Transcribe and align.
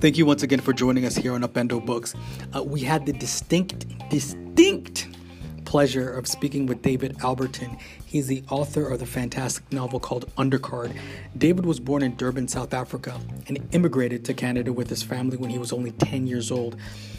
Thank 0.00 0.16
you 0.16 0.24
once 0.24 0.42
again 0.42 0.60
for 0.60 0.72
joining 0.72 1.04
us 1.04 1.14
here 1.14 1.34
on 1.34 1.42
Upendo 1.42 1.84
Books. 1.84 2.14
Uh, 2.56 2.62
we 2.62 2.80
had 2.80 3.04
the 3.04 3.12
distinct, 3.12 3.86
distinct 4.08 4.49
pleasure 5.70 6.10
of 6.10 6.26
speaking 6.26 6.66
with 6.66 6.82
David 6.82 7.16
Albertyn. 7.18 7.78
He's 8.04 8.26
the 8.26 8.42
author 8.50 8.88
of 8.88 8.98
the 8.98 9.06
fantastic 9.06 9.72
novel 9.72 10.00
called 10.00 10.26
Undercard. 10.34 10.98
David 11.38 11.64
was 11.64 11.78
born 11.78 12.02
in 12.02 12.16
Durban, 12.16 12.48
South 12.48 12.74
Africa, 12.74 13.20
and 13.46 13.68
immigrated 13.70 14.24
to 14.24 14.34
Canada 14.34 14.72
with 14.72 14.90
his 14.90 15.04
family 15.04 15.36
when 15.36 15.48
he 15.48 15.60
was 15.60 15.72
only 15.72 15.92
10 15.92 16.26
years 16.26 16.50
old. 16.50 16.74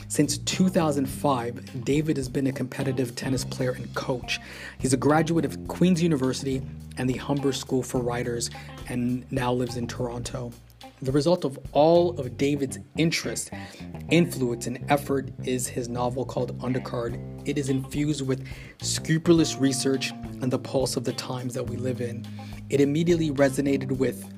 Since 0.09 0.39
2005, 0.39 1.85
David 1.85 2.17
has 2.17 2.27
been 2.27 2.45
a 2.47 2.51
competitive 2.51 3.15
tennis 3.15 3.45
player 3.45 3.71
and 3.71 3.95
coach. 3.95 4.41
He's 4.79 4.91
a 4.91 4.97
graduate 4.97 5.45
of 5.45 5.65
Queen's 5.69 6.03
University 6.03 6.61
and 6.97 7.09
the 7.09 7.19
Humber 7.19 7.53
School 7.53 7.81
for 7.81 8.01
Writers 8.01 8.49
and 8.89 9.25
now 9.31 9.53
lives 9.53 9.77
in 9.77 9.87
Toronto. 9.87 10.51
The 11.03 11.11
result 11.11 11.45
of 11.45 11.57
all 11.71 12.11
of 12.19 12.37
David's 12.37 12.77
interest, 12.95 13.49
influence, 14.11 14.67
and 14.67 14.85
effort 14.87 15.31
is 15.43 15.67
his 15.67 15.89
novel 15.89 16.25
called 16.25 16.55
Undercard. 16.59 17.19
It 17.43 17.57
is 17.57 17.69
infused 17.69 18.27
with 18.27 18.47
scrupulous 18.83 19.55
research 19.55 20.11
and 20.11 20.53
the 20.53 20.59
pulse 20.59 20.97
of 20.97 21.03
the 21.03 21.13
times 21.13 21.55
that 21.55 21.67
we 21.67 21.75
live 21.75 22.01
in. 22.01 22.27
It 22.69 22.81
immediately 22.81 23.31
resonated 23.31 23.97
with 23.97 24.31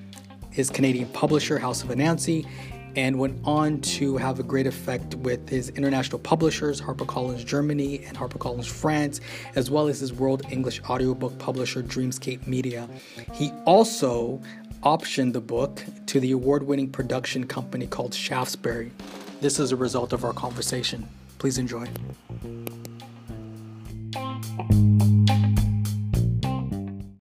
his 0.52 0.70
Canadian 0.70 1.09
publisher, 1.09 1.59
House 1.59 1.84
of 1.84 1.90
Anansi, 1.90 2.48
and 2.95 3.18
went 3.18 3.40
on 3.43 3.82
to 3.82 4.18
have 4.18 4.40
a 4.40 4.43
great 4.43 4.68
effect 4.68 5.16
with 5.16 5.49
his 5.49 5.70
international 5.70 6.20
publishers, 6.20 6.80
HarperCollins 6.80 7.43
Germany 7.43 8.05
and 8.05 8.16
HarperCollins 8.16 8.68
France, 8.68 9.20
as 9.55 9.71
well 9.71 9.88
as 9.88 9.99
his 9.99 10.13
world 10.13 10.43
English 10.52 10.82
audiobook 10.84 11.38
publisher, 11.40 11.82
Dreamscape 11.82 12.45
Media. 12.45 12.88
He 13.34 13.52
also 13.66 14.41
optioned 14.83 15.31
the 15.31 15.39
book 15.39 15.81
to 16.07 16.20
the 16.20 16.31
award 16.31 16.63
winning 16.63 16.89
production 16.89 17.45
company 17.45 17.87
called 17.87 18.13
Shaftesbury. 18.13 18.91
This 19.40 19.57
is 19.57 19.71
a 19.71 19.77
result 19.77 20.12
of 20.12 20.25
our 20.25 20.34
conversation. 20.34 21.07
Please 21.40 21.57
enjoy. 21.57 21.87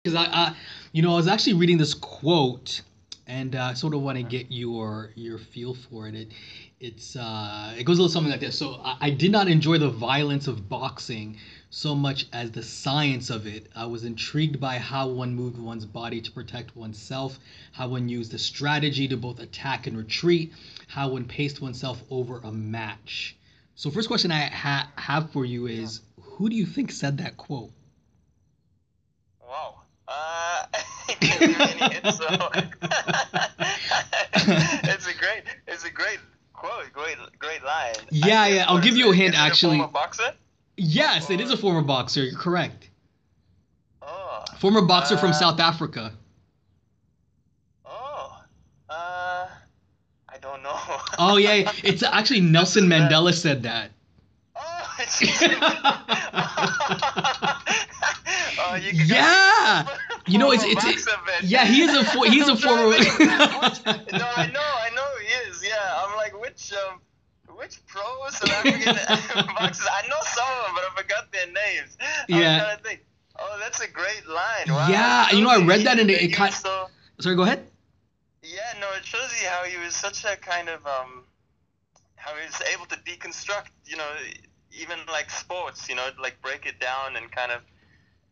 Because 0.02 0.16
I, 0.16 0.24
I, 0.24 0.56
you 0.91 1.02
know, 1.02 1.12
I 1.12 1.16
was 1.16 1.28
actually 1.28 1.54
reading 1.54 1.78
this 1.78 1.94
quote, 1.94 2.82
and 3.28 3.54
uh, 3.54 3.62
I 3.70 3.74
sort 3.74 3.94
of 3.94 4.02
want 4.02 4.19
to 4.19 4.24
get 4.24 4.47
your 4.50 5.12
your 5.14 5.38
feel 5.38 5.74
for 5.74 6.08
it. 6.08 6.16
It, 6.16 6.32
it's 6.80 7.14
uh, 7.14 7.74
it 7.78 7.84
goes 7.84 7.98
a 7.98 8.02
little 8.02 8.12
something 8.12 8.32
like 8.32 8.41
this. 8.41 8.58
So 8.58 8.80
I, 8.82 8.97
I 9.00 9.10
did 9.10 9.30
not 9.30 9.47
enjoy 9.47 9.78
the 9.78 9.91
violence 9.91 10.48
of 10.48 10.69
boxing 10.69 11.36
so 11.75 11.95
much 11.95 12.27
as 12.34 12.51
the 12.51 12.62
science 12.62 13.31
of 13.31 13.47
it. 13.47 13.67
I 13.75 13.87
was 13.87 14.05
intrigued 14.05 14.61
by 14.61 14.77
how 14.77 15.09
one 15.09 15.34
moved 15.34 15.59
one's 15.59 15.87
body 15.87 16.20
to 16.20 16.31
protect 16.31 16.77
oneself, 16.77 17.39
how 17.73 17.89
one 17.89 18.11
used 18.11 18.34
a 18.34 18.39
strategy 18.39 19.09
to 19.09 19.17
both 19.17 19.41
attack 19.41 19.87
and 19.87 19.97
retreat, 19.97 20.53
how 20.87 21.09
one 21.09 21.25
paced 21.25 21.62
oneself 21.62 22.03
over 22.11 22.41
a 22.45 22.53
match. 22.53 23.37
So, 23.75 23.91
first 23.91 24.09
question 24.09 24.31
I 24.31 24.50
ha- 24.50 24.93
have 24.97 25.33
for 25.33 25.47
you 25.47 25.67
is 25.67 26.03
who 26.20 26.50
do 26.50 26.56
you 26.56 26.67
think 26.67 26.93
said 26.93 27.17
that 27.19 27.39
quote? 27.39 27.70
Wow. 29.41 29.81
Uh, 30.06 30.67
it's, 31.09 32.19
so, 32.19 32.27
it's 34.91 35.06
a 35.06 35.15
great, 35.19 35.45
it's 35.67 35.87
a 35.87 35.91
great 35.91 36.19
quote, 36.53 36.93
great, 36.93 37.17
great 37.39 37.65
line. 37.65 37.95
Yeah, 38.11 38.47
yeah. 38.47 38.67
I'll 38.69 38.83
give 38.83 38.95
you 38.95 39.11
a 39.11 39.15
hint. 39.15 39.34
Actually, 39.34 39.81
a 39.81 39.87
boxer? 39.87 40.34
Yes, 40.84 41.30
it 41.30 41.41
is 41.41 41.52
a 41.52 41.56
former 41.56 41.83
boxer. 41.83 42.25
You're 42.25 42.36
correct. 42.36 42.91
Oh. 44.02 44.42
Former 44.58 44.83
boxer 44.83 45.14
uh, 45.14 45.19
from 45.19 45.33
South 45.33 45.61
Africa. 45.61 46.12
Oh. 47.84 48.36
Uh, 48.91 49.47
I 50.28 50.38
don't 50.41 50.60
know. 50.64 50.75
oh 51.20 51.36
yeah, 51.36 51.70
it's 51.84 52.03
actually 52.03 52.41
Nelson 52.41 52.87
Mandela 52.87 53.32
said 53.32 53.62
that. 53.62 53.93
Oh, 54.56 54.97
oh 58.59 58.75
you 58.75 58.91
yeah. 59.04 59.87
You 60.26 60.38
know, 60.38 60.50
it's 60.50 60.64
it's 60.64 60.84
it, 60.84 60.99
yeah. 61.44 61.64
He 61.64 61.82
is 61.82 61.94
a 61.94 62.03
he's 62.28 62.49
a 62.49 62.56
former. 62.56 62.91
no, 62.91 62.97
I 62.99 64.50
know, 64.53 64.60
I 64.60 64.91
know 64.97 65.06
he 65.20 65.28
is. 65.49 65.62
Yeah, 65.64 66.03
I'm 66.04 66.16
like, 66.16 66.37
which 66.41 66.72
um, 66.72 66.99
which 67.62 67.78
pro 67.87 68.03
South 68.31 68.50
African 68.50 68.95
boxers? 69.55 69.87
I 69.91 70.06
know 70.09 70.17
some 70.25 70.45
of 70.59 70.67
them, 70.67 70.75
but 70.75 70.84
I 70.84 71.03
forgot 71.03 71.33
their 71.33 71.47
names. 71.47 71.97
Yeah. 72.28 72.37
I'm 72.37 72.61
trying 72.61 72.77
to 72.77 72.83
think. 72.83 73.05
Oh, 73.39 73.56
that's 73.61 73.81
a 73.81 73.89
great 73.89 74.27
line. 74.28 74.67
Wow. 74.69 74.89
Yeah, 74.89 75.31
you 75.31 75.43
know, 75.43 75.50
I 75.50 75.65
read 75.65 75.87
that 75.87 75.99
and 75.99 76.11
it, 76.11 76.21
it 76.21 76.28
kind. 76.28 76.53
So, 76.53 76.89
Sorry, 77.21 77.37
go 77.37 77.43
ahead. 77.43 77.67
Yeah, 78.43 78.61
no, 78.81 78.89
it 78.97 79.05
shows 79.05 79.31
you 79.41 79.49
how 79.49 79.65
he 79.65 79.78
was 79.78 79.95
such 79.95 80.25
a 80.25 80.37
kind 80.37 80.69
of 80.69 80.84
um, 80.87 81.25
how 82.17 82.34
he 82.34 82.45
was 82.45 82.61
able 82.75 82.87
to 82.87 82.97
deconstruct, 82.97 83.69
you 83.87 83.97
know, 83.97 84.11
even 84.79 84.99
like 85.11 85.31
sports, 85.31 85.89
you 85.89 85.94
know, 85.94 86.06
like 86.21 86.43
break 86.43 86.67
it 86.67 86.81
down 86.81 87.17
and 87.17 87.31
kind 87.31 87.53
of, 87.53 87.62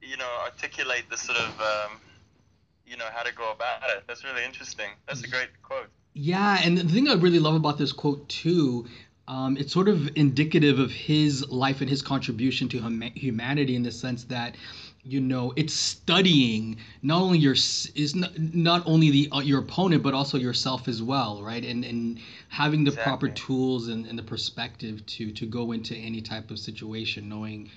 you 0.03 0.17
know, 0.17 0.29
articulate 0.45 1.09
the 1.09 1.17
sort 1.17 1.39
of, 1.39 1.61
um, 1.61 2.01
you 2.85 2.97
know, 2.97 3.07
how 3.15 3.23
to 3.23 3.33
go 3.33 3.53
about 3.53 3.83
it. 3.97 4.03
That's 4.09 4.25
really 4.25 4.45
interesting. 4.45 4.91
That's 5.07 5.23
a 5.23 5.29
great 5.29 5.49
quote. 5.63 5.89
Yeah, 6.13 6.59
and 6.63 6.77
the 6.77 6.85
thing 6.85 7.09
I 7.09 7.15
really 7.15 7.39
love 7.39 7.55
about 7.55 7.79
this 7.79 7.93
quote 7.93 8.29
too 8.29 8.87
um, 9.29 9.57
it's 9.57 9.73
sort 9.73 9.89
of 9.89 10.11
indicative 10.17 10.79
of 10.79 10.91
his 10.91 11.49
life 11.51 11.81
and 11.81 11.89
his 11.89 12.03
contribution 12.03 12.69
to 12.69 12.79
hum- 12.81 13.03
humanity 13.15 13.77
in 13.77 13.83
the 13.83 13.93
sense 13.93 14.25
that 14.25 14.57
you 15.05 15.21
know 15.21 15.53
it's 15.57 15.73
studying 15.73 16.77
not 17.03 17.23
only 17.23 17.39
your 17.39 17.53
is 17.53 18.15
not, 18.15 18.37
not 18.39 18.83
only 18.87 19.11
the 19.11 19.29
uh, 19.33 19.41
your 19.41 19.61
opponent 19.61 20.03
but 20.03 20.15
also 20.15 20.37
yourself 20.37 20.89
as 20.89 21.03
well 21.03 21.43
right? 21.43 21.65
And 21.65 21.85
and 21.85 22.19
having 22.49 22.85
the 22.85 22.91
exactly. 22.91 23.03
proper 23.03 23.29
tools 23.29 23.89
and, 23.89 24.07
and 24.07 24.19
the 24.19 24.23
perspective 24.23 25.05
to 25.07 25.31
to 25.33 25.47
go 25.47 25.73
into 25.73 25.95
any 25.97 26.21
type 26.21 26.51
of 26.51 26.59
situation 26.59 27.29
knowing 27.29 27.69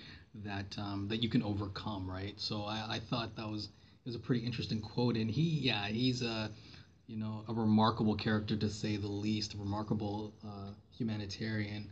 that 0.43 0.75
um, 0.77 1.07
that 1.09 1.21
you 1.21 1.29
can 1.29 1.43
overcome 1.43 2.09
right? 2.09 2.33
So 2.39 2.63
I, 2.63 2.85
I 2.95 2.99
thought 2.99 3.35
that 3.35 3.49
was 3.49 3.65
it 3.65 4.05
was 4.05 4.15
a 4.15 4.19
pretty 4.19 4.45
interesting 4.45 4.81
quote. 4.81 5.15
And 5.15 5.29
he 5.29 5.41
yeah 5.61 5.87
he's 5.87 6.21
a 6.21 6.51
you 7.07 7.17
know 7.17 7.43
a 7.47 7.53
remarkable 7.53 8.15
character 8.15 8.55
to 8.55 8.69
say 8.69 8.97
the 8.97 9.07
least 9.07 9.53
a 9.53 9.57
remarkable 9.57 10.33
uh, 10.45 10.71
humanitarian. 10.97 11.89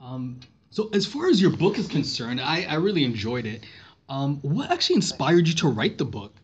Um, 0.00 0.40
so 0.70 0.88
as 0.92 1.06
far 1.06 1.28
as 1.28 1.40
your 1.40 1.50
book 1.50 1.78
is 1.78 1.88
concerned, 1.88 2.40
I, 2.40 2.64
I 2.64 2.74
really 2.74 3.04
enjoyed 3.04 3.46
it. 3.46 3.64
Um, 4.08 4.38
what 4.42 4.70
actually 4.70 4.96
inspired 4.96 5.46
you 5.48 5.54
to 5.54 5.68
write 5.68 5.98
the 5.98 6.04
book? 6.04 6.34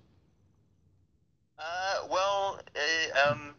Uh, 1.59 2.07
well, 2.11 2.61
uh, 2.75 3.31
um, 3.31 3.55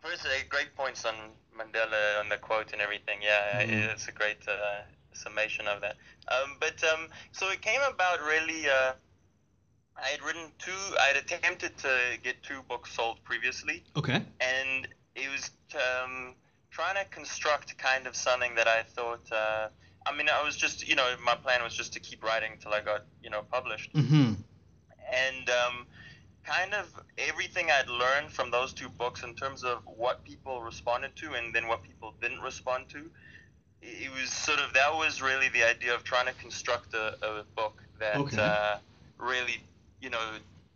first, 0.00 0.24
uh, 0.24 0.28
great 0.48 0.74
points 0.76 1.04
on 1.04 1.14
Mandela, 1.56 2.20
on 2.20 2.28
the 2.28 2.36
quote 2.36 2.72
and 2.72 2.80
everything. 2.80 3.18
Yeah, 3.22 3.62
mm-hmm. 3.62 3.90
it's 3.90 4.08
a 4.08 4.12
great 4.12 4.38
uh, 4.48 4.82
summation 5.12 5.66
of 5.68 5.80
that. 5.80 5.96
Um, 6.28 6.56
but 6.60 6.82
um, 6.84 7.08
so 7.32 7.50
it 7.50 7.60
came 7.60 7.80
about 7.82 8.20
really. 8.20 8.66
I 10.02 10.08
had 10.08 10.22
written 10.22 10.50
two. 10.58 10.72
I 11.00 11.14
had 11.14 11.16
attempted 11.16 11.76
to 11.78 11.98
get 12.22 12.42
two 12.42 12.62
books 12.68 12.92
sold 12.92 13.22
previously. 13.24 13.84
Okay. 13.96 14.22
And 14.40 14.88
it 15.14 15.30
was 15.30 15.50
um, 15.74 16.34
trying 16.70 16.96
to 16.96 17.04
construct 17.10 17.78
kind 17.78 18.06
of 18.06 18.16
something 18.16 18.54
that 18.56 18.66
I 18.66 18.82
thought. 18.82 19.30
Uh, 19.30 19.68
I 20.06 20.16
mean, 20.16 20.28
I 20.28 20.42
was 20.44 20.56
just, 20.56 20.86
you 20.86 20.96
know, 20.96 21.14
my 21.24 21.34
plan 21.34 21.62
was 21.62 21.74
just 21.74 21.92
to 21.94 22.00
keep 22.00 22.22
writing 22.22 22.52
until 22.52 22.74
I 22.74 22.80
got, 22.80 23.04
you 23.22 23.30
know, 23.30 23.42
published. 23.50 23.92
Mm-hmm. 23.94 24.32
And 25.12 25.50
um, 25.50 25.86
kind 26.44 26.74
of 26.74 26.88
everything 27.16 27.70
I'd 27.70 27.88
learned 27.88 28.30
from 28.30 28.50
those 28.50 28.72
two 28.72 28.88
books 28.88 29.22
in 29.22 29.34
terms 29.34 29.64
of 29.64 29.78
what 29.86 30.24
people 30.24 30.60
responded 30.60 31.16
to 31.16 31.34
and 31.34 31.54
then 31.54 31.68
what 31.68 31.82
people 31.82 32.14
didn't 32.20 32.40
respond 32.40 32.88
to. 32.90 33.10
It 33.80 34.10
was 34.12 34.30
sort 34.30 34.60
of 34.60 34.72
that 34.74 34.94
was 34.94 35.20
really 35.20 35.48
the 35.50 35.62
idea 35.62 35.94
of 35.94 36.04
trying 36.04 36.26
to 36.26 36.32
construct 36.34 36.94
a, 36.94 37.16
a 37.22 37.44
book 37.54 37.82
that 38.00 38.16
okay. 38.16 38.36
uh, 38.40 38.78
really, 39.18 39.60
you 40.04 40.10
know, 40.10 40.20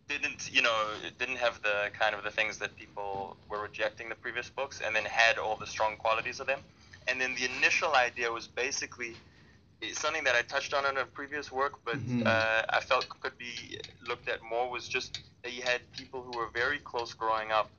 didn't 0.09 0.49
you 0.51 0.61
know 0.61 0.75
didn't 1.19 1.37
have 1.37 1.61
the 1.61 1.89
kind 1.97 2.15
of 2.15 2.23
the 2.23 2.31
things 2.31 2.57
that 2.57 2.75
people 2.75 3.37
were 3.47 3.61
rejecting 3.61 4.09
the 4.09 4.15
previous 4.15 4.49
books 4.49 4.81
and 4.83 4.95
then 4.95 5.05
had 5.05 5.37
all 5.37 5.55
the 5.55 5.67
strong 5.67 5.95
qualities 5.95 6.39
of 6.39 6.47
them 6.47 6.59
and 7.07 7.21
then 7.21 7.35
the 7.35 7.45
initial 7.57 7.93
idea 7.93 8.29
was 8.29 8.47
basically 8.47 9.15
something 9.93 10.23
that 10.25 10.35
I 10.35 10.41
touched 10.41 10.73
on 10.73 10.85
in 10.87 10.97
a 10.97 11.05
previous 11.05 11.51
work 11.51 11.73
but 11.85 11.97
mm-hmm. 11.97 12.23
uh, 12.25 12.63
I 12.69 12.81
felt 12.81 13.07
could 13.21 13.37
be 13.37 13.79
looked 14.07 14.27
at 14.27 14.39
more 14.41 14.69
was 14.69 14.87
just 14.87 15.19
that 15.43 15.53
you 15.53 15.61
had 15.61 15.79
people 15.95 16.21
who 16.21 16.37
were 16.37 16.49
very 16.53 16.79
close 16.79 17.13
growing 17.13 17.51
up 17.51 17.69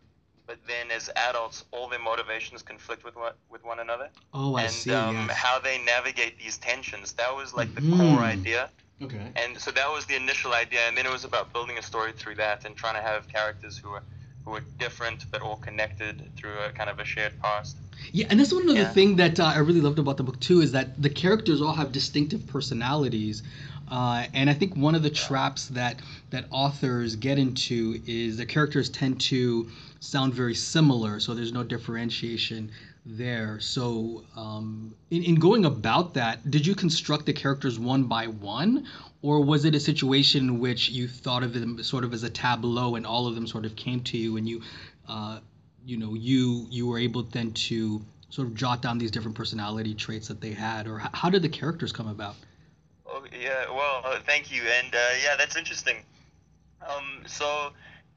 but 0.46 0.56
then 0.66 0.90
as 0.92 1.10
adults 1.16 1.64
all 1.72 1.88
their 1.88 1.98
motivations 1.98 2.62
conflict 2.62 3.04
with 3.04 3.16
one, 3.16 3.32
with 3.50 3.64
one 3.64 3.80
another 3.80 4.08
oh 4.34 4.54
I 4.54 4.62
and 4.62 4.72
see, 4.72 4.94
um, 4.94 5.16
yes. 5.16 5.36
how 5.36 5.58
they 5.58 5.78
navigate 5.84 6.38
these 6.38 6.58
tensions 6.58 7.12
that 7.14 7.34
was 7.34 7.52
like 7.52 7.74
the 7.74 7.80
mm-hmm. 7.80 8.14
core 8.14 8.20
idea 8.20 8.70
Okay. 9.02 9.32
And 9.36 9.58
so 9.58 9.70
that 9.70 9.90
was 9.90 10.04
the 10.06 10.16
initial 10.16 10.52
idea, 10.52 10.80
and 10.86 10.96
then 10.96 11.06
it 11.06 11.10
was 11.12 11.24
about 11.24 11.52
building 11.52 11.78
a 11.78 11.82
story 11.82 12.12
through 12.12 12.34
that 12.36 12.64
and 12.64 12.76
trying 12.76 12.94
to 12.94 13.00
have 13.00 13.28
characters 13.28 13.78
who 13.78 13.90
were 13.90 14.02
who 14.44 14.52
were 14.52 14.62
different 14.78 15.26
but 15.30 15.42
all 15.42 15.56
connected 15.56 16.30
through 16.36 16.60
a 16.62 16.70
kind 16.72 16.88
of 16.90 16.98
a 16.98 17.04
shared 17.04 17.32
past. 17.42 17.76
Yeah, 18.12 18.26
and 18.30 18.40
that's 18.40 18.52
one 18.52 18.68
of 18.68 18.76
Yeah. 18.76 18.84
the 18.84 18.90
thing 18.90 19.16
that 19.16 19.38
uh, 19.38 19.44
I 19.44 19.58
really 19.58 19.80
loved 19.80 19.98
about 19.98 20.16
the 20.16 20.22
book 20.22 20.40
too 20.40 20.60
is 20.60 20.72
that 20.72 21.00
the 21.00 21.10
characters 21.10 21.60
all 21.60 21.74
have 21.74 21.92
distinctive 21.92 22.46
personalities, 22.46 23.42
uh, 23.88 24.26
and 24.32 24.48
I 24.48 24.54
think 24.54 24.76
one 24.76 24.94
of 24.94 25.02
the 25.02 25.10
traps 25.10 25.68
that 25.68 26.00
that 26.30 26.46
authors 26.50 27.16
get 27.16 27.38
into 27.38 28.00
is 28.06 28.36
the 28.36 28.46
characters 28.46 28.88
tend 28.88 29.20
to 29.22 29.68
sound 30.00 30.34
very 30.34 30.54
similar, 30.54 31.20
so 31.20 31.34
there's 31.34 31.52
no 31.52 31.62
differentiation 31.62 32.70
there. 33.16 33.60
So, 33.60 34.24
um, 34.36 34.94
in, 35.10 35.22
in 35.22 35.34
going 35.36 35.64
about 35.64 36.14
that, 36.14 36.50
did 36.50 36.66
you 36.66 36.74
construct 36.74 37.26
the 37.26 37.32
characters 37.32 37.78
one 37.78 38.04
by 38.04 38.26
one, 38.26 38.86
or 39.22 39.44
was 39.44 39.64
it 39.64 39.74
a 39.74 39.80
situation 39.80 40.48
in 40.48 40.58
which 40.60 40.88
you 40.88 41.08
thought 41.08 41.42
of 41.42 41.52
them 41.52 41.82
sort 41.82 42.04
of 42.04 42.12
as 42.12 42.22
a 42.22 42.30
tableau, 42.30 42.94
and 42.94 43.06
all 43.06 43.26
of 43.26 43.34
them 43.34 43.46
sort 43.46 43.64
of 43.64 43.76
came 43.76 44.02
to 44.04 44.16
you, 44.16 44.36
and 44.36 44.48
you, 44.48 44.62
uh, 45.08 45.40
you 45.84 45.96
know, 45.96 46.14
you 46.14 46.66
you 46.70 46.86
were 46.86 46.98
able 46.98 47.22
then 47.22 47.52
to 47.52 48.00
sort 48.30 48.48
of 48.48 48.54
jot 48.54 48.80
down 48.80 48.98
these 48.98 49.10
different 49.10 49.36
personality 49.36 49.94
traits 49.94 50.28
that 50.28 50.40
they 50.40 50.52
had, 50.52 50.86
or 50.86 50.98
how 51.12 51.28
did 51.28 51.42
the 51.42 51.48
characters 51.48 51.92
come 51.92 52.08
about? 52.08 52.36
Oh, 53.06 53.24
yeah, 53.32 53.68
well, 53.68 54.02
uh, 54.04 54.20
thank 54.24 54.52
you. 54.52 54.62
And 54.62 54.94
uh, 54.94 54.98
yeah, 55.22 55.36
that's 55.36 55.56
interesting. 55.56 55.96
Um, 56.88 57.22
so 57.26 57.70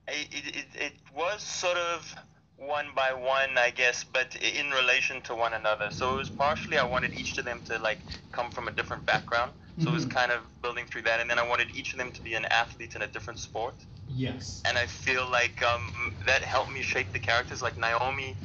it, 0.07 0.27
it, 0.31 0.65
it 0.75 0.93
was 1.15 1.41
sort 1.41 1.77
of 1.77 2.15
one 2.57 2.87
by 2.95 3.13
one, 3.13 3.57
I 3.57 3.71
guess, 3.71 4.03
but 4.03 4.35
in 4.35 4.71
relation 4.71 5.21
to 5.23 5.35
one 5.35 5.53
another. 5.53 5.89
So 5.91 6.13
it 6.15 6.17
was 6.17 6.29
partially 6.29 6.77
I 6.77 6.85
wanted 6.85 7.13
each 7.13 7.37
of 7.37 7.45
them 7.45 7.61
to 7.65 7.77
like 7.79 7.99
come 8.31 8.51
from 8.51 8.67
a 8.67 8.71
different 8.71 9.05
background. 9.05 9.51
So 9.79 9.89
it 9.89 9.93
was 9.93 10.05
Mhm. 10.05 10.11
kind 10.11 10.31
of 10.31 10.41
building 10.61 10.85
through 10.85 11.03
that, 11.03 11.19
and 11.19 11.29
then 11.29 11.39
I 11.39 11.43
wanted 11.43 11.69
each 11.75 11.93
of 11.93 11.99
them 11.99 12.11
to 12.11 12.21
be 12.21 12.35
an 12.35 12.45
athlete 12.45 12.95
in 12.95 13.01
a 13.01 13.07
different 13.07 13.39
sport. 13.39 13.85
Yes. 14.07 14.61
and 14.65 14.77
I 14.77 14.85
feel 14.85 15.25
like 15.29 15.61
um, 15.63 16.15
that 16.27 16.43
helped 16.43 16.71
me 16.71 16.81
shape 16.81 17.11
the 17.13 17.19
characters. 17.19 17.61
Like 17.61 17.77
Naomi, 17.77 18.37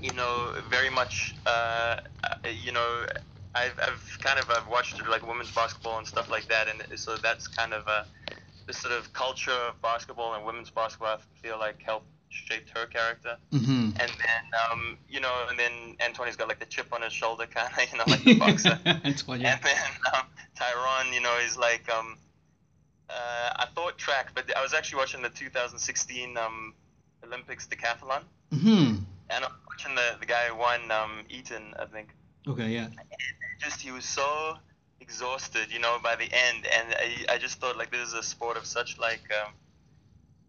you 0.00 0.12
know, 0.12 0.52
very 0.70 0.90
much, 0.90 1.34
uh, 1.46 1.96
uh, 2.24 2.48
you 2.48 2.72
know, 2.72 3.06
I've, 3.54 3.78
I've 3.86 4.18
kind 4.20 4.38
of 4.38 4.50
I've 4.50 4.68
watched 4.68 5.00
like 5.06 5.26
women's 5.26 5.50
basketball 5.50 5.98
and 5.98 6.06
stuff 6.06 6.30
like 6.30 6.48
that, 6.48 6.66
and 6.68 6.98
so 6.98 7.16
that's 7.18 7.48
kind 7.48 7.72
of 7.72 7.86
a 7.86 8.06
this 8.66 8.78
sort 8.78 8.94
of 8.94 9.12
culture 9.12 9.52
of 9.52 9.80
basketball 9.82 10.34
and 10.34 10.44
women's 10.44 10.70
basketball. 10.70 11.16
I 11.16 11.18
feel 11.42 11.58
like 11.58 11.82
helped 11.82 12.08
shaped 12.34 12.70
her 12.76 12.86
character, 12.86 13.36
Mm-hmm. 13.52 13.90
and 14.00 14.10
then 14.10 14.44
um, 14.70 14.98
you 15.08 15.20
know, 15.20 15.32
and 15.48 15.58
then 15.58 15.96
Anthony's 16.00 16.36
got 16.36 16.48
like 16.48 16.58
the 16.60 16.66
chip 16.66 16.92
on 16.92 17.02
his 17.02 17.12
shoulder, 17.12 17.46
kind 17.46 17.68
of, 17.72 17.92
you 17.92 17.98
know, 17.98 18.04
like 18.06 18.24
the 18.24 18.38
boxer. 18.38 18.78
Yeah. 18.84 19.00
And 19.04 19.60
then 19.62 19.76
um, 20.14 20.26
Tyron, 20.58 21.12
you 21.14 21.20
know, 21.20 21.36
is 21.46 21.56
like, 21.56 21.88
um, 21.90 22.16
uh, 23.10 23.50
I 23.56 23.66
thought 23.74 23.98
track, 23.98 24.32
but 24.34 24.44
I 24.56 24.62
was 24.62 24.74
actually 24.74 24.98
watching 24.98 25.22
the 25.22 25.28
2016 25.30 26.36
um, 26.36 26.74
Olympics 27.24 27.66
decathlon, 27.66 28.22
Mm-hmm. 28.52 28.96
and 29.30 29.44
I'm 29.44 29.50
watching 29.68 29.94
the, 29.94 30.16
the 30.20 30.26
guy 30.26 30.46
who 30.48 30.56
won, 30.56 30.90
um, 30.90 31.20
Eaton, 31.28 31.74
I 31.78 31.86
think. 31.86 32.08
Okay, 32.46 32.68
yeah. 32.70 32.88
Just 33.60 33.80
he 33.80 33.90
was 33.90 34.04
so 34.04 34.56
exhausted, 35.00 35.72
you 35.72 35.78
know, 35.80 35.98
by 36.02 36.14
the 36.16 36.24
end, 36.32 36.66
and 36.66 36.94
I, 36.94 37.34
I 37.34 37.38
just 37.38 37.58
thought 37.60 37.76
like 37.76 37.90
this 37.90 38.08
is 38.08 38.14
a 38.14 38.22
sport 38.22 38.56
of 38.56 38.64
such 38.66 38.98
like, 38.98 39.22
um, 39.44 39.52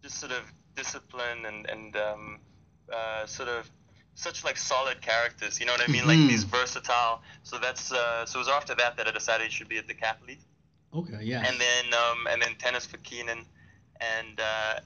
just 0.04 0.20
sort 0.20 0.32
of 0.32 0.44
discipline 0.76 1.46
and 1.46 1.70
and 1.70 1.96
um, 1.96 2.40
uh, 2.94 3.26
sort 3.26 3.50
of 3.50 3.70
such 4.16 4.44
like 4.44 4.58
solid 4.58 5.02
characters, 5.02 5.60
you 5.60 5.66
know 5.66 5.74
what 5.74 5.82
I 5.88 5.92
mean? 5.92 6.04
Mhm. 6.04 6.08
Like 6.08 6.28
these 6.30 6.44
versatile. 6.44 7.22
So 7.44 7.58
that's 7.58 7.92
uh, 7.92 8.26
so 8.26 8.40
it 8.40 8.44
was 8.46 8.48
after 8.50 8.76
that 8.76 8.96
that 8.98 9.08
I 9.08 9.12
decided 9.12 9.48
it 9.48 9.52
should 9.52 9.68
be 9.70 9.78
a 9.78 9.84
decathlete 9.84 10.40
Okay, 10.94 11.20
yeah. 11.24 11.46
and 11.46 11.60
then 11.60 11.86
um, 11.94 12.28
and 12.32 12.42
then 12.42 12.56
tennis 12.58 12.86
for 12.86 12.98
Keenan, 12.98 13.46
and 14.00 14.40
uh, 14.40 14.80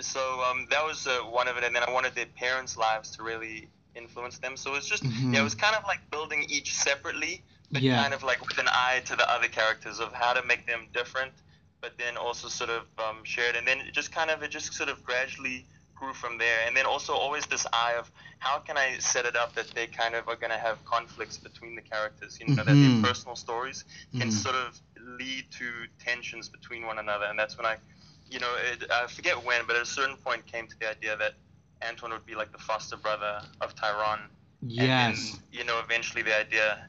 so 0.00 0.20
um, 0.50 0.66
that 0.70 0.84
was 0.84 1.06
uh, 1.06 1.18
one 1.30 1.46
of 1.48 1.56
it. 1.56 1.64
And 1.64 1.74
then 1.74 1.84
I 1.86 1.92
wanted 1.92 2.14
their 2.14 2.26
parents' 2.26 2.76
lives 2.76 3.10
to 3.16 3.22
really 3.22 3.68
influence 3.94 4.38
them. 4.38 4.56
So 4.56 4.72
it 4.72 4.76
was 4.76 4.88
just 4.88 5.04
Mhm. 5.04 5.32
yeah, 5.34 5.40
it 5.40 5.44
was 5.44 5.54
kind 5.54 5.76
of 5.76 5.84
like 5.84 6.00
building 6.10 6.44
each 6.48 6.74
separately, 6.74 7.44
but 7.70 7.82
Yeah. 7.82 8.02
kind 8.02 8.12
of 8.14 8.22
like 8.24 8.40
with 8.46 8.58
an 8.58 8.68
eye 8.68 9.02
to 9.06 9.14
the 9.16 9.30
other 9.30 9.48
characters 9.48 10.00
of 10.00 10.12
how 10.12 10.32
to 10.32 10.42
make 10.42 10.66
them 10.66 10.88
different, 10.92 11.32
but 11.80 11.96
then 11.98 12.16
also 12.16 12.48
sort 12.48 12.70
of 12.70 12.82
um, 12.98 13.24
shared. 13.24 13.56
And 13.56 13.66
then 13.66 13.80
it 13.80 13.92
just 13.92 14.12
kind 14.12 14.30
of 14.30 14.42
it 14.42 14.50
just 14.50 14.72
sort 14.74 14.88
of 14.88 15.02
gradually 15.04 15.66
grew 15.94 16.12
from 16.12 16.38
there. 16.38 16.66
And 16.66 16.76
then 16.76 16.86
also 16.86 17.14
always 17.14 17.46
this 17.46 17.66
eye 17.72 17.94
of 17.98 18.10
how 18.38 18.58
can 18.58 18.76
I 18.76 18.98
set 18.98 19.24
it 19.24 19.34
up 19.36 19.54
that 19.54 19.74
they 19.74 19.86
kind 19.86 20.14
of 20.14 20.28
are 20.28 20.36
going 20.36 20.52
to 20.52 20.58
have 20.58 20.84
conflicts 20.84 21.38
between 21.38 21.74
the 21.74 21.82
characters. 21.82 22.38
You 22.40 22.46
know 22.54 22.64
that 22.64 22.66
Mhm. 22.66 23.02
their 23.02 23.02
personal 23.02 23.36
stories 23.36 23.84
can 24.18 24.28
Mhm. 24.28 24.32
sort 24.32 24.54
of 24.54 24.80
lead 25.00 25.50
to 25.52 25.86
tensions 25.98 26.48
between 26.48 26.86
one 26.86 26.98
another, 26.98 27.26
and 27.26 27.38
that's 27.38 27.56
when 27.56 27.66
I, 27.66 27.76
you 28.30 28.38
know, 28.40 28.54
it, 28.56 28.90
I 28.90 29.06
forget 29.06 29.42
when, 29.44 29.66
but 29.66 29.76
at 29.76 29.82
a 29.82 29.86
certain 29.86 30.16
point 30.16 30.46
came 30.46 30.66
to 30.66 30.78
the 30.78 30.90
idea 30.90 31.16
that 31.16 31.34
Antoine 31.86 32.12
would 32.12 32.26
be 32.26 32.34
like 32.34 32.52
the 32.52 32.58
foster 32.58 32.96
brother 32.96 33.42
of 33.60 33.74
Tyron. 33.74 34.20
Yes. 34.62 34.88
And 34.88 34.92
then, 34.98 35.60
you 35.60 35.64
know, 35.64 35.78
eventually 35.80 36.22
the 36.22 36.36
idea 36.38 36.88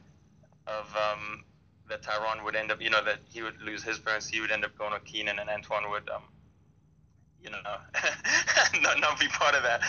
of 0.66 0.86
um, 0.96 1.44
that 1.88 2.02
Tyron 2.02 2.44
would 2.44 2.56
end 2.56 2.70
up, 2.70 2.80
you 2.80 2.90
know, 2.90 3.02
that 3.04 3.18
he 3.28 3.42
would 3.42 3.60
lose 3.62 3.82
his 3.82 3.98
parents, 3.98 4.28
he 4.28 4.40
would 4.40 4.50
end 4.50 4.64
up 4.64 4.76
going 4.78 4.92
with 4.92 5.04
Keenan, 5.04 5.38
and 5.38 5.48
Antoine 5.48 5.90
would, 5.90 6.08
um, 6.10 6.22
you 7.42 7.50
know, 7.50 7.58
not, 8.82 9.00
not 9.00 9.18
be 9.20 9.28
part 9.28 9.54
of 9.54 9.62
that. 9.62 9.80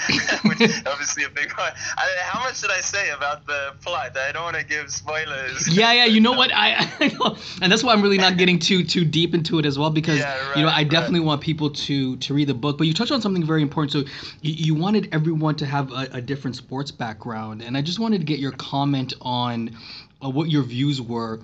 Which 0.46 0.62
is 0.62 0.84
obviously 0.86 1.24
a 1.24 1.30
big 1.30 1.50
part. 1.50 1.74
I, 1.98 2.08
how 2.22 2.42
much 2.44 2.60
should 2.60 2.72
I 2.72 2.80
say 2.80 3.10
about 3.10 3.48
the 3.48 3.74
plot? 3.82 4.16
I 4.16 4.32
don't 4.32 4.44
want 4.44 4.56
to 4.56 4.64
give 4.64 4.90
spoilers. 4.92 5.68
yeah, 5.68 5.92
yeah. 5.92 6.06
You 6.06 6.22
know 6.22 6.32
what? 6.42 6.52
I, 6.54 6.88
I 7.00 7.08
know, 7.08 7.38
and 7.62 7.72
that's 7.72 7.84
why 7.84 7.94
I'm 7.94 8.02
really 8.02 8.20
not 8.20 8.38
getting 8.38 8.60
too 8.60 8.84
too 8.84 9.04
deep 9.04 9.34
into 9.34 9.58
it 9.60 9.66
as 9.66 9.80
well 9.80 9.90
because 9.90 10.20
Yeah, 10.20 10.56
you 10.58 10.62
know 10.62 10.70
I 10.70 10.78
right, 10.78 10.90
definitely 10.90 11.22
want 11.22 11.42
people 11.42 11.72
to 11.72 12.18
to 12.18 12.34
read 12.34 12.48
the 12.48 12.54
book. 12.54 12.78
But 12.78 12.88
you 12.88 12.94
touched 12.94 13.12
on 13.12 13.22
something 13.22 13.44
very 13.44 13.64
important. 13.64 13.92
So 13.92 14.00
you, 14.42 14.54
you 14.54 14.76
wanted 14.76 15.10
everyone 15.12 15.56
to 15.56 15.66
have 15.66 15.92
a, 15.92 16.08
a 16.14 16.22
different 16.22 16.56
sports 16.56 16.92
background, 16.92 17.64
and 17.64 17.76
I 17.76 17.82
just 17.82 18.00
wanted 18.00 18.20
to 18.20 18.26
get 18.26 18.38
your 18.40 18.52
comment 18.52 19.16
on 19.22 19.76
uh, 20.24 20.30
what 20.30 20.50
your 20.50 20.64
views 20.64 21.02
were 21.02 21.40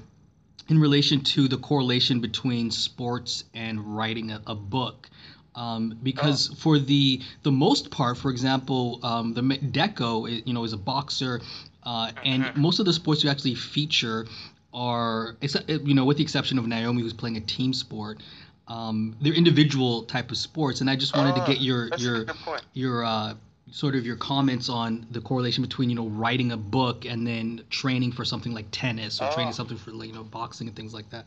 in 0.67 0.79
relation 0.79 1.21
to 1.21 1.47
the 1.47 1.57
correlation 1.57 2.19
between 2.19 2.71
sports 2.71 3.43
and 3.53 3.79
writing 3.95 4.31
a, 4.31 4.41
a 4.47 4.55
book. 4.55 5.09
Um, 5.55 5.97
because 6.03 6.47
for 6.57 6.79
the 6.79 7.21
the 7.43 7.51
most 7.51 7.89
part, 7.89 8.17
for 8.17 8.29
example, 8.29 8.99
um, 9.03 9.33
the 9.33 9.41
Deco, 9.41 10.45
you 10.45 10.53
know, 10.53 10.63
is 10.63 10.73
a 10.73 10.77
boxer, 10.77 11.41
uh, 11.83 12.11
and 12.23 12.53
most 12.55 12.79
of 12.79 12.85
the 12.85 12.93
sports 12.93 13.23
you 13.23 13.29
actually 13.29 13.55
feature 13.55 14.25
are, 14.73 15.37
except, 15.41 15.69
you 15.69 15.93
know, 15.93 16.03
with 16.03 16.17
the 16.17 16.23
exception 16.23 16.57
of 16.59 16.67
Naomi, 16.67 17.01
who's 17.01 17.13
playing 17.13 17.37
a 17.37 17.41
team 17.41 17.73
sport, 17.73 18.21
um, 18.67 19.15
they're 19.21 19.33
individual 19.33 20.03
type 20.03 20.29
of 20.31 20.37
sports. 20.37 20.81
And 20.81 20.89
I 20.89 20.95
just 20.97 21.15
wanted 21.15 21.35
to 21.35 21.41
Oh, 21.41 21.45
get 21.45 21.61
your 21.61 21.89
your 21.95 22.25
your 22.73 23.05
uh, 23.05 23.35
sort 23.71 23.95
of 23.95 24.05
your 24.05 24.15
comments 24.15 24.69
on 24.69 25.07
the 25.11 25.21
correlation 25.21 25.63
between 25.63 25.89
you 25.89 25.95
know 25.95 26.07
writing 26.07 26.51
a 26.51 26.57
book 26.57 27.05
and 27.05 27.25
then 27.25 27.63
training 27.69 28.11
for 28.11 28.23
something 28.23 28.53
like 28.53 28.65
tennis 28.71 29.21
or 29.21 29.29
training 29.31 29.49
Oh. 29.53 29.55
something 29.55 29.77
for 29.77 29.91
like, 29.91 30.07
you 30.09 30.13
know 30.13 30.23
boxing 30.23 30.67
and 30.67 30.75
things 30.75 30.93
like 30.93 31.09
that. 31.09 31.25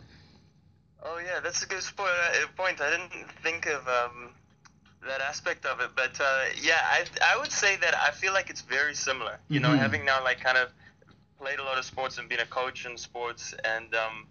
Oh 1.02 1.18
yeah, 1.18 1.40
that's 1.40 1.62
a 1.62 1.66
good 1.66 1.82
uh, 1.98 2.46
point. 2.56 2.80
I 2.80 2.90
didn't 2.90 3.30
think 3.42 3.66
of 3.66 3.86
um, 3.88 4.30
that 5.06 5.20
aspect 5.20 5.64
of 5.64 5.80
it, 5.80 5.90
but 5.96 6.20
uh, 6.20 6.44
yeah, 6.60 6.80
I 6.84 7.04
I 7.24 7.38
would 7.38 7.52
say 7.52 7.76
that 7.76 7.94
I 7.96 8.10
feel 8.10 8.32
like 8.32 8.50
it's 8.50 8.62
very 8.62 8.94
similar. 8.94 9.38
You 9.48 9.60
know, 9.60 9.70
Mhm. 9.70 9.78
having 9.78 10.04
now 10.04 10.22
like 10.22 10.40
kind 10.40 10.58
of 10.58 10.72
played 11.38 11.58
a 11.60 11.64
lot 11.64 11.78
of 11.78 11.84
sports 11.84 12.18
and 12.18 12.28
been 12.28 12.40
a 12.40 12.46
coach 12.46 12.84
in 12.86 12.96
sports, 12.96 13.54
and 13.64 13.94
um, 13.94 14.26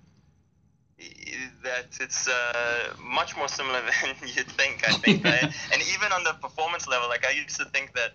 that 1.64 1.98
it's 2.00 2.28
uh, 2.28 2.94
much 3.00 3.36
more 3.38 3.48
similar 3.48 3.82
than 4.04 4.16
you'd 4.36 4.48
think. 4.48 4.84
I 4.88 4.94
think, 4.94 5.24
right? 5.24 5.44
and 5.72 5.82
even 5.94 6.12
on 6.12 6.24
the 6.24 6.34
performance 6.42 6.88
level, 6.88 7.08
like 7.08 7.26
I 7.26 7.32
used 7.32 7.58
to 7.58 7.66
think 7.66 7.94
that, 7.96 8.12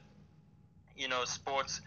you 0.97 1.09
know, 1.09 1.25
sports. 1.25 1.81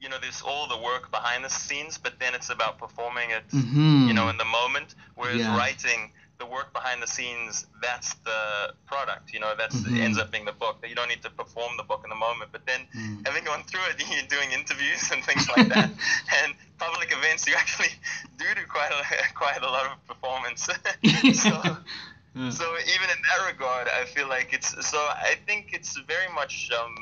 You 0.00 0.08
know, 0.10 0.18
there's 0.20 0.42
all 0.42 0.66
the 0.68 0.76
work 0.76 1.10
behind 1.10 1.44
the 1.44 1.48
scenes, 1.48 1.96
but 1.96 2.18
then 2.18 2.34
it's 2.34 2.50
about 2.50 2.78
performing 2.78 3.30
it 3.30 3.44
Mm-hmm. 3.52 4.08
you 4.08 4.14
know, 4.14 4.28
in 4.28 4.36
the 4.36 4.44
moment. 4.44 4.94
Whereas 5.14 5.40
Yeah. 5.40 5.56
writing, 5.56 6.12
the 6.44 6.50
work 6.56 6.72
behind 6.72 7.02
the 7.02 7.06
scenes, 7.16 7.66
that's 7.80 8.14
the 8.28 8.40
product. 8.86 9.32
You 9.34 9.40
know, 9.40 9.52
that's 9.56 9.76
Mhm. 9.82 10.00
ends 10.06 10.18
up 10.18 10.30
being 10.30 10.44
the 10.44 10.52
book. 10.64 10.80
That 10.80 10.88
you 10.90 10.96
don't 11.00 11.08
need 11.14 11.22
to 11.22 11.30
perform 11.30 11.72
the 11.76 11.86
book 11.90 12.02
in 12.04 12.10
the 12.10 12.20
moment. 12.28 12.48
But 12.52 12.66
then, 12.66 12.80
Mm. 12.94 13.26
having 13.26 13.44
gone 13.44 13.62
through 13.64 13.84
it, 13.90 13.96
you're 14.12 14.30
doing 14.36 14.50
interviews 14.52 15.10
and 15.12 15.24
things 15.24 15.48
like 15.54 15.68
that, 15.74 15.90
and 16.40 16.54
public 16.78 17.08
events, 17.12 17.46
you 17.48 17.54
actually 17.62 17.92
do 18.40 18.46
do 18.54 18.64
quite 18.76 18.92
a 18.92 19.02
quite 19.34 19.62
a 19.62 19.70
lot 19.76 19.84
of 19.90 20.06
performance. 20.06 20.60
so. 21.48 21.56
Yeah. 22.36 22.50
So 22.50 22.64
even 22.94 23.08
in 23.14 23.20
that 23.30 23.40
regard, 23.52 23.86
I 24.00 24.04
feel 24.14 24.28
like 24.36 24.48
it's 24.52 24.70
so. 24.92 24.98
I 24.98 25.34
think 25.46 25.62
it's 25.72 25.92
very 26.14 26.30
much 26.40 26.54
um, 26.78 26.94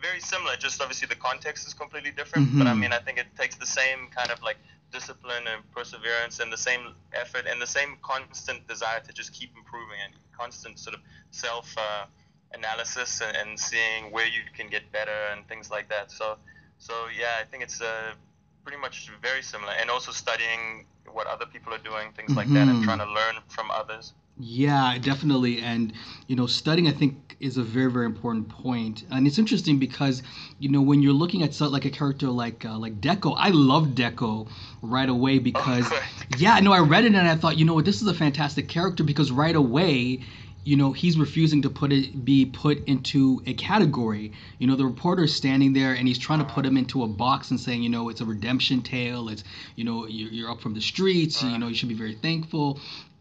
very 0.00 0.20
similar. 0.20 0.56
Just 0.56 0.80
obviously 0.82 1.06
the 1.14 1.20
context 1.28 1.66
is 1.68 1.74
completely 1.74 2.10
different. 2.20 2.56
But 2.58 2.66
I 2.66 2.72
Mhm. 2.72 2.78
mean, 2.82 2.92
I 2.98 3.00
think 3.04 3.18
it 3.18 3.28
takes 3.36 3.56
the 3.56 3.66
same 3.80 4.08
kind 4.18 4.30
of 4.34 4.38
like 4.48 4.56
discipline 4.94 5.44
and 5.52 5.60
perseverance 5.76 6.36
and 6.40 6.48
the 6.56 6.62
same 6.68 6.84
effort 7.22 7.44
and 7.50 7.60
the 7.60 7.72
same 7.78 7.90
constant 8.02 8.60
desire 8.72 9.00
to 9.06 9.12
just 9.20 9.30
keep 9.38 9.50
improving 9.60 9.98
and 10.04 10.14
constant 10.40 10.78
sort 10.78 10.94
of 10.98 11.02
self 11.30 11.66
uh, 11.76 12.04
analysis 12.58 13.20
and, 13.26 13.36
and 13.40 13.50
seeing 13.68 14.02
where 14.14 14.26
you 14.36 14.42
can 14.58 14.68
get 14.76 14.84
better 14.98 15.20
and 15.32 15.46
things 15.50 15.70
like 15.76 15.88
that. 15.94 16.10
So 16.18 16.26
so 16.78 16.94
yeah, 17.20 17.34
I 17.42 17.44
think 17.50 17.62
it's 17.66 17.80
uh, 17.80 18.12
pretty 18.64 18.80
much 18.86 18.96
very 19.22 19.42
similar. 19.42 19.72
And 19.80 19.90
also 19.90 20.12
studying 20.12 20.86
what 21.16 21.26
other 21.26 21.46
people 21.46 21.72
are 21.74 21.84
doing, 21.90 22.06
things 22.18 22.36
like 22.36 22.50
that, 22.56 22.68
and 22.68 22.78
Mhm. 22.78 22.84
trying 22.88 22.98
to 23.06 23.10
learn 23.18 23.36
from 23.48 23.70
others. 23.70 24.14
Yeah, 24.36 24.98
definitely. 24.98 25.60
And, 25.60 25.92
you 26.26 26.34
know, 26.34 26.46
studying, 26.46 26.88
I 26.88 26.90
think, 26.90 27.36
is 27.38 27.56
a 27.56 27.62
very, 27.62 27.90
very 27.90 28.06
important 28.06 28.48
point. 28.48 29.04
And 29.10 29.26
it's 29.26 29.38
interesting 29.38 29.78
because, 29.78 30.22
you 30.58 30.68
know, 30.68 30.82
when 30.82 31.02
you're 31.02 31.12
looking 31.12 31.42
at 31.42 31.54
so, 31.54 31.68
like 31.68 31.84
a 31.84 31.90
character 31.90 32.28
like 32.28 32.64
uh, 32.64 32.76
like 32.76 33.00
Deco, 33.00 33.34
I 33.38 33.50
love 33.50 33.88
Deco 33.88 34.48
right 34.82 35.08
away 35.08 35.38
because, 35.38 35.86
Oh, 35.90 36.02
yeah, 36.36 36.58
no, 36.60 36.72
I 36.72 36.80
read 36.80 37.04
it 37.04 37.14
and 37.14 37.28
I 37.28 37.36
thought, 37.36 37.58
you 37.58 37.64
know 37.64 37.74
what, 37.74 37.84
this 37.84 38.02
is 38.02 38.08
a 38.08 38.14
fantastic 38.14 38.68
character 38.68 39.04
because 39.04 39.30
right 39.30 39.54
away, 39.54 40.20
you 40.64 40.76
know, 40.76 40.92
he's 40.92 41.16
refusing 41.16 41.62
to 41.62 41.70
put 41.70 41.92
it 41.92 42.24
be 42.24 42.46
put 42.46 42.84
into 42.88 43.40
a 43.46 43.54
category. 43.54 44.32
You 44.58 44.66
know, 44.66 44.74
the 44.74 44.86
reporter 44.86 45.24
is 45.24 45.34
standing 45.34 45.74
there 45.74 45.92
and 45.92 46.08
he's 46.08 46.18
trying 46.18 46.40
to 46.40 46.44
put 46.44 46.66
him 46.66 46.76
into 46.76 47.04
a 47.04 47.06
box 47.06 47.50
and 47.50 47.60
saying, 47.60 47.84
you 47.84 47.90
know, 47.90 48.08
it's 48.08 48.20
a 48.20 48.24
redemption 48.24 48.82
tale. 48.82 49.28
It's, 49.28 49.44
you 49.76 49.84
know, 49.84 50.06
you're, 50.06 50.30
you're 50.30 50.50
up 50.50 50.60
from 50.60 50.74
the 50.74 50.80
streets. 50.80 51.42
You 51.42 51.56
know, 51.58 51.68
you 51.68 51.74
should 51.74 51.88
be 51.88 51.94
very 51.94 52.14
thankful 52.14 52.80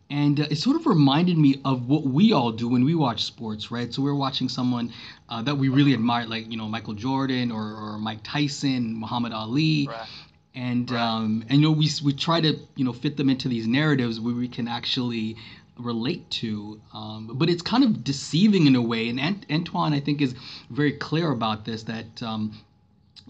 and 0.10 0.39
uh, 0.39 0.45
it 0.51 0.57
sort 0.57 0.75
of 0.75 0.86
reminded 0.86 1.38
me 1.38 1.60
of 1.65 1.88
what 1.88 2.03
we 2.03 2.33
all 2.33 2.51
do 2.51 2.67
when 2.67 2.83
we 2.86 2.95
watch 2.95 3.24
sports, 3.24 3.72
right? 3.72 3.93
So 3.93 4.01
we're 4.01 4.15
watching 4.15 4.50
someone 4.50 4.91
uh, 5.29 5.41
that 5.43 5.55
we 5.55 5.69
really 5.69 5.93
admire, 5.93 6.25
like 6.25 6.51
you 6.51 6.57
know 6.57 6.67
Michael 6.67 6.93
Jordan 6.93 7.51
or, 7.51 7.62
or 7.63 7.98
Mike 7.98 8.19
Tyson, 8.24 8.95
Muhammad 8.95 9.33
Ali, 9.33 9.88
Right. 9.88 10.07
and 10.55 10.89
Right. 10.91 11.01
um, 11.01 11.43
and 11.50 11.60
you 11.62 11.67
know 11.67 11.72
we 11.72 11.89
we 12.03 12.13
try 12.13 12.41
to 12.41 12.60
you 12.75 12.86
know 12.86 12.93
fit 12.93 13.17
them 13.17 13.29
into 13.29 13.48
these 13.48 13.67
narratives 13.67 14.19
where 14.19 14.36
we 14.36 14.48
can 14.48 14.67
actually 14.67 15.36
relate 15.77 16.29
to, 16.29 16.79
um, 16.93 17.31
but 17.33 17.50
it's 17.50 17.63
kind 17.63 17.83
of 17.83 18.03
deceiving 18.03 18.67
in 18.67 18.75
a 18.75 18.81
way. 18.81 19.10
And 19.10 19.19
Ant- 19.19 19.45
Antoine, 19.51 19.91
I 19.93 20.00
think, 20.00 20.22
is 20.22 20.36
very 20.69 20.91
clear 20.93 21.31
about 21.31 21.65
this 21.65 21.83
that. 21.83 22.22
Um, 22.22 22.51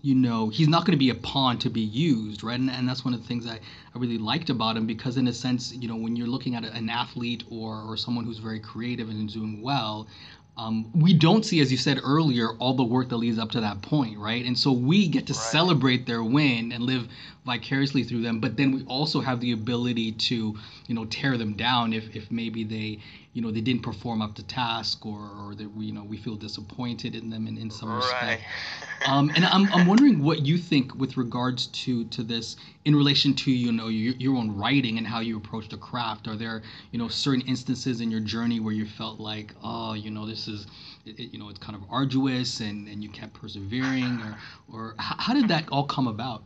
you 0.02 0.16
know 0.16 0.50
he's 0.50 0.68
not 0.68 0.86
going 0.86 0.92
to 0.94 0.98
be 0.98 1.10
a 1.10 1.16
pawn 1.16 1.58
to 1.58 1.70
be 1.70 1.82
used 1.82 2.44
right 2.44 2.60
and, 2.60 2.70
and 2.70 2.88
that's 2.88 3.06
one 3.06 3.14
of 3.14 3.22
the 3.22 3.28
things 3.28 3.46
I, 3.48 3.56
I 3.56 3.98
really 4.00 4.18
liked 4.18 4.50
about 4.50 4.76
him 4.78 4.86
because 4.86 5.18
in 5.18 5.28
a 5.28 5.34
sense 5.34 5.72
you 5.74 5.88
know 5.88 5.96
when 5.96 6.16
you're 6.16 6.28
looking 6.28 6.56
at 6.56 6.64
an 6.64 6.90
athlete 6.90 7.44
or, 7.50 7.82
or 7.84 7.98
someone 7.98 8.26
who's 8.26 8.40
very 8.40 8.60
creative 8.60 9.10
and 9.10 9.28
is 9.30 9.34
doing 9.36 9.62
well 9.62 10.08
um, 10.56 10.92
we 10.94 11.14
don't 11.14 11.44
see 11.44 11.62
as 11.62 11.72
you 11.72 11.78
said 11.78 12.00
earlier 12.04 12.52
all 12.60 12.76
the 12.76 12.84
work 12.84 13.10
that 13.10 13.18
leads 13.18 13.40
up 13.40 13.52
to 13.52 13.62
that 13.62 13.82
point 13.82 14.18
right 14.18 14.46
and 14.46 14.58
so 14.58 14.72
we 14.72 15.08
get 15.08 15.28
to 15.28 15.34
Right. 15.34 15.42
celebrate 15.42 16.06
their 16.06 16.24
win 16.24 16.72
and 16.72 16.84
live 16.84 17.08
vicariously 17.46 18.04
through 18.04 18.22
them 18.22 18.40
but 18.40 18.56
then 18.58 18.72
we 18.72 18.84
also 18.86 19.20
have 19.22 19.40
the 19.40 19.52
ability 19.52 20.12
to 20.14 20.56
you 20.88 20.96
know 20.96 21.06
tear 21.06 21.38
them 21.38 21.54
down 21.54 21.92
if, 21.94 22.16
if 22.16 22.32
maybe 22.32 22.64
they 22.64 23.00
you 23.34 23.42
know 23.42 23.52
they 23.52 23.62
didn't 23.62 23.82
perform 23.84 24.22
up 24.22 24.36
to 24.36 24.44
task 24.44 25.06
or, 25.06 25.20
or 25.40 25.56
that 25.56 25.70
we 25.76 25.88
you 25.88 25.92
know 25.94 26.04
we 26.04 26.18
feel 26.18 26.36
disappointed 26.36 27.16
in 27.16 27.30
them 27.30 27.48
in, 27.48 27.58
in 27.58 27.70
some 27.70 27.94
respect 27.94 28.24
Right. 28.24 28.40
um, 29.06 29.32
and 29.36 29.46
I'm, 29.46 29.70
I'm 29.74 29.86
wondering 29.86 30.24
what 30.24 30.46
you 30.46 30.58
think 30.58 30.96
with 30.96 31.18
regards 31.18 31.68
to 31.68 32.06
to 32.06 32.24
this 32.24 32.56
in 32.86 32.96
relation 32.96 33.34
to 33.36 33.52
you 33.52 33.72
know 33.72 33.88
your, 33.88 34.14
your 34.18 34.36
own 34.36 34.56
writing 34.56 34.98
and 34.98 35.06
how 35.08 35.20
you 35.20 35.38
approach 35.38 35.70
the 35.70 35.78
craft. 35.78 36.28
Are 36.28 36.36
there 36.36 36.62
you 36.92 37.00
know 37.00 37.08
certain 37.08 37.42
instances 37.42 38.02
in 38.02 38.10
your 38.12 38.22
journey 38.22 38.60
where 38.60 38.74
you 38.74 38.86
felt 38.86 39.20
like 39.20 39.54
oh 39.64 39.94
you 39.94 40.10
know 40.10 40.26
this 40.26 40.48
is 40.48 40.68
it- 41.06 41.34
you 41.34 41.40
know 41.40 41.50
it's 41.50 41.60
kind 41.60 41.76
of 41.76 41.84
arduous 41.90 42.60
and, 42.62 42.88
and 42.88 43.04
you 43.04 43.10
kept 43.10 43.34
persevering 43.34 44.22
or 44.22 44.38
or 44.72 44.96
how 45.00 45.34
did 45.34 45.48
that 45.50 45.66
all 45.72 45.84
come 45.84 46.08
about? 46.08 46.44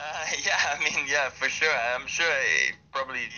Uh, 0.00 0.24
yeah, 0.46 0.56
I 0.74 0.82
mean, 0.82 1.06
yeah, 1.08 1.28
for 1.28 1.48
sure. 1.48 1.72
I'm 1.94 2.06
sure 2.06 2.26
eh, 2.26 2.72
probably 2.92 3.28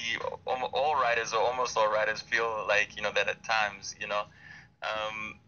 all 0.47 0.95
writers 0.95 1.33
or 1.33 1.41
almost 1.41 1.77
all 1.77 1.91
writers 1.91 2.21
feel 2.21 2.65
like 2.69 2.97
you 2.97 3.03
know 3.03 3.13
that 3.13 3.29
at 3.29 3.43
times, 3.43 3.95
you 4.01 4.07
know. 4.07 4.23
Um, 4.83 5.39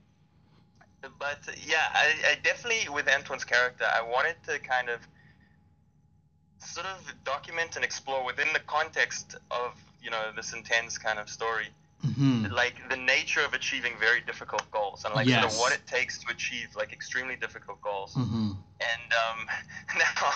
but 1.19 1.39
yeah, 1.67 1.87
I, 1.93 2.15
I 2.33 2.35
definitely 2.43 2.89
with 2.93 3.09
Antoine's 3.09 3.45
character, 3.45 3.85
I 3.85 4.03
wanted 4.03 4.37
to 4.49 4.59
kind 4.59 4.89
of 4.89 5.01
sort 6.59 6.87
of 6.87 7.15
document 7.25 7.77
and 7.77 7.85
explore 7.85 8.25
within 8.25 8.49
the 8.53 8.61
context 8.61 9.37
of 9.51 9.75
you 10.03 10.11
know 10.11 10.33
this 10.35 10.53
intense 10.53 10.99
kind 10.99 11.19
of 11.19 11.29
story, 11.29 11.69
hmm 12.05 12.45
like 12.53 12.75
the 12.91 12.97
nature 12.97 13.41
of 13.41 13.55
achieving 13.55 13.93
very 13.99 14.21
difficult 14.21 14.71
goals 14.71 15.05
and 15.05 15.15
like 15.15 15.27
sort 15.29 15.45
of 15.45 15.59
what 15.59 15.73
it 15.73 15.87
takes 15.87 16.19
to 16.23 16.31
achieve 16.31 16.69
like 16.77 16.93
extremely 16.93 17.37
difficult 17.37 17.81
goals 17.81 18.15
hmm 18.15 18.51
and 18.81 19.11
um, 19.25 19.47
now 19.99 20.31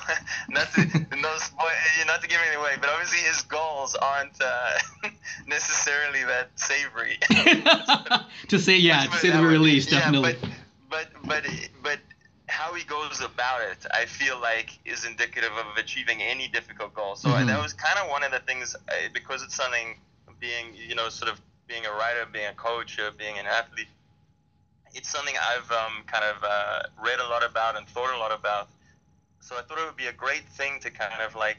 not 0.50 0.72
to 0.72 1.16
no 1.16 1.36
spoil, 1.38 1.68
not 2.06 2.22
to 2.22 2.28
give 2.28 2.38
anything 2.40 2.60
away, 2.60 2.74
but 2.80 2.88
obviously 2.88 3.18
his 3.18 3.42
goals 3.42 3.94
aren't 3.96 4.40
uh, 4.40 5.08
necessarily 5.46 6.22
that 6.24 6.50
savory. 6.56 7.18
to 8.48 8.58
say 8.58 8.76
yeah, 8.78 9.06
to 9.06 9.12
say 9.16 9.30
the 9.30 9.42
least, 9.42 9.90
Yeah, 9.90 10.00
definitely. 10.00 10.36
but 10.40 10.50
but 10.90 11.28
but 11.28 11.44
but 11.82 11.98
how 12.46 12.74
he 12.74 12.84
goes 12.84 13.20
about 13.20 13.60
it, 13.70 13.86
I 13.92 14.06
feel 14.06 14.40
like 14.40 14.78
is 14.84 15.04
indicative 15.04 15.52
of 15.52 15.76
achieving 15.76 16.22
any 16.22 16.48
difficult 16.48 16.94
goal. 16.94 17.16
So 17.16 17.28
Mhm. 17.28 17.46
that 17.46 17.60
was 17.62 17.72
kind 17.72 17.98
of 17.98 18.08
one 18.08 18.22
of 18.22 18.30
the 18.32 18.40
things 18.40 18.74
uh, 18.74 18.92
because 19.12 19.42
it's 19.42 19.54
something 19.54 19.96
being 20.40 20.74
you 20.74 20.94
know 20.94 21.08
sort 21.08 21.30
of 21.32 21.40
being 21.68 21.86
a 21.86 21.92
writer, 21.92 22.26
being 22.32 22.46
a 22.46 22.54
coach, 22.54 22.98
uh, 22.98 23.10
being 23.16 23.38
an 23.38 23.46
athlete. 23.46 23.86
It's 24.94 25.08
something 25.08 25.34
I've 25.36 25.70
um, 25.70 26.02
kind 26.06 26.24
of 26.24 26.42
uh, 26.42 26.82
read 27.04 27.20
a 27.20 27.28
lot 27.28 27.44
about 27.44 27.76
and 27.76 27.86
thought 27.86 28.12
a 28.14 28.18
lot 28.18 28.32
about. 28.32 28.68
So 29.40 29.56
I 29.56 29.62
thought 29.62 29.78
it 29.78 29.84
would 29.84 29.96
be 29.96 30.06
a 30.06 30.12
great 30.12 30.44
thing 30.48 30.80
to 30.80 30.90
kind 30.90 31.20
of 31.22 31.36
like 31.36 31.58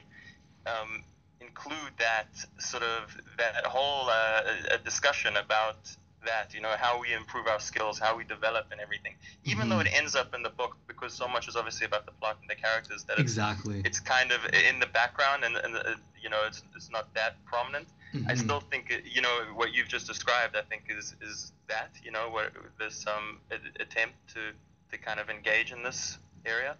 um, 0.65 1.03
include 1.39 1.93
that 1.99 2.27
sort 2.57 2.83
of 2.83 3.15
that 3.37 3.65
whole 3.65 4.09
uh, 4.09 4.77
discussion 4.83 5.37
about 5.37 5.95
that 6.25 6.53
you 6.53 6.59
know 6.59 6.75
how 6.77 6.99
we 6.99 7.13
improve 7.13 7.47
our 7.47 7.61
skills 7.61 7.97
how 7.97 8.15
we 8.17 8.25
develop 8.25 8.65
and 8.71 8.81
everything 8.81 9.15
even 9.45 9.69
though 9.69 9.77
Mhm. 9.77 9.85
it 9.85 9.93
ends 9.93 10.15
up 10.15 10.33
in 10.35 10.43
the 10.43 10.49
book 10.49 10.75
because 10.85 11.13
so 11.13 11.29
much 11.29 11.47
is 11.47 11.55
obviously 11.55 11.85
about 11.85 12.05
the 12.05 12.11
plot 12.11 12.37
and 12.41 12.49
the 12.49 12.55
characters 12.55 13.05
that 13.05 13.13
it's, 13.13 13.31
exactly. 13.31 13.81
it's 13.85 14.01
kind 14.01 14.31
of 14.33 14.45
in 14.53 14.79
the 14.81 14.87
background 14.87 15.45
and, 15.45 15.55
and 15.55 15.77
uh, 15.77 15.95
you 16.21 16.29
know 16.29 16.41
it's, 16.45 16.61
it's 16.75 16.91
not 16.91 17.13
that 17.13 17.43
prominent 17.45 17.87
I 18.27 18.33
Mhm. 18.33 18.37
still 18.39 18.59
think 18.59 19.03
you 19.05 19.21
know 19.21 19.43
what 19.53 19.73
you've 19.73 19.87
just 19.87 20.07
described. 20.07 20.55
I 20.55 20.61
think 20.61 20.83
is 20.89 21.15
is 21.21 21.51
that 21.67 21.91
you 22.03 22.11
know 22.11 22.29
where 22.29 22.49
there's 22.79 22.95
some 22.95 23.39
a- 23.51 23.81
attempt 23.81 24.15
to 24.33 24.51
to 24.91 24.97
kind 24.97 25.19
of 25.19 25.29
engage 25.29 25.71
in 25.71 25.83
this 25.83 26.17
area, 26.45 26.75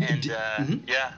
and 0.00 0.30
uh, 0.30 0.58
mhm. 0.58 0.80
yeah, 0.88 1.12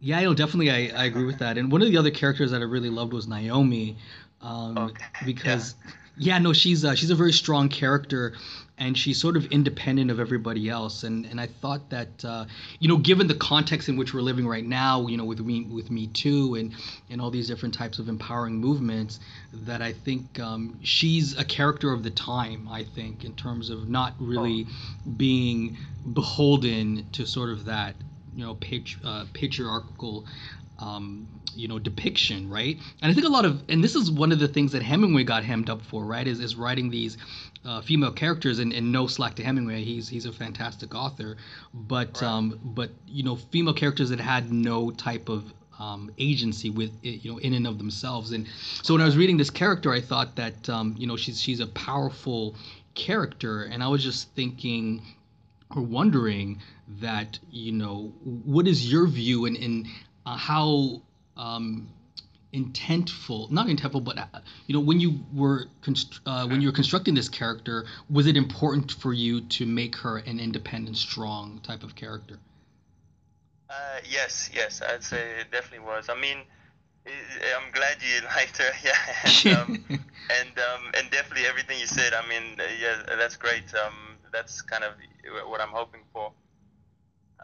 Yeah, 0.00 0.18
know, 0.24 0.34
definitely, 0.34 0.70
I, 0.70 1.02
I 1.02 1.04
agree 1.06 1.24
with 1.24 1.38
that. 1.38 1.56
And 1.58 1.72
one 1.72 1.82
of 1.82 1.88
the 1.88 1.96
other 1.96 2.10
characters 2.10 2.50
that 2.50 2.60
I 2.60 2.64
really 2.64 2.90
loved 2.90 3.12
was 3.12 3.26
Naomi, 3.26 3.96
um, 4.42 4.76
Okay, 4.78 5.04
because 5.24 5.74
yeah. 6.18 6.38
no, 6.38 6.52
she's 6.52 6.84
uh, 6.84 6.94
she's 6.94 7.10
a 7.10 7.14
very 7.14 7.32
strong 7.32 7.68
character, 7.68 8.34
and 8.78 8.96
she's 8.96 9.20
sort 9.20 9.36
of 9.36 9.46
independent 9.46 10.10
of 10.10 10.20
everybody 10.20 10.68
else. 10.68 11.02
And 11.02 11.26
and 11.26 11.40
I 11.40 11.46
thought 11.46 11.90
that 11.90 12.24
uh, 12.24 12.46
you 12.78 12.88
know, 12.88 12.96
given 12.96 13.26
the 13.26 13.34
context 13.34 13.88
in 13.88 13.96
which 13.96 14.14
we're 14.14 14.20
living 14.20 14.46
right 14.46 14.64
now, 14.64 15.06
you 15.06 15.16
know, 15.16 15.24
with 15.24 15.40
me 15.40 15.62
with 15.64 15.90
Me 15.90 16.06
Too 16.06 16.54
and 16.54 16.74
and 17.10 17.20
all 17.20 17.30
these 17.30 17.48
different 17.48 17.74
types 17.74 17.98
of 17.98 18.08
empowering 18.08 18.56
movements, 18.56 19.20
that 19.52 19.82
I 19.82 19.92
think 19.92 20.38
um, 20.40 20.78
she's 20.82 21.36
a 21.36 21.44
character 21.44 21.92
of 21.92 22.02
the 22.02 22.10
time. 22.10 22.68
I 22.70 22.84
think 22.84 23.24
in 23.24 23.34
terms 23.34 23.70
of 23.70 23.88
not 23.88 24.14
really 24.18 24.66
being 25.16 25.76
beholden 26.12 27.06
to 27.12 27.26
sort 27.26 27.50
of 27.50 27.64
that 27.66 27.94
you 28.34 28.44
know 28.44 28.56
uh, 29.04 29.24
patriarchal 29.32 30.24
um, 30.78 31.26
you 31.54 31.66
know 31.66 31.78
depiction 31.78 32.48
right 32.48 32.78
and 33.02 33.10
i 33.10 33.14
think 33.14 33.26
a 33.26 33.30
lot 33.30 33.44
of 33.44 33.62
and 33.68 33.82
this 33.82 33.96
is 33.96 34.10
one 34.10 34.30
of 34.30 34.38
the 34.38 34.46
things 34.46 34.72
that 34.72 34.82
hemingway 34.82 35.24
got 35.24 35.42
hemmed 35.42 35.68
up 35.68 35.82
for 35.82 36.04
right 36.04 36.28
is, 36.28 36.38
is 36.38 36.54
writing 36.54 36.90
these 36.90 37.16
uh, 37.64 37.80
female 37.80 38.12
characters 38.12 38.58
and, 38.58 38.72
and 38.72 38.90
no 38.92 39.06
slack 39.06 39.34
to 39.36 39.42
hemingway. 39.44 39.82
He's 39.84 40.08
he's 40.08 40.26
a 40.26 40.32
fantastic 40.32 40.94
author. 40.94 41.36
But 41.74 42.20
Right. 42.20 42.28
um 42.28 42.58
but 42.62 42.90
you 43.06 43.22
know 43.22 43.36
female 43.36 43.74
characters 43.74 44.10
that 44.10 44.20
had 44.20 44.52
no 44.52 44.90
type 44.90 45.28
of 45.28 45.52
um, 45.78 46.10
agency 46.18 46.70
with 46.70 46.90
it, 47.04 47.24
you 47.24 47.30
know 47.32 47.38
in 47.38 47.54
and 47.54 47.66
of 47.66 47.78
themselves. 47.78 48.32
And 48.32 48.46
so 48.82 48.94
when 48.94 49.00
i 49.00 49.04
was 49.04 49.16
reading 49.16 49.36
this 49.36 49.50
character 49.50 49.92
i 49.92 50.00
thought 50.00 50.34
that 50.36 50.68
um, 50.68 50.94
you 50.98 51.06
know 51.06 51.16
she's 51.16 51.40
she's 51.40 51.60
a 51.60 51.66
powerful 51.68 52.54
character. 52.94 53.62
And 53.64 53.82
i 53.82 53.88
was 53.88 54.02
just 54.02 54.30
thinking 54.34 55.02
or 55.76 55.82
wondering 55.82 56.60
that 57.00 57.38
you 57.50 57.72
know 57.72 58.12
what 58.24 58.66
is 58.66 58.90
your 58.90 59.06
view 59.06 59.44
and 59.46 59.56
in, 59.56 59.86
uh, 60.26 60.36
how 60.36 61.02
um, 61.36 61.88
intentful 62.54 63.50
not 63.50 63.66
intentful 63.66 64.02
but 64.02 64.16
uh, 64.18 64.26
you 64.66 64.74
know 64.74 64.80
when 64.80 64.98
you 64.98 65.20
were 65.34 65.66
const- 65.82 66.20
uh, 66.24 66.46
when 66.46 66.60
you 66.62 66.68
were 66.68 66.72
constructing 66.72 67.14
this 67.14 67.28
character 67.28 67.84
was 68.08 68.26
it 68.26 68.36
important 68.36 68.90
for 68.92 69.12
you 69.12 69.42
to 69.42 69.66
make 69.66 69.94
her 69.96 70.18
an 70.18 70.40
independent 70.40 70.96
strong 70.96 71.60
type 71.62 71.82
of 71.82 71.94
character 71.94 72.38
uh, 73.70 74.00
yes, 74.08 74.50
yes, 74.54 74.80
I'd 74.80 75.04
say 75.04 75.40
it 75.40 75.50
definitely 75.50 75.86
was. 75.86 76.08
I 76.08 76.18
mean, 76.18 76.38
I'm 77.06 77.70
glad 77.72 77.96
you 78.00 78.26
liked 78.36 78.56
her, 78.58 78.72
yeah, 78.82 78.96
and 79.24 79.56
um, 79.56 79.84
and 80.40 80.58
um, 80.58 80.90
and 80.94 81.10
definitely 81.10 81.46
everything 81.46 81.78
you 81.78 81.86
said. 81.86 82.14
I 82.14 82.26
mean, 82.28 82.58
uh, 82.58 82.62
yeah, 82.80 83.02
that's 83.16 83.36
great. 83.36 83.74
Um, 83.74 84.16
that's 84.32 84.62
kind 84.62 84.84
of 84.84 84.92
what 85.48 85.60
I'm 85.60 85.70
hoping 85.70 86.00
for. 86.12 86.32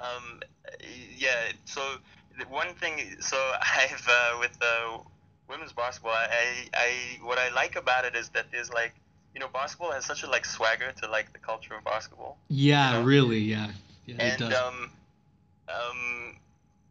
Um, 0.03 0.41
yeah. 1.17 1.53
So 1.67 1.97
one 2.49 2.75
thing, 2.75 3.17
so 3.21 3.37
I've 3.77 4.09
uh, 4.09 4.39
with 4.41 4.57
uh, 4.61 4.99
women's 5.49 5.73
basketball, 5.73 6.13
I, 6.13 6.69
I 6.75 7.19
what 7.23 7.39
I 7.39 7.51
like 7.53 7.77
about 7.77 8.05
it 8.05 8.15
is 8.17 8.29
that 8.31 8.47
there's 8.53 8.73
like, 8.73 8.95
you 9.35 9.41
know, 9.41 9.49
basketball 9.53 9.93
has 9.93 10.05
such 10.05 10.23
a 10.23 10.31
like 10.31 10.45
swagger 10.45 10.93
to 11.03 11.11
like 11.11 11.33
the 11.33 11.39
culture 11.39 11.75
of 11.75 11.85
basketball 11.85 12.39
yeah 12.49 12.93
you 12.93 12.99
know? 12.99 13.05
really 13.05 13.39
yeah, 13.39 13.71
yeah 14.07 14.15
it 14.17 14.21
and 14.33 14.39
does 14.41 14.55
um, 14.55 14.91
um, 15.69 16.37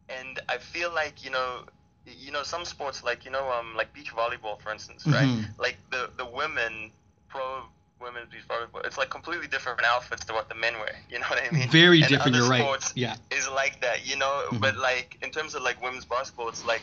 and 0.08 0.40
I 0.48 0.58
feel 0.58 0.92
like 0.92 1.24
you 1.24 1.30
know 1.30 1.64
you 2.06 2.32
know 2.32 2.42
some 2.42 2.64
sports 2.64 3.02
like 3.02 3.24
you 3.24 3.30
know 3.30 3.50
um 3.50 3.74
like 3.76 3.92
beach 3.92 4.12
volleyball 4.14 4.60
for 4.60 4.72
instance, 4.72 5.06
right? 5.06 5.28
Mhm. 5.28 5.44
Like 5.58 5.78
the 5.90 6.10
the 6.16 6.26
women 6.26 6.90
pro 7.28 7.62
women's 8.04 8.30
beach 8.30 8.46
volleyball, 8.48 8.84
it's 8.86 8.98
like 8.98 9.10
completely 9.10 9.48
different 9.48 9.80
outfits 9.84 10.24
to 10.26 10.32
what 10.32 10.48
the 10.48 10.54
men 10.54 10.74
wear. 10.74 10.96
You 11.10 11.18
know 11.18 11.26
what 11.28 11.42
I 11.42 11.50
mean? 11.50 11.68
Very 11.70 12.00
And 12.00 12.08
different. 12.08 12.36
You're 12.36 12.48
right. 12.48 12.92
Yeah. 12.94 13.16
is 13.30 13.48
like 13.48 13.80
that, 13.80 14.06
you 14.06 14.16
know. 14.16 14.46
Mhm. 14.50 14.60
But 14.60 14.76
like 14.76 15.18
in 15.22 15.30
terms 15.30 15.54
of 15.54 15.62
like 15.62 15.82
women's 15.82 16.04
basketball, 16.04 16.48
it's 16.48 16.64
like 16.64 16.82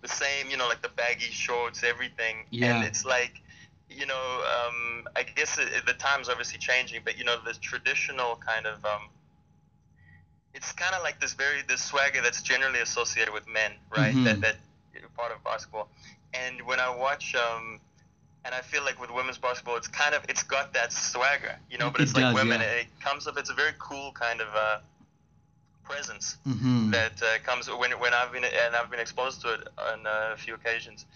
the 0.00 0.08
same, 0.08 0.48
you 0.50 0.56
know, 0.56 0.68
like 0.68 0.82
the 0.82 0.88
baggy 0.88 1.30
shorts, 1.30 1.82
everything. 1.84 2.46
Yeah. 2.50 2.76
And 2.76 2.84
it's 2.84 3.04
like, 3.04 3.40
you 3.90 4.06
know, 4.06 4.14
um, 4.56 5.08
I 5.14 5.22
guess 5.24 5.58
it, 5.58 5.84
the 5.86 5.94
times 5.94 6.28
obviously 6.28 6.58
changing, 6.58 7.02
but 7.04 7.18
you 7.18 7.24
know, 7.24 7.36
the 7.44 7.52
traditional 7.54 8.36
kind 8.36 8.66
of, 8.66 8.84
um, 8.84 9.08
it's 10.54 10.72
kind 10.72 10.94
of 10.94 11.02
like 11.02 11.20
this 11.20 11.34
very 11.34 11.62
this 11.68 11.82
swagger 11.82 12.22
that's 12.22 12.42
generally 12.42 12.80
associated 12.80 13.32
with 13.34 13.46
men, 13.48 13.72
right? 13.96 14.14
Mhm. 14.14 14.24
That 14.24 14.40
that 14.40 14.56
part 15.16 15.32
of 15.32 15.42
basketball. 15.44 15.88
And 16.34 16.62
when 16.62 16.80
I 16.80 16.90
watch, 16.90 17.34
um, 17.34 17.80
and 18.44 18.54
I 18.54 18.60
feel 18.60 18.84
like 18.84 19.00
with 19.00 19.10
women's 19.10 19.38
basketball, 19.38 19.76
it's 19.76 19.88
kind 19.88 20.14
of 20.14 20.24
it's 20.28 20.42
got 20.42 20.72
that 20.74 20.92
swagger, 20.92 21.56
you 21.70 21.78
know. 21.78 21.90
But 21.90 22.00
It 22.00 22.04
it's 22.04 22.14
like 22.14 22.24
does, 22.24 22.34
women, 22.34 22.60
yeah. 22.60 22.80
it 22.82 22.86
comes 23.00 23.26
up. 23.26 23.36
It's 23.38 23.50
a 23.50 23.54
very 23.54 23.72
cool 23.78 24.12
kind 24.12 24.40
of 24.40 24.48
uh, 24.54 24.78
presence 25.84 26.36
Mm-hmm. 26.46 26.90
that 26.90 27.22
uh, 27.22 27.38
comes 27.44 27.68
when 27.70 27.90
when 27.92 28.14
I've 28.14 28.32
been 28.32 28.44
and 28.44 28.76
I've 28.76 28.90
been 28.90 29.00
exposed 29.00 29.40
to 29.42 29.54
it 29.54 29.68
on 29.78 30.06
a 30.06 30.36
few 30.36 30.54
occasions. 30.54 31.06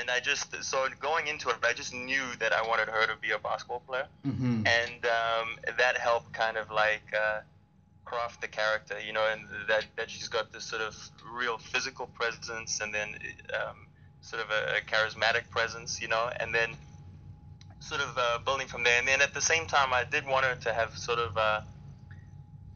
And 0.00 0.10
I 0.10 0.18
just 0.18 0.64
so 0.64 0.88
going 1.00 1.28
into 1.28 1.48
it, 1.48 1.56
I 1.62 1.72
just 1.72 1.94
knew 1.94 2.24
that 2.40 2.52
I 2.52 2.66
wanted 2.66 2.88
her 2.88 3.06
to 3.06 3.14
be 3.20 3.30
a 3.30 3.38
basketball 3.38 3.80
player, 3.86 4.06
Mm-hmm. 4.26 4.66
and 4.66 5.06
um, 5.06 5.56
that 5.78 5.96
helped 5.96 6.32
kind 6.32 6.56
of 6.56 6.70
like 6.72 7.04
uh, 7.14 7.40
craft 8.04 8.40
the 8.40 8.48
character, 8.48 8.96
you 9.06 9.12
know, 9.12 9.24
and 9.32 9.42
that 9.68 9.84
that 9.96 10.10
she's 10.10 10.26
got 10.28 10.52
this 10.52 10.64
sort 10.64 10.82
of 10.82 10.96
real 11.32 11.58
physical 11.58 12.06
presence, 12.08 12.80
and 12.80 12.92
then 12.92 13.10
um, 13.54 13.85
sort 14.26 14.42
of 14.42 14.50
a, 14.50 14.78
a 14.78 14.80
charismatic 14.92 15.48
presence, 15.50 16.00
you 16.02 16.08
know, 16.08 16.28
and 16.40 16.52
then 16.52 16.70
sort 17.78 18.00
of 18.00 18.10
uh, 18.18 18.38
building 18.44 18.66
from 18.66 18.82
there. 18.82 18.98
And 18.98 19.06
then 19.06 19.20
at 19.22 19.32
the 19.32 19.40
same 19.40 19.66
time, 19.66 19.92
I 19.92 20.02
did 20.04 20.26
want 20.26 20.44
her 20.44 20.56
to 20.66 20.72
have 20.72 20.96
sort 20.96 21.18
of. 21.18 21.36
Uh, 21.36 21.60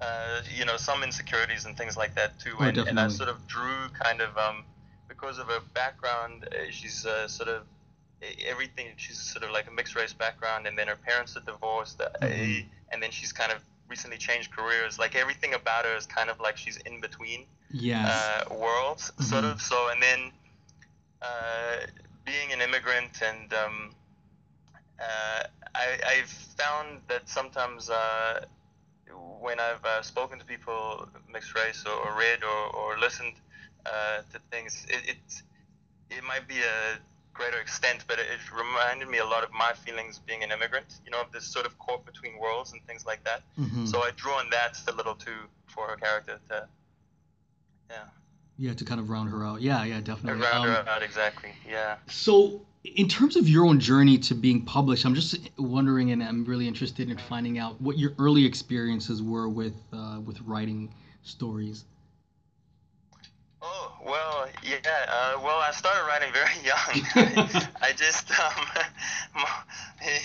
uh, 0.00 0.40
you 0.56 0.64
know, 0.64 0.78
some 0.78 1.02
insecurities 1.02 1.66
and 1.66 1.76
things 1.76 1.94
like 1.94 2.14
that 2.14 2.38
too. 2.38 2.54
Oh, 2.58 2.62
and, 2.62 2.78
and 2.78 2.98
I 2.98 3.08
sort 3.08 3.28
of 3.28 3.46
drew 3.46 3.88
kind 4.02 4.22
of 4.22 4.30
um, 4.38 4.64
because 5.08 5.38
of 5.38 5.46
her 5.48 5.60
background. 5.74 6.48
Uh, 6.50 6.70
she's 6.70 7.04
uh, 7.04 7.28
sort 7.28 7.50
of 7.50 7.64
everything. 8.46 8.86
She's 8.96 9.20
sort 9.20 9.44
of 9.44 9.50
like 9.50 9.66
a 9.68 9.70
mixed 9.70 9.94
race 9.96 10.14
background, 10.14 10.66
and 10.66 10.78
then 10.78 10.88
her 10.88 10.96
parents 10.96 11.36
are 11.36 11.40
divorced, 11.40 12.00
uh, 12.00 12.08
Mhm. 12.22 12.64
and 12.92 13.02
then 13.02 13.10
she's 13.10 13.30
kind 13.32 13.52
of 13.52 13.62
recently 13.88 14.16
changed 14.16 14.50
careers. 14.52 14.98
Like 14.98 15.14
everything 15.16 15.52
about 15.52 15.84
her 15.84 15.94
is 15.96 16.06
kind 16.06 16.30
of 16.30 16.40
like 16.40 16.56
she's 16.56 16.78
in 16.78 17.02
between 17.02 17.44
Yes. 17.70 18.08
uh, 18.08 18.54
worlds, 18.54 19.12
sort 19.20 19.44
Mhm. 19.44 19.52
of. 19.52 19.60
So, 19.60 19.90
and 19.90 20.02
then 20.02 20.32
uh, 21.22 21.86
being 22.24 22.52
an 22.52 22.60
immigrant, 22.60 23.22
and 23.22 23.52
um, 23.52 23.90
uh, 25.00 25.42
I, 25.74 25.98
I've 26.06 26.28
found 26.28 27.00
that 27.08 27.28
sometimes 27.28 27.90
uh, 27.90 28.44
when 29.40 29.58
I've 29.60 29.84
uh, 29.84 30.02
spoken 30.02 30.38
to 30.38 30.44
people 30.44 31.08
mixed 31.32 31.54
race 31.54 31.84
or, 31.86 31.92
or 31.92 32.18
read 32.18 32.42
or, 32.44 32.76
or 32.76 32.98
listened 32.98 33.34
uh, 33.86 34.22
to 34.32 34.38
things, 34.50 34.86
it, 34.88 35.10
it 35.10 35.42
it 36.10 36.24
might 36.24 36.46
be 36.48 36.58
a 36.58 36.98
greater 37.32 37.58
extent, 37.58 38.04
but 38.08 38.18
it, 38.18 38.26
it 38.32 38.40
reminded 38.52 39.08
me 39.08 39.18
a 39.18 39.24
lot 39.24 39.44
of 39.44 39.52
my 39.52 39.72
feelings 39.72 40.18
being 40.18 40.42
an 40.42 40.50
immigrant. 40.50 41.00
You 41.04 41.12
know, 41.12 41.20
of 41.20 41.32
this 41.32 41.44
sort 41.44 41.66
of 41.66 41.78
caught 41.78 42.04
between 42.04 42.38
worlds 42.38 42.72
and 42.72 42.82
things 42.86 43.06
like 43.06 43.24
that. 43.24 43.42
mm-hmm. 43.58 43.86
So 43.86 44.00
I 44.00 44.10
drew 44.16 44.32
on 44.32 44.50
that 44.50 44.78
a 44.88 44.92
little 44.92 45.14
too 45.14 45.48
for 45.66 45.86
her 45.86 45.96
character 45.96 46.38
to 46.50 46.68
yeah 47.90 48.06
yeah, 48.60 48.74
to 48.74 48.84
kind 48.84 49.00
of 49.00 49.08
round 49.08 49.30
her 49.30 49.44
out. 49.44 49.62
Yeah, 49.62 49.82
yeah, 49.84 50.00
definitely. 50.00 50.42
round 50.42 50.68
Um, 50.68 50.84
her 50.84 50.88
out 50.90 51.02
exactly. 51.02 51.52
Yeah. 51.68 51.96
So, 52.08 52.60
in 52.84 53.08
terms 53.08 53.36
of 53.36 53.48
your 53.48 53.64
own 53.64 53.80
journey 53.80 54.18
to 54.18 54.34
being 54.34 54.66
published, 54.66 55.06
I'm 55.06 55.14
just 55.14 55.50
wondering, 55.58 56.12
and 56.12 56.22
I'm 56.22 56.44
really 56.44 56.68
interested 56.68 57.10
in 57.10 57.16
finding 57.16 57.58
out 57.58 57.80
what 57.80 57.98
your 57.98 58.12
early 58.18 58.44
experiences 58.44 59.22
were 59.22 59.48
with 59.48 59.74
uh, 59.94 60.20
with 60.24 60.38
writing 60.42 60.92
stories. 61.22 61.84
Oh 64.02 64.10
well, 64.10 64.48
yeah. 64.62 64.78
Uh, 65.08 65.40
well, 65.42 65.58
I 65.58 65.70
started 65.72 66.04
writing 66.06 66.32
very 66.32 66.54
young. 66.64 67.66
I 67.82 67.92
just, 67.92 68.30
um, 68.30 68.66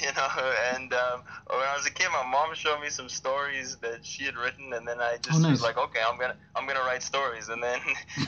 you 0.04 0.12
know, 0.16 0.54
and 0.74 0.94
um, 0.94 1.22
when 1.50 1.60
I 1.62 1.76
was 1.76 1.86
a 1.86 1.92
kid, 1.92 2.08
my 2.12 2.30
mom 2.30 2.54
showed 2.56 2.80
me 2.82 2.90
some 2.90 3.10
stories 3.10 3.78
that 3.82 4.06
she 4.06 4.24
had 4.26 4.36
written, 4.38 4.74
and 4.74 4.88
then 4.88 5.00
I 5.00 5.18
just 5.22 5.38
Oh, 5.38 5.42
nice. 5.42 5.52
was 5.52 5.62
like, 5.64 5.78
okay, 5.78 6.00
I'm 6.08 6.18
gonna, 6.20 6.36
I'm 6.56 6.68
gonna 6.68 6.82
write 6.82 7.04
stories. 7.04 7.50
And 7.50 7.62
then 7.62 7.80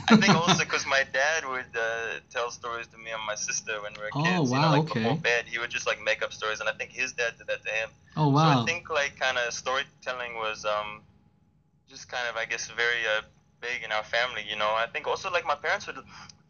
I 0.10 0.16
think 0.18 0.36
also 0.36 0.64
because 0.64 0.86
my 0.86 1.04
dad 1.14 1.46
would 1.46 1.66
uh, 1.76 2.20
tell 2.30 2.52
stories 2.52 2.88
to 2.88 2.98
me 2.98 3.12
and 3.12 3.22
my 3.26 3.36
sister 3.36 3.82
when 3.82 3.94
we 3.94 4.00
were 4.04 4.12
Oh, 4.14 4.24
kids. 4.24 4.52
you 4.52 4.58
wow, 4.58 4.62
know, 4.64 4.78
like 4.80 4.90
okay. 4.92 5.04
before 5.04 5.18
bed, 5.18 5.46
he 5.48 5.60
would 5.60 5.70
just 5.70 5.88
like 5.88 6.02
make 6.02 6.22
up 6.24 6.34
stories, 6.34 6.60
and 6.60 6.70
I 6.70 6.74
think 6.74 6.92
his 6.92 7.14
dad 7.14 7.34
did 7.38 7.48
that 7.48 7.64
to 7.64 7.70
him. 7.72 7.90
Oh 8.18 8.30
wow. 8.30 8.54
So! 8.58 8.62
I 8.64 8.66
think 8.66 8.90
like 8.90 9.18
kind 9.20 9.38
of 9.38 9.54
storytelling 9.54 10.36
was 10.36 10.66
um, 10.66 11.04
just 11.90 12.10
kind 12.10 12.28
of 12.30 12.36
I 12.36 12.46
guess 12.46 12.68
very 12.70 13.06
uh, 13.08 13.22
big 13.62 13.84
in 13.84 13.92
our 13.92 14.04
family. 14.04 14.44
You 14.48 14.56
know, 14.56 14.70
I 14.76 14.88
think 14.92 15.08
also 15.08 15.32
like 15.32 15.46
my 15.46 15.56
parents 15.56 15.88
would 15.88 15.98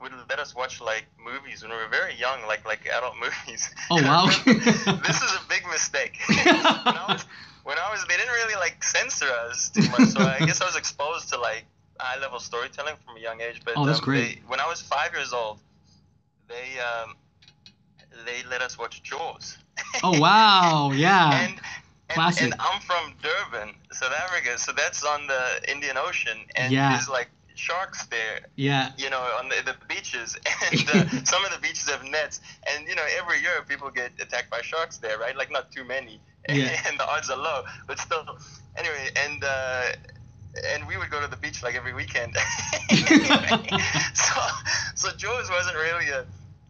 would 0.01 0.11
let 0.29 0.39
us 0.39 0.55
watch 0.55 0.79
like 0.81 1.05
movies 1.23 1.63
when 1.63 1.71
we 1.71 1.77
were 1.77 1.87
very 1.89 2.15
young, 2.15 2.45
like 2.47 2.65
like 2.65 2.87
adult 2.87 3.15
movies. 3.25 3.69
Oh, 3.89 4.01
wow. 4.01 4.25
this 4.45 5.21
is 5.21 5.31
a 5.33 5.41
big 5.49 5.65
mistake. 5.67 6.17
when 6.27 6.47
I 6.47 7.05
was 7.09 7.25
when 7.63 7.77
I 7.77 7.91
was 7.91 8.05
they 8.07 8.17
didn't 8.17 8.33
really 8.33 8.55
like 8.55 8.83
censor 8.83 9.29
us 9.47 9.69
too 9.69 9.89
much, 9.89 10.09
so 10.09 10.21
I 10.21 10.39
guess 10.45 10.61
I 10.61 10.65
was 10.65 10.75
exposed 10.75 11.29
to 11.29 11.39
like 11.39 11.65
high 11.99 12.19
level 12.19 12.39
storytelling 12.39 12.95
from 13.05 13.17
a 13.17 13.19
young 13.19 13.41
age. 13.41 13.61
But 13.65 13.73
Oh, 13.77 13.85
that's 13.85 13.99
um, 13.99 14.05
great. 14.05 14.35
They, 14.35 14.41
when 14.47 14.59
I 14.59 14.67
was 14.67 14.81
five 14.81 15.13
years 15.13 15.33
old, 15.33 15.59
they 16.47 16.79
um, 16.79 17.15
they 18.25 18.47
let 18.49 18.61
us 18.61 18.77
watch 18.77 19.03
Jaws. 19.03 19.57
oh 20.03 20.19
wow! 20.19 20.91
Yeah. 20.91 21.41
and, 21.41 21.51
and, 21.53 21.61
Classic. 22.09 22.43
and 22.43 22.53
I'm 22.59 22.79
from 22.81 23.13
Durban, 23.21 23.75
South 23.91 24.13
Africa, 24.23 24.57
so 24.57 24.71
that's 24.71 25.03
on 25.03 25.27
the 25.27 25.71
Indian 25.71 25.97
Ocean, 25.97 26.37
and 26.55 26.71
Yeah. 26.71 26.91
there's 26.93 27.09
like 27.09 27.29
sharks 27.55 28.05
there, 28.07 28.41
yeah. 28.55 28.91
you 28.97 29.09
know, 29.09 29.19
on 29.39 29.49
the, 29.49 29.55
the 29.65 29.75
beaches, 29.89 30.37
and 30.71 30.89
uh, 30.89 31.09
some 31.25 31.43
of 31.43 31.51
the 31.51 31.59
beaches 31.61 31.89
have 31.89 32.03
nets, 32.03 32.39
and 32.71 32.87
you 32.87 32.95
know, 32.95 33.05
every 33.19 33.41
year 33.41 33.61
people 33.67 33.89
get 33.89 34.11
attacked 34.21 34.49
by 34.49 34.61
sharks 34.61 34.97
there, 34.97 35.17
right? 35.17 35.35
Like 35.35 35.51
not 35.51 35.71
too 35.71 35.83
many, 35.83 36.21
Yeah. 36.49 36.79
and 36.87 36.97
the 36.99 37.07
odds 37.07 37.29
are 37.29 37.37
low, 37.37 37.63
but 37.87 37.99
still, 37.99 38.25
anyway, 38.77 39.09
and. 39.25 39.43
Uh, 39.43 39.83
and 40.73 40.87
we 40.87 40.97
would 40.97 41.11
go 41.11 41.21
to 41.21 41.27
the 41.27 41.35
beach 41.37 41.61
like 41.61 41.75
every 41.75 41.93
weekend. 41.93 42.35
So, 44.15 44.41
so 44.95 45.09
Jaws 45.15 45.49
wasn't 45.51 45.75
really 45.75 46.09
a, 46.09 46.25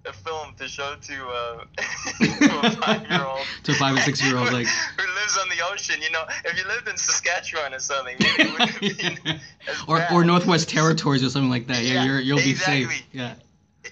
a 0.10 0.14
film 0.14 0.54
to 0.58 0.68
show 0.68 0.96
to, 1.02 1.28
uh, 1.28 1.64
to 2.20 2.60
a 2.68 2.72
five-year-old 2.82 3.46
To 3.64 3.72
a 3.72 3.76
five 3.76 3.96
or 3.98 4.02
six-year-old, 4.02 4.52
like- 4.54 4.68
who 4.98 5.08
lives 5.16 5.38
on 5.38 5.50
the 5.50 5.64
ocean. 5.72 6.02
You 6.02 6.12
know, 6.12 6.24
if 6.46 6.58
you 6.58 6.68
lived 6.68 6.88
in 6.88 6.98
Saskatchewan 6.98 7.74
or 7.74 7.80
something, 7.80 8.16
maybe 8.20 8.50
it 8.50 8.52
wouldn't 8.52 8.70
have 8.72 8.98
been 9.26 9.40
or 9.88 9.98
bad. 9.98 10.14
or 10.14 10.24
Northwest 10.24 10.70
Territories 10.70 11.24
or 11.24 11.30
something 11.30 11.50
like 11.50 11.68
that. 11.68 11.84
Yeah, 11.84 11.94
Yeah, 11.96 12.06
you're, 12.06 12.20
you'll 12.20 12.38
be 12.38 12.52
exactly. 12.52 12.86
safe. 12.86 13.06
Yeah. 13.12 13.34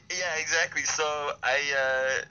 Yeah, 0.09 0.35
exactly. 0.39 0.83
So 0.83 1.03
I, 1.43 1.57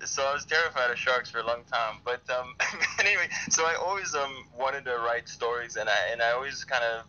uh, 0.01 0.05
so 0.07 0.23
I 0.25 0.33
was 0.35 0.45
terrified 0.45 0.91
of 0.91 0.99
sharks 0.99 1.31
for 1.31 1.39
a 1.39 1.47
long 1.47 1.63
time. 1.71 1.97
But 2.05 2.23
um, 2.31 2.55
anyway, 2.99 3.29
so 3.49 3.65
I 3.65 3.75
always 3.75 4.15
um 4.15 4.45
wanted 4.59 4.85
to 4.85 4.97
write 4.99 5.29
stories, 5.29 5.77
and 5.77 5.89
I 5.89 6.13
and 6.13 6.21
I 6.21 6.33
always 6.33 6.63
kind 6.65 6.85
of 6.85 7.05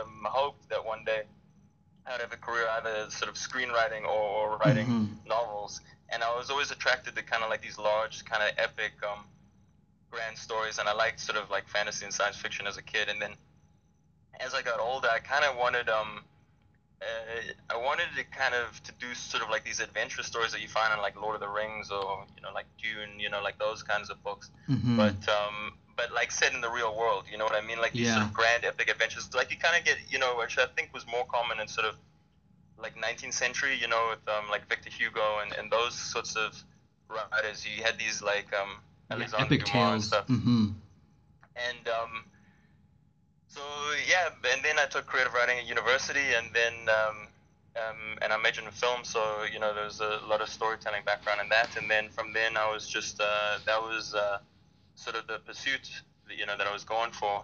um, 0.00 0.22
hoped 0.24 0.68
that 0.70 0.84
one 0.84 1.04
day 1.04 1.22
I'd 2.06 2.20
have 2.20 2.32
a 2.32 2.36
career 2.36 2.66
either 2.78 3.10
sort 3.10 3.28
of 3.28 3.34
screenwriting 3.34 4.04
or, 4.04 4.08
or 4.52 4.56
writing 4.58 4.86
Mhm. 4.86 5.28
novels. 5.28 5.80
And 6.10 6.22
I 6.22 6.36
was 6.36 6.50
always 6.50 6.70
attracted 6.70 7.16
to 7.16 7.22
kind 7.22 7.42
of 7.42 7.50
like 7.50 7.62
these 7.62 7.78
large, 7.78 8.24
kind 8.24 8.42
of 8.42 8.50
epic, 8.58 8.92
um, 9.02 9.24
grand 10.10 10.38
stories. 10.38 10.78
And 10.78 10.88
I 10.88 10.92
liked 10.92 11.20
sort 11.20 11.38
of 11.38 11.50
like 11.50 11.68
fantasy 11.68 12.04
and 12.04 12.14
science 12.14 12.36
fiction 12.36 12.66
as 12.66 12.76
a 12.76 12.82
kid. 12.82 13.08
And 13.08 13.20
then 13.20 13.34
as 14.40 14.54
I 14.54 14.62
got 14.62 14.80
older, 14.80 15.08
I 15.08 15.18
kind 15.18 15.44
of 15.44 15.56
wanted 15.56 15.88
um 15.88 16.22
uh, 17.02 17.52
I 17.68 17.76
wanted 17.76 18.06
to 18.16 18.24
kind 18.24 18.54
of 18.54 18.82
to 18.84 18.92
do 18.98 19.12
sort 19.14 19.42
of 19.42 19.50
like 19.50 19.64
these 19.64 19.80
adventure 19.80 20.22
stories 20.22 20.52
that 20.52 20.62
you 20.62 20.68
find 20.68 20.94
in 20.94 21.00
like 21.00 21.20
Lord 21.20 21.34
of 21.34 21.40
the 21.40 21.48
Rings 21.48 21.90
or 21.90 22.24
you 22.36 22.42
know 22.42 22.52
like 22.54 22.66
Dune, 22.82 23.20
you 23.20 23.28
know 23.28 23.42
like 23.42 23.58
those 23.58 23.82
kinds 23.82 24.08
of 24.08 24.22
books. 24.22 24.50
Mhm. 24.68 24.96
But 24.96 25.28
um, 25.28 25.74
but 25.96 26.12
like 26.12 26.30
set 26.30 26.54
in 26.54 26.60
the 26.60 26.70
real 26.70 26.96
world, 26.96 27.24
you 27.30 27.36
know 27.38 27.44
what 27.44 27.54
I 27.54 27.60
mean? 27.66 27.78
Like 27.78 27.92
these 27.92 28.12
sort 28.12 28.22
of 28.24 28.32
grand 28.32 28.64
epic 28.64 28.88
adventures. 28.90 29.28
Like 29.34 29.50
you 29.50 29.58
kind 29.58 29.76
of 29.78 29.84
get, 29.84 29.98
you 30.08 30.18
know, 30.18 30.36
which 30.36 30.58
I 30.58 30.66
think 30.76 30.92
was 30.94 31.06
more 31.06 31.26
common 31.26 31.60
in 31.60 31.68
sort 31.68 31.86
of 31.86 31.96
like 32.78 32.96
19th 32.96 33.34
century, 33.34 33.76
you 33.80 33.88
know, 33.88 34.08
with 34.10 34.28
um, 34.28 34.48
like 34.50 34.68
Victor 34.68 34.90
Hugo 34.90 35.38
and, 35.42 35.52
and 35.58 35.70
those 35.70 35.94
sorts 35.94 36.36
of 36.36 36.62
writers. 37.08 37.66
You 37.66 37.82
had 37.82 37.98
these 37.98 38.22
like 38.22 38.52
um, 38.54 38.80
Yeah, 39.10 39.16
Alexandre 39.16 39.44
epic 39.46 39.64
Dumas 39.64 39.74
and 39.74 39.92
tales. 39.92 40.06
stuff. 40.06 40.26
Hmm 40.26 40.66
and 41.56 41.88
um, 41.88 42.24
so 43.48 43.60
yeah, 44.08 44.28
and 44.52 44.62
then 44.62 44.78
I 44.78 44.86
took 44.86 45.06
creative 45.06 45.32
writing 45.34 45.58
at 45.58 45.66
university, 45.66 46.34
and 46.36 46.48
then 46.52 46.74
um, 46.88 47.16
um, 47.76 48.18
and 48.22 48.32
I 48.32 48.36
majored 48.36 48.64
in 48.64 48.70
film, 48.70 49.04
so 49.04 49.44
you 49.52 49.58
know 49.58 49.74
there's 49.74 50.00
a 50.00 50.20
lot 50.28 50.40
of 50.40 50.48
storytelling 50.48 51.02
background 51.04 51.40
in 51.40 51.48
that, 51.48 51.76
and 51.76 51.90
then 51.90 52.08
from 52.10 52.32
then 52.32 52.56
I 52.56 52.70
was 52.70 52.86
just 52.88 53.20
uh, 53.20 53.58
that 53.64 53.80
was 53.80 54.14
uh, 54.14 54.38
sort 54.94 55.16
of 55.16 55.26
the 55.26 55.38
pursuit 55.38 55.90
that, 56.28 56.36
you 56.36 56.46
know 56.46 56.56
that 56.56 56.66
I 56.66 56.72
was 56.72 56.84
going 56.84 57.12
for, 57.12 57.42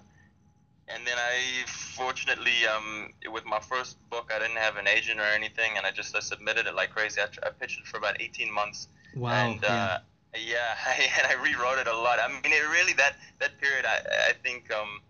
and 0.88 1.06
then 1.06 1.16
I 1.18 1.64
fortunately 1.66 2.66
um, 2.66 3.10
with 3.32 3.44
my 3.44 3.60
first 3.60 3.96
book 4.10 4.30
I 4.34 4.38
didn't 4.38 4.56
have 4.56 4.76
an 4.76 4.86
agent 4.88 5.20
or 5.20 5.24
anything, 5.24 5.72
and 5.76 5.86
I 5.86 5.90
just 5.90 6.14
I 6.16 6.20
submitted 6.20 6.66
it 6.66 6.74
like 6.74 6.90
crazy. 6.90 7.20
I, 7.20 7.26
I 7.46 7.50
pitched 7.50 7.80
it 7.80 7.86
for 7.86 7.98
about 7.98 8.20
18 8.20 8.50
months. 8.52 8.88
Wow. 9.14 9.32
And, 9.32 9.60
yeah. 9.62 9.68
Uh, 9.68 9.98
yeah, 10.34 10.74
I, 10.86 11.08
and 11.18 11.26
I 11.26 11.42
rewrote 11.42 11.78
it 11.78 11.86
a 11.86 11.96
lot. 11.96 12.18
I 12.22 12.28
mean, 12.28 12.52
it 12.52 12.68
really 12.70 12.94
that 12.94 13.16
that 13.40 13.58
period, 13.60 13.84
I 13.84 14.30
I 14.30 14.32
think 14.42 14.72
um, 14.72 15.00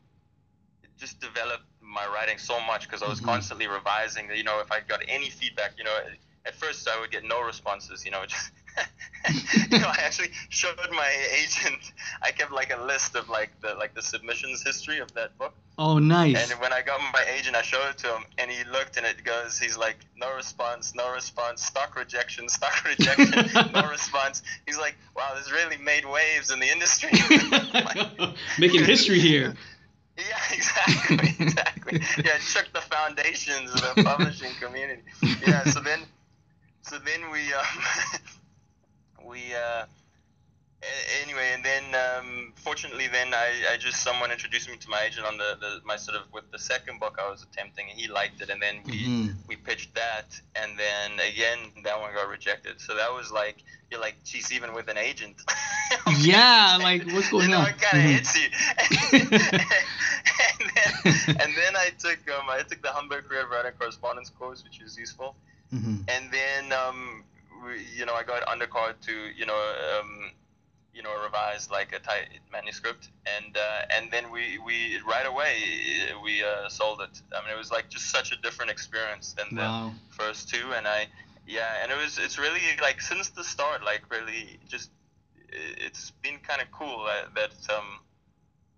it 0.83 0.91
just 0.99 1.21
developed 1.21 1.65
my 1.81 2.07
writing 2.07 2.39
so 2.39 2.61
much 2.61 2.89
because 2.89 3.03
I 3.03 3.09
was 3.09 3.21
Mhm. 3.21 3.27
constantly 3.27 3.67
revising. 3.67 4.31
You 4.35 4.45
know, 4.45 4.61
if 4.61 4.71
I 4.73 4.81
got 4.81 5.01
any 5.09 5.31
feedback, 5.31 5.73
you 5.79 5.85
know, 5.85 5.97
at 6.45 6.55
first 6.55 6.89
I 6.89 6.99
would 7.01 7.11
get 7.11 7.25
no 7.25 7.43
responses. 7.43 8.05
You 8.05 8.11
know, 8.11 8.25
just 8.35 8.51
you 9.71 9.79
know, 9.79 9.87
I 9.87 9.99
actually 10.01 10.31
showed 10.49 10.77
my 10.91 11.11
agent. 11.33 11.93
I 12.23 12.31
kept 12.31 12.53
like 12.53 12.73
a 12.73 12.83
list 12.83 13.15
of 13.15 13.29
like 13.29 13.51
the 13.61 13.75
like 13.75 13.95
the 13.95 14.03
submissions 14.03 14.63
history 14.63 14.99
of 14.99 15.13
that 15.15 15.37
book. 15.39 15.55
oh, 15.79 15.99
nice. 15.99 16.51
And 16.51 16.61
when 16.61 16.73
I 16.73 16.83
got 16.83 17.01
my 17.13 17.25
agent, 17.37 17.57
I 17.57 17.63
showed 17.63 17.91
it 17.91 17.99
to 17.99 18.09
him, 18.09 18.25
and 18.39 18.51
he 18.51 18.65
looked, 18.65 18.97
and 18.97 19.07
it 19.07 19.23
goes, 19.25 19.59
he's 19.59 19.77
like, 19.77 19.97
no 20.17 20.35
response, 20.35 20.95
no 20.95 21.13
response, 21.13 21.65
stock 21.65 21.97
rejection, 21.97 22.49
stock 22.49 22.85
rejection, 22.85 23.73
no 23.73 23.89
response. 23.89 24.43
He's 24.67 24.79
like, 24.79 24.97
wow, 25.17 25.33
this 25.37 25.53
really 25.53 25.77
made 25.77 26.05
waves 26.05 26.51
in 26.51 26.59
the 26.59 26.69
industry. 26.69 27.11
Making 28.59 28.85
history 28.85 29.21
here. 29.21 29.55
Yeah, 30.19 30.25
exactly, 30.53 31.35
exactly. 31.39 32.01
Yeah, 32.19 32.37
it 32.37 32.43
shook 32.43 32.71
the 32.73 32.83
foundations 32.83 33.73
of 33.73 33.95
the 33.95 34.03
publishing 34.05 34.53
community. 34.61 35.03
Yeah, 35.47 35.65
so 35.65 35.81
then, 35.81 36.01
so 36.83 36.99
then 36.99 37.31
we, 37.31 37.53
um, 37.55 37.65
we, 39.27 39.55
uh, 39.55 39.85
anyway, 41.23 41.53
and 41.55 41.65
then 41.65 41.85
um, 41.95 42.53
fortunately, 42.57 43.07
then 43.09 43.33
I, 43.35 43.73
I 43.73 43.77
just 43.77 44.03
someone 44.03 44.31
introduced 44.33 44.69
me 44.71 44.77
to 44.77 44.89
my 44.91 45.03
agent 45.07 45.27
on 45.27 45.37
the, 45.39 45.57
the 45.61 45.81
my 45.85 45.97
sort 45.97 46.17
of 46.17 46.25
with 46.33 46.51
the 46.51 46.59
second 46.59 47.01
book 47.01 47.19
I 47.25 47.31
was 47.31 47.43
attempting, 47.43 47.87
and 47.91 47.99
he 47.99 48.09
liked 48.09 48.41
it, 48.41 48.51
and 48.51 48.61
then 48.61 48.77
we 48.87 48.93
Mhm. 48.93 49.35
we 49.49 49.57
pitched 49.57 49.95
that, 49.95 50.41
and 50.57 50.79
then 50.79 51.13
again 51.21 51.59
that 51.85 52.01
one 52.01 52.13
got 52.15 52.29
rejected. 52.29 52.81
So 52.81 52.97
that 52.97 53.13
was 53.13 53.31
like 53.31 53.63
you're 53.91 54.01
like, 54.01 54.17
geez, 54.25 54.53
even 54.53 54.73
with 54.75 54.89
an 54.89 54.99
agent. 54.99 55.37
Yeah, 56.21 56.79
like, 56.81 57.05
what's 57.13 57.29
going 57.29 57.45
you 57.45 57.51
know, 57.51 57.59
on? 57.59 57.69
It 57.69 57.79
kind 57.79 57.99
of 57.99 58.11
Mhm. 58.11 58.15
hits 58.15 58.35
you. 58.35 58.49
and, 60.59 60.71
then, 60.75 61.37
and 61.41 61.53
then 61.57 61.77
I 61.77 61.91
took 61.99 62.19
um, 62.31 62.49
I 62.49 62.63
took 62.63 62.83
the 62.83 62.89
Humber 62.89 63.21
Creative 63.23 63.51
Writing 63.51 63.73
Correspondence 63.79 64.31
course, 64.31 64.65
which 64.65 64.81
was 64.83 64.97
useful 64.97 65.37
Mhm. 65.73 66.05
and 66.09 66.31
then 66.33 66.73
um, 66.73 67.25
we, 67.65 67.85
you 67.97 68.07
know 68.07 68.15
I 68.15 68.23
got 68.23 68.45
undercard 68.47 69.01
to 69.03 69.13
you 69.37 69.47
know 69.47 69.55
um, 70.01 70.31
you 70.95 71.03
know 71.03 71.11
revise 71.23 71.71
like 71.71 71.93
a 71.93 71.99
tight 71.99 72.29
manuscript, 72.53 73.11
and 73.37 73.57
uh, 73.57 73.97
and 73.97 74.11
then 74.11 74.31
we 74.31 74.59
we 74.59 74.99
right 75.09 75.27
away 75.27 75.55
we 76.25 76.43
uh, 76.45 76.69
sold 76.69 77.01
it. 77.03 77.21
I 77.37 77.45
mean 77.45 77.55
it 77.55 77.59
was 77.59 77.71
like 77.71 77.89
just 77.89 78.11
such 78.11 78.33
a 78.33 78.37
different 78.37 78.71
experience 78.71 79.35
than 79.35 79.57
Wow. 79.57 79.93
the 79.93 80.15
first 80.15 80.49
two, 80.49 80.73
and 80.77 80.87
I 80.87 81.07
yeah, 81.47 81.83
and 81.83 81.91
it 81.93 81.97
was 81.97 82.19
it's 82.19 82.39
really 82.39 82.61
like 82.81 83.01
since 83.01 83.31
the 83.31 83.45
start 83.45 83.85
like 83.85 84.03
really 84.11 84.59
just 84.69 84.91
it's 85.53 86.13
been 86.23 86.39
kind 86.39 86.61
of 86.63 86.71
cool 86.71 87.05
that, 87.05 87.35
that 87.35 87.75
um, 87.77 88.01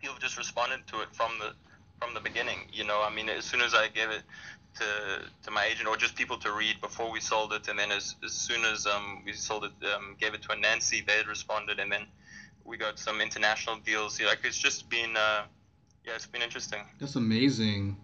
people 0.00 0.16
just 0.20 0.36
responded 0.36 0.86
to 0.88 1.00
it 1.02 1.08
from 1.12 1.32
the 1.38 1.52
from 2.00 2.14
the 2.14 2.20
beginning. 2.20 2.58
You 2.72 2.84
know, 2.84 3.02
I 3.02 3.14
mean, 3.14 3.28
as 3.28 3.44
soon 3.44 3.60
as 3.60 3.74
I 3.74 3.88
gave 3.88 4.10
it 4.10 4.22
to 4.76 5.20
to 5.44 5.50
my 5.50 5.64
agent 5.64 5.88
or 5.88 5.96
just 5.96 6.14
people 6.16 6.36
to 6.38 6.52
read 6.52 6.80
before 6.80 7.10
we 7.10 7.20
sold 7.20 7.52
it, 7.52 7.68
and 7.68 7.78
then 7.78 7.90
as, 7.92 8.16
as 8.24 8.32
soon 8.32 8.64
as 8.64 8.86
um, 8.86 9.22
we 9.24 9.32
sold 9.32 9.64
it, 9.64 9.72
um, 9.94 10.16
gave 10.20 10.34
it 10.34 10.42
to 10.42 10.48
Anansi, 10.48 11.06
they 11.06 11.16
had 11.16 11.26
responded, 11.26 11.78
and 11.78 11.90
then 11.90 12.06
we 12.64 12.76
got 12.76 12.98
some 12.98 13.20
international 13.20 13.76
deals. 13.76 14.18
Yeah, 14.18 14.28
Like 14.28 14.40
it's 14.44 14.58
just 14.58 14.88
been, 14.88 15.16
uh, 15.16 15.42
yeah, 16.04 16.14
it's 16.14 16.26
been 16.26 16.42
interesting. 16.42 16.80
That's 16.98 17.16
amazing. 17.16 17.96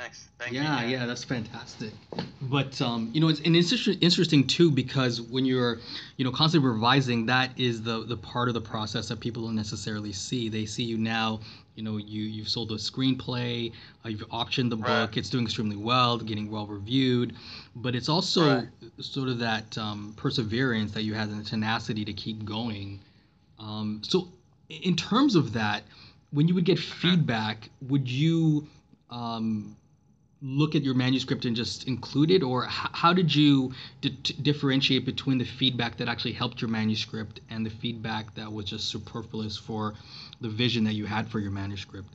Thanks. 0.00 0.28
Thank 0.38 0.52
you. 0.54 0.62
Yeah, 0.62 0.82
yeah, 0.84 1.04
that's 1.04 1.24
fantastic. 1.24 1.92
But 2.40 2.80
um, 2.80 3.10
you 3.12 3.20
know, 3.20 3.28
it's 3.28 3.40
and 3.40 3.54
it's 3.54 3.70
interesting 4.00 4.46
too 4.46 4.70
because 4.70 5.20
when 5.20 5.44
you're, 5.44 5.78
you 6.16 6.24
know, 6.24 6.32
constantly 6.32 6.70
revising, 6.70 7.26
that 7.26 7.50
is 7.58 7.82
the 7.82 8.04
the 8.04 8.16
part 8.16 8.48
of 8.48 8.54
the 8.54 8.62
process 8.62 9.08
that 9.08 9.20
people 9.20 9.44
don't 9.44 9.54
necessarily 9.54 10.12
see. 10.12 10.48
They 10.48 10.64
see 10.64 10.84
you 10.84 10.96
now. 10.96 11.40
You 11.74 11.82
know, 11.82 11.98
you 11.98 12.22
you've 12.22 12.48
sold 12.48 12.72
a 12.72 12.76
screenplay, 12.76 13.72
uh, 14.04 14.08
you've 14.08 14.24
auctioned 14.30 14.72
the 14.72 14.76
book, 14.76 14.88
Right. 14.88 15.16
it's 15.18 15.28
doing 15.28 15.44
extremely 15.44 15.76
well, 15.76 16.16
getting 16.18 16.50
well 16.50 16.66
reviewed, 16.66 17.34
but 17.76 17.94
it's 17.94 18.08
also 18.08 18.56
Right. 18.56 18.68
sort 19.00 19.28
of 19.28 19.38
that 19.38 19.76
um, 19.76 20.14
perseverance 20.16 20.92
that 20.92 21.02
you 21.02 21.12
had 21.14 21.28
and 21.28 21.40
the 21.40 21.44
tenacity 21.48 22.04
to 22.06 22.12
keep 22.12 22.44
going. 22.44 23.00
Um, 23.58 24.00
so, 24.02 24.28
in 24.68 24.96
terms 24.96 25.36
of 25.36 25.52
that, 25.52 25.84
when 26.32 26.48
you 26.48 26.54
would 26.54 26.64
get 26.64 26.78
feedback, 26.78 27.68
would 27.82 28.08
you 28.10 28.66
um, 29.10 29.76
look 30.42 30.74
at 30.74 30.82
your 30.82 30.94
manuscript 30.94 31.44
and 31.44 31.54
just 31.54 31.86
include 31.86 32.30
it, 32.30 32.42
or 32.42 32.64
h- 32.64 32.70
how 32.92 33.12
did 33.12 33.34
you 33.34 33.72
t- 34.00 34.10
differentiate 34.40 35.04
between 35.04 35.38
the 35.38 35.44
feedback 35.44 35.96
that 35.98 36.08
actually 36.08 36.32
helped 36.32 36.60
your 36.60 36.70
manuscript 36.70 37.40
and 37.50 37.64
the 37.64 37.70
feedback 37.70 38.34
that 38.34 38.50
was 38.52 38.64
just 38.64 38.88
superfluous 38.88 39.56
for 39.56 39.94
the 40.40 40.48
vision 40.48 40.84
that 40.84 40.94
you 40.94 41.04
had 41.06 41.28
for 41.28 41.38
your 41.40 41.50
manuscript? 41.50 42.08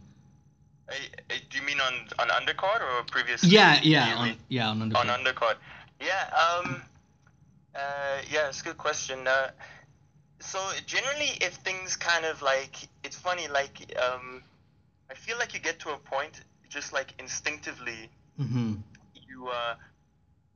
Hey, 0.90 1.10
hey, 1.30 1.42
do 1.50 1.58
you 1.58 1.64
mean 1.64 1.80
on 1.80 1.94
on 2.20 2.30
undercard 2.30 2.82
or 2.82 3.04
previous? 3.04 3.44
Yeah, 3.44 3.80
yeah, 3.84 4.16
on, 4.16 4.38
yeah, 4.50 4.70
on 4.70 4.82
on 4.82 5.08
undercard. 5.08 5.24
undercard. 5.24 5.56
Yeah, 6.00 6.30
um, 6.34 6.82
uh, 7.76 8.22
yeah, 8.32 8.48
it's 8.50 8.62
a 8.62 8.64
good 8.64 8.78
question. 8.78 9.28
Uh, 9.28 9.52
so 10.40 10.60
generally, 10.86 11.32
if 11.42 11.56
things 11.56 11.96
kind 11.96 12.26
of 12.26 12.42
like, 12.42 12.76
it's 13.04 13.16
funny, 13.16 13.48
like, 13.48 13.98
um, 14.02 14.44
I 15.10 15.14
feel 15.14 15.38
like 15.38 15.54
you 15.54 15.60
get 15.60 15.80
to 15.80 15.92
a 15.92 15.98
point, 15.98 16.42
just 16.70 16.94
like 16.94 17.14
instinctively, 17.20 18.10
hmm 18.38 18.76
you 19.28 19.48
uh, 19.48 19.76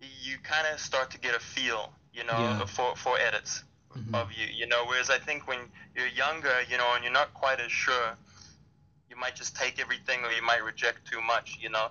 you 0.01 0.37
kind 0.43 0.67
of 0.73 0.79
start 0.79 1.11
to 1.11 1.19
get 1.19 1.35
a 1.35 1.39
feel, 1.39 1.93
you 2.13 2.23
know, 2.23 2.39
Yeah. 2.39 2.65
for 2.65 2.95
for 2.95 3.17
edits 3.19 3.63
hmm 3.93 4.15
of 4.15 4.31
you, 4.31 4.47
you 4.47 4.67
know. 4.67 4.85
Whereas 4.85 5.09
I 5.09 5.19
think 5.19 5.47
when 5.47 5.59
you're 5.95 6.07
younger, 6.07 6.55
you 6.69 6.77
know, 6.77 6.93
and 6.95 7.03
you're 7.03 7.13
not 7.13 7.33
quite 7.33 7.59
as 7.59 7.71
sure, 7.71 8.15
you 9.09 9.15
might 9.15 9.35
just 9.35 9.55
take 9.55 9.79
everything, 9.79 10.23
or 10.25 10.31
you 10.31 10.41
might 10.41 10.63
reject 10.63 11.05
too 11.11 11.21
much, 11.21 11.57
you 11.61 11.69
know. 11.69 11.87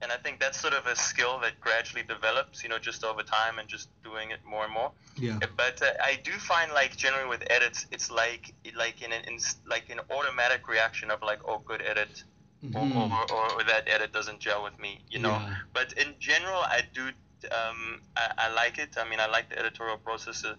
And 0.00 0.12
I 0.12 0.16
think 0.16 0.38
that's 0.38 0.60
sort 0.60 0.74
of 0.74 0.86
a 0.86 0.94
skill 0.94 1.40
that 1.40 1.58
gradually 1.60 2.04
develops, 2.04 2.62
you 2.62 2.68
know, 2.68 2.78
just 2.78 3.02
over 3.02 3.22
time 3.24 3.58
and 3.58 3.68
just 3.68 3.88
doing 4.04 4.30
it 4.30 4.38
more 4.44 4.64
and 4.64 4.72
more. 4.72 4.92
Yeah. 5.16 5.40
But 5.56 5.82
uh, 5.82 5.90
I 6.00 6.20
do 6.22 6.30
find 6.32 6.72
like 6.72 6.96
generally 6.96 7.28
with 7.28 7.42
edits, 7.50 7.86
it's 7.90 8.08
like 8.10 8.54
like 8.76 9.02
in 9.02 9.12
an 9.12 9.22
in, 9.26 9.38
like 9.66 9.90
an 9.90 10.00
automatic 10.10 10.68
reaction 10.68 11.10
of 11.10 11.20
like, 11.22 11.40
oh, 11.48 11.58
good 11.58 11.82
edit, 11.82 12.22
or, 12.62 12.68
Mhm. 12.68 12.96
or, 12.96 13.32
or, 13.32 13.52
or 13.60 13.64
that 13.64 13.88
edit 13.88 14.12
doesn't 14.12 14.40
gel 14.40 14.62
with 14.64 14.78
me, 14.78 15.00
you 15.10 15.18
know. 15.18 15.30
Yeah. 15.30 15.54
But 15.72 15.92
in 15.94 16.14
general, 16.18 16.60
I 16.60 16.82
do 16.92 17.08
um, 17.52 18.02
I, 18.16 18.32
I 18.38 18.52
like 18.52 18.78
it. 18.78 18.98
I 18.98 19.08
mean, 19.08 19.20
I 19.20 19.26
like 19.26 19.48
the 19.48 19.58
editorial 19.58 19.98
process. 19.98 20.44
Uh, 20.44 20.56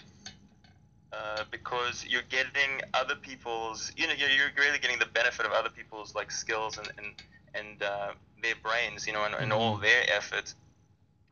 uh, 1.12 1.44
because 1.50 2.06
you're 2.08 2.28
getting 2.30 2.82
other 2.94 3.16
people's, 3.16 3.92
you 3.98 4.06
know, 4.08 4.14
you're, 4.14 4.30
you're 4.30 4.52
really 4.58 4.78
getting 4.78 5.00
the 5.00 5.08
benefit 5.08 5.44
of 5.46 5.52
other 5.52 5.70
people's 5.70 6.14
like 6.14 6.30
skills 6.32 6.78
and 6.78 6.88
and, 6.98 7.08
and 7.56 7.84
uh, 7.84 8.12
their 8.44 8.54
brains, 8.64 9.08
you 9.08 9.14
know, 9.14 9.24
and, 9.26 9.34
and 9.36 9.52
all 9.52 9.76
their 9.78 10.04
effort 10.16 10.54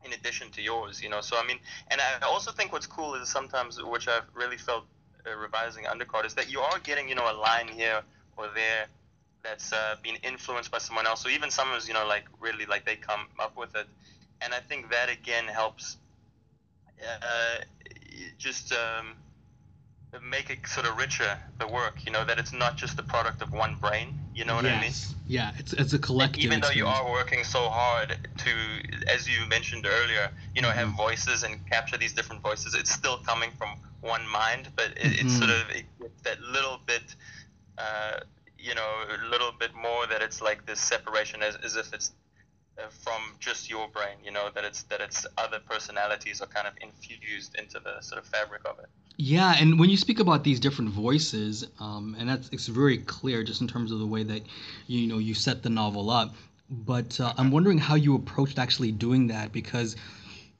in 0.04 0.12
addition 0.12 0.50
to 0.50 0.60
yours, 0.62 1.00
you 1.02 1.08
know. 1.08 1.20
So 1.20 1.38
I 1.38 1.46
mean, 1.46 1.58
and 1.90 2.00
I 2.00 2.26
also 2.26 2.50
think 2.50 2.72
what's 2.72 2.86
cool 2.88 3.14
is 3.14 3.28
sometimes, 3.28 3.80
which 3.82 4.08
I've 4.08 4.24
really 4.34 4.56
felt 4.58 4.84
uh, 5.26 5.36
revising 5.36 5.84
undercard, 5.84 6.26
is 6.26 6.34
that 6.34 6.50
you 6.50 6.60
are 6.60 6.78
getting, 6.80 7.08
you 7.08 7.14
know, 7.14 7.30
a 7.30 7.36
line 7.38 7.68
here 7.68 8.02
or 8.36 8.48
there 8.54 8.86
that's 9.42 9.72
uh, 9.72 9.96
been 10.02 10.16
influenced 10.22 10.70
by 10.70 10.78
someone 10.78 11.06
else. 11.06 11.22
So 11.22 11.28
even 11.28 11.50
sometimes, 11.50 11.88
you 11.88 11.94
know, 11.94 12.06
like 12.06 12.24
really 12.40 12.66
like 12.66 12.84
they 12.84 12.96
come 12.96 13.28
up 13.40 13.56
with 13.56 13.74
it, 13.74 13.86
and 14.40 14.52
I 14.54 14.60
think 14.60 14.90
that 14.90 15.08
again 15.10 15.46
helps. 15.46 15.98
Uh, 17.00 17.58
just 18.38 18.72
um, 18.72 19.14
make 20.22 20.50
it 20.50 20.66
sort 20.66 20.86
of 20.86 20.96
richer 20.96 21.36
the 21.58 21.66
work, 21.66 22.04
you 22.06 22.12
know, 22.12 22.24
that 22.24 22.38
it's 22.38 22.52
not 22.52 22.76
just 22.76 22.96
the 22.96 23.02
product 23.02 23.42
of 23.42 23.52
one 23.52 23.76
brain. 23.76 24.18
You 24.34 24.44
know 24.44 24.54
what 24.54 24.64
I 24.66 24.80
mean? 24.80 24.82
yes. 24.82 25.14
Yeah, 25.26 25.52
it's 25.58 25.72
it's 25.72 25.92
a 25.92 25.98
collective. 25.98 26.42
even 26.44 26.60
though 26.60 26.70
you 26.70 26.86
are 26.86 27.04
working 27.10 27.44
so 27.44 27.68
hard 27.68 28.16
to, 28.38 28.50
as 29.12 29.28
you 29.28 29.46
mentioned 29.48 29.86
earlier, 29.86 30.30
you 30.54 30.62
know, 30.62 30.70
have 30.70 30.88
Mhm. 30.88 30.96
voices 30.96 31.42
and 31.42 31.64
capture 31.68 31.98
these 31.98 32.14
different 32.14 32.42
voices, 32.42 32.74
it's 32.74 32.90
still 32.90 33.18
coming 33.18 33.50
from 33.58 33.70
one 34.00 34.26
mind, 34.28 34.68
but 34.76 34.86
it, 34.96 35.20
it's 35.20 35.34
Mhm. 35.34 35.38
sort 35.38 35.50
of 35.50 35.70
it, 35.70 35.84
that 36.24 36.40
little 36.40 36.80
bit, 36.86 37.14
uh, 37.76 38.20
you 38.58 38.74
know, 38.74 39.04
a 39.08 39.28
little 39.28 39.52
bit 39.58 39.74
more 39.74 40.06
that 40.06 40.20
it's 40.22 40.40
like 40.42 40.66
this 40.66 40.80
separation 40.80 41.42
as, 41.42 41.56
as 41.56 41.76
if 41.76 41.92
it's 41.92 42.12
uh, 42.78 42.82
from 42.90 43.20
just 43.38 43.70
your 43.70 43.88
brain, 43.88 44.16
you 44.24 44.30
know, 44.30 44.50
that 44.54 44.64
it's 44.64 44.82
that 44.84 45.00
it's 45.00 45.26
other 45.36 45.60
personalities 45.60 46.40
are 46.40 46.46
kind 46.46 46.66
of 46.66 46.74
infused 46.80 47.54
into 47.56 47.80
the 47.80 48.00
sort 48.00 48.20
of 48.20 48.26
fabric 48.26 48.62
of 48.64 48.78
it. 48.78 48.86
Yeah, 49.16 49.56
and 49.58 49.80
when 49.80 49.90
you 49.90 49.96
speak 49.96 50.20
about 50.20 50.44
these 50.44 50.60
different 50.60 50.90
voices, 50.90 51.66
um, 51.80 52.14
and 52.18 52.28
that's 52.28 52.48
it's 52.52 52.68
very 52.68 52.98
clear 52.98 53.42
just 53.42 53.60
in 53.60 53.66
terms 53.66 53.90
of 53.90 53.98
the 53.98 54.06
way 54.06 54.22
that 54.22 54.42
you 54.86 55.08
know 55.08 55.18
you 55.18 55.34
set 55.34 55.62
the 55.62 55.70
novel 55.70 56.10
up. 56.10 56.34
But 56.70 57.18
uh, 57.18 57.32
I'm 57.36 57.50
wondering 57.50 57.78
how 57.78 57.94
you 57.94 58.14
approached 58.14 58.58
actually 58.58 58.92
doing 58.92 59.26
that 59.28 59.52
because, 59.52 59.96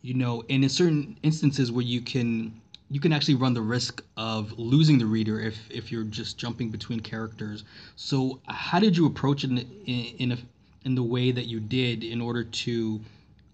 you 0.01 0.15
know, 0.15 0.43
in 0.49 0.67
certain 0.69 1.19
instances 1.23 1.71
where 1.71 1.85
you 1.85 2.01
can 2.01 2.61
you 2.91 3.01
can 3.01 3.13
actually 3.13 3.35
run 3.35 3.55
the 3.55 3.61
risk 3.61 4.03
of 4.17 4.59
losing 4.59 4.99
the 4.99 5.07
reader 5.07 5.41
if 5.41 5.59
if 5.71 5.93
you're 5.93 6.05
just 6.05 6.39
jumping 6.39 6.71
between 6.71 7.01
characters. 7.01 7.65
So 7.97 8.41
how 8.47 8.79
did 8.81 8.97
you 8.97 9.07
approach 9.07 9.45
it 9.45 9.51
in 9.51 9.59
in, 9.87 10.33
a, 10.33 10.39
in 10.85 10.95
the 10.95 11.03
way 11.03 11.31
that 11.31 11.47
you 11.47 11.61
did 11.61 12.03
in 12.03 12.21
order 12.21 12.45
to 12.45 13.01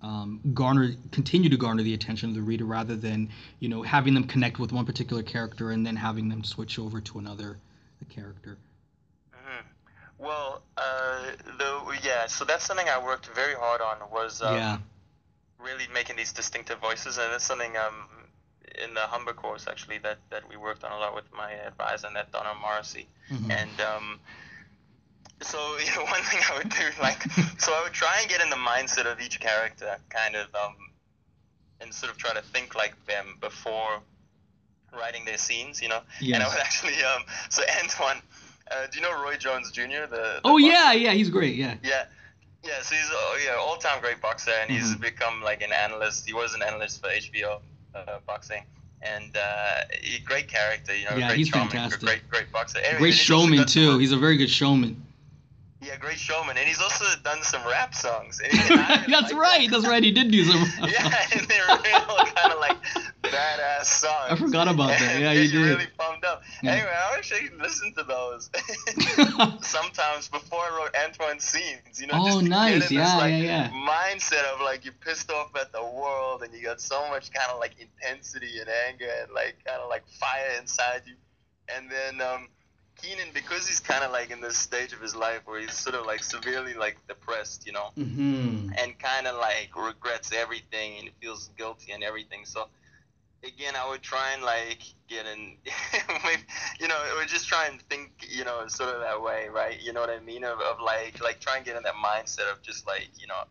um, 0.02 0.40
garner 0.52 0.90
continue 1.10 1.48
to 1.48 1.56
garner 1.56 1.82
the 1.82 1.94
attention 1.94 2.28
of 2.28 2.34
the 2.34 2.42
reader 2.42 2.64
rather 2.64 2.94
than 2.94 3.30
you 3.58 3.68
know 3.68 3.82
having 3.82 4.14
them 4.14 4.24
connect 4.24 4.58
with 4.58 4.70
one 4.70 4.84
particular 4.84 5.22
character 5.22 5.70
and 5.70 5.84
then 5.86 5.96
having 5.96 6.28
them 6.28 6.44
switch 6.44 6.78
over 6.78 7.00
to 7.00 7.18
another 7.18 7.56
character 8.10 8.58
mm-hmm. 9.32 9.64
well 10.18 10.60
uh, 10.76 11.22
the, 11.56 11.98
yeah 12.04 12.26
so 12.26 12.44
that's 12.44 12.66
something 12.66 12.86
i 12.86 13.02
worked 13.02 13.28
very 13.34 13.54
hard 13.54 13.80
on 13.80 13.96
was 14.12 14.42
um, 14.42 14.54
yeah. 14.54 14.76
really 15.58 15.84
making 15.94 16.14
these 16.16 16.32
distinctive 16.32 16.78
voices 16.80 17.16
and 17.16 17.32
it's 17.32 17.44
something 17.44 17.74
um, 17.78 18.06
in 18.82 18.94
the 18.94 19.00
humber 19.00 19.32
course 19.32 19.66
actually 19.68 19.98
that, 19.98 20.18
that 20.30 20.48
we 20.48 20.56
worked 20.56 20.84
on 20.84 20.92
a 20.92 20.98
lot 20.98 21.14
with 21.14 21.24
my 21.36 21.52
advisor 21.52 22.06
and 22.06 22.16
that 22.16 22.32
donna 22.32 22.54
morrissey 22.60 23.06
mm-hmm. 23.30 23.50
and 23.50 23.80
um, 23.80 24.18
so 25.44 25.58
you 25.78 25.90
know, 25.94 26.04
one 26.04 26.22
thing 26.22 26.40
I 26.50 26.58
would 26.58 26.68
do, 26.70 26.84
like, 27.00 27.22
so 27.58 27.72
I 27.72 27.82
would 27.82 27.92
try 27.92 28.20
and 28.20 28.28
get 28.28 28.40
in 28.42 28.50
the 28.50 28.56
mindset 28.56 29.10
of 29.10 29.20
each 29.20 29.40
character, 29.40 29.96
kind 30.10 30.36
of, 30.36 30.54
um, 30.54 30.74
and 31.80 31.92
sort 31.92 32.10
of 32.10 32.18
try 32.18 32.32
to 32.34 32.42
think 32.42 32.74
like 32.74 32.94
them 33.06 33.36
before 33.40 34.00
writing 34.92 35.24
their 35.24 35.38
scenes, 35.38 35.82
you 35.82 35.88
know. 35.88 36.00
Yes. 36.20 36.36
And 36.36 36.44
I 36.44 36.48
would 36.48 36.58
actually, 36.58 37.02
um, 37.04 37.22
so 37.50 37.62
Antoine, 37.82 38.22
uh, 38.70 38.86
do 38.90 38.98
you 38.98 39.02
know 39.02 39.22
Roy 39.22 39.36
Jones 39.36 39.70
Jr. 39.70 39.82
The, 39.82 40.06
the 40.08 40.40
oh 40.44 40.58
boxer? 40.58 40.66
yeah, 40.66 40.92
yeah, 40.92 41.12
he's 41.12 41.30
great, 41.30 41.56
yeah. 41.56 41.76
Yeah. 41.82 42.04
Yeah, 42.62 42.80
so 42.80 42.94
he's 42.94 43.10
oh, 43.12 43.38
yeah 43.44 43.56
all-time 43.60 44.00
great 44.00 44.22
boxer, 44.22 44.50
and 44.50 44.70
mm-hmm. 44.70 44.78
he's 44.80 44.96
become 44.96 45.42
like 45.42 45.60
an 45.60 45.70
analyst. 45.70 46.26
He 46.26 46.32
was 46.32 46.54
an 46.54 46.62
analyst 46.62 47.02
for 47.02 47.08
HBO 47.08 47.60
uh, 47.94 48.18
boxing, 48.26 48.62
and 49.02 49.36
uh, 49.36 49.82
great 50.24 50.48
character. 50.48 50.96
You 50.96 51.04
know, 51.06 51.16
yeah, 51.16 51.28
great 51.28 51.38
he's 51.38 51.50
charming, 51.50 51.70
fantastic. 51.70 52.00
Great, 52.00 52.28
great 52.28 52.52
boxer. 52.52 52.80
Great 52.98 53.14
showman 53.14 53.66
too. 53.66 53.98
He's 53.98 54.12
a 54.12 54.16
very 54.16 54.36
good 54.36 54.50
showman. 54.50 55.04
Yeah, 55.80 55.96
great 55.96 56.18
showman, 56.18 56.56
and 56.56 56.66
he's 56.66 56.80
also 56.80 57.04
done 57.22 57.42
some 57.42 57.62
rap 57.66 57.94
songs. 57.94 58.40
That's 58.52 58.70
like 58.70 59.32
right. 59.34 59.68
That. 59.68 59.68
That's 59.70 59.86
right. 59.86 60.02
He 60.02 60.12
did 60.12 60.30
do 60.30 60.44
some. 60.44 60.60
yeah, 60.88 61.26
and 61.32 61.46
they're 61.46 61.66
real 61.66 62.24
kind 62.34 62.52
of 62.52 62.60
like 62.60 62.78
badass 63.24 63.84
songs. 63.84 64.30
I 64.30 64.36
forgot 64.36 64.68
about 64.68 64.88
that. 64.88 65.20
Yeah, 65.20 65.32
you 65.32 65.50
did. 65.50 65.58
really 65.58 65.86
pumped 65.96 66.24
up. 66.24 66.42
Yeah. 66.62 66.72
Anyway, 66.72 66.90
I 66.90 67.16
wish 67.16 67.32
I 67.32 67.46
could 67.46 67.58
listen 67.60 67.92
to 67.94 68.02
those 68.02 68.50
sometimes 69.66 70.28
before 70.28 70.60
I 70.60 70.76
wrote 70.76 70.94
Antoine's 70.94 71.44
scenes. 71.44 72.00
You 72.00 72.08
know, 72.08 72.14
oh, 72.16 72.40
just 72.40 72.42
nice. 72.42 72.82
Get 72.82 72.90
in 72.90 72.96
yeah, 72.96 73.04
this, 73.04 73.14
like, 73.14 73.32
yeah, 73.32 73.70
yeah. 73.70 73.70
Mindset 73.70 74.54
of 74.54 74.60
like 74.60 74.84
you're 74.84 74.94
pissed 75.00 75.30
off 75.30 75.54
at 75.56 75.72
the 75.72 75.82
world, 75.82 76.42
and 76.42 76.52
you 76.54 76.62
got 76.62 76.80
so 76.80 77.08
much 77.08 77.32
kind 77.32 77.50
of 77.50 77.60
like 77.60 77.72
intensity 77.78 78.58
and 78.60 78.68
anger 78.88 79.10
and 79.22 79.32
like 79.32 79.56
kind 79.64 79.80
of 79.80 79.88
like 79.88 80.06
fire 80.08 80.58
inside 80.60 81.02
you, 81.06 81.14
and 81.74 81.90
then. 81.90 82.20
um 82.20 82.48
Keenan, 82.96 83.28
because 83.34 83.66
he's 83.66 83.80
kind 83.80 84.04
of 84.04 84.12
like 84.12 84.30
in 84.30 84.40
this 84.40 84.56
stage 84.56 84.92
of 84.92 85.00
his 85.00 85.14
life 85.14 85.40
where 85.44 85.60
he's 85.60 85.76
sort 85.76 85.94
of 85.94 86.06
like 86.06 86.22
severely 86.22 86.74
like 86.74 86.96
depressed, 87.08 87.66
you 87.66 87.72
know, 87.72 87.90
mm-hmm. 87.98 88.70
and 88.78 88.98
kind 88.98 89.26
of 89.26 89.36
like 89.36 89.70
regrets 89.76 90.32
everything 90.32 91.00
and 91.00 91.10
feels 91.20 91.50
guilty 91.58 91.92
and 91.92 92.02
everything. 92.02 92.44
So 92.44 92.68
again, 93.46 93.74
I 93.76 93.88
would 93.88 94.02
try 94.02 94.32
and 94.32 94.42
like 94.42 94.82
get 95.08 95.26
in, 95.26 95.56
you 96.80 96.88
know, 96.88 96.96
I 96.96 97.16
would 97.18 97.28
just 97.28 97.48
try 97.48 97.66
and 97.66 97.80
think, 97.82 98.26
you 98.28 98.44
know, 98.44 98.66
sort 98.68 98.94
of 98.94 99.00
that 99.00 99.20
way, 99.20 99.48
right? 99.52 99.80
You 99.80 99.92
know 99.92 100.00
what 100.00 100.10
I 100.10 100.20
mean? 100.20 100.44
Of, 100.44 100.60
of 100.60 100.80
like, 100.84 101.22
like 101.22 101.40
try 101.40 101.56
and 101.56 101.64
get 101.64 101.76
in 101.76 101.82
that 101.82 101.94
mindset 101.94 102.50
of 102.50 102.62
just 102.62 102.86
like, 102.86 103.08
you 103.18 103.26
know, 103.26 103.42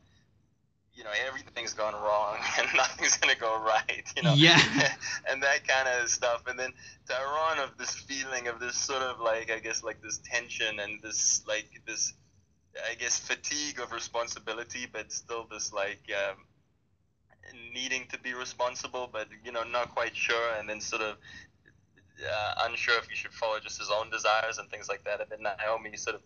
you 0.96 1.04
know 1.04 1.10
everything's 1.28 1.74
gone 1.74 1.94
wrong 1.94 2.38
and 2.60 2.68
nothing's 2.76 3.18
gonna 3.18 3.36
go 3.36 3.60
right 3.64 4.04
you 4.16 4.22
know 4.22 4.34
yeah 4.36 4.60
and 5.30 5.42
that 5.42 5.68
kind 5.68 5.88
of 5.88 6.08
stuff 6.10 6.44
and 6.48 6.60
then 6.60 6.72
Tyron 7.10 7.64
of 7.64 7.78
this 7.78 7.96
feeling 7.96 8.48
of 8.48 8.60
this 8.60 8.76
sort 8.76 9.02
of 9.02 9.20
like 9.20 9.52
I 9.52 9.60
guess 9.60 9.84
like 9.84 10.02
this 10.02 10.20
tension 10.24 10.80
and 10.80 11.02
this 11.02 11.44
like 11.48 11.82
this 11.88 12.14
I 12.90 12.96
guess 12.96 13.20
fatigue 13.20 13.80
of 13.80 13.92
responsibility 13.92 14.88
but 14.92 15.12
still 15.12 15.48
this 15.52 15.74
like 15.74 16.12
um, 16.12 16.38
needing 17.74 18.06
to 18.08 18.20
be 18.20 18.34
responsible 18.34 19.10
but 19.12 19.28
you 19.44 19.52
know 19.52 19.64
not 19.64 19.94
quite 19.94 20.16
sure 20.16 20.54
and 20.60 20.70
then 20.70 20.80
sort 20.80 21.02
of 21.02 21.18
uh, 22.24 22.54
unsure 22.70 22.98
if 22.98 23.06
he 23.10 23.16
should 23.16 23.34
follow 23.34 23.60
just 23.60 23.80
his 23.80 23.90
own 23.90 24.10
desires 24.10 24.58
and 24.58 24.70
things 24.70 24.88
like 24.88 25.04
that 25.04 25.20
and 25.20 25.30
then 25.30 25.42
Naomi 25.42 25.96
sort 25.98 26.16
of 26.16 26.22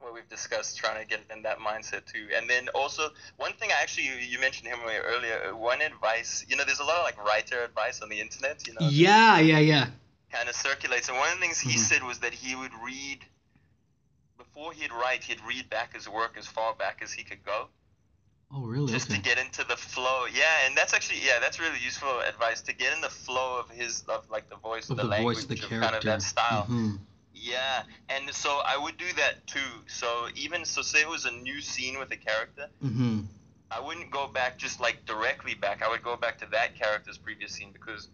what 0.00 0.14
we've 0.14 0.28
discussed, 0.28 0.78
trying 0.78 1.00
to 1.02 1.08
get 1.08 1.20
in 1.34 1.42
that 1.42 1.58
mindset 1.58 2.06
too. 2.06 2.28
And 2.36 2.48
then 2.48 2.68
also 2.74 3.10
one 3.36 3.52
thing 3.54 3.70
I 3.76 3.82
actually 3.82 4.08
you 4.28 4.38
mentioned 4.38 4.68
him 4.68 4.78
earlier. 4.84 5.54
One 5.54 5.80
advice, 5.80 6.44
you 6.48 6.56
know, 6.56 6.64
there's 6.64 6.80
a 6.80 6.84
lot 6.84 6.98
of 6.98 7.04
like 7.04 7.24
writer 7.24 7.62
advice 7.62 8.00
on 8.00 8.08
the 8.08 8.20
internet. 8.20 8.66
You 8.66 8.74
know. 8.74 8.88
Yeah, 8.88 9.38
yeah, 9.40 9.58
yeah. 9.58 9.86
Kind 10.30 10.48
of 10.48 10.54
circulates, 10.54 11.08
and 11.08 11.16
one 11.16 11.28
of 11.28 11.36
the 11.36 11.40
things 11.40 11.58
he 11.58 11.70
mm-hmm. 11.70 11.78
said 11.78 12.02
was 12.02 12.18
that 12.18 12.34
he 12.34 12.54
would 12.54 12.72
read 12.84 13.24
before 14.36 14.72
he'd 14.72 14.92
write. 14.92 15.24
He'd 15.24 15.40
read 15.46 15.70
back 15.70 15.94
his 15.94 16.08
work 16.08 16.36
as 16.38 16.46
far 16.46 16.74
back 16.74 17.00
as 17.02 17.12
he 17.12 17.24
could 17.24 17.42
go. 17.44 17.68
Oh, 18.50 18.64
really? 18.64 18.90
Just 18.90 19.10
okay. 19.10 19.16
to 19.16 19.22
get 19.22 19.38
into 19.38 19.62
the 19.68 19.76
flow. 19.76 20.24
Yeah, 20.32 20.66
and 20.66 20.76
that's 20.76 20.94
actually 20.94 21.20
yeah, 21.24 21.38
that's 21.38 21.60
really 21.60 21.78
useful 21.84 22.20
advice 22.20 22.62
to 22.62 22.74
get 22.74 22.94
in 22.94 23.00
the 23.00 23.10
flow 23.10 23.58
of 23.58 23.68
his 23.70 24.04
of 24.08 24.28
like 24.30 24.48
the 24.48 24.56
voice, 24.56 24.88
of 24.88 24.96
the, 24.96 25.02
the 25.02 25.08
language, 25.08 25.36
voice, 25.36 25.44
the 25.44 25.54
of 25.54 25.60
character. 25.60 25.80
kind 25.80 25.96
of 25.96 26.02
that 26.04 26.22
style. 26.22 26.62
Mm-hmm. 26.62 26.96
Yeah, 27.34 27.82
and 28.08 28.30
so 28.30 28.60
I 28.64 28.76
would 28.76 28.96
do 28.96 29.12
that 29.16 29.46
too. 29.46 29.60
So 29.86 30.28
even 30.34 30.64
so, 30.64 30.80
say 30.82 31.02
it 31.02 31.08
was 31.08 31.26
a 31.26 31.30
new 31.30 31.60
scene 31.60 31.98
with 31.98 32.10
a 32.10 32.16
character, 32.16 32.68
mm-hmm. 32.82 33.20
I 33.70 33.80
wouldn't 33.80 34.10
go 34.10 34.26
back 34.26 34.56
just 34.56 34.80
like 34.80 35.04
directly 35.04 35.54
back. 35.54 35.82
I 35.82 35.88
would 35.88 36.02
go 36.02 36.16
back 36.16 36.38
to 36.38 36.46
that 36.46 36.74
character's 36.74 37.18
previous 37.18 37.52
scene 37.52 37.70
because, 37.72 38.08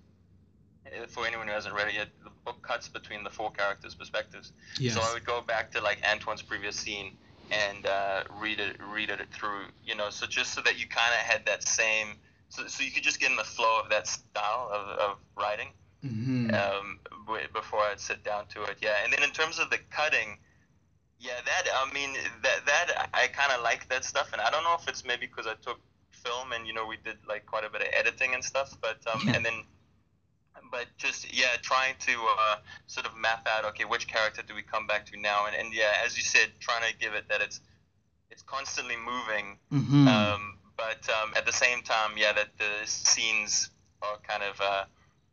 uh, 0.86 1.06
for 1.06 1.26
anyone 1.26 1.46
who 1.46 1.54
hasn't 1.54 1.76
read 1.76 1.88
it 1.88 1.94
yet, 1.94 2.08
the 2.24 2.30
book 2.44 2.60
cuts 2.60 2.88
between 2.88 3.22
the 3.22 3.30
four 3.30 3.52
characters' 3.52 3.94
perspectives. 3.94 4.52
Yes. 4.80 4.94
So 4.94 5.00
I 5.00 5.14
would 5.14 5.24
go 5.24 5.40
back 5.40 5.70
to 5.72 5.80
like 5.80 6.02
Antoine's 6.02 6.42
previous 6.42 6.74
scene 6.74 7.16
and 7.50 7.86
uh, 7.86 8.24
read 8.40 8.60
it, 8.60 8.76
read 8.92 9.10
it 9.10 9.20
through. 9.32 9.66
You 9.84 9.94
know, 9.94 10.10
so 10.10 10.26
just 10.26 10.52
so 10.52 10.60
that 10.62 10.78
you 10.78 10.86
kind 10.86 11.12
of 11.12 11.20
had 11.20 11.46
that 11.46 11.66
same, 11.66 12.08
so 12.48 12.66
so 12.66 12.82
you 12.82 12.90
could 12.90 13.02
just 13.02 13.20
get 13.20 13.30
in 13.30 13.36
the 13.36 13.44
flow 13.44 13.80
of 13.82 13.90
that 13.90 14.06
style 14.06 14.70
of, 14.72 14.98
of 14.98 15.16
writing 15.36 15.68
mm-hmm. 16.04 16.54
um, 16.54 16.98
before 17.52 17.80
I'd 17.80 18.00
sit 18.00 18.22
down 18.24 18.46
to 18.48 18.62
it. 18.64 18.78
Yeah, 18.82 18.96
and 19.02 19.12
then 19.12 19.22
in 19.22 19.30
terms 19.30 19.58
of 19.58 19.70
the 19.70 19.78
cutting, 19.90 20.38
yeah, 21.18 21.40
that 21.44 21.68
I 21.74 21.92
mean 21.92 22.14
that 22.42 22.66
that 22.66 23.10
I 23.14 23.28
kind 23.28 23.52
of 23.52 23.62
like 23.62 23.88
that 23.88 24.04
stuff, 24.04 24.30
and 24.32 24.40
I 24.40 24.50
don't 24.50 24.64
know 24.64 24.76
if 24.80 24.88
it's 24.88 25.04
maybe 25.04 25.26
because 25.26 25.46
I 25.46 25.54
took 25.62 25.80
film 26.10 26.52
and 26.52 26.66
you 26.66 26.72
know 26.72 26.86
we 26.86 26.96
did 27.04 27.16
like 27.28 27.46
quite 27.46 27.64
a 27.64 27.70
bit 27.70 27.82
of 27.82 27.88
editing 27.92 28.34
and 28.34 28.44
stuff, 28.44 28.76
but 28.80 28.98
um, 29.12 29.22
yeah. 29.26 29.36
and 29.36 29.44
then. 29.44 29.64
But 30.70 30.86
just 30.98 31.32
yeah, 31.36 31.56
trying 31.62 31.94
to 32.00 32.12
uh, 32.12 32.56
sort 32.86 33.06
of 33.06 33.16
map 33.16 33.46
out 33.46 33.64
okay, 33.66 33.84
which 33.84 34.08
character 34.08 34.42
do 34.46 34.54
we 34.54 34.62
come 34.62 34.86
back 34.86 35.06
to 35.06 35.20
now, 35.20 35.46
and, 35.46 35.54
and 35.54 35.74
yeah, 35.74 35.92
as 36.04 36.16
you 36.16 36.22
said, 36.22 36.50
trying 36.60 36.90
to 36.90 36.96
give 36.98 37.14
it 37.14 37.28
that 37.28 37.40
it's 37.40 37.60
it's 38.30 38.42
constantly 38.42 38.96
moving, 38.96 39.58
mm-hmm. 39.72 40.08
um, 40.08 40.58
but 40.76 41.08
um, 41.10 41.32
at 41.36 41.46
the 41.46 41.52
same 41.52 41.82
time, 41.82 42.12
yeah, 42.16 42.32
that 42.32 42.48
the 42.58 42.86
scenes 42.86 43.70
are 44.02 44.18
kind 44.26 44.42
of 44.42 44.60
uh, 44.60 44.84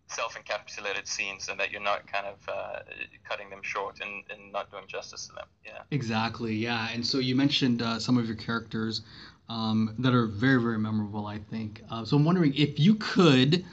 self-encapsulated 0.07 1.07
scenes 1.07 1.49
and 1.49 1.59
that 1.59 1.71
you're 1.71 1.81
not 1.81 2.05
kind 2.05 2.27
of 2.27 2.37
uh, 2.49 2.79
cutting 3.27 3.49
them 3.49 3.61
short 3.63 3.99
and, 4.01 4.23
and 4.29 4.51
not 4.51 4.69
doing 4.69 4.83
justice 4.87 5.27
to 5.27 5.33
them. 5.33 5.47
Yeah. 5.65 5.81
Exactly. 5.91 6.53
Yeah. 6.53 6.89
And 6.93 7.05
so 7.05 7.17
you 7.19 7.35
mentioned 7.35 7.81
uh, 7.81 7.99
some 7.99 8.17
of 8.17 8.27
your 8.27 8.35
characters 8.35 9.01
um, 9.49 9.95
that 9.99 10.13
are 10.13 10.27
very 10.27 10.61
very 10.61 10.79
memorable 10.79 11.27
i 11.27 11.37
think. 11.37 11.81
Uh, 11.91 12.05
so 12.05 12.15
i'm 12.15 12.23
wondering 12.23 12.53
if 12.55 12.79
you 12.79 12.95
could 12.95 13.65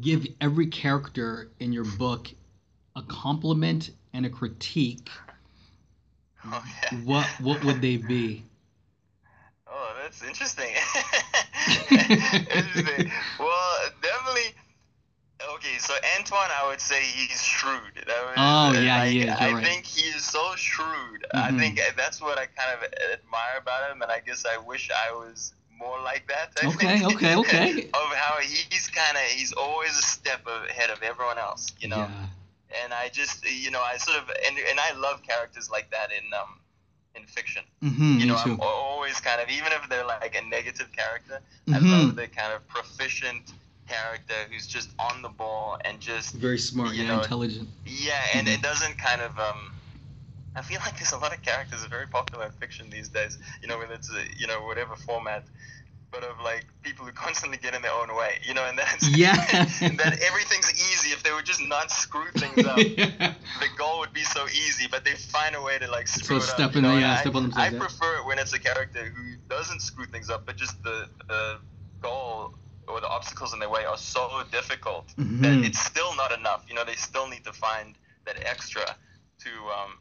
give 0.00 0.26
every 0.40 0.66
character 0.66 1.50
in 1.60 1.72
your 1.72 1.84
book 1.84 2.28
a 2.94 3.02
compliment 3.02 3.90
and 4.12 4.26
a 4.26 4.30
critique 4.30 5.08
oh, 6.44 6.64
yeah. 6.82 6.98
what 7.00 7.26
what 7.40 7.64
would 7.64 7.80
they 7.80 7.96
be 7.96 8.44
oh 9.70 9.94
that's 10.02 10.22
interesting 10.22 10.74
interesting 11.90 13.10
well 13.38 13.78
definitely 14.02 14.54
Okay, 15.54 15.76
so 15.78 15.92
Antoine, 16.18 16.48
I 16.50 16.66
would 16.66 16.80
say 16.80 17.02
he's 17.02 17.42
shrewd. 17.42 17.80
Was, 17.94 18.34
oh 18.38 18.72
yeah, 18.72 19.00
like, 19.00 19.10
he 19.10 19.20
is. 19.22 19.30
I 19.38 19.52
right. 19.52 19.64
think 19.64 19.84
he 19.84 20.08
is 20.08 20.24
so 20.24 20.54
shrewd. 20.56 21.26
Mm-hmm. 21.34 21.36
I 21.38 21.58
think 21.58 21.80
that's 21.96 22.22
what 22.22 22.38
I 22.38 22.46
kind 22.46 22.78
of 22.78 22.84
admire 23.12 23.58
about 23.60 23.90
him, 23.90 24.00
and 24.00 24.10
I 24.10 24.20
guess 24.20 24.46
I 24.46 24.56
wish 24.56 24.90
I 24.90 25.12
was 25.12 25.52
more 25.78 26.00
like 26.02 26.26
that. 26.28 26.52
I 26.62 26.68
okay, 26.68 26.98
think, 26.98 27.14
okay, 27.14 27.36
okay. 27.36 27.88
of 27.94 28.14
how 28.14 28.38
he's 28.40 28.88
kind 28.88 29.16
of 29.16 29.22
he's 29.22 29.52
always 29.52 29.90
a 29.90 30.02
step 30.02 30.46
ahead 30.68 30.90
of 30.90 31.02
everyone 31.02 31.38
else, 31.38 31.68
you 31.78 31.88
know. 31.88 31.96
Yeah. 31.96 32.82
And 32.84 32.92
I 32.92 33.08
just 33.08 33.48
you 33.48 33.70
know 33.70 33.80
I 33.80 33.96
sort 33.96 34.18
of 34.18 34.30
and 34.46 34.58
and 34.58 34.80
I 34.80 34.92
love 34.98 35.22
characters 35.22 35.70
like 35.70 35.90
that 35.90 36.10
in 36.10 36.24
um 36.34 36.58
in 37.14 37.26
fiction. 37.26 37.62
Mm-hmm, 37.82 38.18
you 38.18 38.26
know, 38.26 38.36
I'm 38.36 38.60
always 38.60 39.20
kind 39.20 39.40
of 39.40 39.48
even 39.48 39.72
if 39.72 39.88
they're 39.88 40.06
like 40.06 40.36
a 40.36 40.46
negative 40.48 40.88
character, 40.92 41.40
mm-hmm. 41.66 41.74
I 41.74 41.78
love 41.78 42.16
the 42.16 42.26
kind 42.26 42.52
of 42.52 42.66
proficient 42.68 43.52
character 43.88 44.34
who's 44.50 44.66
just 44.66 44.90
on 44.98 45.22
the 45.22 45.28
ball 45.28 45.78
and 45.84 46.00
just 46.00 46.34
very 46.34 46.58
smart, 46.58 46.94
yeah, 46.94 47.08
know, 47.08 47.20
intelligent. 47.20 47.68
Yeah, 47.86 48.20
and 48.34 48.46
mm-hmm. 48.46 48.54
it 48.54 48.62
doesn't 48.62 48.98
kind 48.98 49.22
of 49.22 49.38
um. 49.38 49.72
I 50.56 50.62
feel 50.62 50.80
like 50.84 50.96
there's 50.96 51.12
a 51.12 51.18
lot 51.18 51.34
of 51.34 51.42
characters 51.42 51.82
that 51.82 51.86
are 51.86 51.90
very 51.90 52.06
popular 52.06 52.46
in 52.46 52.52
fiction 52.52 52.88
these 52.90 53.08
days. 53.08 53.38
You 53.62 53.68
know, 53.68 53.78
whether 53.78 53.92
it's 53.94 54.10
a, 54.10 54.24
you 54.38 54.46
know 54.46 54.64
whatever 54.64 54.96
format, 54.96 55.44
but 56.10 56.24
of 56.24 56.36
like 56.42 56.64
people 56.82 57.04
who 57.04 57.12
constantly 57.26 57.58
get 57.58 57.74
in 57.74 57.82
their 57.82 57.92
own 57.92 58.08
way, 58.16 58.38
you 58.42 58.54
know, 58.54 58.64
and 58.64 58.78
that's 58.78 59.06
Yeah. 59.16 59.34
that 59.36 60.18
everything's 60.26 60.72
easy 60.72 61.10
if 61.10 61.22
they 61.22 61.32
would 61.32 61.44
just 61.44 61.60
not 61.60 61.90
screw 61.90 62.30
things 62.34 62.66
up. 62.66 62.78
yeah. 62.80 63.34
The 63.60 63.68
goal 63.76 63.98
would 64.00 64.14
be 64.14 64.22
so 64.24 64.46
easy, 64.46 64.86
but 64.90 65.04
they 65.04 65.12
find 65.12 65.54
a 65.54 65.62
way 65.62 65.78
to 65.78 65.90
like 65.90 66.08
screw 66.08 66.36
up. 66.38 66.42
So 66.42 66.48
it 66.48 66.54
step 66.54 66.70
up. 66.70 66.76
in 66.76 66.84
you 66.84 66.88
know? 66.88 66.94
the- 66.94 67.00
yeah, 67.02 67.12
I, 67.12 67.20
step 67.20 67.34
on 67.34 67.42
themselves, 67.42 67.74
I 67.74 67.78
prefer 67.78 68.16
it 68.20 68.26
when 68.26 68.38
it's 68.38 68.54
a 68.54 68.58
character 68.58 69.04
who 69.14 69.36
doesn't 69.50 69.82
screw 69.82 70.06
things 70.06 70.30
up, 70.30 70.46
but 70.46 70.56
just 70.56 70.82
the 70.82 71.06
the 71.28 71.56
goal 72.00 72.54
or 72.88 73.00
the 73.00 73.08
obstacles 73.08 73.52
in 73.52 73.58
their 73.58 73.68
way 73.68 73.84
are 73.84 73.98
so 73.98 74.42
difficult 74.52 75.12
Mhm. 75.18 75.42
that 75.42 75.64
it's 75.66 75.80
still 75.80 76.14
not 76.16 76.32
enough. 76.32 76.64
You 76.68 76.74
know, 76.76 76.84
they 76.84 76.94
still 76.94 77.28
need 77.28 77.44
to 77.44 77.52
find 77.52 77.94
that 78.24 78.36
extra 78.46 78.82
to 79.40 79.50
um, 79.50 79.98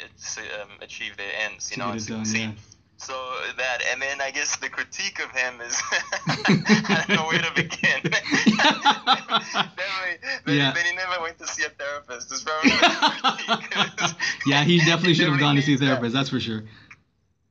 um 0.00 0.68
achieve 0.80 1.16
their 1.16 1.30
ends. 1.44 1.70
You 1.70 1.76
To 1.76 1.80
know, 1.88 1.92
it 1.94 2.06
done, 2.06 2.24
yeah. 2.34 2.52
So 2.98 3.14
that, 3.56 3.82
and 3.90 4.00
then 4.00 4.20
I 4.20 4.30
guess 4.30 4.56
the 4.58 4.68
critique 4.68 5.18
of 5.18 5.30
him 5.32 5.60
is 5.60 5.82
I 5.90 7.04
don't 7.06 7.16
know 7.16 7.26
where 7.26 7.42
to 7.42 7.50
begin. 7.54 8.00
definitely, 8.02 8.58
then, 10.46 10.56
Yeah. 10.56 10.72
then 10.72 10.84
he 10.86 10.94
never 10.94 11.20
went 11.20 11.36
to 11.38 11.46
see 11.48 11.64
a 11.64 11.68
therapist. 11.70 12.30
Is 12.32 12.42
probably 12.42 12.70
the 12.70 14.14
yeah, 14.46 14.62
he 14.62 14.78
definitely 14.78 15.14
should 15.14 15.28
have 15.28 15.40
gone 15.40 15.56
to 15.56 15.62
see 15.62 15.72
a 15.72 15.74
needs 15.74 15.80
that. 15.80 15.86
therapist. 15.86 16.14
That's 16.14 16.28
for 16.30 16.38
sure. 16.40 16.62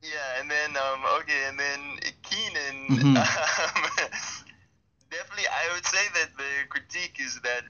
Yeah, 0.02 0.40
and 0.40 0.50
then 0.50 0.70
um, 0.76 1.04
okay, 1.20 1.44
and 1.48 1.58
then 1.60 1.98
Keenan. 2.22 2.88
Mhm. 2.88 3.16
Um, 3.16 3.90
definitely, 5.10 5.46
I 5.48 5.74
would 5.74 5.86
say 5.86 6.08
that 6.14 6.30
the 6.36 6.66
critique 6.70 7.18
is 7.20 7.40
that 7.42 7.62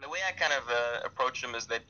the 0.00 0.08
way 0.08 0.18
I 0.26 0.32
kind 0.32 0.52
of 0.52 0.68
uh, 0.68 1.00
approach 1.04 1.42
him 1.42 1.54
is 1.54 1.66
that 1.66 1.82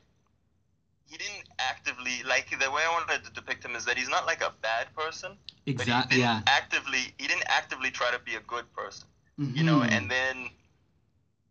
he 1.07 1.17
didn't 1.17 1.45
actively 1.59 2.21
like 2.23 2.49
the 2.49 2.69
way 2.69 2.83
I 2.83 2.91
wanted 2.91 3.23
to 3.23 3.31
depict 3.31 3.63
him 3.63 3.75
is 3.75 3.85
that 3.85 3.97
he's 3.97 4.09
not 4.09 4.25
like 4.25 4.41
a 4.41 4.53
bad 4.61 4.93
person, 4.93 5.37
but 5.65 5.65
Exactly. 5.65 6.17
he 6.17 6.21
Yeah. 6.21 6.35
didn't 6.35 6.49
actively 6.49 7.13
he 7.17 7.27
didn't 7.27 7.47
actively 7.47 7.91
try 7.91 8.11
to 8.11 8.19
be 8.19 8.35
a 8.35 8.41
good 8.41 8.71
person, 8.73 9.07
you 9.37 9.63
know, 9.63 9.79
Mhm. 9.79 9.91
and 9.91 10.11
then 10.11 10.49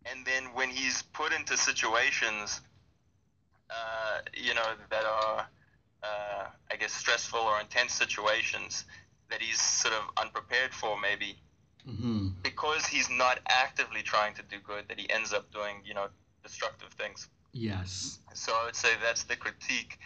and 0.05 0.25
then 0.25 0.53
when 0.55 0.71
he's 0.71 1.03
put 1.03 1.33
into 1.33 1.57
situations, 1.57 2.61
uh, 3.71 4.21
you 4.35 4.55
know, 4.55 4.77
that 4.91 5.05
are 5.05 5.49
uh, 6.03 6.47
I 6.71 6.77
guess 6.77 6.93
stressful 6.93 7.41
or 7.41 7.59
intense 7.61 7.93
situations 7.93 8.85
that 9.29 9.41
he's 9.43 9.61
sort 9.61 9.95
of 9.95 10.05
unprepared 10.19 10.73
for 10.73 10.99
maybe 11.01 11.41
Mhm. 11.85 12.43
because 12.43 12.87
he's 12.87 13.09
not 13.11 13.41
actively 13.49 14.03
trying 14.03 14.35
to 14.35 14.43
do 14.43 14.61
good 14.61 14.87
that 14.89 15.01
he 15.01 15.11
ends 15.11 15.33
up 15.33 15.51
doing 15.51 15.83
you 15.85 15.95
know 15.95 16.09
destructive 16.45 16.93
things 16.93 17.29
Yes. 17.57 18.19
so 18.35 18.53
i 18.53 18.67
would 18.67 18.77
say 18.77 18.91
that's 19.03 19.25
the 19.25 19.37
critique. 19.37 19.99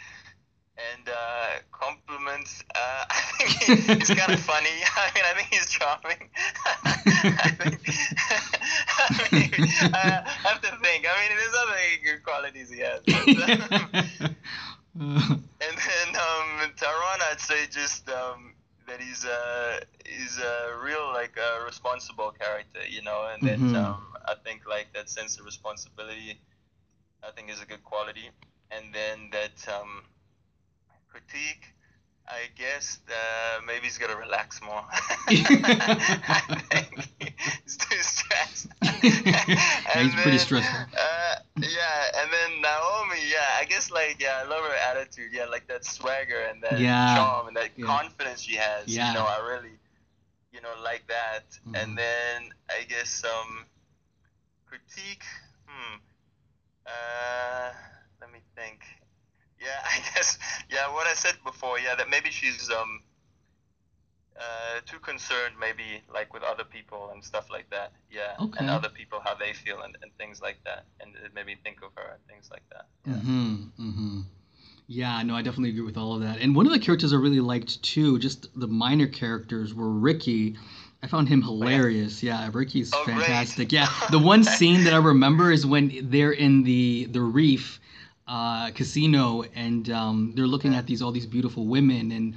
And 0.97 1.09
uh, 1.11 1.61
compliments 1.73 2.63
uh, 2.75 3.05
i 3.11 3.21
think 3.37 3.99
he's 4.01 4.09
kind 4.19 4.33
of 4.33 4.41
funny. 4.53 4.77
I 4.97 5.11
mean 5.15 5.25
i 5.31 5.33
think 5.37 5.49
he's 5.53 5.69
charming. 5.69 6.23
I, 6.65 7.51
think, 9.29 9.53
I, 9.53 9.59
mean, 9.61 9.69
I 9.93 10.23
have 10.49 10.61
to 10.63 10.71
think. 10.83 11.07
I 11.11 11.13
mean 11.21 11.37
there's 11.37 11.57
other 11.63 11.79
good 12.05 12.23
qualities 12.23 12.71
he 12.71 12.81
has 12.81 13.01
but, 13.05 13.73
um, 13.73 13.89
and 15.61 15.77
then 15.77 16.09
um, 16.17 16.71
Tyron, 16.77 17.21
I'd 17.31 17.41
say 17.41 17.67
just 17.71 18.09
um, 18.09 18.55
that 18.87 19.01
he's 19.01 19.25
a 19.25 19.81
he's 20.07 20.39
a 20.39 20.77
real 20.83 21.07
like 21.13 21.37
a 21.37 21.65
responsible 21.65 22.33
character, 22.33 22.81
you 22.89 23.03
know, 23.03 23.29
and 23.33 23.43
that 23.43 23.59
Mhm. 23.59 23.77
um, 23.77 24.03
I 24.27 24.35
think 24.45 24.67
like 24.67 24.93
that 24.95 25.09
sense 25.11 25.39
of 25.39 25.45
responsibility, 25.45 26.41
I 27.26 27.30
think 27.33 27.50
is 27.50 27.61
a 27.61 27.66
good 27.66 27.83
quality, 27.85 28.30
and 28.70 28.94
then 28.94 29.30
that 29.33 29.68
um, 29.68 30.02
critique. 31.09 31.74
I 32.28 32.46
guess 32.56 33.00
uh, 33.09 33.61
maybe 33.66 33.85
he's 33.85 33.98
to 33.98 34.16
relax 34.16 34.61
more. 34.62 34.85
I 35.28 36.42
think 36.70 37.12
he's 37.64 37.76
too 37.76 37.96
stressed. 38.02 38.68
He's 39.02 39.20
And 39.94 40.12
pretty 40.14 40.38
then, 40.38 40.38
stressful. 40.38 40.78
Uh, 40.98 41.35
yeah, 41.61 42.20
and 42.22 42.30
then 42.33 42.61
Naomi, 42.62 43.20
yeah, 43.30 43.59
I 43.59 43.64
guess 43.64 43.90
like 43.90 44.20
yeah, 44.20 44.40
I 44.44 44.48
love 44.48 44.62
her 44.64 44.76
attitude, 44.90 45.33
yeah, 45.33 45.46
like 45.46 45.66
that 45.68 45.85
swagger 45.85 46.40
and 46.50 46.62
that 46.62 46.80
Yeah. 46.80 47.14
charm 47.14 47.48
and 47.48 47.56
that 47.56 47.70
Yeah. 47.76 47.87
confidence 47.87 48.42
she 48.42 48.56
has. 48.56 48.96
Yeah. 48.96 49.09
You 49.09 49.14
know, 49.14 49.24
I 49.26 49.38
really, 49.46 49.78
you 50.52 50.61
know, 50.61 50.74
like 50.83 51.06
that. 51.09 51.44
Mhm. 51.66 51.74
And 51.83 51.98
then 51.98 52.50
I 52.70 52.85
guess 52.85 53.24
um, 53.24 53.66
critique. 54.66 55.24
Hmm. 55.66 55.96
Uh, 56.90 57.72
let 58.20 58.33
me 58.33 58.40
think. 58.57 58.81
Yeah, 59.61 59.79
I 59.85 59.98
guess 60.14 60.38
yeah, 60.70 60.92
what 60.92 61.07
I 61.07 61.14
said 61.14 61.35
before, 61.44 61.79
yeah, 61.79 61.94
that 61.94 62.09
maybe 62.11 62.31
she's 62.31 62.70
um. 62.70 63.03
Uh, 64.40 64.81
too 64.87 64.98
concerned 65.00 65.55
maybe 65.61 66.03
like 66.11 66.33
with 66.33 66.42
other 66.42 66.64
people 66.64 67.11
and 67.12 67.22
stuff 67.22 67.50
like 67.50 67.68
that 67.68 67.92
yeah 68.11 68.37
Okay. 68.40 68.61
and 68.61 68.70
other 68.70 68.88
people 68.88 69.20
how 69.22 69.35
they 69.35 69.53
feel 69.53 69.83
and, 69.83 69.94
and 70.00 70.11
things 70.16 70.40
like 70.40 70.57
that 70.64 70.87
and 71.00 71.14
it 71.16 71.35
made 71.35 71.44
me 71.44 71.57
think 71.62 71.83
of 71.83 71.90
her 71.96 72.12
and 72.14 72.26
things 72.26 72.48
like 72.50 72.62
that 72.72 72.87
yeah. 73.07 73.14
hmm 73.16 73.55
hmm 73.76 74.20
Yeah, 74.87 75.22
no, 75.24 75.35
I 75.35 75.42
definitely 75.42 75.70
agree 75.70 75.83
with 75.85 75.98
all 75.98 76.14
of 76.14 76.22
that. 76.22 76.38
And 76.38 76.57
one 76.57 76.66
of 76.66 76.72
the 76.72 76.79
characters 76.79 77.12
I 77.12 77.16
really 77.16 77.40
liked 77.40 77.83
too, 77.83 78.18
just 78.18 78.48
the 78.59 78.66
minor 78.66 79.07
characters, 79.07 79.74
were 79.74 79.90
Ricky. 79.90 80.57
I 81.03 81.07
found 81.07 81.29
him 81.29 81.43
hilarious. 81.43 82.23
Yeah, 82.23 82.51
Ricky's 82.53 82.91
Oh, 82.95 83.03
great. 83.05 83.17
fantastic. 83.19 83.73
Yeah, 83.73 83.89
the 84.11 84.19
one 84.19 84.45
scene 84.45 84.85
that 84.85 84.93
I 84.93 84.99
remember 84.99 85.51
is 85.51 85.65
when 85.67 85.93
they're 86.11 86.33
in 86.33 86.63
the 86.65 87.07
the 87.11 87.23
Reef 87.23 87.81
uh, 88.29 88.71
casino 88.73 89.45
and 89.55 89.89
um, 89.91 90.33
they're 90.37 90.47
looking 90.47 90.75
at 90.75 90.87
these 90.87 91.01
all 91.03 91.13
these 91.13 91.27
beautiful 91.27 91.67
women 91.67 92.13
and. 92.13 92.35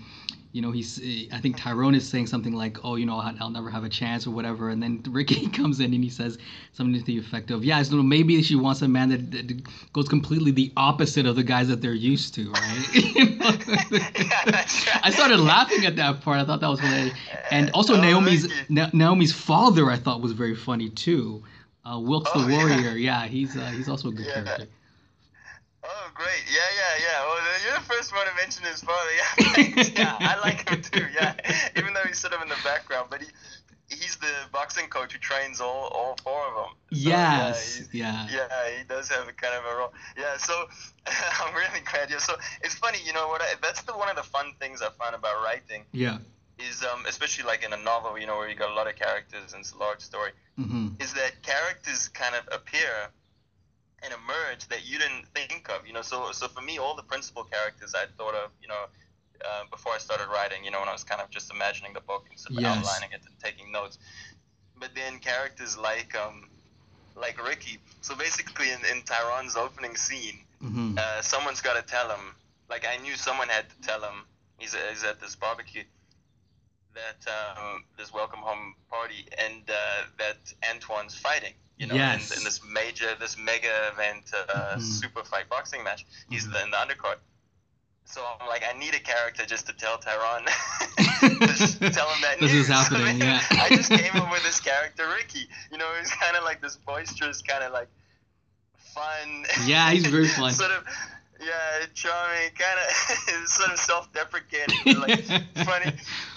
You 0.53 0.61
know, 0.61 0.71
he's. 0.71 1.01
I 1.33 1.39
think 1.39 1.57
Tyron 1.57 1.95
is 1.95 2.07
saying 2.07 2.27
something 2.27 2.53
like, 2.53 2.77
"Oh, 2.85 2.93
you 2.95 3.07
know, 3.07 3.17
I'll 3.17 3.49
never 3.49 3.71
have 3.71 3.83
a 3.83 3.89
chance" 3.89 4.27
or 4.27 4.31
whatever. 4.31 4.69
And 4.69 4.81
then 4.83 5.01
Ricky 5.09 5.47
comes 5.49 5.79
in 5.79 5.95
and 5.95 6.03
he 6.03 6.11
says 6.11 6.37
something 6.73 6.93
to 6.99 7.03
the 7.05 7.17
effect 7.17 7.49
of, 7.49 7.65
"Yeah, 7.65 7.81
so 7.81 8.03
maybe 8.03 8.39
she 8.43 8.55
wants 8.55 8.83
a 8.83 8.87
man 8.87 9.09
that, 9.09 9.31
that 9.31 9.91
goes 9.93 10.07
completely 10.07 10.51
the 10.51 10.71
opposite 10.77 11.25
of 11.25 11.35
the 11.35 11.43
guys 11.43 11.67
that 11.69 11.81
they're 11.81 11.93
used 11.95 12.35
to, 12.35 12.51
right?" 12.51 12.87
You 13.15 13.35
know? 13.35 13.51
Yeah, 13.91 14.41
that's 14.45 14.87
right. 14.87 14.99
I 15.03 15.09
started 15.09 15.39
laughing 15.39 15.85
at 15.87 15.95
that 15.95 16.21
part. 16.21 16.39
I 16.39 16.45
thought 16.45 16.61
that 16.61 16.69
was 16.69 16.79
hilarious. 16.79 17.15
And 17.49 17.71
also 17.71 17.95
Oh, 17.95 18.01
Naomi's 18.01 18.47
Na- 18.69 18.89
Naomi's 18.93 19.33
father, 19.33 19.89
I 19.89 19.97
thought 19.97 20.21
was 20.21 20.33
very 20.33 20.55
funny 20.55 20.89
too. 20.89 21.43
Uh, 21.83 21.99
Wilkes 21.99 22.29
Oh, 22.35 22.41
the 22.43 22.47
yeah. 22.51 22.57
Warrior. 22.57 22.91
Yeah, 22.95 23.25
he's 23.25 23.57
uh, 23.57 23.71
he's 23.75 23.89
also 23.89 24.09
a 24.09 24.11
good 24.11 24.27
Yeah. 24.27 24.33
character. 24.43 24.67
Oh, 25.85 26.09
great. 26.13 26.43
Yeah, 26.47 26.61
yeah, 26.79 27.03
yeah. 27.05 27.25
Well, 27.25 27.39
you're 27.65 27.73
the 27.79 27.85
first 27.85 28.13
one 28.13 28.25
to 28.25 28.33
mention 28.35 28.63
his 28.63 28.81
father. 28.81 29.09
Yeah, 29.17 29.83
yeah, 29.95 30.17
I 30.19 30.39
like 30.39 30.67
him 30.67 30.81
too. 30.81 31.05
Yeah, 31.13 31.33
even 31.77 31.93
though 31.93 32.03
he's 32.07 32.19
sort 32.19 32.33
of 32.33 32.41
in 32.41 32.49
the 32.49 32.57
background, 32.63 33.07
but 33.09 33.21
he 33.21 33.27
he's 33.89 34.15
the 34.17 34.31
boxing 34.51 34.87
coach 34.87 35.13
who 35.13 35.19
trains 35.19 35.59
all, 35.61 35.87
all 35.93 36.15
four 36.23 36.47
of 36.47 36.55
them. 36.55 36.73
So, 36.89 37.09
Yes. 37.09 37.81
Yeah, 37.91 38.27
Yeah. 38.31 38.47
yeah, 38.49 38.77
he 38.77 38.83
does 38.85 39.09
have 39.09 39.27
a 39.27 39.33
kind 39.33 39.53
of 39.55 39.65
a 39.65 39.75
role. 39.77 39.93
Yeah, 40.17 40.37
so 40.37 40.67
I'm 41.41 41.53
really 41.53 41.81
glad. 41.91 42.09
Yeah, 42.09 42.17
so 42.19 42.35
it's 42.61 42.75
funny, 42.75 42.99
you 43.05 43.13
know 43.13 43.27
what? 43.27 43.41
I, 43.41 43.53
that's 43.61 43.81
the 43.83 43.93
one 43.95 44.09
of 44.09 44.15
the 44.15 44.23
fun 44.23 44.53
things 44.59 44.81
I 44.81 44.89
find 44.97 45.13
about 45.15 45.43
writing 45.43 45.83
Yeah. 45.91 46.17
is, 46.57 46.83
um, 46.83 47.05
especially 47.07 47.43
like 47.45 47.63
in 47.63 47.73
a 47.73 47.77
novel, 47.77 48.17
you 48.17 48.25
know, 48.25 48.37
where 48.37 48.49
you 48.49 48.55
got 48.55 48.71
a 48.71 48.73
lot 48.73 48.87
of 48.87 48.95
characters 48.95 49.53
and 49.53 49.61
it's 49.61 49.73
a 49.73 49.77
large 49.77 49.99
story. 50.01 50.31
hmm 50.55 50.87
is 50.99 51.13
that 51.13 51.41
characters 51.43 52.07
kind 52.09 52.35
of 52.35 52.47
appear 52.51 53.09
and 54.03 54.13
emerge 54.13 54.67
that 54.67 54.85
you 54.85 54.99
didn't 54.99 55.25
think 55.33 55.69
of. 55.69 55.87
You 55.87 55.93
know, 55.93 56.01
so 56.01 56.31
so 56.31 56.47
for 56.47 56.61
me, 56.61 56.77
all 56.77 56.95
the 56.95 57.03
principal 57.03 57.43
characters 57.43 57.93
I 57.95 58.05
thought 58.17 58.35
of, 58.35 58.51
you 58.61 58.67
know, 58.67 58.83
uh, 59.45 59.63
before 59.71 59.93
I 59.93 59.97
started 59.97 60.27
writing. 60.31 60.63
You 60.63 60.71
know, 60.71 60.79
when 60.79 60.89
I 60.89 60.93
was 60.93 61.03
kind 61.03 61.21
of 61.21 61.29
just 61.29 61.51
imagining 61.51 61.93
the 61.93 62.01
book 62.01 62.25
and 62.29 62.37
sort 62.39 62.55
of 62.55 62.61
Yes. 62.61 62.77
outlining 62.77 63.11
it 63.13 63.21
and 63.25 63.35
taking 63.39 63.71
notes. 63.71 63.97
But 64.79 64.91
then 64.95 65.19
characters 65.19 65.77
like 65.77 66.15
um 66.15 66.49
like 67.15 67.43
Ricky. 67.45 67.79
So 68.01 68.15
basically, 68.15 68.71
in, 68.71 68.79
in 68.91 69.01
Tyron's 69.03 69.55
opening 69.55 69.95
scene, 69.95 70.39
hmm 70.59 70.95
uh, 70.97 71.21
someone's 71.21 71.61
got 71.61 71.75
to 71.75 71.83
tell 71.83 72.09
him. 72.09 72.35
Like 72.69 72.85
I 72.87 72.97
knew 73.01 73.15
someone 73.15 73.49
had 73.49 73.69
to 73.69 73.81
tell 73.81 74.01
him. 74.01 74.25
He's, 74.57 74.75
he's 74.89 75.03
at 75.03 75.19
this 75.19 75.35
barbecue. 75.35 75.83
That 76.93 77.25
um, 77.27 77.83
this 77.97 78.13
welcome 78.13 78.39
home 78.39 78.75
party 78.89 79.25
and 79.39 79.63
uh, 79.67 80.03
that 80.19 80.37
Antoine's 80.69 81.15
fighting. 81.15 81.53
You 81.77 81.87
know, 81.87 81.95
Yes. 81.95 82.31
in, 82.31 82.37
in 82.39 82.43
this 82.43 82.61
major, 82.71 83.15
this 83.19 83.35
mega 83.37 83.89
event, 83.91 84.31
uh, 84.33 84.75
Mhm. 84.77 84.81
super 84.81 85.23
fight 85.23 85.49
boxing 85.49 85.83
match. 85.83 86.05
He's 86.29 86.45
Mhm. 86.45 86.53
the, 86.53 86.63
in 86.63 86.71
the 86.71 86.77
undercard. 86.77 87.17
So 88.05 88.21
I'm 88.39 88.47
like, 88.47 88.63
I 88.63 88.77
need 88.77 88.93
a 88.93 88.99
character 88.99 89.45
just 89.45 89.65
to 89.67 89.73
tell 89.73 89.97
Tyron, 89.97 90.45
just 91.47 91.79
tell 91.79 92.07
him 92.09 92.21
that 92.21 92.37
This 92.39 92.51
news. 92.51 92.61
is 92.63 92.67
happening, 92.67 93.19
So 93.19 93.25
yeah. 93.25 93.41
I 93.51 93.69
just 93.69 93.89
came 93.89 94.15
up 94.21 94.29
with 94.31 94.43
this 94.43 94.59
character, 94.59 95.07
Ricky. 95.09 95.47
You 95.71 95.77
know, 95.77 95.89
he's 95.99 96.11
kind 96.11 96.35
of 96.35 96.43
like 96.43 96.61
this 96.61 96.75
boisterous, 96.75 97.41
kind 97.41 97.63
of 97.63 97.71
like 97.71 97.87
fun. 98.93 99.45
Yeah, 99.65 99.89
he's 99.91 100.05
very 100.05 100.27
fun. 100.39 100.51
sort 100.53 100.71
of, 100.71 100.83
yeah, 101.41 101.85
charming, 101.93 102.51
kind 102.57 102.79
of 103.41 103.47
sort 103.47 103.71
of 103.71 103.79
self-deprecating, 103.79 104.77
but, 104.85 104.97
like 105.09 105.23
funny. 105.65 105.93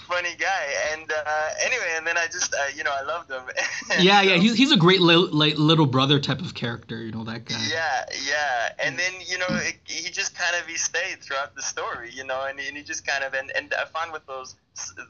Funny 0.07 0.35
guy. 0.37 0.65
And 0.93 1.11
uh, 1.11 1.49
anyway, 1.63 1.93
and 1.95 2.07
then 2.07 2.17
I 2.17 2.25
just, 2.25 2.53
uh, 2.53 2.57
you 2.75 2.83
know, 2.83 2.91
I 2.91 3.03
loved 3.03 3.29
him. 3.29 3.43
yeah, 3.99 4.21
so, 4.21 4.27
yeah, 4.27 4.35
he's, 4.37 4.55
he's 4.55 4.71
a 4.71 4.77
great 4.77 5.01
li- 5.01 5.15
like 5.15 5.57
little 5.57 5.85
brother 5.85 6.19
type 6.19 6.39
of 6.39 6.53
character, 6.53 7.01
you 7.01 7.11
know, 7.11 7.23
that 7.25 7.45
guy. 7.45 7.67
Yeah, 7.69 8.05
yeah. 8.27 8.69
And 8.79 8.97
then, 8.97 9.13
you 9.25 9.37
know, 9.37 9.47
it, 9.49 9.75
he 9.85 10.09
just 10.09 10.35
kind 10.35 10.55
of, 10.59 10.67
he 10.67 10.77
stayed 10.77 11.21
throughout 11.21 11.55
the 11.55 11.61
story, 11.61 12.11
you 12.11 12.23
know, 12.23 12.45
and, 12.49 12.59
and 12.59 12.77
he 12.77 12.83
just 12.83 13.05
kind 13.05 13.23
of, 13.23 13.33
and, 13.33 13.51
and 13.55 13.73
I 13.79 13.85
find 13.85 14.11
with 14.11 14.25
those, 14.25 14.55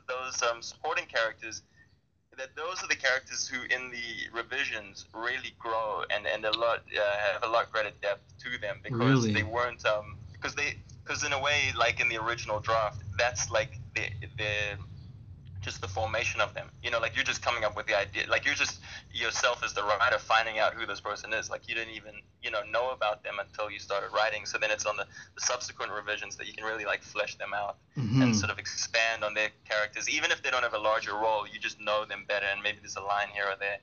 those 0.07 0.43
um, 0.43 0.61
supporting 0.61 1.05
characters, 1.05 1.61
that 2.37 2.55
those 2.55 2.83
are 2.83 2.87
the 2.87 2.95
characters 2.95 3.47
who 3.47 3.57
in 3.63 3.89
the 3.89 4.31
revisions 4.31 5.05
really 5.11 5.55
grow 5.57 6.03
and, 6.13 6.27
and 6.27 6.45
a 6.45 6.59
lot 6.59 6.83
uh, 6.95 7.33
have 7.33 7.43
a 7.43 7.51
lot 7.51 7.71
greater 7.71 7.89
depth 7.99 8.31
to 8.37 8.59
them 8.59 8.77
because 8.83 8.99
really? 8.99 9.33
they 9.33 9.41
weren't 9.41 9.83
um 9.87 10.15
because 10.33 10.53
they 10.53 10.75
because 11.07 11.23
in 11.23 11.33
a 11.33 11.41
way, 11.41 11.71
like 11.77 11.99
in 11.99 12.09
the 12.09 12.17
original 12.17 12.59
draft, 12.59 13.01
that's 13.17 13.49
like 13.49 13.79
the 13.95 14.01
the 14.37 14.77
just 15.67 15.81
the 15.81 15.87
formation 15.87 16.41
of 16.41 16.53
them. 16.53 16.69
You 16.81 16.91
know, 16.91 16.99
like 16.99 17.15
you're 17.15 17.23
just 17.23 17.41
coming 17.41 17.63
up 17.63 17.75
with 17.75 17.85
the 17.85 17.97
idea, 17.97 18.23
like 18.27 18.45
you're 18.45 18.55
just 18.55 18.79
yourself 19.13 19.63
as 19.63 19.73
the 19.73 19.83
writer 19.83 20.17
finding 20.17 20.57
out 20.59 20.73
who 20.73 20.85
this 20.85 20.99
person 20.99 21.33
is. 21.33 21.49
Like 21.49 21.67
you 21.67 21.75
didn't 21.75 21.93
even 21.93 22.13
you 22.41 22.49
know 22.49 22.63
know 22.63 22.91
about 22.91 23.23
them 23.23 23.35
until 23.39 23.69
you 23.69 23.79
started 23.79 24.09
writing. 24.13 24.45
So 24.45 24.57
then 24.57 24.71
it's 24.71 24.85
on 24.85 24.97
the, 24.97 25.05
the 25.35 25.41
subsequent 25.41 25.91
revisions 25.91 26.35
that 26.37 26.47
you 26.47 26.53
can 26.53 26.63
really 26.63 26.85
like 26.85 27.03
flesh 27.03 27.35
them 27.35 27.53
out 27.53 27.77
mm-hmm. 27.97 28.21
and 28.21 28.35
sort 28.35 28.51
of 28.51 28.57
expand 28.57 29.23
on 29.23 29.33
their 29.33 29.49
characters, 29.69 30.09
even 30.09 30.31
if 30.31 30.41
they 30.41 30.49
don't 30.49 30.63
have 30.63 30.73
a 30.73 30.79
larger 30.79 31.13
role. 31.13 31.45
You 31.47 31.59
just 31.59 31.79
know 31.79 32.05
them 32.05 32.25
better, 32.27 32.47
and 32.51 32.63
maybe 32.63 32.79
there's 32.81 32.95
a 32.95 33.01
line 33.01 33.29
here 33.33 33.45
or 33.45 33.55
there 33.59 33.77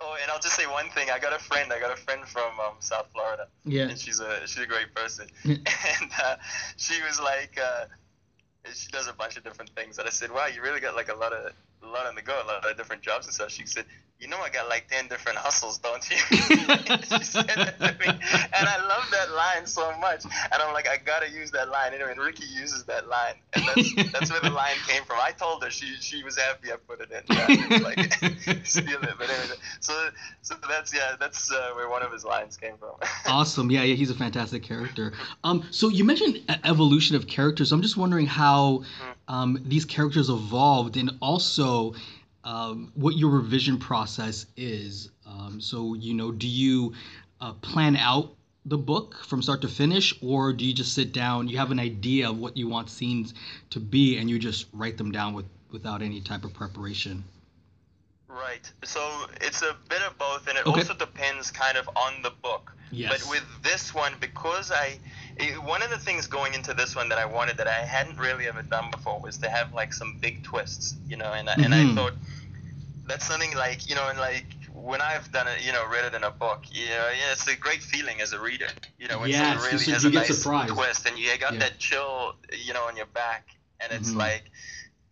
Oh, 0.00 0.16
and 0.22 0.30
I'll 0.30 0.38
just 0.38 0.54
say 0.54 0.64
one 0.66 0.88
thing. 0.90 1.10
I 1.10 1.18
got 1.18 1.32
a 1.32 1.42
friend. 1.42 1.72
I 1.72 1.80
got 1.80 1.92
a 1.92 2.00
friend 2.00 2.26
from 2.26 2.58
um, 2.60 2.74
South 2.78 3.08
Florida. 3.12 3.48
Yeah. 3.64 3.88
And 3.88 3.98
she's 3.98 4.20
a 4.20 4.46
she's 4.46 4.62
a 4.62 4.66
great 4.66 4.94
person. 4.94 5.26
and 5.44 6.10
uh, 6.22 6.36
she 6.76 7.02
was 7.02 7.20
like, 7.20 7.58
uh, 7.60 7.86
she 8.74 8.88
does 8.90 9.08
a 9.08 9.12
bunch 9.12 9.36
of 9.36 9.44
different 9.44 9.70
things. 9.70 9.98
And 9.98 10.06
I 10.06 10.10
said, 10.10 10.30
wow, 10.30 10.46
you 10.46 10.62
really 10.62 10.80
got 10.80 10.94
like 10.94 11.08
a 11.08 11.14
lot 11.14 11.32
of 11.32 11.52
a 11.82 11.86
lot 11.86 12.06
on 12.06 12.14
the 12.14 12.22
go, 12.22 12.40
a 12.42 12.46
lot 12.46 12.68
of 12.68 12.76
different 12.76 13.02
jobs 13.02 13.26
and 13.26 13.34
stuff. 13.34 13.50
She 13.50 13.66
said, 13.66 13.84
you 14.20 14.26
know 14.26 14.38
I 14.38 14.48
got 14.48 14.68
like 14.68 14.88
10 14.88 15.06
different 15.06 15.38
hustles, 15.38 15.78
don't 15.78 16.08
you? 16.10 16.16
she 16.26 17.22
said 17.22 17.46
that 17.46 17.78
to 17.78 17.96
me. 18.00 18.06
And 18.08 18.68
I 18.68 18.84
love 18.88 19.04
that 19.12 19.30
line 19.30 19.64
so 19.64 19.96
much. 19.98 20.24
And 20.24 20.60
I'm 20.60 20.72
like, 20.74 20.88
I 20.88 20.96
got 20.96 21.22
to 21.22 21.30
use 21.30 21.52
that 21.52 21.68
line. 21.68 21.94
Anyway, 21.94 22.10
and 22.10 22.20
Ricky 22.20 22.44
uses 22.46 22.82
that 22.84 23.08
line. 23.08 23.34
And 23.54 23.64
that's, 23.64 24.12
that's 24.12 24.30
where 24.32 24.40
the 24.40 24.50
line 24.50 24.74
came 24.88 25.04
from. 25.04 25.18
I 25.22 25.30
told 25.30 25.62
her 25.62 25.70
she 25.70 25.94
she 26.00 26.24
was 26.24 26.36
happy 26.36 26.72
I 26.72 26.76
put 26.76 27.00
it 27.00 27.10
in. 27.12 27.22
Yeah, 27.28 27.78
like, 27.78 28.12
steal 28.66 29.00
it. 29.02 29.14
But 29.18 29.30
anyway, 29.30 29.56
so, 29.78 30.10
so 30.42 30.56
that's, 30.68 30.92
yeah, 30.92 31.14
that's 31.20 31.52
uh, 31.52 31.70
where 31.74 31.88
one 31.88 32.02
of 32.02 32.12
his 32.12 32.24
lines 32.24 32.56
came 32.56 32.76
from. 32.76 32.96
awesome. 33.26 33.70
Yeah, 33.70 33.84
yeah, 33.84 33.94
he's 33.94 34.10
a 34.10 34.14
fantastic 34.16 34.64
character. 34.64 35.12
Um, 35.44 35.64
So 35.70 35.88
you 35.88 36.02
mentioned 36.02 36.40
evolution 36.64 37.14
of 37.14 37.28
characters. 37.28 37.70
I'm 37.70 37.82
just 37.82 37.96
wondering 37.96 38.26
how 38.26 38.78
hmm. 38.78 39.34
um, 39.34 39.62
these 39.64 39.84
characters 39.84 40.28
evolved 40.28 40.96
and 40.96 41.12
also 41.22 41.94
um, 42.44 42.92
what 42.94 43.16
your 43.16 43.30
revision 43.30 43.78
process 43.78 44.46
is. 44.56 45.10
Um, 45.26 45.60
so, 45.60 45.94
you 45.94 46.14
know, 46.14 46.32
do 46.32 46.48
you 46.48 46.94
uh, 47.40 47.52
plan 47.54 47.96
out 47.96 48.34
the 48.64 48.78
book 48.78 49.16
from 49.24 49.40
start 49.40 49.62
to 49.62 49.68
finish, 49.68 50.14
or 50.22 50.52
do 50.52 50.64
you 50.64 50.74
just 50.74 50.94
sit 50.94 51.12
down, 51.12 51.48
you 51.48 51.56
have 51.56 51.70
an 51.70 51.80
idea 51.80 52.28
of 52.28 52.38
what 52.38 52.56
you 52.56 52.68
want 52.68 52.90
scenes 52.90 53.34
to 53.70 53.80
be, 53.80 54.18
and 54.18 54.28
you 54.28 54.38
just 54.38 54.66
write 54.72 54.98
them 54.98 55.10
down 55.10 55.32
with, 55.32 55.46
without 55.70 56.02
any 56.02 56.20
type 56.20 56.44
of 56.44 56.52
preparation? 56.52 57.24
Right. 58.28 58.70
So 58.84 59.26
it's 59.40 59.62
a 59.62 59.74
bit 59.88 60.02
of 60.02 60.16
both, 60.18 60.48
and 60.48 60.58
it 60.58 60.66
okay. 60.66 60.80
also 60.80 60.94
depends 60.94 61.50
kind 61.50 61.78
of 61.78 61.88
on 61.96 62.22
the 62.22 62.30
book. 62.30 62.72
Yes. 62.90 63.10
But 63.10 63.30
with 63.30 63.62
this 63.62 63.94
one, 63.94 64.12
because 64.20 64.70
I, 64.70 64.98
it, 65.36 65.62
one 65.62 65.82
of 65.82 65.90
the 65.90 65.98
things 65.98 66.26
going 66.26 66.54
into 66.54 66.74
this 66.74 66.94
one 66.94 67.08
that 67.08 67.18
I 67.18 67.24
wanted 67.24 67.56
that 67.58 67.66
I 67.66 67.72
hadn't 67.72 68.18
really 68.18 68.46
ever 68.46 68.62
done 68.62 68.90
before 68.90 69.20
was 69.20 69.38
to 69.38 69.48
have 69.48 69.72
like 69.74 69.92
some 69.92 70.18
big 70.20 70.42
twists, 70.42 70.96
you 71.06 71.16
know, 71.16 71.32
and, 71.32 71.48
mm-hmm. 71.48 71.64
and 71.64 71.74
I 71.74 71.78
mm-hmm. 71.78 71.96
thought 71.96 72.14
that's 73.06 73.26
something 73.26 73.54
like 73.56 73.88
you 73.88 73.94
know, 73.94 74.06
and 74.08 74.18
like 74.18 74.46
when 74.74 75.00
I've 75.00 75.30
done 75.32 75.48
it, 75.48 75.64
you 75.64 75.72
know, 75.72 75.86
read 75.90 76.04
it 76.04 76.14
in 76.14 76.24
a 76.24 76.30
book, 76.30 76.64
you 76.70 76.86
know, 76.86 77.08
yeah, 77.18 77.32
it's 77.32 77.46
a 77.48 77.56
great 77.56 77.82
feeling 77.82 78.20
as 78.20 78.32
a 78.32 78.40
reader, 78.40 78.68
you 78.98 79.08
know, 79.08 79.18
when 79.20 79.30
yes, 79.30 79.38
someone 79.38 79.72
really 79.72 79.92
has 79.92 80.04
a 80.04 80.10
nice 80.10 80.38
surprised. 80.38 80.74
twist 80.74 81.06
and 81.06 81.18
you 81.18 81.26
got 81.38 81.54
yeah. 81.54 81.60
that 81.60 81.78
chill, 81.78 82.34
you 82.64 82.72
know, 82.74 82.84
on 82.84 82.96
your 82.96 83.06
back, 83.06 83.56
and 83.80 83.92
it's 83.92 84.10
mm-hmm. 84.10 84.18
like 84.18 84.50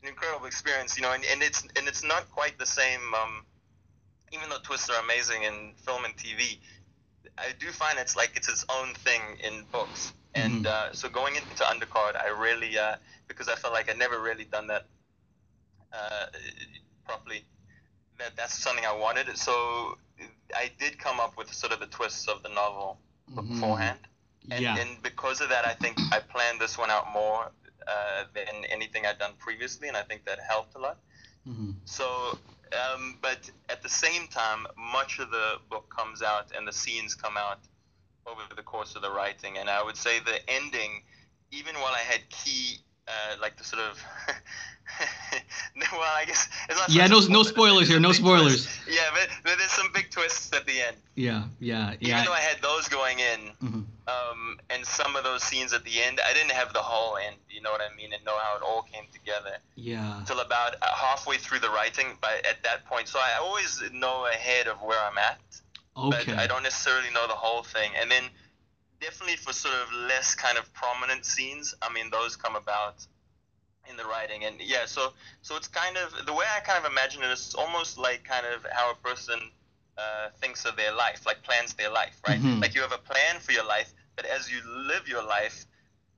an 0.06 0.12
incredible 0.12 0.46
experience, 0.46 0.96
you 0.96 1.02
know, 1.02 1.12
and, 1.12 1.24
and 1.24 1.42
it's 1.42 1.62
and 1.76 1.88
it's 1.88 2.04
not 2.04 2.30
quite 2.30 2.58
the 2.58 2.66
same. 2.66 3.00
Um, 3.14 3.44
even 4.32 4.48
though 4.48 4.58
twists 4.62 4.88
are 4.88 5.02
amazing 5.02 5.42
in 5.42 5.72
film 5.76 6.04
and 6.04 6.16
TV, 6.16 6.58
I 7.38 7.48
do 7.58 7.70
find 7.70 7.98
it's 7.98 8.16
like 8.16 8.32
it's 8.36 8.48
its 8.48 8.64
own 8.68 8.94
thing 8.94 9.20
in 9.42 9.64
books. 9.72 10.12
And 10.34 10.64
mm-hmm. 10.64 10.90
uh, 10.90 10.92
so 10.92 11.08
going 11.08 11.34
into 11.34 11.64
Undercard, 11.64 12.16
I 12.16 12.28
really 12.28 12.78
uh, 12.78 12.96
because 13.26 13.48
I 13.48 13.56
felt 13.56 13.72
like 13.72 13.90
I'd 13.90 13.98
never 13.98 14.20
really 14.20 14.44
done 14.44 14.68
that 14.68 14.86
uh, 15.92 16.26
properly 17.04 17.44
that 18.18 18.36
that's 18.36 18.56
something 18.56 18.84
I 18.84 18.96
wanted. 18.96 19.36
So 19.36 19.98
I 20.54 20.70
did 20.78 20.98
come 20.98 21.20
up 21.20 21.36
with 21.36 21.52
sort 21.52 21.72
of 21.72 21.80
the 21.80 21.86
twists 21.86 22.28
of 22.28 22.42
the 22.42 22.48
novel 22.50 22.98
mm-hmm. 23.30 23.54
beforehand. 23.54 23.98
And, 24.48 24.62
yeah. 24.62 24.76
and 24.78 25.02
because 25.02 25.40
of 25.40 25.48
that, 25.48 25.66
I 25.66 25.72
think 25.72 25.98
I 26.12 26.20
planned 26.20 26.60
this 26.60 26.78
one 26.78 26.88
out 26.88 27.12
more 27.12 27.50
uh, 27.86 28.24
than 28.34 28.64
anything 28.68 29.06
I'd 29.06 29.18
done 29.18 29.32
previously, 29.38 29.88
and 29.88 29.96
I 29.96 30.02
think 30.02 30.24
that 30.24 30.38
helped 30.40 30.74
a 30.74 30.78
lot. 30.78 30.98
Mm-hmm. 31.48 31.70
So, 31.84 32.38
um, 32.72 33.18
but 33.22 33.50
at 33.68 33.82
the 33.82 33.88
same 33.88 34.26
time, 34.28 34.66
much 34.76 35.18
of 35.18 35.30
the 35.30 35.56
book 35.70 35.88
comes 35.94 36.22
out 36.22 36.50
and 36.56 36.66
the 36.66 36.72
scenes 36.72 37.14
come 37.14 37.36
out 37.36 37.60
over 38.26 38.40
the 38.56 38.62
course 38.62 38.96
of 38.96 39.02
the 39.02 39.10
writing. 39.10 39.58
And 39.58 39.70
I 39.70 39.82
would 39.82 39.96
say 39.96 40.18
the 40.18 40.38
ending, 40.48 41.02
even 41.52 41.74
while 41.76 41.94
I 41.94 42.00
had 42.00 42.28
key, 42.28 42.78
uh, 43.06 43.36
like 43.40 43.56
the 43.56 43.64
sort 43.64 43.82
of 43.82 44.02
well, 45.92 46.02
I 46.02 46.24
guess 46.26 46.48
it's 46.68 46.78
not. 46.78 46.90
Yeah, 46.90 47.06
no, 47.06 47.20
no 47.28 47.42
spoilers 47.42 47.88
here. 47.88 48.00
No 48.00 48.12
spoilers. 48.12 48.66
Twist. 48.66 48.80
Yeah, 48.88 49.02
but, 49.12 49.28
but, 49.44 49.58
there's 49.58 49.70
some 49.70 49.88
big 49.92 50.10
twists 50.10 50.52
at 50.52 50.66
the 50.66 50.80
end. 50.80 50.96
Yeah, 51.14 51.44
yeah, 51.60 51.94
yeah. 52.00 52.14
Even 52.14 52.24
though 52.26 52.32
I 52.32 52.40
had 52.40 52.62
those 52.62 52.88
going 52.88 53.18
in, 53.18 53.40
mm-hmm. 53.62 53.80
Um, 54.08 54.58
and 54.70 54.86
some 54.86 55.16
of 55.16 55.24
those 55.24 55.42
scenes 55.42 55.72
at 55.72 55.84
the 55.84 56.02
end, 56.02 56.20
I 56.24 56.32
didn't 56.32 56.52
have 56.52 56.72
the 56.72 56.82
whole 56.82 57.16
end. 57.16 57.36
You 57.50 57.60
know 57.60 57.72
what 57.72 57.80
I 57.80 57.94
mean? 57.96 58.12
And 58.12 58.24
know 58.24 58.38
how 58.38 58.56
it 58.56 58.62
all 58.62 58.82
came 58.82 59.04
together. 59.12 59.58
Yeah. 59.74 60.20
Until 60.20 60.40
about 60.40 60.76
uh, 60.80 60.86
halfway 60.94 61.38
through 61.38 61.60
the 61.60 61.70
writing, 61.70 62.16
but 62.20 62.46
at 62.46 62.62
that 62.62 62.84
point, 62.86 63.08
so 63.08 63.18
I 63.18 63.38
always 63.40 63.82
know 63.92 64.26
ahead 64.26 64.68
of 64.68 64.80
where 64.82 64.98
I'm 65.00 65.18
at. 65.18 65.40
Okay. 65.96 66.32
But 66.34 66.38
I 66.38 66.46
don't 66.46 66.62
necessarily 66.62 67.08
know 67.14 67.26
the 67.26 67.34
whole 67.34 67.62
thing, 67.62 67.90
and 68.00 68.10
then 68.10 68.24
definitely 69.00 69.36
for 69.36 69.52
sort 69.52 69.74
of 69.74 69.92
less 70.08 70.34
kind 70.34 70.58
of 70.58 70.72
prominent 70.72 71.24
scenes, 71.24 71.74
I 71.82 71.92
mean, 71.92 72.10
those 72.10 72.36
come 72.36 72.54
about 72.54 73.06
in 73.88 73.96
the 73.96 74.04
writing 74.04 74.44
and 74.44 74.56
yeah 74.60 74.84
so 74.84 75.12
so 75.42 75.54
it's 75.54 75.68
kind 75.68 75.96
of 75.96 76.26
the 76.26 76.32
way 76.32 76.44
i 76.56 76.58
kind 76.58 76.84
of 76.84 76.90
imagine 76.90 77.22
it 77.22 77.30
is 77.30 77.54
almost 77.56 77.96
like 77.96 78.24
kind 78.24 78.44
of 78.44 78.66
how 78.72 78.90
a 78.90 78.94
person 78.96 79.38
uh, 79.98 80.28
thinks 80.40 80.64
of 80.64 80.76
their 80.76 80.92
life 80.94 81.24
like 81.26 81.42
plans 81.42 81.74
their 81.74 81.90
life 81.90 82.20
right 82.28 82.40
mm-hmm. 82.40 82.60
like 82.60 82.74
you 82.74 82.80
have 82.80 82.92
a 82.92 82.98
plan 82.98 83.40
for 83.40 83.52
your 83.52 83.64
life 83.64 83.92
but 84.16 84.24
as 84.26 84.50
you 84.50 84.58
live 84.88 85.08
your 85.08 85.22
life 85.22 85.66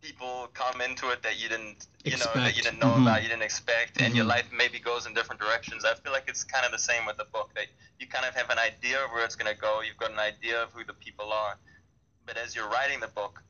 people 0.01 0.49
come 0.55 0.81
into 0.81 1.11
it 1.11 1.23
that 1.23 1.41
you 1.43 1.49
didn't 1.49 1.87
you 2.05 2.13
expect. 2.13 2.37
know 2.37 2.43
that 2.43 2.57
you 2.57 2.63
didn't 2.63 2.79
know 2.79 2.87
mm-hmm. 2.87 3.03
about 3.03 3.23
you 3.23 3.29
didn't 3.29 3.43
expect 3.43 3.95
mm-hmm. 3.95 4.05
and 4.05 4.15
your 4.15 4.23
mm-hmm. 4.23 4.31
life 4.31 4.51
maybe 4.57 4.79
goes 4.79 5.07
in 5.07 5.15
different 5.15 5.41
directions 5.41 5.85
i 5.85 5.95
feel 5.95 6.13
like 6.13 6.25
it's 6.29 6.45
kind 6.45 6.65
of 6.65 6.73
the 6.73 6.79
same 6.79 7.05
with 7.07 7.17
the 7.17 7.27
book 7.33 7.51
that 7.55 7.67
you 7.99 8.07
kind 8.07 8.25
of 8.25 8.35
have 8.35 8.51
an 8.51 8.59
idea 8.59 9.05
of 9.05 9.11
where 9.13 9.25
it's 9.25 9.37
going 9.37 9.53
to 9.53 9.61
go 9.61 9.81
you've 9.81 9.97
got 9.97 10.11
an 10.11 10.19
idea 10.19 10.63
of 10.63 10.73
who 10.73 10.85
the 10.85 10.95
people 10.95 11.33
are 11.33 11.57
but 12.27 12.37
as 12.37 12.55
you're 12.55 12.69
writing 12.69 13.01
the 13.01 13.09
book 13.09 13.43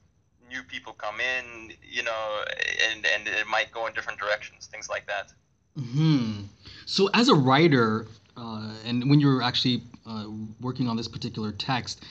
new 0.50 0.62
people 0.62 0.92
come 0.92 1.20
in, 1.20 1.72
you 1.82 2.02
know, 2.02 2.44
and 2.90 3.06
and 3.06 3.28
it 3.28 3.46
might 3.46 3.70
go 3.70 3.86
in 3.86 3.92
different 3.92 4.18
directions, 4.18 4.66
things 4.66 4.88
like 4.88 5.06
that. 5.06 5.32
Hmm. 5.78 6.44
So 6.86 7.08
as 7.14 7.28
a 7.28 7.34
writer, 7.34 8.06
uh, 8.36 8.72
and 8.84 9.08
when 9.08 9.20
you're 9.20 9.42
actually 9.42 9.82
uh, 10.08 10.26
working 10.60 10.88
on 10.88 10.96
this 10.96 11.08
particular 11.08 11.52
text, 11.52 12.02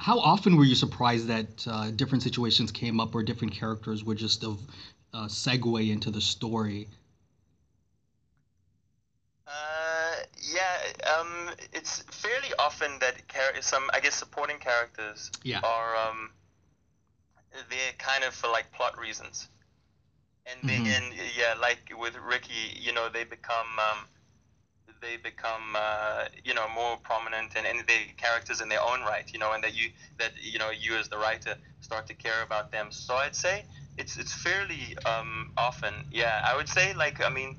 how 0.00 0.18
often 0.18 0.56
were 0.56 0.64
you 0.64 0.74
surprised 0.74 1.26
that 1.28 1.66
uh, 1.66 1.90
different 1.90 2.22
situations 2.22 2.70
came 2.70 3.00
up 3.00 3.14
or 3.14 3.22
different 3.22 3.54
characters 3.54 4.04
would 4.04 4.18
just 4.18 4.44
uh, 4.44 4.56
segue 5.14 5.90
into 5.90 6.10
the 6.10 6.20
story? 6.20 6.88
Uh, 9.46 10.14
yeah, 10.52 11.18
um, 11.18 11.50
it's 11.72 12.02
fairly 12.10 12.52
often 12.58 12.98
that 13.00 13.14
char- 13.28 13.62
some, 13.62 13.88
I 13.92 14.00
guess, 14.00 14.14
supporting 14.14 14.58
characters 14.58 15.30
yeah. 15.42 15.60
are 15.62 15.96
um, 15.96 16.30
they're 17.70 17.92
kind 17.98 18.24
of 18.24 18.34
for 18.34 18.48
like 18.48 18.70
plot 18.72 18.98
reasons. 18.98 19.48
And 20.46 20.70
mm-hmm. 20.70 20.84
then 20.84 21.02
yeah, 21.36 21.54
like 21.60 21.92
with 21.98 22.16
Ricky, 22.16 22.78
you 22.80 22.92
know, 22.92 23.08
they 23.08 23.24
become 23.24 23.66
um, 23.78 23.98
they 25.00 25.16
become 25.16 25.74
uh, 25.74 26.24
you 26.44 26.54
know 26.54 26.66
more 26.74 26.96
prominent 26.98 27.52
and, 27.56 27.66
and 27.66 27.86
they 27.86 28.12
characters 28.16 28.60
in 28.60 28.68
their 28.68 28.82
own 28.82 29.00
right, 29.00 29.30
you 29.32 29.38
know, 29.38 29.52
and 29.52 29.62
that 29.64 29.74
you 29.76 29.90
that 30.18 30.32
you 30.40 30.58
know 30.58 30.70
you 30.70 30.96
as 30.96 31.08
the 31.08 31.18
writer 31.18 31.54
start 31.80 32.06
to 32.06 32.14
care 32.14 32.42
about 32.42 32.72
them. 32.72 32.88
So 32.90 33.14
I'd 33.14 33.34
say 33.34 33.64
it's 33.98 34.16
it's 34.16 34.32
fairly 34.32 34.96
um, 35.04 35.52
often. 35.56 35.94
Yeah, 36.10 36.40
I 36.44 36.56
would 36.56 36.68
say 36.68 36.94
like 36.94 37.22
I 37.24 37.30
mean, 37.30 37.56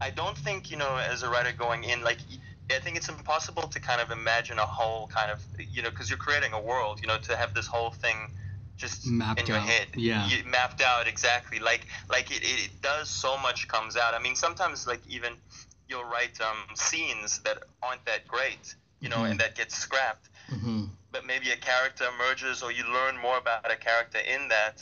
I 0.00 0.10
don't 0.10 0.36
think 0.36 0.70
you 0.70 0.76
know 0.76 0.96
as 0.96 1.22
a 1.22 1.28
writer 1.28 1.52
going 1.56 1.84
in 1.84 2.02
like. 2.02 2.18
I 2.70 2.78
think 2.78 2.96
it's 2.96 3.10
impossible 3.10 3.64
to 3.64 3.78
kind 3.78 4.00
of 4.00 4.10
imagine 4.10 4.58
a 4.58 4.62
whole 4.64 5.06
kind 5.08 5.30
of, 5.30 5.38
you 5.58 5.82
know, 5.82 5.90
because 5.90 6.08
you're 6.08 6.16
creating 6.16 6.54
a 6.54 6.60
world, 6.60 6.98
you 7.02 7.06
know, 7.06 7.18
to 7.18 7.36
have 7.36 7.52
this 7.52 7.66
whole 7.66 7.90
thing 7.90 8.16
just 8.76 9.06
Mapped 9.06 9.40
in 9.40 9.46
your 9.46 9.58
out, 9.58 9.68
head. 9.68 9.88
yeah. 9.94 10.26
You, 10.26 10.44
mapped 10.46 10.80
out 10.80 11.06
exactly. 11.06 11.58
Like 11.58 11.86
like 12.08 12.30
it, 12.30 12.42
it, 12.42 12.66
it 12.66 12.82
does 12.82 13.08
so 13.08 13.36
much 13.38 13.68
comes 13.68 13.96
out. 13.96 14.14
I 14.14 14.18
mean, 14.18 14.34
sometimes 14.34 14.86
like 14.86 15.02
even 15.06 15.34
you'll 15.94 16.10
write 16.18 16.40
um, 16.40 16.60
scenes 16.74 17.38
that 17.44 17.58
aren't 17.82 18.04
that 18.06 18.26
great, 18.26 18.74
you 19.00 19.08
know, 19.08 19.18
Mhm. 19.22 19.30
and 19.30 19.40
that 19.40 19.54
gets 19.54 19.74
scrapped. 19.76 20.28
hmm 20.48 20.84
But 21.12 21.24
maybe 21.24 21.48
a 21.52 21.56
character 21.56 22.04
emerges, 22.14 22.62
or 22.64 22.70
you 22.72 22.84
learn 22.98 23.16
more 23.26 23.38
about 23.38 23.70
a 23.70 23.76
character 23.76 24.18
in 24.18 24.48
that, 24.48 24.76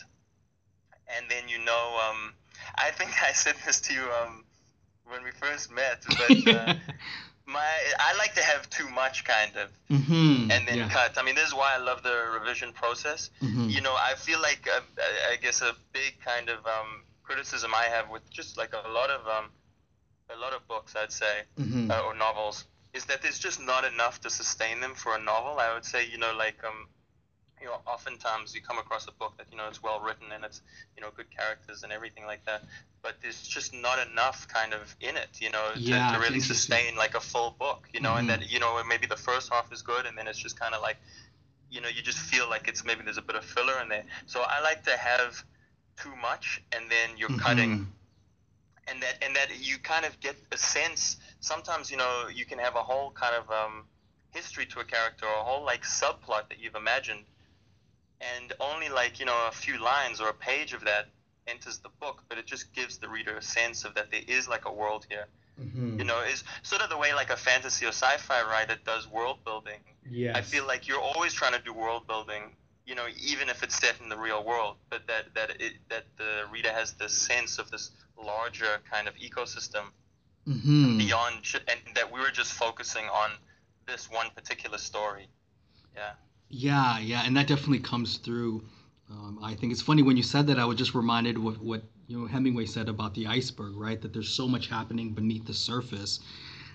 and 1.14 1.30
then 1.30 1.48
you 1.48 1.58
know. 1.58 1.84
Um, 2.04 2.34
I 2.76 2.90
think 2.90 3.10
I 3.30 3.32
said 3.32 3.56
this 3.66 3.80
to 3.86 3.92
you 3.94 4.04
um, 4.20 4.44
when 5.04 5.22
we 5.22 5.30
first 5.32 5.70
met, 5.70 6.00
but. 6.20 6.38
Uh, 6.54 6.74
my 7.44 7.70
I 7.98 8.14
like 8.22 8.34
to 8.34 8.42
have 8.52 8.70
too 8.70 8.88
much 8.88 9.24
kind 9.24 9.56
of 9.56 9.68
hmm 9.88 10.48
and 10.52 10.60
then 10.68 10.76
yeah. 10.78 10.88
cut. 10.88 11.18
I 11.18 11.22
mean, 11.24 11.34
this 11.34 11.48
is 11.48 11.54
why 11.54 11.74
I 11.74 11.78
love 11.78 12.00
the 12.04 12.16
revision 12.38 12.72
process. 12.72 13.30
Mhm. 13.42 13.68
You 13.74 13.80
know, 13.80 13.94
I 14.10 14.14
feel 14.14 14.40
like 14.40 14.62
uh, 14.76 14.80
I 15.32 15.36
guess 15.44 15.60
a 15.60 15.72
big 15.92 16.12
kind 16.24 16.48
of 16.48 16.58
um, 16.76 16.90
criticism 17.24 17.70
I 17.74 17.86
have 17.96 18.08
with 18.14 18.24
just 18.30 18.56
like 18.56 18.72
a 18.74 18.88
lot 18.98 19.10
of 19.10 19.26
um, 19.26 19.46
a 20.34 20.38
lot 20.38 20.52
of 20.52 20.66
books, 20.68 20.94
I'd 20.96 21.12
say, 21.12 21.42
Mhm. 21.58 21.90
uh, 21.90 22.02
or 22.06 22.14
novels, 22.14 22.64
is 22.92 23.04
that 23.06 23.22
there's 23.22 23.38
just 23.38 23.60
not 23.60 23.84
enough 23.84 24.20
to 24.22 24.30
sustain 24.30 24.80
them 24.80 24.94
for 24.94 25.14
a 25.14 25.18
novel. 25.20 25.58
I 25.58 25.72
would 25.74 25.84
say, 25.84 26.06
you 26.06 26.18
know, 26.18 26.32
like 26.34 26.62
um, 26.64 26.88
you 27.60 27.68
know, 27.68 27.80
oftentimes 27.86 28.54
you 28.54 28.60
come 28.60 28.78
across 28.78 29.06
a 29.06 29.12
book 29.12 29.36
that 29.38 29.46
you 29.50 29.56
know 29.56 29.68
it's 29.68 29.82
well 29.82 30.00
written 30.00 30.32
and 30.32 30.44
it's 30.44 30.60
you 30.96 31.02
know 31.02 31.10
good 31.16 31.30
characters 31.30 31.84
and 31.84 31.92
everything 31.92 32.24
like 32.26 32.44
that, 32.44 32.64
but 33.02 33.20
there's 33.22 33.40
just 33.42 33.72
not 33.72 34.04
enough 34.08 34.48
kind 34.48 34.74
of 34.74 34.94
in 35.00 35.16
it, 35.16 35.28
you 35.40 35.50
know, 35.50 35.70
to, 35.74 35.80
Yeah, 35.80 36.08
to 36.10 36.16
it's 36.16 36.24
really 36.28 36.40
sustain 36.40 36.96
like 36.96 37.14
a 37.14 37.20
full 37.20 37.52
book, 37.58 37.88
you 37.92 38.00
know, 38.00 38.10
Mhm. 38.14 38.18
and 38.20 38.28
that 38.30 38.50
you 38.50 38.58
know 38.58 38.82
maybe 38.84 39.06
the 39.06 39.16
first 39.16 39.52
half 39.52 39.72
is 39.72 39.82
good 39.82 40.06
and 40.06 40.18
then 40.18 40.26
it's 40.26 40.38
just 40.38 40.58
kind 40.58 40.74
of 40.74 40.82
like, 40.82 40.96
you 41.70 41.80
know, 41.80 41.88
you 41.88 42.02
just 42.02 42.18
feel 42.18 42.48
like 42.50 42.66
it's 42.68 42.84
maybe 42.84 43.02
there's 43.04 43.16
a 43.18 43.22
bit 43.22 43.36
of 43.36 43.44
filler 43.44 43.80
in 43.80 43.88
there. 43.88 44.04
So 44.26 44.42
I 44.42 44.60
like 44.60 44.82
to 44.84 44.96
have 44.96 45.42
too 45.96 46.14
much 46.16 46.62
and 46.72 46.90
then 46.90 47.16
you're 47.16 47.38
cutting 47.38 47.70
Mhm. 47.70 47.86
And 48.88 49.02
that 49.02 49.22
and 49.22 49.36
that 49.36 49.48
you 49.60 49.78
kind 49.78 50.04
of 50.04 50.18
get 50.20 50.36
a 50.52 50.56
sense 50.56 51.16
sometimes 51.40 51.90
you 51.90 51.96
know 51.96 52.26
you 52.32 52.44
can 52.44 52.58
have 52.58 52.76
a 52.76 52.82
whole 52.82 53.10
kind 53.12 53.34
of 53.34 53.50
um, 53.50 53.84
history 54.32 54.66
to 54.66 54.80
a 54.80 54.84
character 54.84 55.26
or 55.26 55.40
a 55.40 55.44
whole 55.44 55.64
like 55.64 55.82
subplot 55.82 56.48
that 56.48 56.58
you've 56.58 56.74
imagined 56.74 57.24
and 58.20 58.52
only 58.60 58.88
like 58.88 59.20
you 59.20 59.26
know 59.26 59.46
a 59.48 59.52
few 59.52 59.82
lines 59.82 60.20
or 60.20 60.28
a 60.28 60.34
page 60.34 60.72
of 60.72 60.84
that 60.84 61.06
enters 61.46 61.78
the 61.78 61.88
book 62.00 62.22
but 62.28 62.38
it 62.38 62.46
just 62.46 62.72
gives 62.72 62.98
the 62.98 63.08
reader 63.08 63.36
a 63.36 63.42
sense 63.42 63.84
of 63.84 63.94
that 63.94 64.10
there 64.10 64.22
is 64.28 64.48
like 64.48 64.64
a 64.66 64.72
world 64.72 65.06
here. 65.08 65.26
Mhm. 65.60 65.98
you 65.98 66.04
know 66.04 66.20
is 66.22 66.44
sort 66.62 66.82
of 66.82 66.88
the 66.88 66.96
way 66.96 67.12
like 67.14 67.30
a 67.30 67.36
fantasy 67.36 67.84
or 67.84 67.92
sci-fi 67.92 68.42
writer 68.42 68.76
does 68.84 69.06
world 69.06 69.44
building. 69.44 69.80
Yeah, 70.10 70.36
I 70.36 70.40
feel 70.42 70.66
like 70.66 70.88
you're 70.88 71.00
always 71.00 71.32
trying 71.34 71.52
to 71.52 71.58
do 71.58 71.72
world 71.72 72.06
building, 72.06 72.56
you 72.86 72.94
know, 72.94 73.06
even 73.20 73.48
if 73.48 73.62
it's 73.62 73.78
set 73.78 74.00
in 74.00 74.08
the 74.08 74.16
real 74.18 74.44
world, 74.44 74.76
but 74.90 75.06
that 75.06 75.34
that 75.34 75.60
it 75.60 75.74
that 75.88 76.04
the 76.16 76.44
reader 76.50 76.72
has 76.72 76.92
this 76.94 77.12
sense 77.12 77.58
of 77.58 77.70
this 77.70 77.90
larger 78.16 78.80
kind 78.90 79.08
of 79.08 79.14
ecosystem 79.16 79.84
Mhm. 80.46 80.98
beyond, 80.98 81.36
and 81.68 81.94
that 81.94 82.10
we 82.10 82.18
were 82.20 82.30
just 82.30 82.52
focusing 82.52 83.04
on 83.08 83.30
this 83.86 84.10
one 84.10 84.30
particular 84.34 84.78
story. 84.78 85.28
Yeah. 85.94 86.12
Yeah, 86.48 86.98
yeah, 86.98 87.22
and 87.24 87.36
that 87.36 87.46
definitely 87.46 87.78
comes 87.78 88.16
through. 88.18 88.64
Um, 89.10 89.38
I 89.42 89.54
think 89.54 89.72
it's 89.72 89.82
funny 89.82 90.02
when 90.02 90.16
you 90.16 90.22
said 90.22 90.46
that. 90.48 90.58
I 90.58 90.64
was 90.64 90.76
just 90.76 90.94
reminded 90.94 91.36
of 91.36 91.60
what 91.60 91.82
you 92.08 92.18
know 92.18 92.26
Hemingway 92.26 92.66
said 92.66 92.88
about 92.88 93.14
the 93.14 93.26
iceberg, 93.26 93.76
right? 93.76 94.00
That 94.00 94.12
there's 94.12 94.28
so 94.30 94.48
much 94.48 94.66
happening 94.68 95.12
beneath 95.14 95.46
the 95.46 95.54
surface 95.54 96.18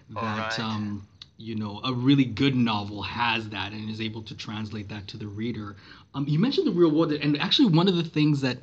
that 0.09 0.17
Alright. 0.21 0.59
um, 0.59 1.07
you 1.38 1.55
know 1.55 1.81
a 1.83 1.93
really 1.93 2.25
good 2.25 2.55
novel 2.55 3.01
has 3.03 3.49
that 3.49 3.71
and 3.73 3.89
is 3.89 4.01
able 4.01 4.21
to 4.23 4.35
translate 4.35 4.89
that 4.89 5.07
to 5.09 5.17
the 5.17 5.27
reader. 5.27 5.75
Um, 6.13 6.25
you 6.27 6.39
mentioned 6.39 6.67
the 6.67 6.71
real 6.71 6.91
world, 6.91 7.11
and 7.13 7.39
actually 7.39 7.69
one 7.69 7.88
of 7.88 7.95
the 7.95 8.03
things 8.03 8.41
that 8.41 8.57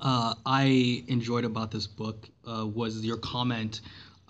uh, 0.00 0.34
I 0.46 1.04
enjoyed 1.08 1.44
about 1.44 1.70
this 1.70 1.86
book 1.86 2.28
uh, 2.46 2.66
was 2.66 3.04
your 3.04 3.16
comment 3.18 3.80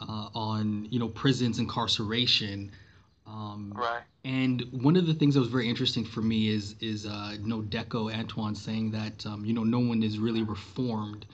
uh, 0.01 0.29
on 0.35 0.87
you 0.91 0.99
know 0.99 1.09
prisons, 1.09 1.59
incarceration. 1.59 2.71
Um, 3.27 3.73
Right. 3.77 4.03
and 4.25 4.63
one 4.73 4.97
of 4.97 5.07
the 5.07 5.15
things 5.15 5.35
that 5.35 5.41
was 5.41 5.49
very 5.49 5.69
interesting 5.69 6.05
for 6.05 6.21
me 6.23 6.49
is 6.49 6.75
is 6.81 7.07
uh, 7.07 7.35
you 7.41 7.47
know 7.47 7.63
Deco 7.63 8.13
Antoine 8.15 8.55
saying 8.55 8.91
that 8.93 9.25
um, 9.27 9.45
you 9.45 9.53
know 9.53 9.65
no 9.65 9.79
one 9.81 10.03
is 10.03 10.19
really 10.19 10.43
reformed, 10.43 11.27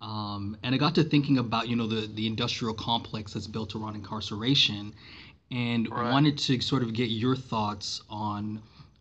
um, 0.00 0.56
and 0.62 0.74
I 0.74 0.78
got 0.78 0.94
to 0.96 1.04
thinking 1.04 1.38
about 1.38 1.68
you 1.68 1.76
know 1.76 1.86
the 1.86 2.06
the 2.06 2.26
industrial 2.26 2.74
complex 2.74 3.34
that's 3.34 3.46
built 3.46 3.74
around 3.74 3.94
incarceration, 3.96 4.94
and 5.54 5.88
Right. 5.90 6.10
wanted 6.10 6.36
to 6.38 6.60
sort 6.60 6.82
of 6.82 6.92
get 6.92 7.10
your 7.10 7.36
thoughts 7.36 8.02
on 8.10 8.60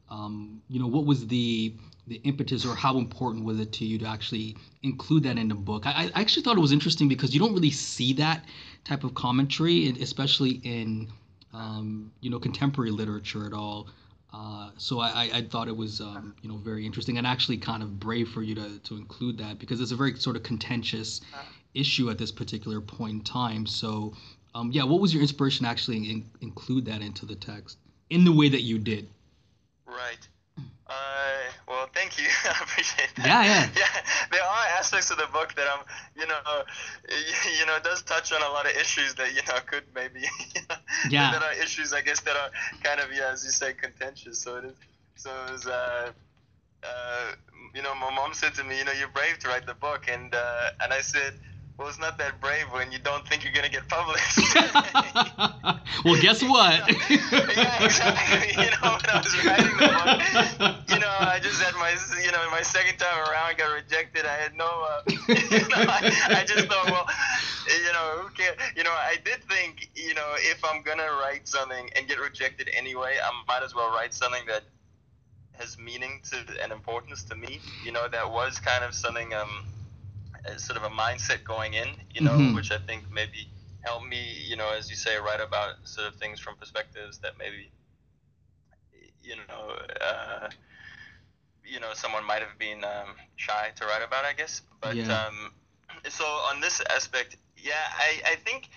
um, 0.09 0.61
you 0.69 0.79
know 0.79 0.87
what 0.87 1.05
was 1.05 1.27
the 1.27 1.73
the 2.05 2.15
impetus 2.25 2.65
or 2.65 2.75
how 2.75 2.97
important 2.97 3.45
was 3.45 3.59
it 3.59 3.71
to 3.71 3.85
you 3.85 3.97
to 3.97 4.05
actually 4.05 4.57
include 4.83 5.23
that 5.23 5.37
in 5.37 5.47
the 5.47 5.55
book? 5.55 5.87
I, 5.87 6.11
I 6.13 6.21
actually 6.21 6.43
thought 6.43 6.57
it 6.57 6.61
was 6.61 6.73
interesting 6.73 7.07
because 7.07 7.33
you 7.33 7.39
don't 7.39 7.53
really 7.53 7.71
see 7.71 8.11
that 8.13 8.43
type 8.83 9.05
of 9.05 9.13
commentary, 9.15 9.87
especially 10.01 10.59
in 10.63 11.07
um, 11.53 12.11
you 12.21 12.29
know 12.29 12.39
contemporary 12.39 12.91
literature 12.91 13.45
at 13.47 13.53
all. 13.53 13.87
Uh, 14.33 14.71
so 14.77 14.99
I, 14.99 15.09
I, 15.09 15.31
I 15.35 15.41
thought 15.43 15.67
it 15.67 15.77
was 15.77 16.01
um, 16.01 16.35
you 16.41 16.49
know 16.49 16.57
very 16.57 16.85
interesting 16.85 17.17
and 17.17 17.25
actually 17.25 17.57
kind 17.57 17.81
of 17.81 17.99
brave 17.99 18.29
for 18.29 18.43
you 18.43 18.53
to, 18.55 18.79
to 18.79 18.97
include 18.97 19.37
that 19.37 19.57
because 19.57 19.79
it's 19.79 19.91
a 19.91 19.95
very 19.95 20.15
sort 20.17 20.35
of 20.35 20.43
contentious 20.43 21.21
issue 21.73 22.09
at 22.09 22.17
this 22.17 22.31
particular 22.31 22.81
point 22.81 23.13
in 23.13 23.21
time. 23.21 23.65
So 23.65 24.13
um, 24.55 24.71
yeah, 24.71 24.83
what 24.83 25.01
was 25.01 25.13
your 25.13 25.21
inspiration 25.21 25.65
to 25.65 25.69
actually 25.71 25.97
in, 26.09 26.25
include 26.41 26.85
that 26.85 27.01
into 27.01 27.25
the 27.25 27.35
text 27.35 27.77
in 28.09 28.23
the 28.25 28.31
way 28.31 28.49
that 28.49 28.61
you 28.61 28.77
did? 28.77 29.07
Right. 29.85 30.27
Uh, 30.87 30.93
well, 31.67 31.89
thank 31.93 32.19
you. 32.19 32.25
I 32.45 32.59
appreciate 32.61 33.09
that. 33.17 33.25
Yeah, 33.25 33.43
yeah. 33.43 33.69
Yeah, 33.75 34.01
there 34.31 34.43
are 34.43 34.65
aspects 34.77 35.09
of 35.11 35.17
the 35.17 35.27
book 35.33 35.55
that 35.55 35.67
I'm, 35.67 35.85
you 36.15 36.27
know, 36.27 36.63
you, 37.59 37.65
know, 37.65 37.77
it 37.77 37.83
does 37.83 38.01
touch 38.03 38.31
on 38.31 38.41
a 38.41 38.49
lot 38.49 38.65
of 38.65 38.75
issues 38.75 39.15
that 39.15 39.33
you 39.33 39.41
know 39.47 39.59
could 39.65 39.83
maybe, 39.95 40.21
you 40.55 40.61
know, 40.69 40.75
Yeah. 41.09 41.31
that 41.31 41.41
are 41.41 41.53
issues 41.53 41.93
I 41.93 42.01
guess 42.01 42.19
that 42.21 42.35
are 42.35 42.49
kind 42.83 42.99
of 42.99 43.07
yeah, 43.15 43.31
as 43.31 43.43
you 43.43 43.51
say, 43.51 43.73
contentious. 43.73 44.39
So 44.39 44.57
it 44.57 44.65
is. 44.65 44.75
So 45.15 45.29
it 45.47 45.51
was. 45.51 45.67
Uh, 45.67 46.11
uh, 46.83 47.31
you 47.73 47.81
know, 47.81 47.95
my 47.95 48.13
mom 48.13 48.33
said 48.33 48.53
to 48.55 48.63
me, 48.63 48.77
you 48.77 48.85
know, 48.85 48.91
you're 48.91 49.07
brave 49.07 49.39
to 49.39 49.47
write 49.47 49.65
the 49.65 49.73
book, 49.73 50.05
and 50.11 50.33
uh, 50.35 50.69
and 50.81 50.93
I 50.93 51.01
said, 51.01 51.33
well, 51.77 51.87
it's 51.87 51.99
not 51.99 52.17
that 52.19 52.39
brave 52.39 52.65
when 52.71 52.91
you 52.91 52.99
don't 52.99 53.27
think 53.27 53.43
you're 53.43 53.53
gonna 53.53 53.69
get 53.69 53.87
published. 53.87 54.37
well, 56.05 56.21
guess 56.21 56.43
what? 56.43 56.79
yeah, 57.09 57.83
exactly. 57.83 58.63
You 58.63 58.69
know, 58.69 58.93
when 58.93 59.09
I 59.09 59.21
was 59.23 59.45
writing 59.45 59.65
the 59.65 60.57
book, 60.59 60.75
you 60.89 60.99
know, 60.99 61.09
I 61.19 61.39
just 61.41 61.61
had 61.61 61.73
my, 61.75 61.95
you 62.23 62.31
know, 62.31 62.49
my 62.51 62.61
second 62.61 62.97
time 62.97 63.17
around 63.27 63.57
got 63.57 63.73
rejected. 63.73 64.25
I 64.25 64.35
had 64.35 64.55
no, 64.55 64.65
uh, 64.65 65.01
you 65.09 65.67
know, 65.67 65.89
I, 65.89 66.41
I 66.41 66.45
just 66.45 66.67
thought, 66.67 66.85
well, 66.85 67.07
you 67.67 67.91
know, 67.91 68.21
who 68.21 68.29
cares? 68.29 68.55
You 68.75 68.83
know, 68.83 68.91
I 68.91 69.15
did 69.25 69.43
think, 69.43 69.89
you 69.95 70.13
know, 70.13 70.35
if 70.37 70.63
I'm 70.63 70.83
gonna 70.83 71.09
write 71.21 71.47
something 71.47 71.89
and 71.95 72.07
get 72.07 72.19
rejected 72.19 72.69
anyway, 72.73 73.15
I 73.23 73.31
might 73.47 73.63
as 73.63 73.73
well 73.73 73.89
write 73.89 74.13
something 74.13 74.43
that 74.47 74.61
has 75.53 75.77
meaning 75.79 76.21
to 76.29 76.37
and 76.61 76.71
importance 76.71 77.23
to 77.23 77.35
me. 77.35 77.59
You 77.83 77.91
know, 77.91 78.07
that 78.07 78.29
was 78.29 78.59
kind 78.59 78.83
of 78.83 78.93
something, 78.93 79.33
um, 79.33 79.72
sort 80.57 80.77
of 80.77 80.83
a 80.83 80.89
mindset 80.89 81.43
going 81.43 81.73
in. 81.73 81.89
You 82.13 82.21
know, 82.21 82.37
Mhm. 82.37 82.55
which 82.55 82.71
I 82.71 82.77
think 82.79 83.09
maybe 83.11 83.49
helped 83.81 84.05
me. 84.05 84.21
You 84.49 84.55
know, 84.55 84.69
as 84.71 84.89
you 84.89 84.95
say, 84.95 85.17
write 85.17 85.41
about 85.41 85.87
sort 85.87 86.07
of 86.07 86.15
things 86.15 86.39
from 86.39 86.55
perspectives 86.57 87.19
that 87.19 87.37
maybe, 87.37 87.71
you 89.23 89.35
know. 89.47 89.77
Uh, 90.01 90.49
you 91.65 91.79
know, 91.79 91.93
someone 91.93 92.25
might 92.25 92.41
have 92.41 92.57
been 92.59 92.83
um, 92.83 93.15
shy 93.35 93.71
to 93.75 93.85
write 93.85 94.03
about, 94.03 94.25
I 94.25 94.33
guess. 94.33 94.61
But 94.81 94.95
Yeah. 94.97 95.25
um, 95.27 95.53
so 96.09 96.25
on 96.25 96.59
this 96.59 96.81
aspect, 96.89 97.37
yeah, 97.57 97.85
I, 97.97 98.21
I 98.33 98.35
think, 98.35 98.69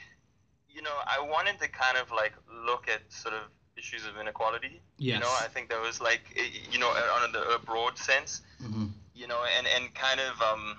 you 0.68 0.82
know, 0.82 0.96
I 1.06 1.20
wanted 1.20 1.58
to 1.60 1.68
kind 1.68 1.96
of 1.98 2.10
like 2.12 2.32
look 2.48 2.88
at 2.88 3.00
sort 3.12 3.34
of 3.34 3.42
issues 3.76 4.06
of 4.06 4.16
inequality. 4.18 4.80
Yes. 4.98 5.14
You 5.14 5.20
know, 5.20 5.32
I 5.44 5.48
think 5.48 5.68
there 5.68 5.80
was 5.80 6.00
like, 6.00 6.22
you 6.72 6.78
know, 6.78 6.88
on 6.88 7.34
a, 7.34 7.58
broad 7.58 7.98
sense, 7.98 8.42
Mhm. 8.62 8.92
you 9.14 9.26
know, 9.26 9.42
and, 9.58 9.66
and 9.66 9.92
kind 9.94 10.20
of 10.20 10.40
um, 10.40 10.76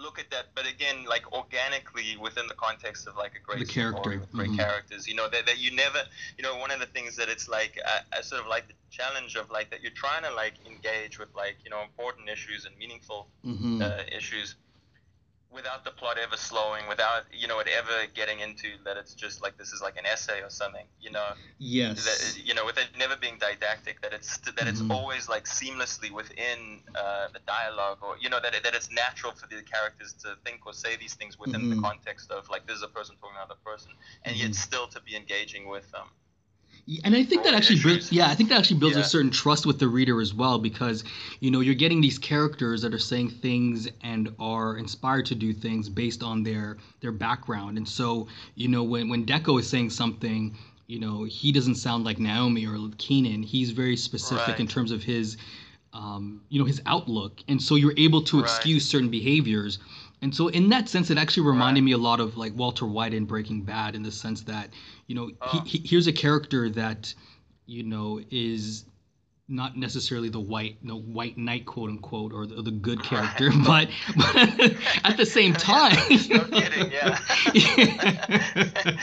look 0.00 0.18
at 0.18 0.30
that, 0.30 0.46
but 0.54 0.66
again, 0.66 1.04
like 1.04 1.30
organically 1.32 2.16
within 2.16 2.46
the 2.48 2.54
context 2.54 3.06
of 3.06 3.16
like 3.16 3.34
a 3.36 3.40
great 3.40 3.66
The 3.66 3.72
character, 3.72 4.18
with 4.20 4.32
great 4.32 4.50
mhm. 4.50 4.56
characters, 4.58 5.06
you 5.06 5.14
know, 5.14 5.28
that, 5.28 5.46
that 5.46 5.58
you 5.58 5.70
never, 5.74 5.98
you 6.38 6.42
know, 6.42 6.56
one 6.56 6.70
of 6.70 6.80
the 6.80 6.86
things 6.86 7.16
that 7.16 7.28
it's 7.28 7.48
like, 7.48 7.78
I, 7.84 8.18
I 8.18 8.20
sort 8.22 8.40
of 8.40 8.48
like 8.48 8.68
the 8.68 8.74
challenge 8.90 9.36
of 9.36 9.50
like 9.50 9.70
that 9.70 9.82
you're 9.82 9.92
trying 9.92 10.22
to 10.24 10.32
like 10.34 10.54
engage 10.66 11.18
with 11.18 11.28
like, 11.34 11.58
you 11.64 11.70
know, 11.70 11.82
important 11.82 12.28
issues 12.28 12.64
and 12.64 12.76
meaningful 12.78 13.28
Mhm. 13.44 13.80
uh, 13.82 14.02
issues 14.10 14.56
without 15.52 15.84
the 15.84 15.90
plot 15.90 16.16
ever 16.18 16.36
slowing, 16.36 16.86
without, 16.88 17.24
you 17.32 17.48
know, 17.48 17.58
it 17.58 17.68
ever 17.68 18.06
getting 18.14 18.40
into 18.40 18.68
that 18.84 18.96
it's 18.96 19.14
just 19.14 19.42
like 19.42 19.56
this 19.58 19.72
is 19.72 19.80
like 19.82 19.96
an 19.96 20.06
essay 20.06 20.40
or 20.42 20.50
something, 20.50 20.86
you 21.00 21.10
know 21.10 21.32
yes. 21.58 22.04
that 22.06 22.46
you 22.46 22.54
know, 22.54 22.64
with 22.64 22.78
it 22.78 22.88
never 22.98 23.16
being 23.16 23.38
didactic, 23.38 24.00
that 24.02 24.12
it's 24.12 24.38
that 24.38 24.66
it's 24.66 24.80
Mhm. 24.82 24.90
always 24.90 25.28
like 25.28 25.44
seamlessly 25.44 26.10
within 26.10 26.82
uh, 26.94 27.28
the 27.32 27.40
dialogue, 27.40 27.98
or 28.02 28.16
you 28.18 28.28
know, 28.28 28.40
that 28.40 28.52
that 28.62 28.74
it's 28.74 28.90
natural 28.90 29.32
for 29.32 29.46
the 29.46 29.62
characters 29.62 30.12
to 30.14 30.36
think 30.44 30.66
or 30.66 30.72
say 30.72 30.96
these 30.96 31.14
things 31.14 31.38
within 31.38 31.62
Mhm. 31.62 31.76
the 31.76 31.80
context 31.82 32.30
of 32.30 32.48
like 32.48 32.66
this 32.66 32.76
is 32.76 32.82
a 32.82 32.88
person 32.88 33.16
talking 33.16 33.34
to 33.34 33.40
another 33.40 33.60
person, 33.64 33.92
and 34.24 34.36
Mhm. 34.36 34.40
yet 34.40 34.54
still 34.54 34.86
to 34.88 35.00
be 35.00 35.16
engaging 35.16 35.68
with 35.68 35.90
them. 35.90 36.08
And 37.04 37.14
I 37.14 37.22
think 37.22 37.44
that 37.44 37.54
actually 37.54 37.80
builds, 37.80 38.10
yeah, 38.10 38.28
I 38.28 38.34
think 38.34 38.48
that 38.48 38.58
actually 38.58 38.78
builds 38.78 38.96
Yeah. 38.96 39.02
a 39.02 39.06
certain 39.06 39.30
trust 39.30 39.66
with 39.66 39.78
the 39.78 39.88
reader 39.88 40.20
as 40.20 40.34
well 40.34 40.58
because 40.58 41.04
you 41.40 41.50
know 41.50 41.60
you're 41.60 41.74
getting 41.74 42.00
these 42.00 42.18
characters 42.18 42.82
that 42.82 42.92
are 42.92 42.98
saying 42.98 43.30
things 43.30 43.88
and 44.02 44.28
are 44.38 44.76
inspired 44.76 45.26
to 45.26 45.34
do 45.34 45.52
things 45.52 45.88
based 45.88 46.22
on 46.22 46.42
their 46.42 46.78
their 47.00 47.12
background, 47.12 47.76
and 47.78 47.88
so 47.88 48.26
you 48.54 48.68
know 48.68 48.82
when 48.82 49.08
when 49.08 49.24
Deco 49.26 49.60
is 49.60 49.68
saying 49.68 49.90
something, 49.90 50.54
you 50.86 50.98
know 50.98 51.24
he 51.24 51.52
doesn't 51.52 51.76
sound 51.76 52.04
like 52.04 52.18
Naomi 52.18 52.66
or 52.66 52.76
Keenan. 52.98 53.42
He's 53.42 53.70
very 53.70 53.96
specific 53.96 54.58
in 54.58 54.66
terms 54.66 54.90
of 54.90 55.02
his, 55.02 55.36
um, 55.92 56.40
you 56.48 56.58
know, 56.58 56.64
his 56.64 56.80
outlook, 56.86 57.40
and 57.48 57.62
so 57.62 57.74
you're 57.76 57.94
able 57.96 58.22
to 58.22 58.38
Right. 58.38 58.44
excuse 58.44 58.84
certain 58.86 59.08
behaviors. 59.10 59.78
And 60.22 60.34
so, 60.34 60.48
in 60.48 60.68
that 60.68 60.88
sense, 60.88 61.10
it 61.10 61.16
actually 61.18 61.46
reminded 61.46 61.80
Right. 61.80 61.86
me 61.86 61.92
a 61.92 61.98
lot 61.98 62.20
of 62.20 62.36
like 62.36 62.54
Walter 62.54 62.86
White 62.86 63.14
in 63.14 63.24
Breaking 63.24 63.62
Bad, 63.62 63.94
in 63.94 64.02
the 64.02 64.12
sense 64.12 64.42
that, 64.42 64.68
you 65.06 65.14
know, 65.14 65.30
Oh. 65.40 65.60
he, 65.64 65.78
he, 65.78 65.88
here's 65.88 66.06
a 66.06 66.12
character 66.12 66.68
that, 66.70 67.14
you 67.66 67.82
know, 67.84 68.20
is 68.30 68.84
not 69.48 69.76
necessarily 69.76 70.28
the 70.28 70.38
white, 70.38 70.76
no 70.82 70.96
white 70.96 71.36
knight, 71.36 71.66
quote 71.66 71.90
unquote, 71.90 72.32
or 72.32 72.46
the, 72.46 72.56
or 72.58 72.62
the 72.62 72.70
good 72.70 73.02
character, 73.02 73.50
but, 73.66 73.88
but 74.16 74.36
at 75.04 75.16
the 75.16 75.26
same 75.26 75.52
time, 75.72 75.96
No 76.28 76.44
kidding, 76.44 76.92
yeah. 76.92 77.18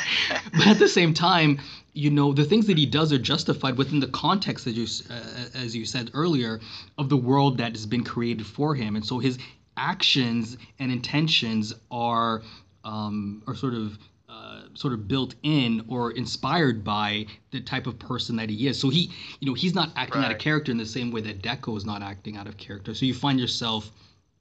but 0.54 0.68
at 0.68 0.80
the 0.80 0.88
same 0.88 1.14
time, 1.14 1.60
you 1.94 2.10
know, 2.12 2.32
the 2.32 2.46
things 2.46 2.68
that 2.68 2.78
he 2.78 2.86
does 2.86 3.12
are 3.12 3.18
justified 3.18 3.78
within 3.78 4.00
the 4.00 4.08
context, 4.08 4.68
as 4.68 4.78
you, 4.78 4.86
uh, 5.14 5.22
as 5.56 5.76
you 5.76 5.84
said 5.84 6.12
earlier, 6.14 6.60
of 6.98 7.10
the 7.10 7.18
world 7.18 7.58
that 7.58 7.72
has 7.74 7.86
been 7.86 8.04
created 8.04 8.46
for 8.46 8.76
him, 8.76 8.96
and 8.96 9.06
so 9.06 9.20
his 9.20 9.38
actions 9.78 10.58
and 10.80 10.92
intentions 10.92 11.74
are 11.92 12.42
um, 12.84 13.44
are 13.48 13.56
sort 13.56 13.74
of 13.74 13.98
uh, 14.30 14.62
sort 14.74 14.94
of 14.94 15.08
built 15.08 15.36
in 15.44 15.84
or 15.88 16.12
inspired 16.12 16.84
by 16.84 17.26
the 17.52 17.60
type 17.62 17.88
of 17.88 17.98
person 18.00 18.36
that 18.36 18.50
he 18.50 18.68
is. 18.68 18.80
So 18.80 18.90
he, 18.90 19.12
you 19.40 19.48
know, 19.48 19.54
he's 19.54 19.74
not 19.74 19.92
acting 19.96 20.24
out 20.24 20.32
of 20.32 20.38
character 20.38 20.72
in 20.72 20.78
the 20.78 20.86
same 20.86 21.12
way 21.12 21.22
that 21.22 21.42
Deco 21.42 21.76
is 21.78 21.86
not 21.86 22.02
acting 22.02 22.38
out 22.38 22.48
of 22.48 22.58
character. 22.58 22.94
So 22.94 23.06
you 23.06 23.14
find 23.14 23.40
yourself, 23.40 23.92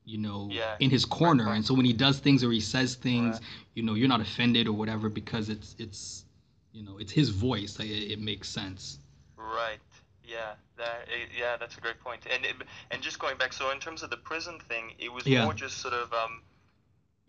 you 0.04 0.18
know, 0.18 0.48
Yeah. 0.50 0.76
in 0.80 0.90
his 0.90 1.04
corner, 1.04 1.46
right. 1.46 1.56
and 1.56 1.64
so 1.64 1.72
when 1.74 1.86
he 1.86 1.92
does 1.92 2.18
things 2.18 2.42
or 2.44 2.50
he 2.52 2.60
says 2.60 2.94
things, 2.96 3.34
Right. 3.36 3.42
you 3.74 3.82
know, 3.82 3.94
you're 3.94 4.08
not 4.08 4.20
offended 4.20 4.66
or 4.68 4.72
whatever 4.72 5.08
because 5.08 5.48
it's 5.48 5.74
it's 5.78 6.24
you 6.72 6.82
know 6.84 6.98
it's 6.98 7.12
his 7.12 7.30
voice. 7.30 7.78
It, 7.80 7.84
it 8.12 8.20
makes 8.20 8.48
sense. 8.48 8.98
Right. 9.36 9.78
Yeah. 10.26 10.54
That. 10.76 11.08
eh, 11.08 11.26
Yeah. 11.36 11.56
That's 11.56 11.76
a 11.78 11.80
great 11.80 12.00
point. 12.00 12.22
And 12.30 12.44
it, 12.44 12.56
and 12.90 13.02
just 13.02 13.18
going 13.18 13.38
back, 13.38 13.52
so 13.52 13.70
in 13.70 13.78
terms 13.80 14.02
of 14.02 14.10
the 14.10 14.16
prison 14.16 14.58
thing, 14.68 14.92
it 14.98 15.12
was 15.12 15.26
Yeah. 15.26 15.44
more 15.44 15.54
just 15.54 15.78
sort 15.78 15.94
of 15.94 16.12
um, 16.12 16.42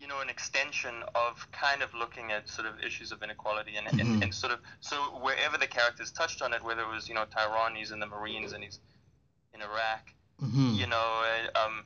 you 0.00 0.06
know, 0.06 0.20
an 0.20 0.28
extension 0.28 1.02
of 1.14 1.50
kind 1.50 1.82
of 1.82 1.92
looking 1.92 2.30
at 2.30 2.48
sort 2.48 2.68
of 2.68 2.78
issues 2.80 3.10
of 3.10 3.22
inequality 3.22 3.76
and, 3.76 3.86
Mhm. 3.88 4.00
and, 4.00 4.22
and 4.24 4.34
sort 4.34 4.52
of 4.52 4.60
so 4.80 4.96
wherever 5.20 5.58
the 5.58 5.66
characters 5.66 6.12
touched 6.12 6.40
on 6.40 6.52
it, 6.52 6.62
whether 6.62 6.82
it 6.82 6.88
was 6.88 7.08
you 7.08 7.14
know 7.14 7.24
Tyron, 7.26 7.74
he's 7.76 7.90
in 7.90 7.98
the 7.98 8.06
Marines 8.06 8.52
and 8.52 8.62
he's 8.62 8.78
in 9.54 9.62
Iraq, 9.62 10.12
Mm-hmm. 10.40 10.74
you 10.74 10.86
know, 10.86 11.24
uh, 11.54 11.58
um, 11.66 11.84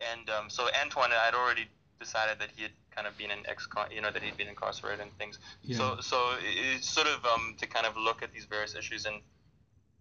and 0.00 0.30
um, 0.30 0.48
so 0.48 0.66
Antoine, 0.80 1.12
I'd 1.12 1.34
already 1.34 1.68
decided 2.00 2.38
that 2.38 2.48
he 2.56 2.62
had 2.62 2.72
kind 2.90 3.06
of 3.06 3.16
been 3.18 3.30
in 3.30 3.46
ex, 3.46 3.66
con 3.66 3.90
you 3.90 4.00
know, 4.00 4.10
that 4.10 4.22
he'd 4.22 4.36
been 4.38 4.48
incarcerated 4.48 5.00
and 5.00 5.12
things. 5.18 5.38
Yeah. 5.62 5.76
So, 5.76 6.00
so 6.00 6.36
it's 6.40 6.88
sort 6.88 7.06
of 7.06 7.22
um, 7.26 7.54
to 7.58 7.66
kind 7.66 7.84
of 7.84 7.96
look 7.98 8.22
at 8.22 8.32
these 8.32 8.46
various 8.46 8.74
issues, 8.74 9.04
and 9.04 9.20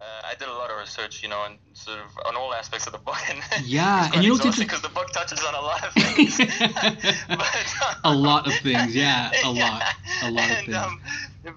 uh, 0.02 0.22
I 0.26 0.34
did 0.34 0.48
a 0.48 0.54
lot 0.54 0.72
of 0.72 0.80
research, 0.80 1.22
you 1.22 1.30
know, 1.30 1.44
and 1.46 1.58
sort 1.74 2.00
of 2.00 2.08
on 2.26 2.36
all 2.36 2.54
aspects 2.54 2.88
of 2.88 2.94
the 2.94 3.00
book. 3.00 3.18
And 3.30 3.66
Yeah, 3.66 4.10
and 4.14 4.24
you 4.24 4.30
know 4.30 4.34
what's 4.36 4.58
exhausting 4.58 4.64
inter- 4.64 4.78
because 4.78 4.82
the 4.82 4.90
book 4.90 5.12
touches 5.12 5.44
on 5.44 5.54
a 5.54 5.62
lot 5.62 5.84
of 5.86 5.94
things. 5.94 6.38
but, 7.30 7.98
A 8.04 8.14
lot 8.14 8.48
of 8.48 8.54
things, 8.56 8.96
yeah, 8.96 9.32
a 9.44 9.52
lot, 9.52 9.84
a 10.24 10.32
lot 10.32 10.52
of 10.52 10.58
things. 10.58 10.76
Um, 10.76 11.00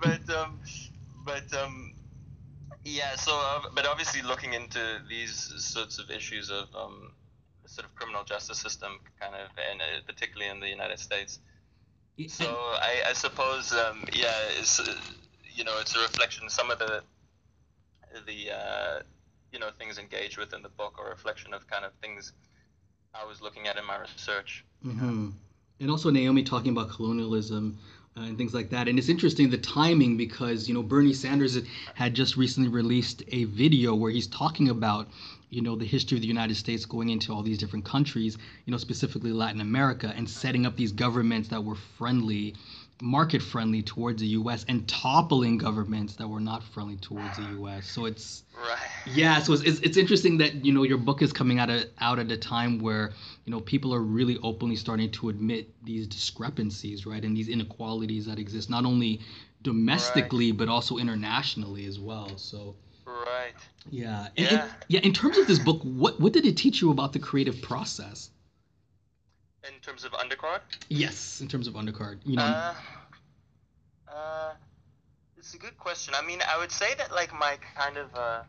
but 0.00 0.28
um, 0.34 0.58
but 1.24 1.54
um, 1.54 1.94
yeah. 2.84 3.16
So, 3.16 3.32
uh, 3.32 3.68
but 3.74 3.86
obviously, 3.86 4.20
looking 4.20 4.52
into 4.52 5.00
these 5.08 5.52
sorts 5.56 5.98
of 5.98 6.10
issues 6.10 6.50
of 6.50 6.68
um, 6.74 7.12
sort 7.64 7.86
of 7.86 7.94
criminal 7.94 8.24
justice 8.24 8.58
system, 8.58 9.00
kind 9.18 9.34
of, 9.34 9.48
and 9.70 9.80
uh, 9.80 9.84
particularly 10.06 10.50
in 10.50 10.60
the 10.60 10.68
United 10.68 10.98
States. 10.98 11.38
So 12.28 12.44
I, 12.46 13.02
I 13.08 13.12
suppose, 13.14 13.72
um, 13.72 14.04
yeah, 14.12 14.30
it's, 14.60 14.78
uh, 14.78 14.94
you 15.52 15.64
know, 15.64 15.78
it's 15.80 15.96
a 15.96 16.00
reflection. 16.00 16.44
Of 16.44 16.52
some 16.52 16.70
of 16.70 16.78
the 16.78 17.02
the 18.20 18.50
uh, 18.50 19.02
you 19.52 19.58
know 19.58 19.70
things 19.78 19.98
engaged 19.98 20.38
with 20.38 20.52
in 20.54 20.62
the 20.62 20.68
book 20.68 20.96
are 20.98 21.06
a 21.06 21.10
reflection 21.10 21.54
of 21.54 21.66
kind 21.66 21.84
of 21.84 21.92
things 22.02 22.32
I 23.14 23.24
was 23.24 23.40
looking 23.40 23.66
at 23.66 23.76
in 23.76 23.84
my 23.86 23.98
research. 23.98 24.64
hmm 24.82 25.30
And 25.80 25.90
also 25.90 26.10
Naomi 26.10 26.42
talking 26.42 26.72
about 26.72 26.90
colonialism 26.90 27.78
uh, 28.16 28.22
and 28.22 28.38
things 28.38 28.54
like 28.54 28.70
that. 28.70 28.88
And 28.88 28.98
it's 28.98 29.08
interesting 29.08 29.50
the 29.50 29.58
timing 29.58 30.16
because 30.16 30.68
you 30.68 30.74
know 30.74 30.82
Bernie 30.82 31.12
Sanders 31.12 31.58
had 31.94 32.14
just 32.14 32.36
recently 32.36 32.68
released 32.68 33.22
a 33.28 33.44
video 33.44 33.94
where 33.94 34.10
he's 34.10 34.26
talking 34.26 34.68
about 34.68 35.08
you 35.50 35.62
know 35.62 35.76
the 35.76 35.84
history 35.84 36.16
of 36.18 36.22
the 36.22 36.28
United 36.28 36.56
States 36.56 36.84
going 36.84 37.10
into 37.10 37.32
all 37.32 37.42
these 37.42 37.58
different 37.58 37.84
countries, 37.84 38.38
you 38.66 38.70
know 38.70 38.76
specifically 38.76 39.32
Latin 39.32 39.60
America, 39.60 40.12
and 40.16 40.28
setting 40.28 40.66
up 40.66 40.76
these 40.76 40.92
governments 40.92 41.48
that 41.48 41.62
were 41.62 41.76
friendly, 41.76 42.54
market 43.02 43.42
friendly 43.42 43.82
towards 43.82 44.20
the 44.20 44.28
U.S. 44.28 44.64
and 44.68 44.86
toppling 44.88 45.58
governments 45.58 46.14
that 46.16 46.28
were 46.28 46.40
not 46.40 46.62
friendly 46.62 46.96
towards 46.96 47.36
the 47.36 47.44
U.S. 47.58 47.86
So 47.86 48.06
it's 48.06 48.44
Right. 48.56 48.78
yeah, 49.04 49.40
so 49.40 49.52
it's, 49.52 49.62
it's, 49.62 49.80
it's 49.80 49.96
interesting 49.96 50.38
that 50.38 50.64
you 50.64 50.72
know 50.72 50.84
your 50.84 50.96
book 50.98 51.20
is 51.20 51.32
coming 51.32 51.58
out 51.58 51.70
at 51.70 51.90
out 52.00 52.18
at 52.18 52.30
a 52.30 52.36
time 52.36 52.78
where 52.78 53.12
you 53.44 53.50
know 53.50 53.60
people 53.60 53.92
are 53.94 54.00
really 54.00 54.38
openly 54.42 54.76
starting 54.76 55.10
to 55.12 55.28
admit 55.28 55.68
these 55.84 56.06
discrepancies, 56.06 57.04
right, 57.04 57.24
and 57.24 57.36
these 57.36 57.48
inequalities 57.48 58.26
that 58.26 58.38
exist 58.38 58.70
not 58.70 58.84
only 58.84 59.20
domestically 59.62 60.52
but 60.52 60.68
also 60.68 60.98
internationally 60.98 61.86
as 61.86 61.98
well. 61.98 62.36
So 62.38 62.76
Right. 63.06 63.52
yeah, 63.90 64.28
and, 64.36 64.46
Yeah. 64.50 64.62
and- 64.62 64.70
yeah. 64.88 65.00
In 65.00 65.12
terms 65.12 65.36
of 65.36 65.46
this 65.46 65.58
book, 65.58 65.80
what 65.82 66.20
what 66.20 66.32
did 66.32 66.46
it 66.46 66.56
teach 66.56 66.80
you 66.80 66.90
about 66.90 67.12
the 67.12 67.18
creative 67.18 67.60
process? 67.60 68.30
In 69.68 69.80
terms 69.80 70.04
of 70.04 70.12
undercard. 70.12 70.60
Yes, 70.88 71.40
in 71.40 71.48
terms 71.48 71.66
of 71.66 71.74
undercard, 71.74 72.18
you 72.24 72.36
know. 72.36 72.42
Uh, 72.42 72.74
uh, 74.12 74.52
it's 75.38 75.54
a 75.54 75.58
good 75.58 75.76
question. 75.78 76.14
I 76.16 76.24
mean, 76.24 76.40
I 76.48 76.58
would 76.58 76.70
say 76.70 76.94
that 76.98 77.12
like 77.12 77.32
my 77.32 77.56
kind 77.74 77.96
of 77.96 78.14
uh, 78.14 78.42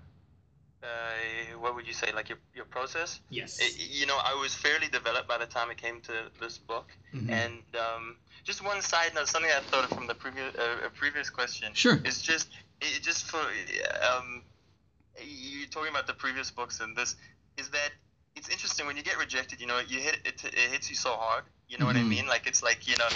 uh, 0.83 1.57
what 1.59 1.75
would 1.75 1.87
you 1.87 1.93
say, 1.93 2.11
like 2.13 2.29
your 2.29 2.37
your 2.53 2.65
process? 2.65 3.19
yes. 3.29 3.59
I 3.61 3.69
you 3.77 4.05
know, 4.05 4.17
I 4.23 4.33
was 4.35 4.53
fairly 4.53 4.87
developed 4.87 5.27
by 5.27 5.37
the 5.37 5.45
time 5.45 5.71
it 5.71 5.77
came 5.77 6.01
to 6.01 6.13
this 6.39 6.57
book. 6.57 6.87
Mhm. 7.13 7.29
And 7.29 7.63
um, 7.79 8.17
just 8.43 8.63
one 8.63 8.81
side 8.81 9.13
note, 9.15 9.27
something 9.27 9.51
I 9.51 9.61
thought 9.61 9.85
of 9.85 9.97
from 9.97 10.07
the 10.07 10.15
previous 10.15 10.53
uh, 10.55 10.85
a 10.85 10.89
previous 10.89 11.29
question. 11.29 11.73
Sure. 11.73 11.99
Is 12.03 12.21
just 12.21 12.49
it 12.81 13.01
just 13.01 13.25
for 13.25 13.41
um, 14.11 14.43
you 15.23 15.65
talking 15.67 15.91
about 15.91 16.07
the 16.07 16.13
previous 16.13 16.51
books 16.51 16.79
and 16.81 16.95
this 16.95 17.15
is 17.57 17.69
that 17.69 17.91
it's 18.35 18.49
interesting 18.49 18.85
when 18.85 18.97
you 18.97 19.03
get 19.03 19.17
rejected. 19.17 19.59
You 19.61 19.67
know, 19.67 19.79
you 19.87 19.99
hit 19.99 20.19
it, 20.25 20.43
it 20.43 20.71
hits 20.71 20.89
you 20.89 20.95
so 20.95 21.11
hard. 21.13 21.43
You 21.67 21.77
know 21.77 21.85
what 21.85 21.95
I 21.95 22.03
Mhm. 22.03 22.09
mean? 22.09 22.27
Like 22.27 22.47
it's 22.47 22.61
like 22.63 22.87
you 22.87 22.97
know, 22.97 23.07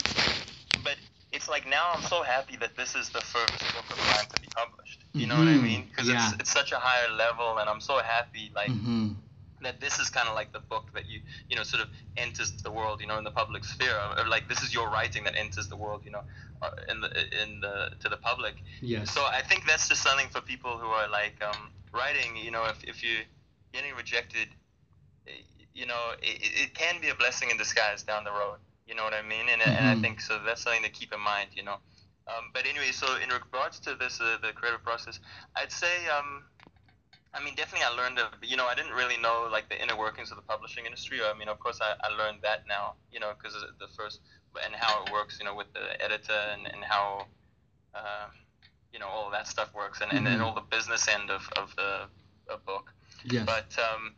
but 0.83 0.97
it's 1.31 1.47
like 1.49 1.67
now 1.67 1.91
I'm 1.93 2.01
so 2.03 2.23
happy 2.23 2.57
that 2.57 2.75
this 2.75 2.95
is 2.95 3.09
the 3.09 3.21
first 3.21 3.59
book 3.75 3.85
of 3.91 3.97
mine 3.97 4.25
to 4.33 4.41
be 4.41 4.47
published. 4.55 5.05
You 5.13 5.27
know 5.27 5.37
what 5.37 5.47
I 5.47 5.57
Mhm. 5.57 5.63
mean? 5.63 5.85
Because 5.89 6.07
Yeah. 6.07 6.15
it's 6.15 6.41
it's 6.41 6.51
such 6.51 6.71
a 6.71 6.77
higher 6.79 7.09
level, 7.11 7.57
and 7.59 7.69
I'm 7.69 7.81
so 7.81 7.99
happy 7.99 8.51
like 8.55 8.69
hmm 8.69 9.13
that 9.61 9.81
this 9.81 9.99
is 9.99 10.09
kind 10.09 10.29
of 10.29 10.35
like 10.35 10.53
the 10.53 10.59
book 10.59 10.89
that 10.93 11.09
you 11.09 11.19
you 11.49 11.55
know 11.57 11.63
sort 11.63 11.83
of 11.83 11.89
enters 12.15 12.51
the 12.63 12.71
world 12.71 13.01
you 13.01 13.07
know 13.07 13.17
in 13.17 13.25
the 13.25 13.31
public 13.31 13.65
sphere 13.65 13.93
or 14.17 14.25
like 14.27 14.47
this 14.47 14.61
is 14.63 14.73
your 14.73 14.89
writing 14.89 15.25
that 15.25 15.35
enters 15.37 15.67
the 15.67 15.75
world 15.75 16.01
you 16.05 16.11
know 16.11 16.23
uh, 16.61 16.69
in 16.89 17.01
the 17.01 17.09
in 17.43 17.59
the 17.59 17.89
to 17.99 18.07
the 18.07 18.15
public 18.17 18.55
Yes. 18.81 19.11
so 19.11 19.21
i 19.33 19.41
think 19.41 19.65
that's 19.67 19.89
just 19.89 20.01
something 20.01 20.29
for 20.29 20.39
people 20.39 20.77
who 20.77 20.87
are 20.87 21.09
like 21.09 21.35
um, 21.43 21.71
writing 21.93 22.37
you 22.37 22.51
know 22.51 22.65
if, 22.67 22.81
if 22.85 23.03
you're 23.03 23.25
getting 23.73 23.93
rejected 23.95 24.47
you 25.73 25.85
know 25.85 26.11
it, 26.21 26.39
it 26.63 26.73
can 26.73 26.99
be 27.01 27.09
a 27.09 27.15
blessing 27.15 27.49
in 27.49 27.57
disguise 27.57 28.03
down 28.03 28.23
the 28.23 28.31
road 28.31 28.57
you 28.87 28.95
know 28.95 29.03
what 29.03 29.13
i 29.13 29.21
mean 29.21 29.47
and, 29.51 29.61
and 29.61 29.85
i 29.87 29.95
Mhm. 29.95 30.01
think 30.01 30.21
so 30.21 30.39
that's 30.45 30.63
something 30.63 30.83
to 30.83 30.89
keep 30.89 31.13
in 31.13 31.19
mind 31.19 31.49
you 31.55 31.63
know 31.63 31.77
um, 32.27 32.51
but 32.53 32.65
anyway 32.65 32.91
so 32.91 33.07
in 33.17 33.29
regards 33.29 33.79
to 33.79 33.95
this 33.95 34.19
uh, 34.21 34.37
the 34.41 34.51
creative 34.53 34.83
process 34.83 35.19
i'd 35.57 35.71
say 35.71 36.07
um, 36.07 36.43
I 37.33 37.43
mean, 37.43 37.53
definitely, 37.55 37.85
I 37.85 37.89
learned. 37.95 38.17
Of, 38.19 38.29
you 38.41 38.57
know, 38.57 38.65
I 38.65 38.73
didn't 38.73 38.93
really 38.93 39.17
know 39.17 39.47
like 39.51 39.69
the 39.69 39.79
inner 39.81 39.95
workings 39.97 40.31
of 40.31 40.37
the 40.37 40.41
publishing 40.43 40.85
industry. 40.85 41.19
I 41.23 41.37
mean, 41.37 41.47
of 41.47 41.59
course, 41.59 41.79
I, 41.81 41.93
I 42.03 42.15
learned 42.15 42.39
that 42.41 42.63
now. 42.67 42.93
You 43.11 43.19
know, 43.19 43.33
because 43.37 43.53
the 43.79 43.87
first 43.95 44.21
and 44.65 44.73
how 44.75 45.03
it 45.03 45.11
works. 45.13 45.37
You 45.39 45.45
know, 45.45 45.53
with 45.55 45.71
the 45.73 46.01
editor 46.03 46.33
and 46.53 46.65
and 46.65 46.83
how, 46.83 47.27
uh, 47.93 48.27
you 48.91 48.99
know, 48.99 49.07
all 49.07 49.29
that 49.31 49.47
stuff 49.47 49.73
works, 49.75 50.01
and 50.01 50.11
and, 50.11 50.27
and 50.27 50.41
all 50.41 50.55
the 50.55 50.61
business 50.75 51.07
end 51.07 51.29
of 51.29 51.47
of 51.55 51.75
the 51.75 52.07
a 52.51 52.57
book. 52.57 52.91
yes. 53.23 53.45
But 53.45 53.77
um, 53.77 54.15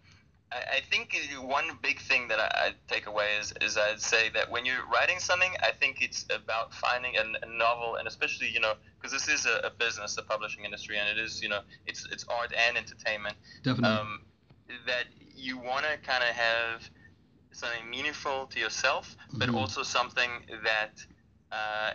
I, 0.52 0.78
I 0.78 0.80
think 0.82 1.18
one 1.42 1.66
big 1.82 2.00
thing 2.00 2.28
that 2.28 2.40
I, 2.40 2.50
I 2.68 2.72
take 2.88 3.08
away 3.08 3.38
is, 3.40 3.54
is 3.62 3.78
I'd 3.78 4.02
say 4.02 4.30
that 4.30 4.52
when 4.52 4.66
you're 4.66 4.86
writing 4.92 5.20
something, 5.20 5.52
I 5.62 5.72
think 5.72 6.02
it's 6.02 6.26
about 6.34 6.74
finding 6.74 7.16
a, 7.18 7.22
a 7.46 7.50
novel, 7.58 7.96
and 7.98 8.08
especially 8.08 8.50
you 8.50 8.60
know 8.60 8.74
because 9.00 9.12
this 9.12 9.28
is 9.28 9.46
a, 9.46 9.68
a 9.68 9.72
business, 9.72 10.16
the 10.16 10.24
publishing 10.24 10.66
industry, 10.66 10.98
and 10.98 11.08
it 11.10 11.22
is 11.22 11.42
you 11.42 11.50
know 11.50 11.62
it's 11.86 12.08
it's 12.12 12.26
art 12.30 12.54
and 12.68 12.78
entertainment. 12.78 13.38
Definitely. 13.64 13.98
Um, 13.98 14.22
that 14.88 15.06
you 15.36 15.58
want 15.58 15.86
to 15.86 15.98
kind 15.98 16.24
of 16.24 16.30
have 16.30 16.90
something 17.52 17.90
meaningful 17.90 18.48
to 18.48 18.60
yourself, 18.60 19.18
but 19.34 19.50
Mhm. 19.50 19.56
also 19.56 19.84
something 19.84 20.32
that 20.64 21.06
uh, 21.52 21.92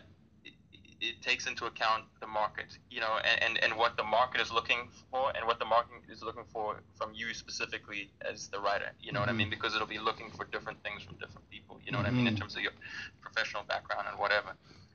it 1.01 1.21
takes 1.23 1.47
into 1.47 1.67
account 1.67 2.05
the 2.21 2.27
market, 2.27 2.79
you 2.91 3.01
know, 3.01 3.19
and, 3.25 3.43
and, 3.43 3.65
and 3.65 3.79
what 3.79 3.97
the 3.97 4.05
market 4.05 4.41
is 4.41 4.51
looking 4.51 4.89
for 5.11 5.31
and 5.37 5.47
what 5.47 5.59
the 5.59 5.65
market 5.65 5.93
is 6.11 6.23
looking 6.23 6.45
for 6.53 6.81
from 6.97 7.13
you 7.15 7.35
specifically 7.35 8.11
as 8.23 8.49
the 8.49 8.59
writer, 8.59 8.91
you 9.01 9.13
know 9.13 9.21
mm-hmm. 9.21 9.27
what 9.27 9.29
I 9.29 9.33
mean? 9.33 9.47
Mm-hmm. 9.47 9.51
Because 9.51 9.75
it'll 9.75 9.87
be 9.87 9.99
looking 9.99 10.31
for 10.31 10.45
different 10.47 10.83
things 10.83 11.03
from 11.03 11.17
different 11.17 11.49
people, 11.51 11.79
you 11.85 11.93
know 11.93 11.99
mm-hmm. 11.99 12.05
what 12.05 12.13
I 12.13 12.17
mean, 12.17 12.27
in 12.27 12.35
mm-hmm. 12.35 12.43
terms 12.43 12.57
of 12.57 12.63
your 12.63 12.73
professional 13.21 13.63
background 13.65 14.07
and 14.11 14.19
whatever. 14.19 14.53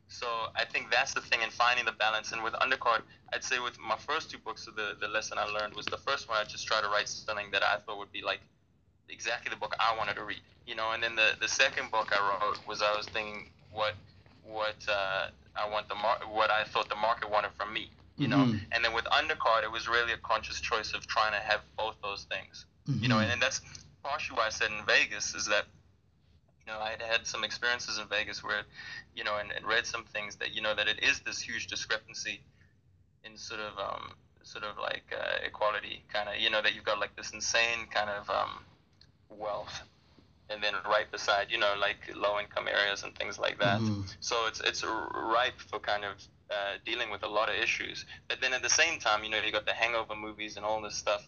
So 0.08 0.28
I 0.56 0.66
think 0.66 0.91
that's 0.91 1.14
the 1.14 1.22
thing 1.22 1.41
in 1.41 1.49
finding 1.49 1.86
the 1.86 1.93
balance. 1.93 2.34
And 2.34 2.43
with 2.43 2.54
Undercard, 2.56 3.02
I'd 3.32 3.45
say 3.45 3.60
with 3.60 3.80
my 3.80 3.95
first 3.95 4.30
two 4.30 4.39
books, 4.39 4.66
the, 4.66 4.97
the 4.99 5.08
lesson 5.08 5.38
I 5.38 5.45
learned 5.45 5.74
was 5.74 5.86
the 5.86 5.97
first 5.97 6.28
one, 6.28 6.38
I 6.38 6.43
just 6.43 6.68
tried 6.68 6.82
to 6.82 6.89
write 6.89 7.08
something 7.08 7.49
that 7.52 7.64
I 7.64 7.78
thought 7.78 7.97
would 7.97 8.12
be 8.12 8.22
like 8.22 8.41
exactly 9.08 9.49
the 9.49 9.56
book 9.56 9.74
I 9.80 9.95
wanted 9.97 10.16
to 10.16 10.26
read, 10.26 10.41
you 10.68 10.76
know. 10.76 10.91
And 10.91 11.02
then 11.02 11.16
the, 11.16 11.32
the 11.39 11.47
second 11.47 11.91
book 11.91 12.12
I 12.12 12.20
wrote 12.20 12.60
was 12.68 12.82
I 12.82 12.95
was 12.95 13.08
thinking 13.08 13.52
what 13.72 13.93
what 14.43 14.76
uh, 14.89 15.28
I 15.56 15.70
want 15.70 15.88
the 15.89 15.95
mar- 15.95 16.22
what 16.30 16.49
I 16.49 16.64
thought 16.64 16.89
the 16.89 16.95
market 16.95 17.30
wanted 17.30 17.52
from 17.54 17.74
me, 17.74 17.89
you 18.18 18.28
know. 18.28 18.38
Mm-hmm. 18.38 18.58
And 18.72 18.84
then 18.84 18.93
with 18.93 19.06
Undercard, 19.06 19.64
it 19.64 19.72
was 19.72 19.88
really 19.88 20.14
a 20.14 20.18
conscious 20.18 20.60
choice 20.62 20.93
of 20.93 21.08
trying 21.08 21.34
to 21.34 21.39
have 21.39 21.62
both 21.78 21.95
those 22.02 22.26
things, 22.26 22.66
mm-hmm. 22.89 23.04
you 23.04 23.10
know. 23.10 23.20
And, 23.20 23.32
and 23.32 23.41
that's 23.41 23.62
partially 24.04 24.38
why 24.38 24.47
I 24.47 24.49
said 24.49 24.72
in 24.72 24.86
Vegas 24.86 25.36
is 25.36 25.47
that 25.47 25.66
you 26.66 26.72
know 26.72 26.80
I 26.80 26.91
had 26.91 27.02
had 27.02 27.28
some 27.28 27.43
experiences 27.43 27.97
in 27.97 28.08
Vegas 28.08 28.43
where 28.43 28.64
you 29.16 29.24
know 29.24 29.38
and, 29.38 29.52
and 29.52 29.66
read 29.66 29.86
some 29.86 30.06
things 30.06 30.36
that 30.38 30.56
you 30.56 30.62
know 30.62 30.74
that 30.76 30.88
it 30.88 31.04
is 31.04 31.20
this 31.22 31.39
huge 31.41 31.68
discrepancy 31.68 32.41
in 33.24 33.38
sort 33.38 33.60
of 33.60 33.78
um, 33.78 34.14
sort 34.43 34.64
of 34.64 34.78
like 34.78 35.04
uh, 35.12 35.45
equality 35.45 36.04
kind 36.12 36.30
of 36.30 36.36
you 36.36 36.49
know 36.49 36.62
that 36.62 36.76
you've 36.76 36.86
got 36.86 36.99
like 36.99 37.16
this 37.16 37.32
insane 37.32 37.88
kind 37.91 38.10
of 38.10 38.30
um, 38.30 38.64
wealth 39.30 39.84
and 40.52 40.64
then 40.64 40.74
right 40.86 41.12
beside 41.12 41.47
you 41.49 41.58
know 41.58 41.74
like 41.80 41.97
low 42.16 42.39
income 42.39 42.68
areas 42.68 43.04
and 43.04 43.16
things 43.16 43.39
like 43.39 43.60
that 43.60 43.80
mm-hmm. 43.80 44.02
so 44.20 44.36
it's 44.47 44.60
it's 44.62 44.84
ripe 44.84 45.60
for 45.60 45.80
kind 45.80 46.04
of 46.04 46.14
uh, 46.49 46.74
dealing 46.86 47.10
with 47.10 47.24
a 47.24 47.28
lot 47.28 47.47
of 47.49 47.56
issues 47.56 48.06
but 48.28 48.41
then 48.41 48.54
at 48.54 48.62
the 48.62 48.70
same 48.70 48.99
time 48.99 49.24
you 49.24 49.30
know 49.30 49.38
you 49.45 49.52
got 49.52 49.66
the 49.66 49.74
hangover 49.74 50.16
movies 50.16 50.58
and 50.58 50.66
all 50.66 50.82
this 50.82 50.95
stuff 50.95 51.28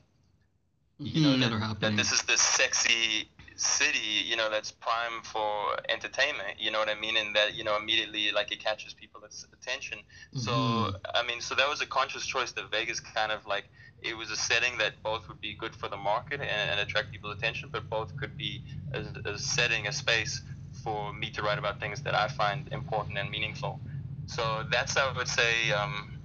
you 0.99 1.21
know 1.21 1.35
mm-hmm. 1.35 1.59
that, 1.59 1.79
that 1.79 1.97
this 1.97 2.11
is 2.11 2.21
this 2.23 2.41
sexy 2.41 3.29
city 3.55 4.25
you 4.25 4.35
know 4.35 4.49
that's 4.49 4.71
prime 4.71 5.21
for 5.23 5.77
entertainment 5.89 6.59
you 6.59 6.71
know 6.71 6.79
what 6.79 6.89
i 6.89 6.95
mean 6.95 7.17
and 7.17 7.35
that 7.35 7.53
you 7.55 7.63
know 7.63 7.77
immediately 7.77 8.31
like 8.31 8.51
it 8.51 8.59
catches 8.59 8.93
people's 8.93 9.47
attention 9.53 9.99
mm-hmm. 9.99 10.39
so 10.39 10.97
i 11.13 11.25
mean 11.25 11.39
so 11.41 11.55
that 11.55 11.69
was 11.69 11.81
a 11.81 11.85
conscious 11.85 12.25
choice 12.25 12.51
that 12.51 12.69
vegas 12.71 12.99
kind 12.99 13.31
of 13.31 13.45
like 13.45 13.65
it 14.03 14.17
was 14.17 14.29
a 14.29 14.35
setting 14.35 14.77
that 14.77 15.01
both 15.01 15.27
would 15.29 15.39
be 15.39 15.53
good 15.53 15.73
for 15.75 15.87
the 15.87 15.97
market 15.97 16.41
and, 16.41 16.69
and 16.71 16.79
attract 16.79 17.11
people's 17.11 17.37
attention, 17.37 17.69
but 17.71 17.89
both 17.89 18.15
could 18.17 18.37
be 18.37 18.63
a, 18.93 19.03
a, 19.29 19.39
setting, 19.39 19.87
a 19.87 19.91
space 19.91 20.41
for 20.83 21.13
me 21.13 21.29
to 21.31 21.41
write 21.41 21.57
about 21.57 21.79
things 21.79 22.01
that 22.01 22.13
I 22.13 22.27
find 22.27 22.67
important 22.71 23.17
and 23.17 23.29
meaningful. 23.29 23.79
So 24.25 24.65
that's, 24.69 24.97
I 24.97 25.11
would 25.15 25.27
say, 25.27 25.71
um, 25.71 26.17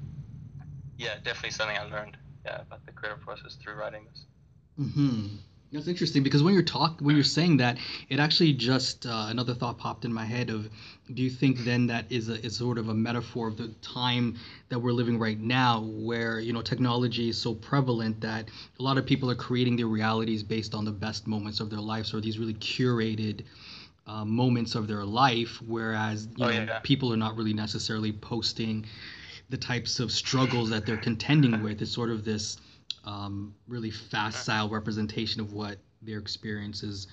yeah, 0.96 1.14
definitely 1.22 1.52
something 1.52 1.76
I 1.76 1.84
learned 1.84 2.16
yeah, 2.44 2.62
about 2.62 2.84
the 2.84 2.92
creative 2.92 3.20
process 3.20 3.54
through 3.54 3.74
writing 3.74 4.06
this. 4.10 4.24
Mm-hmm. 4.80 5.36
That's 5.70 5.86
interesting 5.86 6.22
because 6.22 6.42
when 6.42 6.54
you're 6.54 6.62
talk 6.62 6.98
when 7.00 7.14
you're 7.14 7.24
saying 7.24 7.58
that, 7.58 7.76
it 8.08 8.18
actually 8.18 8.54
just 8.54 9.04
uh, 9.04 9.26
another 9.28 9.52
thought 9.52 9.76
popped 9.76 10.06
in 10.06 10.12
my 10.12 10.24
head 10.24 10.48
of, 10.48 10.68
do 11.12 11.22
you 11.22 11.28
think 11.28 11.58
then 11.58 11.86
that 11.88 12.10
is 12.10 12.30
a 12.30 12.42
is 12.44 12.56
sort 12.56 12.78
of 12.78 12.88
a 12.88 12.94
metaphor 12.94 13.48
of 13.48 13.58
the 13.58 13.68
time 13.82 14.36
that 14.70 14.78
we're 14.78 14.92
living 14.92 15.18
right 15.18 15.38
now, 15.38 15.82
where 15.82 16.40
you 16.40 16.54
know 16.54 16.62
technology 16.62 17.28
is 17.28 17.36
so 17.36 17.54
prevalent 17.54 18.18
that 18.22 18.48
a 18.78 18.82
lot 18.82 18.96
of 18.96 19.04
people 19.04 19.30
are 19.30 19.34
creating 19.34 19.76
their 19.76 19.88
realities 19.88 20.42
based 20.42 20.74
on 20.74 20.86
the 20.86 20.92
best 20.92 21.26
moments 21.26 21.60
of 21.60 21.68
their 21.68 21.80
lives 21.80 22.14
or 22.14 22.20
these 22.20 22.38
really 22.38 22.54
curated. 22.54 23.44
Uh, 24.06 24.24
moments 24.24 24.74
of 24.74 24.88
their 24.88 25.04
life, 25.04 25.60
whereas 25.66 26.28
you 26.38 26.46
oh, 26.46 26.48
know 26.48 26.64
yeah. 26.64 26.78
people 26.78 27.12
are 27.12 27.16
not 27.18 27.36
really 27.36 27.52
necessarily 27.52 28.10
posting 28.10 28.86
the 29.50 29.56
types 29.58 30.00
of 30.00 30.10
struggles 30.10 30.70
that 30.70 30.86
they're 30.86 30.96
contending 30.96 31.62
with. 31.62 31.82
It's 31.82 31.92
sort 31.92 32.08
of 32.08 32.24
this 32.24 32.56
um, 33.04 33.54
really 33.66 33.90
facile 33.90 34.68
representation 34.68 35.40
of 35.40 35.52
what 35.52 35.78
their 36.02 36.18
experiences 36.18 37.08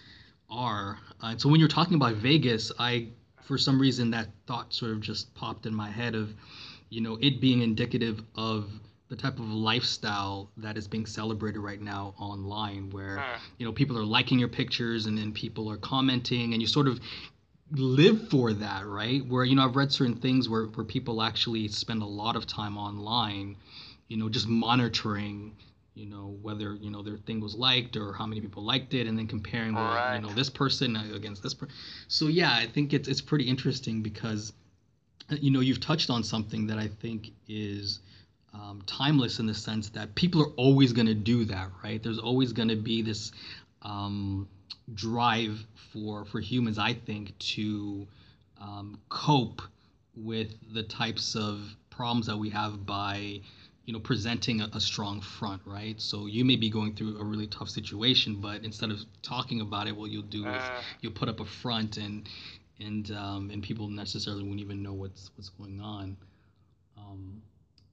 are. 0.49 0.97
Uh, 1.23 1.27
and 1.27 1.41
so 1.41 1.49
when 1.49 1.59
you're 1.59 1.69
talking 1.69 1.95
about 1.95 2.15
Vegas, 2.15 2.71
I, 2.79 3.07
for 3.41 3.57
some 3.57 3.79
reason, 3.79 4.11
that 4.11 4.27
thought 4.47 4.73
sort 4.73 4.91
of 4.91 5.01
just 5.01 5.33
popped 5.35 5.65
in 5.65 5.73
my 5.73 5.89
head 5.89 6.15
of, 6.15 6.33
you 6.89 7.01
know, 7.01 7.17
it 7.21 7.41
being 7.41 7.61
indicative 7.61 8.21
of 8.35 8.69
the 9.09 9.15
type 9.15 9.39
of 9.39 9.47
lifestyle 9.47 10.49
that 10.57 10.77
is 10.77 10.87
being 10.87 11.05
celebrated 11.05 11.59
right 11.59 11.81
now 11.81 12.13
online, 12.17 12.89
where 12.89 13.17
you 13.57 13.65
know 13.65 13.71
people 13.71 13.97
are 13.97 14.03
liking 14.03 14.39
your 14.39 14.47
pictures 14.47 15.05
and 15.05 15.17
then 15.17 15.31
people 15.31 15.69
are 15.69 15.77
commenting, 15.77 16.53
and 16.53 16.61
you 16.61 16.67
sort 16.67 16.87
of 16.87 16.99
live 17.71 18.29
for 18.29 18.53
that, 18.53 18.85
right? 18.85 19.25
Where 19.27 19.43
you 19.43 19.55
know 19.55 19.65
I've 19.65 19.75
read 19.75 19.91
certain 19.91 20.15
things 20.15 20.49
where 20.49 20.65
where 20.65 20.85
people 20.85 21.21
actually 21.21 21.67
spend 21.67 22.01
a 22.01 22.07
lot 22.07 22.35
of 22.35 22.47
time 22.47 22.77
online, 22.77 23.57
you 24.07 24.17
know, 24.17 24.27
just 24.27 24.47
monitoring 24.47 25.55
you 25.95 26.05
know 26.05 26.37
whether 26.41 26.75
you 26.75 26.91
know 26.91 27.01
their 27.01 27.17
thing 27.17 27.39
was 27.39 27.55
liked 27.55 27.95
or 27.95 28.13
how 28.13 28.25
many 28.25 28.41
people 28.41 28.63
liked 28.63 28.93
it 28.93 29.07
and 29.07 29.17
then 29.17 29.25
comparing 29.25 29.73
right. 29.73 30.15
you 30.15 30.21
know 30.21 30.33
this 30.33 30.49
person 30.49 30.95
against 31.13 31.41
this 31.41 31.53
person 31.53 31.73
so 32.07 32.27
yeah 32.27 32.53
i 32.53 32.67
think 32.67 32.93
it's 32.93 33.07
it's 33.07 33.21
pretty 33.21 33.45
interesting 33.45 34.03
because 34.03 34.53
you 35.29 35.49
know 35.49 35.61
you've 35.61 35.79
touched 35.79 36.09
on 36.09 36.23
something 36.23 36.67
that 36.67 36.77
i 36.77 36.87
think 37.01 37.31
is 37.47 37.99
um, 38.53 38.81
timeless 38.85 39.39
in 39.39 39.47
the 39.47 39.53
sense 39.53 39.89
that 39.89 40.15
people 40.15 40.41
are 40.41 40.53
always 40.55 40.93
going 40.93 41.07
to 41.07 41.15
do 41.15 41.45
that 41.45 41.69
right 41.83 42.03
there's 42.03 42.19
always 42.19 42.53
going 42.53 42.69
to 42.69 42.75
be 42.75 43.01
this 43.01 43.31
um, 43.81 44.47
drive 44.93 45.65
for 45.93 46.25
for 46.25 46.39
humans 46.39 46.77
i 46.77 46.93
think 46.93 47.37
to 47.39 48.05
um, 48.61 48.99
cope 49.09 49.61
with 50.15 50.55
the 50.73 50.83
types 50.83 51.35
of 51.35 51.75
problems 51.89 52.27
that 52.27 52.37
we 52.37 52.49
have 52.49 52.85
by 52.85 53.39
you 53.85 53.93
know 53.93 53.99
presenting 53.99 54.61
a, 54.61 54.69
a, 54.73 54.79
strong 54.79 55.21
front 55.21 55.61
right? 55.65 55.99
So 56.01 56.25
you 56.25 56.43
may 56.43 56.55
be 56.55 56.69
going 56.69 56.95
through 56.95 57.19
a 57.19 57.23
really 57.23 57.47
tough 57.47 57.69
situation 57.69 58.41
but 58.41 58.63
instead 58.63 58.91
of 58.91 58.99
talking 59.21 59.61
about 59.61 59.87
it 59.87 59.95
what 59.95 60.11
you'll 60.11 60.23
do 60.23 60.41
is 60.47 60.63
uh. 60.63 60.81
you'll 61.01 61.13
put 61.13 61.29
up 61.29 61.39
a 61.39 61.45
front 61.45 61.97
and 61.97 62.27
and 62.79 63.11
um, 63.11 63.49
and 63.51 63.63
people 63.63 63.87
necessarily 63.87 64.43
won't 64.43 64.59
even 64.59 64.83
know 64.83 64.93
what's 64.93 65.31
what's 65.35 65.49
going 65.49 65.79
on. 65.79 66.17
Um, 66.97 67.41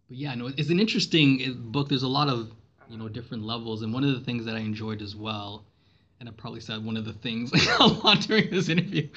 but 0.09 0.17
yeah 0.17 0.35
no 0.35 0.47
it's 0.57 0.71
an 0.71 0.81
interesting 0.81 1.55
book. 1.71 1.89
There's 1.89 2.03
a 2.03 2.09
lot 2.09 2.29
of 2.29 2.51
you 2.89 2.99
know 2.99 3.09
different 3.09 3.45
levels. 3.45 3.83
And 3.83 3.93
one 3.93 4.05
of 4.05 4.13
the 4.15 4.21
things 4.21 4.45
that 4.47 4.57
i 4.57 4.61
enjoyed 4.61 5.03
as 5.03 5.15
well 5.15 5.65
and 6.23 6.29
I 6.29 6.33
probably 6.35 6.61
said 6.61 6.85
one 6.85 6.97
of 6.97 7.05
the 7.05 7.15
things 7.15 7.51
a 7.81 7.85
lot 7.85 8.21
during 8.21 8.49
this 8.49 8.69
interview. 8.69 9.09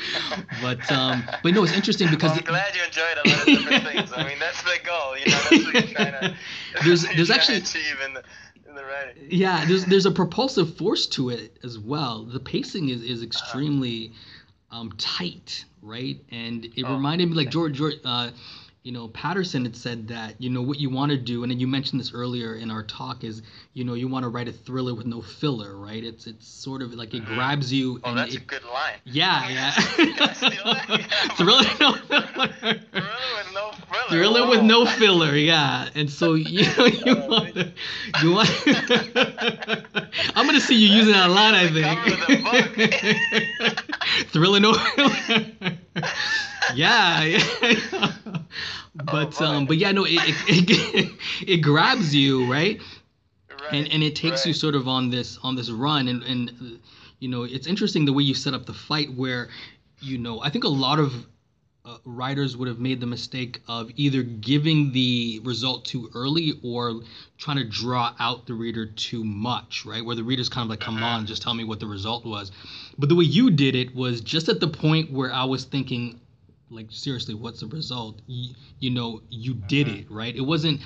But 0.60 0.92
um, 0.92 1.24
but 1.44 1.54
no, 1.54 1.64
it's 1.64 1.74
interesting 1.74 2.10
because 2.10 2.32
well, 2.32 2.40
I'm 2.40 2.46
glad 2.46 2.76
you 2.76 2.84
enjoyed 2.84 3.18
a 3.24 3.30
lot 3.30 3.40
of 3.42 3.46
different 3.46 3.84
things. 3.94 4.12
I 4.12 4.28
mean, 4.28 4.40
that's 4.40 4.64
the 4.64 4.80
goal. 4.84 5.16
You 5.16 5.28
know, 5.28 5.38
that's 5.38 5.52
what 5.52 5.74
you're 5.74 5.84
trying 5.84 6.12
to. 6.14 6.38
There's 6.84 7.04
there's 7.04 7.30
actually 7.30 7.60
achieve 7.60 7.98
in 8.04 8.16
the, 8.16 8.24
in 8.68 8.74
the 8.74 8.84
writing. 8.84 9.28
Yeah, 9.30 9.66
there's 9.66 9.86
there's 9.86 10.08
a 10.08 10.12
propulsive 10.12 10.78
force 10.78 11.06
to 11.08 11.30
it 11.30 11.60
as 11.64 11.78
well. 11.78 12.24
The 12.24 12.40
pacing 12.40 12.90
is 12.90 13.04
is 13.04 13.22
extremely 13.22 14.12
um, 14.72 14.92
tight, 14.98 15.64
right? 15.84 16.20
And 16.32 16.66
it 16.66 16.86
oh, 16.86 16.96
reminded 16.96 17.30
me 17.30 17.36
like 17.36 17.52
George 17.52 17.74
George. 17.74 17.98
Uh, 18.04 18.32
you 18.86 18.92
know, 18.92 19.08
Patterson 19.08 19.66
had 19.66 19.76
said 19.76 20.10
that, 20.10 20.40
you 20.40 20.52
know, 20.52 20.62
what 20.62 20.80
you 20.80 20.92
want 20.92 21.10
to 21.10 21.18
do, 21.18 21.42
and 21.42 21.52
then 21.52 21.60
you 21.60 21.66
mentioned 21.66 22.00
this 22.00 22.14
earlier 22.14 22.54
in 22.54 22.70
our 22.70 22.84
talk, 22.84 23.24
is, 23.24 23.42
you 23.74 23.84
know, 23.84 23.96
you 23.96 24.08
want 24.08 24.22
to 24.22 24.30
write 24.30 24.48
a 24.48 24.52
thriller 24.52 24.94
with 24.94 25.08
no 25.08 25.24
filler, 25.24 25.76
right? 25.76 26.04
It's 26.04 26.28
it's 26.28 26.48
sort 26.48 26.84
of 26.84 26.94
like 26.94 27.16
it 27.16 27.24
mm-hmm. 27.24 27.34
grabs 27.34 27.74
you. 27.74 28.00
Oh, 28.04 28.10
and 28.10 28.20
that's 28.20 28.36
it, 28.36 28.44
a 28.44 28.46
good 28.46 28.64
line. 28.64 28.94
Yeah, 29.04 29.50
yeah. 29.50 29.72
thriller, 31.34 31.64
no 31.80 31.94
filler. 31.94 32.44
Thriller 32.46 32.86
with 32.86 33.54
no 33.56 33.72
filler. 33.72 34.10
Thriller 34.10 34.42
Whoa. 34.42 34.50
with 34.52 34.62
no 34.62 34.86
filler, 34.86 35.36
yeah. 35.36 35.90
And 35.96 36.08
so 36.08 36.36
you 36.36 36.72
know, 36.78 36.86
you 37.06 37.18
oh, 37.18 37.28
want 37.28 37.56
to, 37.56 37.72
you 38.22 38.32
want. 38.34 38.50
I'm 40.36 40.46
gonna 40.46 40.62
see 40.62 40.76
you 40.76 40.90
using 40.96 41.14
that 41.14 41.32
line, 41.32 41.56
I 41.56 41.72
think. 41.74 42.00
thriller 44.30 44.60
no 44.60 44.74
filler. 44.74 45.80
yeah. 46.76 47.24
yeah. 47.24 47.40
but 48.96 49.42
oh, 49.42 49.46
um, 49.46 49.66
but 49.66 49.78
yeah, 49.78 49.92
no, 49.92 50.06
it 50.06 50.14
it, 50.14 50.70
it, 50.70 51.12
it 51.48 51.58
grabs 51.58 52.14
you, 52.14 52.52
right? 52.52 52.80
right 53.50 53.74
and 53.74 53.92
and 53.92 54.04
it 54.04 54.16
takes 54.16 54.42
right. 54.42 54.48
you 54.48 54.54
sort 54.54 54.76
of 54.76 54.88
on 54.88 55.10
this 55.10 55.38
on 55.44 55.56
this 55.56 55.70
run, 55.70 56.08
and 56.08 56.24
and 56.24 56.80
you 57.20 57.30
know, 57.30 57.44
it's 57.44 57.68
interesting 57.68 58.06
the 58.06 58.14
way 58.14 58.24
you 58.24 58.34
set 58.34 58.54
up 58.54 58.66
the 58.66 58.74
fight, 58.74 59.14
where 59.14 59.50
you 60.02 60.18
know, 60.18 60.42
I 60.42 60.50
think 60.50 60.64
a 60.64 60.70
lot 60.70 61.00
of 61.00 61.14
uh, 61.86 61.98
writers 62.04 62.58
would 62.58 62.68
have 62.68 62.80
made 62.80 63.00
the 63.00 63.06
mistake 63.06 63.62
of 63.68 63.92
either 63.96 64.24
giving 64.24 64.92
the 64.92 65.40
result 65.44 65.86
too 65.86 66.10
early 66.16 66.54
or 66.64 67.02
trying 67.38 67.58
to 67.58 67.64
draw 67.64 68.16
out 68.20 68.48
the 68.48 68.54
reader 68.54 68.86
too 68.88 69.24
much, 69.24 69.86
right? 69.86 70.04
Where 70.04 70.16
the 70.16 70.24
reader's 70.24 70.50
kind 70.50 70.66
of 70.66 70.70
like, 70.70 70.80
come 70.80 71.02
on, 71.04 71.26
just 71.26 71.42
tell 71.42 71.54
me 71.54 71.64
what 71.64 71.80
the 71.80 71.88
result 71.88 72.26
was. 72.26 72.52
But 72.98 73.10
the 73.10 73.16
way 73.16 73.26
you 73.26 73.52
did 73.52 73.76
it 73.76 73.94
was 73.96 74.22
just 74.22 74.48
at 74.50 74.60
the 74.60 74.68
point 74.68 75.12
where 75.12 75.34
I 75.34 75.44
was 75.44 75.66
thinking, 75.66 76.20
like 76.70 76.88
seriously 76.90 77.36
what's 77.36 77.60
the 77.60 77.68
result 77.68 78.22
you, 78.26 78.54
you 78.80 78.90
know 78.90 79.22
you 79.30 79.54
did 79.54 79.86
mm-hmm. 79.86 80.00
it 80.00 80.12
right 80.12 80.36
it 80.36 80.42
wasn't 80.42 80.82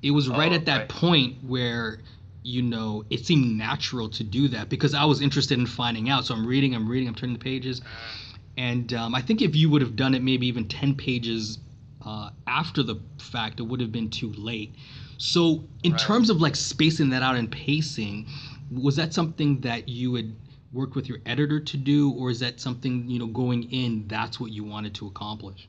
it 0.00 0.12
was 0.12 0.28
right 0.28 0.52
oh, 0.52 0.54
at 0.54 0.64
that 0.64 0.78
right. 0.78 0.88
point 0.88 1.42
where 1.42 1.98
you 2.44 2.62
know 2.62 3.04
it 3.10 3.26
seemed 3.26 3.58
natural 3.58 4.08
to 4.08 4.22
do 4.22 4.46
that 4.46 4.68
because 4.68 4.94
i 4.94 5.04
was 5.04 5.20
interested 5.20 5.58
in 5.58 5.66
finding 5.66 6.08
out 6.08 6.24
so 6.24 6.34
i'm 6.34 6.46
reading 6.46 6.72
i'm 6.72 6.88
reading 6.88 7.08
i'm 7.08 7.14
turning 7.16 7.34
the 7.36 7.44
pages 7.44 7.80
mm-hmm. 7.80 8.36
and 8.58 8.94
um, 8.94 9.12
i 9.12 9.20
think 9.20 9.42
if 9.42 9.56
you 9.56 9.68
would 9.68 9.82
have 9.82 9.96
done 9.96 10.14
it 10.14 10.22
maybe 10.22 10.46
even 10.46 10.68
10 10.68 10.94
pages 10.94 11.58
uh, 12.04 12.30
after 12.46 12.82
the 12.82 12.96
fact, 13.18 13.60
it 13.60 13.62
would 13.62 13.80
have 13.80 13.92
been 13.92 14.10
too 14.10 14.32
late. 14.36 14.74
So, 15.18 15.64
in 15.82 15.92
Right. 15.92 16.00
terms 16.00 16.30
of 16.30 16.40
like 16.40 16.56
spacing 16.56 17.10
that 17.10 17.22
out 17.22 17.36
and 17.36 17.50
pacing, 17.50 18.26
was 18.70 18.96
that 18.96 19.14
something 19.14 19.60
that 19.60 19.88
you 19.88 20.14
had 20.14 20.34
worked 20.74 20.96
with 20.96 21.08
your 21.08 21.18
editor 21.26 21.60
to 21.60 21.76
do, 21.78 22.10
or 22.12 22.30
is 22.30 22.40
that 22.40 22.60
something 22.60 23.08
you 23.08 23.18
know 23.18 23.26
going 23.28 23.70
in 23.72 24.08
that's 24.08 24.40
what 24.40 24.50
you 24.52 24.64
wanted 24.64 24.94
to 24.96 25.06
accomplish? 25.06 25.68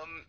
Um, 0.00 0.24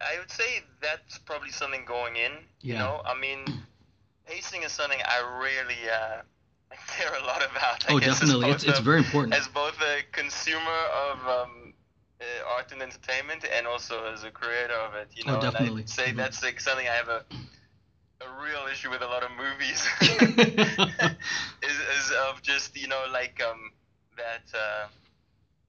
I 0.00 0.18
would 0.18 0.30
say 0.30 0.60
that's 0.80 1.18
probably 1.18 1.50
something 1.50 1.84
going 1.84 2.16
in. 2.16 2.32
Yeah. 2.60 2.74
You 2.74 2.78
know, 2.80 3.02
I 3.06 3.14
mean, 3.18 3.46
pacing 4.26 4.62
is 4.62 4.72
something 4.72 5.00
I 5.06 5.18
really 5.42 5.80
uh, 5.90 6.22
care 6.96 7.14
a 7.14 7.24
lot 7.24 7.42
about. 7.44 7.88
I 7.88 7.94
Oh, 7.94 8.00
definitely, 8.00 8.50
it's 8.50 8.64
it's 8.64 8.78
a- 8.78 8.82
very 8.82 8.98
important. 8.98 9.34
As 9.34 9.48
both 9.48 9.80
a 9.82 10.02
consumer 10.12 10.80
of 11.10 11.18
um, 11.28 11.74
uh, 12.20 12.24
art 12.54 12.72
and 12.72 12.82
entertainment, 12.82 13.44
and 13.50 13.66
also 13.66 14.04
as 14.12 14.24
a 14.24 14.30
creator 14.30 14.74
of 14.74 14.94
it. 14.94 15.08
You 15.16 15.24
Oh, 15.26 15.34
know, 15.34 15.40
definitely. 15.40 15.66
and 15.68 15.78
I'd 15.80 15.88
say 15.90 16.12
Mhm. 16.12 16.16
that's 16.16 16.42
like 16.42 16.60
something 16.60 16.88
I 16.88 16.94
have 16.94 17.08
a 17.08 17.24
a 18.20 18.42
real 18.42 18.66
issue 18.70 18.90
with 18.90 19.02
a 19.02 19.06
lot 19.06 19.22
of 19.22 19.30
movies. 19.36 19.86
is, 21.62 21.78
is 21.98 22.12
of 22.28 22.42
just 22.42 22.76
you 22.80 22.88
know 22.88 23.04
like 23.12 23.40
um 23.48 23.72
that 24.16 24.46
uh, 24.54 24.88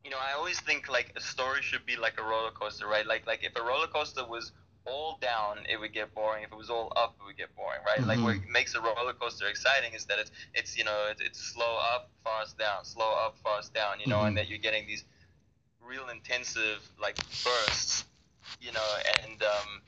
you 0.04 0.10
know 0.12 0.18
I 0.20 0.34
always 0.38 0.60
think 0.60 0.90
like 0.90 1.14
a 1.16 1.22
story 1.22 1.62
should 1.62 1.86
be 1.86 1.96
like 1.98 2.20
a 2.20 2.24
roller 2.24 2.52
coaster, 2.52 2.88
right? 2.88 3.06
Like 3.06 3.28
like 3.28 3.44
if 3.44 3.56
a 3.56 3.64
roller 3.64 3.88
coaster 3.88 4.26
was 4.26 4.52
all 4.86 5.18
down, 5.22 5.60
it 5.70 5.78
would 5.80 5.94
get 5.94 6.14
boring. 6.14 6.44
If 6.44 6.52
it 6.52 6.58
was 6.58 6.70
all 6.70 6.92
up, 6.96 7.16
it 7.20 7.26
would 7.26 7.38
get 7.38 7.56
boring, 7.56 7.82
right? 7.86 8.06
Like 8.08 8.22
what 8.24 8.38
Mhm. 8.38 8.50
makes 8.52 8.76
a 8.76 8.82
roller 8.82 9.14
coaster 9.14 9.48
exciting 9.48 9.94
is 9.94 10.06
that 10.06 10.20
it's 10.20 10.32
it's 10.54 10.78
you 10.78 10.84
know 10.84 11.08
it's, 11.12 11.22
it's 11.22 11.40
slow 11.40 11.78
up, 11.96 12.10
fast 12.24 12.58
down, 12.58 12.86
slow 12.86 13.12
up, 13.26 13.38
fast 13.44 13.74
down, 13.74 14.00
you 14.00 14.08
know, 14.08 14.20
Mhm. 14.20 14.28
and 14.28 14.38
that 14.38 14.48
you're 14.50 14.60
getting 14.60 14.88
these 14.88 15.04
real 15.82 16.10
intensive 16.10 16.80
like 17.00 17.18
bursts, 17.44 18.06
you 18.60 18.72
know, 18.72 18.90
and 19.24 19.42
um, 19.44 19.82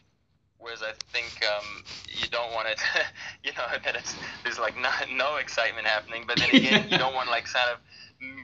whereas 0.60 0.84
I 0.84 0.92
think 1.12 1.44
um, 1.46 1.84
you 2.08 2.28
don't 2.30 2.54
want 2.54 2.68
it, 2.68 2.80
you 3.44 3.52
know, 3.54 3.66
that 3.84 3.96
it's 3.96 4.16
there's 4.44 4.60
like 4.60 4.78
no, 4.78 4.90
no 5.16 5.38
excitement 5.38 5.88
happening, 5.88 6.26
but 6.28 6.38
then 6.38 6.50
again, 6.52 6.88
you 6.90 6.98
don't 6.98 7.16
want 7.16 7.30
like 7.30 7.46
kind 7.54 7.70
of 7.72 7.80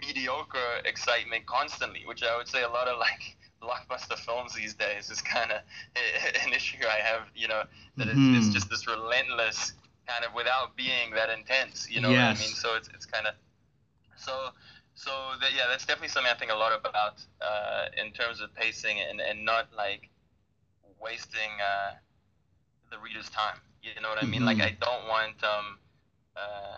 mediocre 0.08 0.80
excitement 0.86 1.46
constantly, 1.46 2.04
which 2.06 2.24
I 2.24 2.38
would 2.38 2.48
say 2.48 2.64
a 2.64 2.70
lot 2.70 2.88
of 2.88 2.98
like 2.98 3.38
blockbuster 3.62 4.18
films 4.18 4.54
these 4.54 4.74
days 4.74 5.10
is 5.10 5.22
kind 5.22 5.52
of 5.52 5.60
an 6.46 6.54
issue 6.54 6.78
I 6.88 7.00
have, 7.00 7.24
you 7.36 7.48
know, 7.48 7.64
that 7.98 8.08
it's, 8.08 8.18
it's 8.18 8.54
just 8.54 8.70
this 8.70 8.88
relentless 8.88 9.74
kind 10.08 10.24
of 10.24 10.34
without 10.34 10.76
being 10.76 11.12
that 11.16 11.30
intense, 11.30 11.90
you 11.90 12.00
know 12.00 12.10
what 12.10 12.20
I 12.20 12.34
mean? 12.34 12.54
So 12.56 12.76
it's 12.76 12.90
it's 12.94 13.06
kind 13.06 13.28
of 13.28 13.34
so 14.16 14.50
so 14.94 15.12
that 15.42 15.52
yeah, 15.54 15.64
that's 15.70 15.86
definitely 15.86 16.10
something 16.10 16.32
I 16.32 16.38
think 16.38 16.52
a 16.52 16.56
lot 16.56 16.72
about 16.78 17.20
uh, 17.42 17.88
in 17.98 18.12
terms 18.14 18.40
of 18.40 18.54
pacing 18.56 18.98
and 19.02 19.20
and 19.20 19.44
not 19.44 19.68
like 19.76 20.10
wasting 21.02 21.52
uh, 21.60 21.96
the 22.96 23.02
reader's 23.08 23.30
time. 23.30 23.60
You 23.84 24.02
know 24.02 24.10
what 24.10 24.22
I 24.24 24.26
mean? 24.26 24.46
Like 24.46 24.58
Mhm. 24.60 24.70
I 24.70 24.72
don't 24.86 25.08
want 25.08 25.44
um 25.44 25.68
uh 26.36 26.78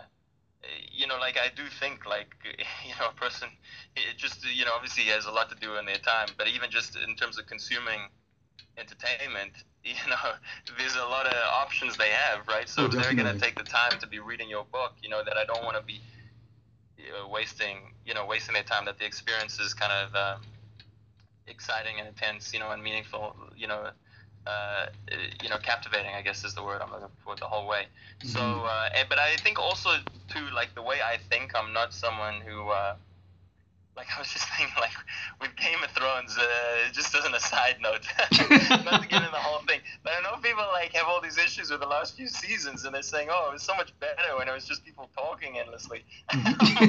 you 0.92 1.06
know 1.06 1.18
like 1.18 1.36
I 1.38 1.48
do 1.60 1.64
think 1.80 2.06
like 2.06 2.30
you 2.88 2.94
know 2.98 3.08
a 3.08 3.12
person 3.24 3.48
it 3.96 4.16
just 4.16 4.44
you 4.58 4.64
know 4.64 4.74
obviously 4.74 5.04
has 5.04 5.26
a 5.26 5.30
lot 5.30 5.48
to 5.50 5.56
do 5.56 5.76
in 5.76 5.86
their 5.86 6.02
time, 6.14 6.28
but 6.38 6.48
even 6.48 6.70
just 6.70 6.96
in 6.96 7.16
terms 7.16 7.38
of 7.38 7.46
consuming 7.46 8.00
entertainment. 8.78 9.54
You 9.88 9.94
know, 10.10 10.32
there's 10.76 10.96
a 10.96 11.04
lot 11.16 11.26
of 11.26 11.34
options 11.64 11.96
they 11.96 12.10
have, 12.10 12.46
right? 12.48 12.68
So 12.68 12.82
Oh, 12.82 12.86
if 12.86 12.92
they're 12.92 13.14
gonna 13.14 13.38
take 13.38 13.56
the 13.56 13.64
time 13.64 13.98
to 14.00 14.06
be 14.06 14.18
reading 14.18 14.50
your 14.50 14.64
book, 14.64 14.92
you 15.02 15.08
know, 15.08 15.22
that 15.24 15.36
I 15.38 15.44
don't 15.46 15.64
want 15.64 15.76
to 15.78 15.82
be 15.82 16.02
wasting, 17.30 17.94
you 18.04 18.14
know, 18.14 18.26
wasting 18.26 18.54
their 18.54 18.62
time. 18.64 18.84
That 18.86 18.98
the 18.98 19.06
experience 19.06 19.58
is 19.60 19.74
kind 19.74 19.92
of 19.92 20.14
uh, 20.14 20.36
exciting 21.46 21.98
and 21.98 22.08
intense, 22.08 22.52
you 22.52 22.60
know, 22.60 22.70
and 22.70 22.82
meaningful, 22.82 23.36
you 23.56 23.66
know, 23.66 23.90
uh, 24.46 24.86
you 25.42 25.48
know, 25.48 25.58
captivating. 25.58 26.14
I 26.14 26.22
guess 26.22 26.44
is 26.44 26.54
the 26.54 26.62
word 26.62 26.80
I'm 26.82 26.90
looking 26.90 27.08
for 27.24 27.36
the 27.36 27.46
whole 27.46 27.66
way. 27.66 27.86
So, 28.22 28.40
Mhm. 28.40 28.66
uh, 28.66 29.04
but 29.08 29.18
I 29.18 29.36
think 29.36 29.58
also 29.58 29.90
too, 30.28 30.48
like 30.50 30.74
the 30.74 30.82
way 30.82 31.02
I 31.02 31.16
think, 31.16 31.54
I'm 31.54 31.72
not 31.72 31.92
someone 31.92 32.40
who. 32.40 32.70
Like 33.98 34.14
I 34.14 34.20
was 34.20 34.30
just 34.30 34.46
thinking, 34.56 34.74
like 34.80 34.94
with 35.40 35.54
Game 35.56 35.82
of 35.82 35.90
Thrones, 35.90 36.38
uh, 36.38 36.44
just 36.92 37.14
as 37.16 37.24
an 37.24 37.34
aside 37.34 37.76
note, 37.82 38.06
not 38.86 39.02
to 39.02 39.08
get 39.08 39.18
into 39.18 39.34
the 39.34 39.42
whole 39.42 39.60
thing, 39.66 39.80
but 40.04 40.12
I 40.14 40.22
know 40.22 40.40
people 40.40 40.64
like 40.72 40.92
have 40.94 41.08
all 41.08 41.20
these 41.20 41.36
issues 41.36 41.70
with 41.70 41.80
the 41.80 41.86
last 41.86 42.16
few 42.16 42.28
seasons, 42.28 42.84
and 42.84 42.94
they're 42.94 43.02
saying, 43.02 43.28
"Oh, 43.30 43.50
it 43.50 43.54
was 43.54 43.62
so 43.62 43.74
much 43.74 43.92
better 43.98 44.38
when 44.38 44.46
it 44.46 44.54
was 44.54 44.66
just 44.66 44.84
people 44.84 45.10
talking 45.16 45.58
endlessly." 45.58 46.04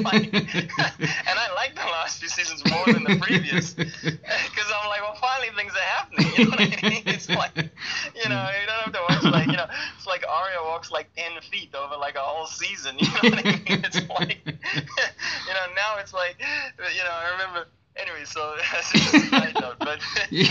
Like, 0.00 0.32
and 0.32 1.36
I 1.36 1.52
like 1.54 1.74
the 1.74 1.82
last 1.82 2.20
few 2.20 2.28
seasons 2.28 2.62
more 2.70 2.86
than 2.86 3.04
the 3.04 3.18
previous, 3.20 3.74
because 3.74 4.68
I'm 4.72 4.88
like, 4.88 5.02
well, 5.02 5.16
finally 5.20 5.48
things 5.56 5.72
are 5.72 5.88
happening. 5.98 6.30
You 6.36 6.44
know 6.44 6.50
what 6.50 6.60
I 6.60 6.88
mean? 6.88 7.02
It's 7.06 7.28
like, 7.28 7.56
you 7.56 8.28
know, 8.28 8.48
you 8.54 8.66
don't 8.66 8.80
have 8.84 8.92
to 8.92 9.00
watch 9.08 9.22
like, 9.24 9.46
you 9.46 9.56
know, 9.56 9.66
it's 9.96 10.06
like 10.06 10.24
Arya 10.26 10.58
walks 10.64 10.90
like 10.90 11.10
ten 11.16 11.40
feet 11.42 11.74
over 11.74 11.96
like 11.96 12.14
a 12.14 12.20
whole 12.20 12.46
season. 12.46 12.96
You 12.98 13.08
know 13.08 13.20
what 13.22 13.46
I 13.46 13.50
mean? 13.50 13.84
It's 13.84 14.08
like, 14.08 14.38
you 14.46 15.54
know, 15.54 15.66
now 15.76 15.98
it's 15.98 16.14
like, 16.14 16.36
you 16.78 16.99
know, 17.04 17.12
I 17.12 17.30
remember. 17.32 17.68
Anyway, 17.96 18.24
so 18.24 18.56
that's 18.72 18.92
just 18.96 19.14
a 19.14 19.20
side 19.28 19.56
note, 19.58 19.76
but 19.80 20.00
Yeah. 20.30 20.46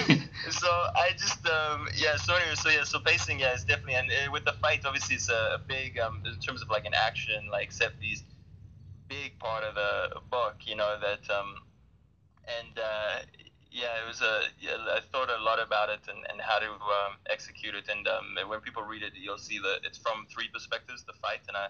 so 0.50 0.68
I 0.96 1.12
just 1.18 1.46
um 1.48 1.88
yeah 1.96 2.16
so 2.18 2.36
anyway 2.36 2.56
so 2.56 2.70
yeah 2.70 2.84
so 2.84 3.00
pacing 3.00 3.40
yeah 3.40 3.54
it's 3.54 3.64
definitely 3.64 3.96
and 3.96 4.10
uh, 4.10 4.32
with 4.32 4.46
the 4.46 4.54
fight 4.62 4.82
obviously 4.86 5.16
it's 5.16 5.30
a, 5.30 5.58
a 5.58 5.60
big 5.68 5.98
um 6.00 6.22
in 6.26 6.40
terms 6.40 6.62
of 6.62 6.70
like 6.70 6.86
an 6.86 6.94
action 6.96 7.50
like 7.52 7.72
set 7.72 8.00
piece 8.00 8.24
big 9.08 9.38
part 9.40 9.64
of 9.64 9.76
the 9.76 10.20
book 10.32 10.56
you 10.66 10.76
know 10.76 10.98
that 11.02 11.24
um 11.34 11.56
and 12.48 12.78
uh 12.80 13.20
yeah 13.72 14.02
it 14.04 14.08
was 14.08 14.22
a 14.22 14.42
yeah, 14.60 14.78
I 14.96 15.00
thought 15.12 15.30
a 15.30 15.42
lot 15.44 15.60
about 15.62 15.90
it 15.90 16.02
and, 16.08 16.20
and 16.32 16.42
how 16.42 16.60
to 16.60 16.68
um, 16.68 17.14
execute 17.30 17.76
it 17.76 17.88
and 17.90 18.08
um 18.08 18.50
when 18.50 18.62
people 18.62 18.84
read 18.84 19.04
it 19.04 19.14
you'll 19.16 19.38
see 19.38 19.60
that 19.60 19.80
it's 19.84 19.98
from 19.98 20.26
three 20.34 20.50
perspectives 20.54 21.04
the 21.06 21.14
fight 21.22 21.42
and 21.48 21.58
I 21.58 21.68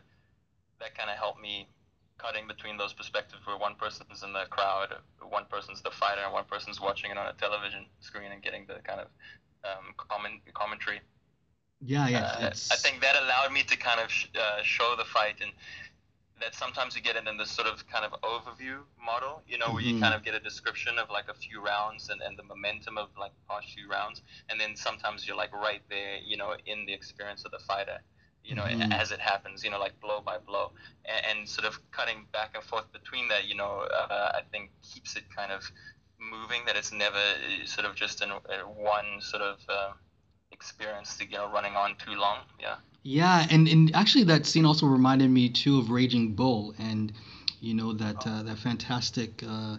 that 0.80 0.96
kind 0.96 1.10
of 1.10 1.18
helped 1.18 1.42
me 1.42 1.68
cutting 2.20 2.48
between 2.48 2.78
those 2.78 2.94
perspectives 2.94 3.48
where 3.48 3.58
one 3.58 3.76
person's 3.76 4.24
in 4.24 4.34
the 4.34 4.46
crowd, 4.50 4.96
one 5.22 5.46
person's 5.50 5.82
the 5.82 5.92
fighter, 5.92 6.22
and 6.24 6.34
one 6.34 6.46
person's 6.46 6.80
watching 6.82 7.12
it 7.12 7.18
on 7.18 7.28
a 7.28 7.34
television 7.34 7.88
screen 8.00 8.32
and 8.32 8.44
getting 8.44 8.66
the 8.68 8.80
kind 8.84 9.02
of 9.02 9.08
um, 9.66 9.94
comment, 9.98 10.42
commentary. 10.54 11.02
yeah, 11.82 12.08
yeah. 12.08 12.28
Uh, 12.32 12.50
I 12.72 12.76
think 12.78 13.02
that 13.02 13.16
allowed 13.22 13.52
me 13.54 13.64
to 13.64 13.78
kind 13.78 14.00
of 14.00 14.12
sh- 14.12 14.28
uh, 14.36 14.64
show 14.64 14.96
the 14.98 15.06
fight 15.06 15.42
and 15.42 15.52
that 16.42 16.56
sometimes 16.56 16.96
you 16.96 17.02
get 17.02 17.16
it 17.16 17.28
in 17.28 17.38
this 17.38 17.52
sort 17.52 17.68
of 17.68 17.86
kind 17.88 18.06
of 18.06 18.14
overview 18.22 18.82
model, 19.04 19.42
you 19.48 19.58
know, 19.58 19.74
where 19.74 19.84
you 19.84 19.94
Mhm. 19.94 20.00
kind 20.00 20.14
of 20.16 20.24
get 20.24 20.34
a 20.34 20.40
description 20.40 20.98
of 20.98 21.10
like 21.10 21.28
a 21.30 21.34
few 21.34 21.64
rounds 21.64 22.10
and, 22.10 22.22
and 22.22 22.38
the 22.38 22.44
momentum 22.44 22.98
of 22.98 23.10
like 23.20 23.32
past 23.50 23.74
few 23.74 23.90
rounds. 23.90 24.22
And 24.50 24.60
then 24.60 24.76
sometimes 24.76 25.28
you're 25.28 25.38
like 25.38 25.54
right 25.54 25.82
there, 25.90 26.18
you 26.26 26.38
know, 26.38 26.56
in 26.66 26.86
the 26.86 26.94
experience 26.94 27.46
of 27.46 27.52
the 27.52 27.60
fighter, 27.60 28.00
you 28.50 28.56
know, 28.58 28.64
Mhm. 28.64 28.92
as 29.02 29.08
it 29.16 29.22
happens, 29.32 29.64
you 29.64 29.70
know, 29.72 29.80
like 29.86 29.96
blow 30.06 30.20
by 30.30 30.38
blow. 30.50 30.66
And, 31.14 31.22
and 31.30 31.38
sort 31.58 31.68
of 31.70 31.74
cutting 31.98 32.20
back 32.38 32.52
and 32.56 32.64
forth 32.72 32.88
between 33.00 33.26
that, 33.32 33.44
you 33.50 33.56
know, 33.62 33.74
uh, 34.00 34.32
I 34.40 34.42
think 34.52 34.64
keeps 34.92 35.12
it 35.20 35.26
kind 35.40 35.52
of 35.58 35.62
moving, 36.36 36.62
that 36.66 36.76
it's 36.76 36.92
never 37.06 37.18
uh, 37.18 37.66
sort 37.76 37.86
of 37.88 37.94
just 38.04 38.22
in 38.24 38.30
one 38.30 39.10
sort 39.22 39.44
of 39.52 39.58
uh, 39.70 39.92
experience, 40.52 41.18
to, 41.18 41.26
you 41.26 41.38
know, 41.40 41.50
running 41.58 41.76
on 41.84 41.96
too 42.06 42.16
long. 42.26 42.40
Yeah. 42.60 42.78
Yeah, 43.04 43.48
and, 43.50 43.68
and 43.68 43.96
actually 43.96 44.26
that 44.26 44.46
scene 44.46 44.66
also 44.66 44.86
reminded 44.86 45.30
me 45.30 45.50
too 45.50 45.80
of 45.80 45.90
Raging 45.90 46.26
Bull 46.34 46.74
and 46.78 47.14
you 47.62 47.74
know 47.74 47.94
that 47.94 48.20
uh, 48.28 48.44
that 48.44 48.58
fantastic 48.58 49.32
uh, 49.48 49.78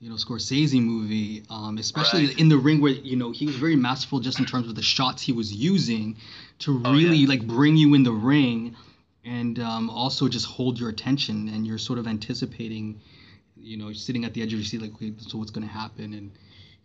you 0.00 0.08
know 0.08 0.16
Scorsese 0.16 0.80
movie, 0.80 1.42
um, 1.50 1.78
especially 1.78 2.26
Right. 2.26 2.38
in 2.40 2.48
the 2.48 2.56
ring 2.58 2.80
where 2.80 2.92
you 2.92 3.16
know 3.16 3.30
he 3.32 3.46
was 3.46 3.56
very 3.56 3.76
masterful 3.76 4.20
just 4.20 4.38
in 4.38 4.46
terms 4.46 4.68
of 4.68 4.74
the 4.76 4.82
shots 4.82 5.22
he 5.22 5.32
was 5.32 5.52
using 5.52 6.16
to 6.60 6.80
Oh, 6.84 6.92
really 6.92 7.16
yeah. 7.18 7.28
like 7.28 7.46
bring 7.46 7.76
you 7.76 7.94
in 7.94 8.02
the 8.04 8.12
ring 8.12 8.76
and 9.24 9.58
um, 9.58 9.90
also 9.90 10.28
just 10.28 10.46
hold 10.46 10.78
your 10.78 10.88
attention 10.88 11.48
and 11.48 11.66
you're 11.66 11.78
sort 11.78 11.98
of 11.98 12.06
anticipating 12.06 13.00
you 13.56 13.76
know 13.76 13.92
sitting 13.92 14.24
at 14.24 14.34
the 14.34 14.42
edge 14.42 14.52
of 14.52 14.58
your 14.60 14.64
seat 14.64 14.80
like 14.80 14.94
okay, 14.94 15.12
so 15.18 15.36
what's 15.38 15.50
going 15.50 15.66
to 15.66 15.72
happen 15.72 16.14
and 16.14 16.30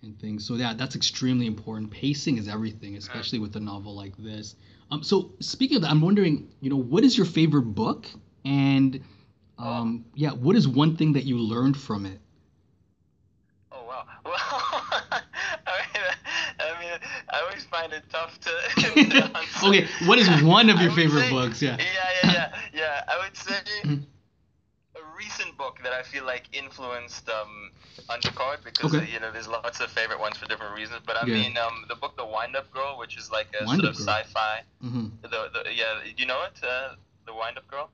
and 0.02 0.20
things. 0.20 0.46
So 0.46 0.56
yeah, 0.56 0.74
that's 0.74 0.96
extremely 0.96 1.46
important. 1.48 1.90
Pacing 1.92 2.38
is 2.38 2.50
everything, 2.50 2.98
especially 2.98 3.40
with 3.40 3.56
a 3.56 3.60
novel 3.62 3.96
like 3.96 4.18
this. 4.18 4.56
Um, 4.92 5.02
so 5.02 5.32
speaking 5.40 5.78
of 5.78 5.84
that, 5.84 5.92
I'm 5.92 6.02
wondering, 6.02 6.50
you 6.60 6.70
know, 6.70 6.76
what 6.76 7.06
is 7.06 7.16
your 7.18 7.26
favorite 7.26 7.62
book, 7.74 8.08
and 8.44 9.00
um, 9.58 10.04
yeah, 10.14 10.32
what 10.32 10.58
is 10.58 10.68
one 10.68 10.98
thing 10.98 11.14
that 11.14 11.24
you 11.24 11.38
learned 11.38 11.78
from 11.78 12.06
it? 12.06 12.20
Wow. 14.26 14.34
Well, 14.34 15.22
I 15.68 15.80
mean, 15.94 16.04
I 16.60 16.80
mean, 16.82 17.00
I 17.30 17.42
always 17.42 17.64
find 17.66 17.92
it 17.94 18.04
tough 18.10 18.40
to. 18.42 18.52
Okay, 19.68 19.88
what 20.06 20.18
is 20.20 20.28
one 20.44 20.70
of 20.70 20.80
your 20.82 20.92
favorite 20.92 21.22
say- 21.22 21.30
books? 21.32 21.62
Yeah. 21.62 21.78
Yeah, 21.80 21.86
yeah, 22.24 22.32
yeah, 22.34 22.50
yeah. 22.74 23.04
I 23.08 23.18
would 23.24 23.36
say 23.38 23.60
Mhm. 23.84 24.04
a 24.96 25.18
recent 25.18 25.58
book 25.58 25.80
that 25.84 25.94
I 25.94 26.04
feel 26.04 26.26
like 26.26 26.44
influenced 26.54 27.30
um, 27.30 27.72
Undercard 28.10 28.64
because 28.64 28.94
Okay. 28.94 29.10
you 29.12 29.20
know 29.20 29.32
there's 29.32 29.48
lots 29.48 29.80
of 29.80 29.90
favorite 29.92 30.20
ones 30.20 30.38
for 30.38 30.46
different 30.48 30.76
reasons. 30.76 31.02
But 31.06 31.18
I 31.18 31.26
Yeah. 31.28 31.36
mean, 31.36 31.58
um, 31.58 31.86
the 31.88 31.96
book 31.96 32.16
The 32.18 32.26
Wind 32.26 32.56
Up 32.56 32.70
Girl, 32.72 32.98
which 32.98 33.18
is 33.18 33.32
like 33.32 33.48
a 33.60 33.66
Wind 33.66 33.82
sort 33.82 33.90
of 33.92 33.98
Girl. 33.98 34.08
sci-fi. 34.08 34.64
hmm 34.82 35.08
The, 35.22 35.28
the 35.30 35.62
yeah, 35.74 36.00
you 36.18 36.26
know 36.26 36.42
it? 36.44 36.58
Uh, 36.64 36.96
the 37.26 37.34
Wind 37.34 37.58
Up 37.58 37.68
Girl. 37.68 37.90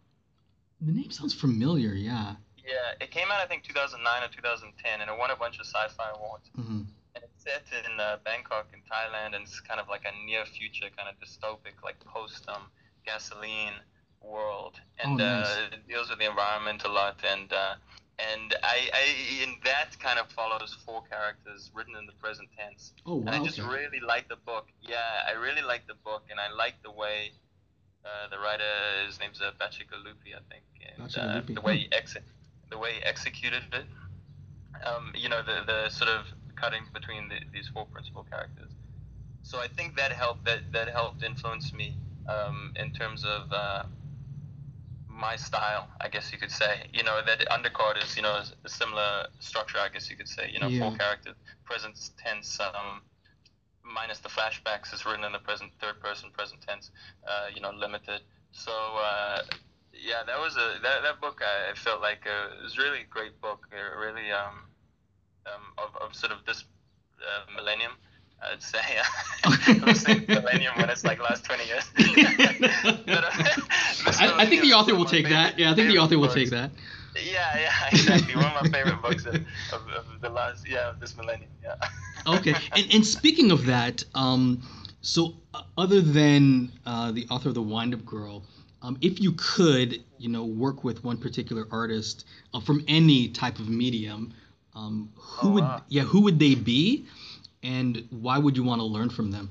The 0.82 0.92
name 0.92 1.12
sounds 1.12 1.34
familiar. 1.34 1.94
Yeah. 1.94 2.36
Yeah, 2.70 2.94
it 3.02 3.10
came 3.12 3.30
out 3.32 3.40
I 3.42 3.48
think 3.48 3.64
2009 3.64 4.24
or 4.24 4.28
2010, 4.28 5.02
and 5.02 5.10
it 5.10 5.18
won 5.18 5.32
a 5.32 5.36
bunch 5.36 5.58
of 5.60 5.66
sci-fi 5.66 6.10
awards. 6.16 6.50
hmm 6.56 6.82
and 7.16 7.24
it's 7.24 7.44
set 7.44 7.66
in 7.86 8.00
uh, 8.00 8.18
Bangkok 8.24 8.68
in 8.72 8.82
Thailand, 8.86 9.34
and 9.36 9.42
it's 9.44 9.60
kind 9.62 9.80
of 9.80 9.88
like 9.90 10.06
a 10.06 10.14
near 10.26 10.46
future, 10.46 10.90
kind 10.96 11.10
of 11.10 11.16
dystopic, 11.20 11.82
like 11.84 12.00
post 12.06 12.48
um, 12.48 12.70
gasoline 13.04 13.74
world, 14.22 14.80
and 15.00 15.20
Oh, 15.20 15.26
nice. 15.26 15.48
uh, 15.48 15.70
it 15.74 15.88
deals 15.88 16.12
with 16.12 16.20
the 16.20 16.30
environment 16.30 16.84
a 16.86 16.90
lot, 16.90 17.18
and 17.24 17.52
uh, 17.52 17.76
and 18.20 18.54
I, 18.62 18.78
I 18.94 19.44
in 19.44 19.56
that 19.64 19.98
kind 20.00 20.20
of 20.20 20.30
follows 20.32 20.78
four 20.86 21.02
characters 21.10 21.72
written 21.74 21.96
in 21.96 22.06
the 22.06 22.14
present 22.14 22.50
tense. 22.56 22.94
Oh 23.08 23.16
wow! 23.16 23.26
And 23.26 23.30
I 23.32 23.44
just 23.44 23.60
Okay. 23.60 23.70
really 23.76 24.00
like 24.02 24.30
the 24.30 24.36
book. 24.36 24.68
Yeah, 24.82 25.24
I 25.28 25.32
really 25.32 25.64
like 25.64 25.88
the 25.88 25.96
book, 26.06 26.24
and 26.30 26.40
I 26.40 26.52
like 26.52 26.76
the 26.84 26.92
way 26.92 27.32
uh, 28.06 28.28
the 28.30 28.38
writer, 28.40 28.64
his 29.08 29.20
name's 29.20 29.42
uh, 29.42 29.52
Bacigalupi, 29.60 30.32
I 30.36 30.42
think, 30.52 30.64
and 30.98 31.18
uh, 31.18 31.42
the 31.54 31.62
way 31.62 31.74
hmm. 31.74 31.80
he 31.80 31.90
ex- 31.92 32.18
the 32.72 32.78
way 32.78 32.96
he 32.96 33.04
executed 33.04 33.64
it. 33.74 33.86
Um, 34.86 35.12
you 35.16 35.30
know, 35.30 35.42
the 35.44 35.64
the 35.66 35.90
sort 35.90 36.10
of 36.10 36.26
cutting 36.56 36.84
between 36.94 37.30
the, 37.30 37.40
these 37.54 37.68
four 37.68 37.86
principal 37.86 38.24
characters. 38.24 38.72
So 39.44 39.60
I 39.60 39.68
think 39.68 39.96
that 39.98 40.12
helped. 40.12 40.46
That 40.46 40.72
that 40.74 40.90
helped 40.90 41.24
influence 41.24 41.74
me 41.74 41.98
um, 42.28 42.74
in 42.76 42.92
terms 42.92 43.24
of. 43.26 43.52
Uh, 43.52 43.84
my 45.08 45.36
style, 45.36 45.88
I 46.00 46.08
guess 46.08 46.32
you 46.32 46.38
could 46.40 46.52
say. 46.52 46.88
You 46.94 47.04
know, 47.04 47.22
that 47.26 47.40
undercard 47.50 48.02
is, 48.04 48.16
you 48.16 48.22
know, 48.22 48.42
a 48.64 48.70
similar 48.70 49.28
structure, 49.40 49.78
I 49.80 49.90
guess 49.90 50.10
you 50.10 50.16
could 50.16 50.28
say. 50.30 50.50
You 50.52 50.60
know, 50.60 50.70
Yeah. 50.70 50.80
four 50.80 50.96
characters, 50.98 51.36
present 51.66 51.98
tense, 52.18 52.60
um, 52.60 53.02
minus 53.84 54.20
the 54.20 54.30
flashbacks 54.30 54.94
is 54.94 55.06
written 55.06 55.24
in 55.26 55.32
the 55.32 55.40
present, 55.40 55.72
third 55.80 56.00
person, 56.02 56.32
present 56.32 56.62
tense, 56.62 56.92
uh, 57.28 57.48
you 57.54 57.62
know, 57.62 57.72
limited. 57.72 58.22
So, 58.52 58.72
uh, 58.72 59.42
yeah, 59.94 60.24
that 60.26 60.40
was 60.40 60.56
a, 60.56 60.80
that, 60.82 61.02
that 61.04 61.22
book 61.22 61.42
I 61.42 61.74
felt 61.76 62.02
like 62.02 62.26
uh, 62.26 62.56
it 62.60 62.64
was 62.64 62.78
really 62.78 63.02
a 63.02 63.10
great 63.10 63.40
book. 63.42 63.68
Really, 63.72 64.32
um, 64.32 64.66
um, 65.46 65.62
of, 65.78 66.02
of 66.02 66.16
sort 66.16 66.32
of 66.32 66.46
this 66.46 66.64
uh, 67.22 67.52
millennium. 67.56 67.92
I'd 68.42 68.64
say 68.64 68.80
saying 69.94 70.26
millennium 70.30 70.74
when 70.78 70.90
it's 70.90 71.04
like 71.04 71.20
last 71.20 71.44
20 71.44 71.66
years. 71.66 71.84
But, 73.06 73.26
uh, 73.26 73.32
I, 74.18 74.44
I 74.44 74.46
think 74.46 74.62
the 74.62 74.74
author 74.74 74.96
will 74.96 75.06
take 75.06 75.28
that. 75.28 75.60
Yeah, 75.60 75.72
I 75.72 75.76
think 75.76 75.88
the 75.88 75.96
favorite 75.96 76.04
author 76.04 76.18
will 76.18 76.28
books. 76.28 76.36
take 76.36 76.50
that. 76.52 76.72
Yeah, 77.16 77.60
yeah, 77.60 77.90
exactly. 77.92 78.36
One 78.36 78.46
of 78.46 78.64
my 78.64 78.70
favorite 78.70 79.02
books 79.02 79.26
of, 79.26 79.36
of, 79.36 79.88
of 79.90 80.22
the 80.22 80.30
last, 80.30 80.68
yeah, 80.70 80.90
of 80.90 81.00
this 81.02 81.18
millennium. 81.18 81.50
Yeah. 81.62 81.76
Okay. 82.28 82.56
And, 82.72 82.94
and 82.94 83.06
speaking 83.06 83.52
of 83.52 83.66
that, 83.66 84.04
um, 84.16 84.62
so 85.02 85.34
uh, 85.54 85.64
other 85.78 86.02
than 86.02 86.72
uh, 86.86 87.12
the 87.12 87.28
author 87.30 87.50
of 87.50 87.56
The 87.56 87.62
Wind 87.62 87.94
Up 87.94 88.06
Girl, 88.06 88.44
um, 88.82 88.98
if 89.02 89.20
you 89.20 89.34
could, 89.38 90.02
you 90.18 90.30
know, 90.30 90.44
work 90.46 90.84
with 90.84 91.04
one 91.04 91.18
particular 91.18 91.68
artist 91.72 92.26
uh, 92.54 92.60
from 92.60 92.84
any 92.88 93.28
type 93.28 93.60
of 93.60 93.70
medium, 93.70 94.34
um, 94.76 95.10
who 95.16 95.50
Oh, 95.50 95.54
would, 95.54 95.82
wow. 95.82 95.86
yeah, 95.90 96.04
who 96.04 96.22
would 96.22 96.40
they 96.40 96.56
be, 96.56 97.06
and 97.64 98.04
why 98.10 98.38
would 98.38 98.58
you 98.58 98.64
want 98.64 98.80
to 98.82 98.86
learn 98.86 99.10
from 99.10 99.32
them? 99.32 99.50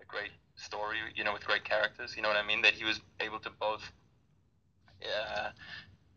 a 0.00 0.04
great 0.06 0.30
story, 0.56 0.98
you 1.14 1.24
know, 1.24 1.32
with 1.32 1.44
great 1.46 1.64
characters. 1.64 2.16
You 2.16 2.22
know 2.22 2.28
what 2.28 2.36
I 2.36 2.46
mean? 2.46 2.62
That 2.62 2.74
he 2.74 2.84
was 2.84 3.00
able 3.20 3.38
to 3.40 3.50
both 3.50 3.90
uh, 5.02 5.50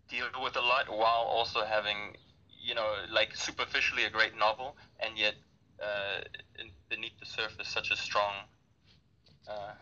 deal 0.10 0.26
with 0.44 0.56
a 0.58 0.62
lot 0.62 0.90
while 0.90 1.26
also 1.30 1.64
having, 1.64 2.18
you 2.64 2.76
know, 2.76 2.90
like 3.12 3.36
superficially 3.36 4.06
a 4.06 4.10
great 4.10 4.38
novel, 4.38 4.76
and 5.00 5.18
yet 5.18 5.36
uh, 5.82 6.22
beneath 6.90 7.18
the 7.20 7.26
surface 7.26 7.68
such 7.68 7.92
a 7.92 7.96
strong, 7.96 8.34
uh, 9.48 9.74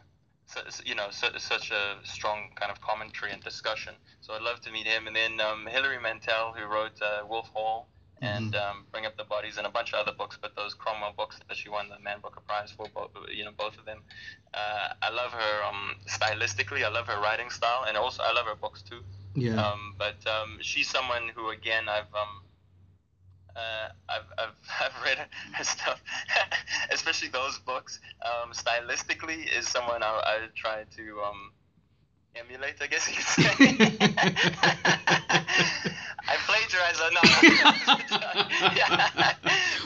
you 0.86 0.96
know, 0.96 1.08
su- 1.12 1.38
such 1.38 1.72
a 1.72 1.98
strong 2.04 2.50
kind 2.56 2.72
of 2.72 2.82
commentary 2.82 3.32
and 3.32 3.44
discussion. 3.44 3.94
So 4.22 4.34
I'd 4.34 4.42
love 4.42 4.62
to 4.62 4.72
meet 4.72 4.88
him, 4.88 5.08
and 5.08 5.16
then 5.16 5.40
um, 5.42 5.68
Hilary 5.68 6.00
Mantel, 6.00 6.54
who 6.56 6.66
wrote 6.66 7.02
uh, 7.02 7.26
Wolf 7.28 7.50
Hall. 7.54 7.88
And 8.22 8.54
um, 8.54 8.84
bring 8.92 9.06
up 9.06 9.16
the 9.16 9.24
bodies 9.24 9.58
and 9.58 9.66
a 9.66 9.70
bunch 9.70 9.94
of 9.94 10.00
other 10.02 10.12
books, 10.12 10.38
but 10.42 10.54
those 10.54 10.74
Cromwell 10.74 11.14
books 11.16 11.40
that 11.48 11.56
she 11.56 11.70
won 11.70 11.88
the 11.88 11.98
Man 12.04 12.20
Booker 12.22 12.42
Prize 12.42 12.70
for, 12.70 12.86
both, 12.94 13.12
you 13.34 13.46
know, 13.46 13.52
both 13.58 13.78
of 13.78 13.86
them. 13.86 14.00
Uh, 14.54 14.90
I 15.02 15.10
love 15.10 15.32
her 15.32 15.64
um, 15.64 15.96
stylistically. 16.06 16.84
I 16.84 16.90
love 16.90 17.08
her 17.08 17.18
writing 17.22 17.50
style, 17.50 17.86
and 17.88 17.96
also 17.96 18.22
I 18.22 18.34
love 18.34 18.46
her 18.46 18.56
books 18.56 18.82
too. 18.82 19.00
Yeah. 19.36 19.56
Um, 19.66 19.96
but 19.98 20.18
um, 20.28 20.58
she's 20.60 20.90
someone 20.90 21.30
who, 21.34 21.48
again, 21.52 21.88
I've 21.88 22.14
um, 22.14 22.44
uh, 23.56 23.90
I've, 24.10 24.26
I've, 24.38 24.56
I've 24.82 25.04
read 25.04 25.18
her 25.54 25.64
stuff, 25.64 26.02
especially 26.92 27.30
those 27.30 27.60
books. 27.60 28.00
Um, 28.24 28.52
stylistically, 28.52 29.48
is 29.58 29.68
someone 29.68 30.04
I, 30.04 30.08
I 30.08 30.48
try 30.56 30.84
to 30.98 31.20
um, 31.22 31.52
emulate, 32.36 32.76
I 32.82 32.88
guess 32.88 33.08
you 33.10 33.16
could 33.16 33.26
say. 33.26 33.50
I 36.32 36.36
plagiarize 36.46 37.00
her. 37.00 37.10
No. 37.12 37.22
yeah. 38.76 39.34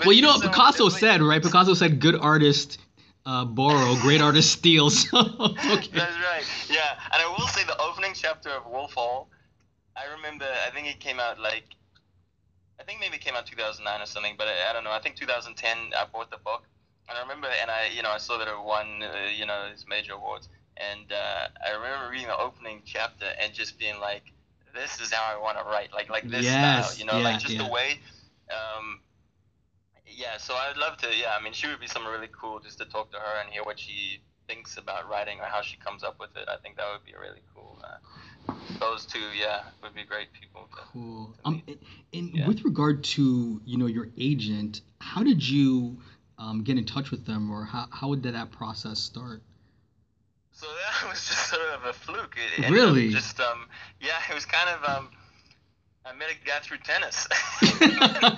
Well, 0.06 0.14
you 0.14 0.22
know 0.22 0.30
what 0.30 0.40
someone 0.40 0.52
Picasso 0.54 0.90
definitely- 0.90 1.00
said, 1.00 1.22
right? 1.22 1.42
Picasso 1.42 1.74
said, 1.74 2.00
"Good 2.00 2.16
artist 2.16 2.80
uh, 3.26 3.46
borrow, 3.46 3.96
great 4.02 4.22
artist 4.22 4.52
steal." 4.52 4.90
So, 4.90 5.18
okay. 5.20 5.90
That's 5.94 6.18
right. 6.18 6.44
Yeah, 6.70 6.98
and 7.14 7.22
I 7.22 7.28
will 7.38 7.48
say 7.48 7.64
the 7.64 7.78
opening 7.82 8.12
chapter 8.14 8.50
of 8.50 8.66
Wolf 8.70 8.94
Hall. 8.94 9.30
I 9.96 10.06
remember. 10.16 10.46
I 10.68 10.72
think 10.72 10.88
it 10.88 11.00
came 11.00 11.20
out 11.20 11.40
like. 11.40 11.64
I 12.80 12.84
think 12.84 13.00
maybe 13.00 13.16
it 13.16 13.22
came 13.22 13.36
out 13.36 13.46
2009 13.46 14.02
or 14.02 14.06
something, 14.06 14.36
but 14.38 14.48
I, 14.48 14.70
I 14.70 14.74
don't 14.74 14.84
know. 14.84 14.92
I 14.92 15.00
think 15.00 15.16
2010 15.16 15.92
I 15.98 16.06
bought 16.06 16.32
the 16.32 16.38
book, 16.38 16.64
and 17.08 17.18
I 17.18 17.22
remember, 17.22 17.48
and 17.62 17.70
I, 17.72 17.88
you 17.88 18.02
know, 18.04 18.12
I 18.12 18.18
saw 18.18 18.38
that 18.38 18.48
it 18.48 18.60
won, 18.62 19.04
uh, 19.04 19.30
you 19.36 19.46
know, 19.46 19.68
its 19.72 19.86
major 19.88 20.14
awards, 20.14 20.50
and 20.78 21.12
uh, 21.12 21.48
I 21.66 21.72
remember 21.72 22.10
reading 22.10 22.28
the 22.28 22.38
opening 22.38 22.82
chapter 22.86 23.26
and 23.42 23.54
just 23.54 23.78
being 23.80 24.00
like, 24.00 24.32
"This 24.74 25.00
is 25.00 25.12
how 25.14 25.24
I 25.36 25.40
want 25.42 25.58
to 25.58 25.64
write, 25.66 25.94
like 25.94 26.10
like 26.10 26.30
this 26.30 26.48
Yes, 26.48 26.60
style, 26.60 26.94
you 26.94 27.06
know, 27.06 27.20
yeah, 27.20 27.22
like 27.22 27.40
just 27.40 27.58
yeah. 27.58 27.64
the 27.64 27.68
way." 27.68 28.02
Um, 28.52 29.02
yeah, 30.06 30.38
so 30.38 30.54
I'd 30.56 30.78
love 30.78 30.98
to. 30.98 31.08
Yeah, 31.16 31.36
I 31.40 31.44
mean, 31.44 31.54
she 31.54 31.68
would 31.68 31.80
be 31.80 31.88
someone 31.88 32.12
really 32.12 32.30
cool 32.32 32.60
just 32.60 32.78
to 32.80 32.86
talk 32.86 33.12
to 33.12 33.18
her 33.18 33.42
and 33.42 33.50
hear 33.52 33.64
what 33.64 33.80
she 33.80 34.22
thinks 34.48 34.78
about 34.78 35.10
writing 35.10 35.40
or 35.40 35.46
how 35.46 35.62
she 35.62 35.78
comes 35.78 36.04
up 36.04 36.20
with 36.20 36.36
it. 36.36 36.48
I 36.50 36.58
think 36.58 36.78
that 36.78 36.86
would 36.92 37.06
be 37.06 37.14
really 37.20 37.44
cool. 37.56 37.80
Uh, 37.84 37.98
those 38.80 39.06
two, 39.06 39.20
yeah, 39.40 39.62
would 39.82 39.94
be 39.96 40.04
great 40.04 40.32
people. 40.34 40.68
To, 40.72 40.78
Cool. 40.92 41.34
to 41.34 41.48
Um, 41.48 41.64
and, 41.68 41.78
and 42.14 42.36
Yeah. 42.36 42.48
with 42.48 42.64
regard 42.64 43.04
to 43.16 43.62
you 43.66 43.78
know 43.78 43.88
your 43.88 44.10
agent, 44.18 44.82
how 45.00 45.24
did 45.24 45.48
you 45.48 46.00
um, 46.38 46.64
get 46.64 46.78
in 46.78 46.86
touch 46.86 47.12
with 47.12 47.26
them, 47.26 47.50
or 47.52 47.66
how 47.66 47.88
how 47.92 48.16
did 48.16 48.34
that 48.36 48.52
process 48.52 49.00
start? 49.00 49.42
So 50.52 50.68
that 51.02 51.10
was 51.10 51.26
just 51.28 51.50
sort 51.50 51.62
of 51.76 51.86
a 51.86 51.94
fluke. 51.94 52.38
It 52.58 52.70
Really? 52.70 53.10
Just 53.10 53.40
um, 53.40 53.68
yeah, 54.00 54.20
it 54.30 54.34
was 54.34 54.46
kind 54.46 54.70
of 54.70 54.84
um. 54.84 55.10
I 56.06 56.12
met 56.12 56.28
a 56.30 56.46
guy 56.46 56.60
through 56.60 56.80
tennis, 56.80 57.26
and 57.62 57.80
then, 57.80 58.38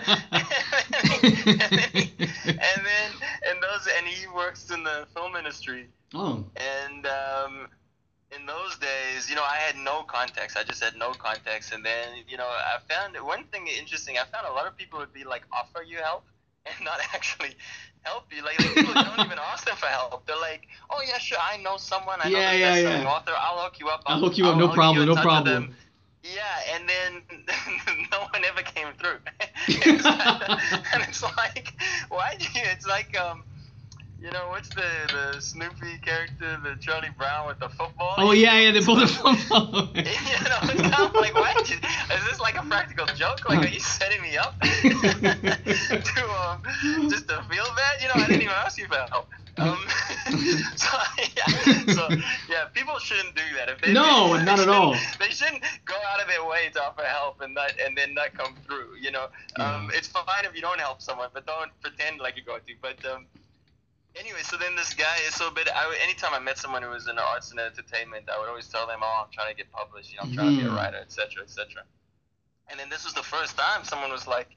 and 2.45 2.85
then 2.85 3.11
and 3.49 3.57
those 3.61 3.87
and 3.97 4.05
he 4.05 4.27
works 4.27 4.69
in 4.69 4.83
the 4.83 5.07
film 5.15 5.35
industry. 5.35 5.87
oh, 6.13 6.45
And 6.57 7.07
um, 7.07 7.67
in 8.39 8.45
those 8.45 8.77
days, 8.77 9.29
you 9.29 9.35
know, 9.35 9.43
I 9.43 9.57
had 9.57 9.75
no 9.77 10.03
context. 10.03 10.57
I 10.57 10.63
just 10.63 10.83
had 10.83 10.95
no 10.95 11.13
context. 11.13 11.71
And 11.73 11.85
then, 11.85 12.23
you 12.27 12.37
know, 12.37 12.47
I 12.47 12.77
found 12.91 13.15
one 13.25 13.43
thing 13.45 13.67
interesting. 13.67 14.17
I 14.17 14.23
found 14.25 14.45
a 14.47 14.53
lot 14.53 14.67
of 14.67 14.75
people 14.77 14.99
would 14.99 15.13
be 15.13 15.23
like 15.23 15.43
offer 15.51 15.83
you 15.83 15.97
help 15.97 16.25
and 16.65 16.75
not 16.85 16.99
actually 17.13 17.55
help 18.01 18.25
you. 18.35 18.43
Like, 18.43 18.57
people 18.57 18.93
don't 18.93 19.19
even 19.25 19.37
ask 19.39 19.65
them 19.65 19.75
for 19.77 19.87
help. 19.87 20.19
They're 20.21 20.35
like, 20.35 20.61
oh 20.89 21.01
yeah, 21.07 21.17
sure, 21.17 21.37
I 21.41 21.57
know 21.57 21.77
someone. 21.77 22.19
I 22.21 22.29
know 22.29 22.39
Yeah, 22.39 22.53
the 22.53 22.57
yeah, 22.57 22.65
best-selling 22.65 23.05
author. 23.05 23.31
I'll 23.37 23.61
hook 23.63 23.79
you 23.79 23.87
up. 23.89 24.03
I'll 24.05 24.19
hook 24.19 24.37
you 24.37 24.47
up, 24.47 24.57
no 24.57 24.69
problem, 24.69 25.07
no 25.07 25.15
problem. 25.15 25.75
Yeah, 26.23 26.75
and 26.75 26.89
then 26.89 27.21
no 28.11 28.19
one 28.33 28.43
ever 28.45 28.61
came 28.63 28.87
through. 28.97 29.19
and 29.67 31.03
it's 31.07 31.23
like, 31.23 31.73
why 32.09 32.35
do 32.37 32.45
you? 32.55 32.65
It's 32.71 32.87
like, 32.87 33.15
um, 33.17 33.43
you 34.19 34.31
know, 34.31 34.47
what's 34.49 34.69
the 34.69 34.81
the 35.11 35.39
Snoopy 35.39 35.97
character, 36.01 36.57
the 36.63 36.75
Charlie 36.79 37.09
Brown 37.17 37.47
with 37.47 37.59
the 37.59 37.69
football? 37.69 38.15
oh 38.17 38.31
yeah, 38.31 38.57
yeah, 38.59 38.71
they 38.71 38.81
pulled 38.81 39.01
it 39.01 39.09
from. 39.09 39.35
you 39.95 40.89
know, 40.89 41.05
of 41.05 41.13
like, 41.13 41.69
you, 41.69 41.75
is 41.75 42.25
this 42.25 42.39
like 42.39 42.55
a 42.55 42.63
practical 42.63 43.05
joke? 43.07 43.47
Like, 43.49 43.65
are 43.65 43.67
you 43.67 43.79
setting 43.99 44.21
me 44.21 44.37
up 44.37 44.59
to 44.61 46.23
um, 46.47 46.63
just 47.09 47.27
to 47.27 47.43
feel 47.49 47.65
bad? 47.75 48.01
You 48.01 48.07
know, 48.07 48.13
I 48.15 48.27
didn't 48.27 48.41
even 48.41 48.55
ask 48.55 48.77
you 48.77 48.87
for 48.87 48.95
help. 48.95 49.27
Um, 49.57 49.79
so 50.75 50.97
yeah, 51.37 51.93
so 51.93 52.09
yeah, 52.49 52.65
people 52.73 52.97
shouldn't 52.99 53.35
do 53.35 53.43
that. 53.57 53.69
If 53.69 53.81
they, 53.81 53.93
No, 53.93 54.37
they 54.37 54.43
not 54.43 54.59
at 54.59 54.67
all. 54.67 54.95
They 55.19 55.29
shouldn't 55.29 55.63
go 55.85 55.95
out 56.13 56.21
of 56.21 56.27
their 56.27 56.45
way 56.45 56.69
to 56.73 56.83
offer 56.83 57.03
help 57.03 57.41
and 57.41 57.53
not 57.53 57.71
and 57.83 57.97
then 57.97 58.13
not 58.13 58.33
come 58.33 58.55
through. 58.65 58.95
You 58.99 59.11
know, 59.11 59.27
um, 59.59 59.91
it's 59.93 60.07
fine 60.07 60.25
if 60.43 60.55
you 60.55 60.61
don't 60.61 60.79
help 60.79 61.01
someone, 61.01 61.29
but 61.33 61.45
don't 61.45 61.71
pretend 61.81 62.19
like 62.19 62.35
you're 62.35 62.45
going 62.45 62.61
to. 62.67 62.73
But 62.81 63.05
um, 63.05 63.27
anyway, 64.19 64.41
so 64.43 64.57
then 64.57 64.75
this 64.75 64.93
guy 64.93 65.17
is 65.27 65.35
so 65.35 65.51
bit. 65.51 65.69
I, 65.73 65.97
anytime 66.03 66.33
I 66.33 66.39
met 66.39 66.57
someone 66.57 66.81
who 66.81 66.89
was 66.89 67.07
in 67.07 67.15
the 67.15 67.23
arts 67.23 67.51
and 67.51 67.59
entertainment, 67.59 68.29
I 68.29 68.39
would 68.39 68.49
always 68.49 68.67
tell 68.67 68.87
them, 68.87 68.99
"Oh, 69.03 69.23
I'm 69.25 69.31
trying 69.31 69.49
to 69.51 69.55
get 69.57 69.71
published. 69.71 70.11
You 70.11 70.17
know, 70.17 70.23
I'm 70.23 70.31
trying 70.31 70.51
to 70.51 70.57
be 70.57 70.63
a 70.63 70.69
Mhm. 70.69 70.75
writer, 70.75 70.97
etc., 70.97 71.43
etc." 71.43 71.83
And 72.69 72.79
then 72.79 72.89
this 72.89 73.05
was 73.05 73.13
the 73.13 73.23
first 73.23 73.57
time 73.57 73.83
someone 73.83 74.11
was 74.11 74.27
like, 74.27 74.49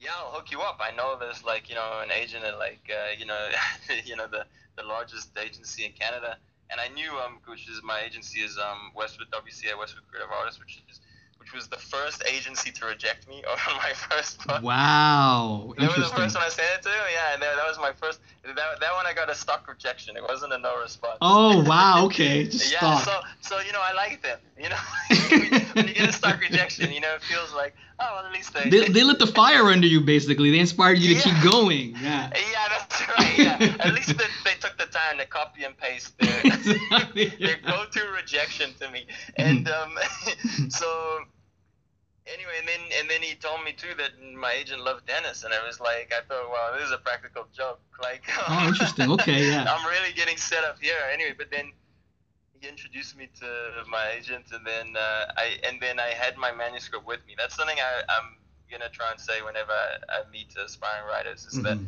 "Yeah, 0.00 0.14
I'll 0.16 0.32
hook 0.32 0.50
you 0.50 0.60
up. 0.62 0.78
I 0.80 0.90
know 0.92 1.16
there's 1.18 1.44
like 1.44 1.68
you 1.68 1.74
know 1.74 2.00
an 2.00 2.10
agent 2.12 2.44
at 2.44 2.58
like 2.58 2.90
uh, 2.90 3.10
you 3.18 3.26
know 3.26 3.50
you 4.04 4.16
know 4.16 4.26
the 4.26 4.46
the 4.76 4.82
largest 4.84 5.36
agency 5.38 5.84
in 5.84 5.92
Canada." 5.92 6.38
And 6.70 6.80
I 6.80 6.88
knew 6.88 7.10
um 7.18 7.40
which 7.46 7.68
is 7.68 7.82
my 7.82 8.00
agency 8.00 8.40
is 8.40 8.58
um 8.58 8.92
Westwood 8.94 9.30
WCA 9.30 9.78
Westwood 9.78 10.06
Creative 10.08 10.30
Artists, 10.30 10.60
which 10.60 10.82
is 10.90 11.00
which 11.48 11.54
was 11.60 11.68
the 11.68 11.76
first 11.76 12.22
agency 12.30 12.70
to 12.70 12.86
reject 12.86 13.26
me 13.28 13.42
on 13.68 13.76
my 13.76 13.92
first 13.94 14.46
book. 14.46 14.62
Wow. 14.62 15.72
That 15.78 15.96
was 15.96 16.10
the 16.10 16.14
first 16.16 16.34
one 16.34 16.44
I 16.44 16.48
sent 16.48 16.68
it 16.74 16.82
to. 16.82 16.88
Yeah, 16.90 17.34
and 17.34 17.42
that, 17.42 17.56
that 17.56 17.66
was 17.66 17.78
my 17.78 17.92
first. 17.92 18.20
That, 18.44 18.54
that 18.56 18.92
one 18.94 19.06
I 19.06 19.14
got 19.14 19.30
a 19.30 19.34
stock 19.34 19.66
rejection. 19.68 20.16
It 20.16 20.22
wasn't 20.22 20.52
a 20.52 20.58
no 20.58 20.78
response. 20.80 21.18
Oh 21.20 21.62
wow. 21.66 22.04
Okay. 22.06 22.44
Just 22.44 22.72
yeah. 22.72 22.98
stop. 22.98 23.24
So 23.40 23.56
so 23.56 23.60
you 23.64 23.72
know 23.72 23.80
I 23.82 23.92
like 23.94 24.22
them. 24.22 24.38
You 24.58 24.68
know 24.68 24.76
when 25.72 25.88
you 25.88 25.94
get 25.94 26.08
a 26.08 26.12
stock 26.12 26.40
rejection, 26.40 26.92
you 26.92 27.00
know 27.00 27.14
it 27.14 27.22
feels 27.22 27.54
like 27.54 27.74
oh 27.98 28.06
well 28.16 28.26
at 28.26 28.32
least 28.32 28.52
they. 28.54 28.68
They, 28.68 28.88
they 28.88 29.02
lit 29.04 29.18
the 29.18 29.26
fire 29.26 29.64
under 29.64 29.86
you 29.86 30.00
basically. 30.00 30.50
They 30.50 30.58
inspired 30.60 30.98
you 30.98 31.14
to 31.14 31.28
Yeah. 31.28 31.40
keep 31.42 31.50
going. 31.52 31.96
Yeah. 32.02 32.30
yeah, 32.34 32.68
that's 32.68 33.08
right. 33.08 33.38
Yeah, 33.38 33.76
at 33.80 33.94
least 33.94 34.08
they, 34.16 34.24
they 34.44 34.54
took 34.60 34.76
the 34.78 34.86
time 34.86 35.18
to 35.18 35.26
copy 35.26 35.64
and 35.64 35.76
paste 35.76 36.18
their, 36.18 36.40
Exactly, 36.44 37.26
their 37.40 37.58
go-to 37.64 38.00
rejection 38.16 38.70
to 38.80 38.90
me, 38.90 39.06
and 39.36 39.68
um, 39.68 39.96
so 40.68 41.20
anyway, 42.32 42.56
and 42.58 42.68
then 42.68 42.80
and 43.00 43.10
then 43.10 43.22
he 43.22 43.34
told 43.34 43.64
me 43.64 43.72
too 43.72 43.94
that 43.98 44.10
my 44.36 44.52
agent 44.52 44.82
loved 44.84 45.06
Dennis, 45.06 45.44
and 45.44 45.52
I 45.54 45.64
was 45.66 45.80
like, 45.80 46.12
I 46.12 46.20
thought, 46.26 46.48
wow, 46.50 46.72
this 46.76 46.86
is 46.86 46.92
a 46.92 46.98
practical 46.98 47.46
joke. 47.56 47.80
Like, 48.00 48.22
Oh, 48.48 48.66
interesting. 48.68 49.10
Okay, 49.10 49.50
yeah. 49.50 49.64
I'm 49.72 49.84
really 49.88 50.12
getting 50.14 50.36
set 50.36 50.62
up 50.64 50.78
here. 50.80 50.96
Anyway, 51.12 51.34
but 51.36 51.50
then 51.50 51.72
he 52.60 52.68
introduced 52.68 53.16
me 53.16 53.28
to 53.40 53.46
my 53.90 54.10
agent, 54.16 54.46
and 54.52 54.64
then 54.66 54.96
uh, 54.96 55.32
I 55.36 55.58
and 55.66 55.80
then 55.80 55.98
I 55.98 56.08
had 56.14 56.36
my 56.36 56.52
manuscript 56.52 57.04
with 57.06 57.20
me. 57.26 57.34
That's 57.36 57.56
something 57.56 57.76
I, 57.78 58.02
I'm 58.08 58.36
gonna 58.70 58.88
try 58.90 59.10
and 59.10 59.20
say 59.20 59.42
whenever 59.42 59.72
I, 59.72 60.20
I 60.20 60.30
meet 60.30 60.54
aspiring 60.56 61.06
writers 61.10 61.44
is 61.46 61.60
that 61.62 61.78
Mhm. 61.78 61.86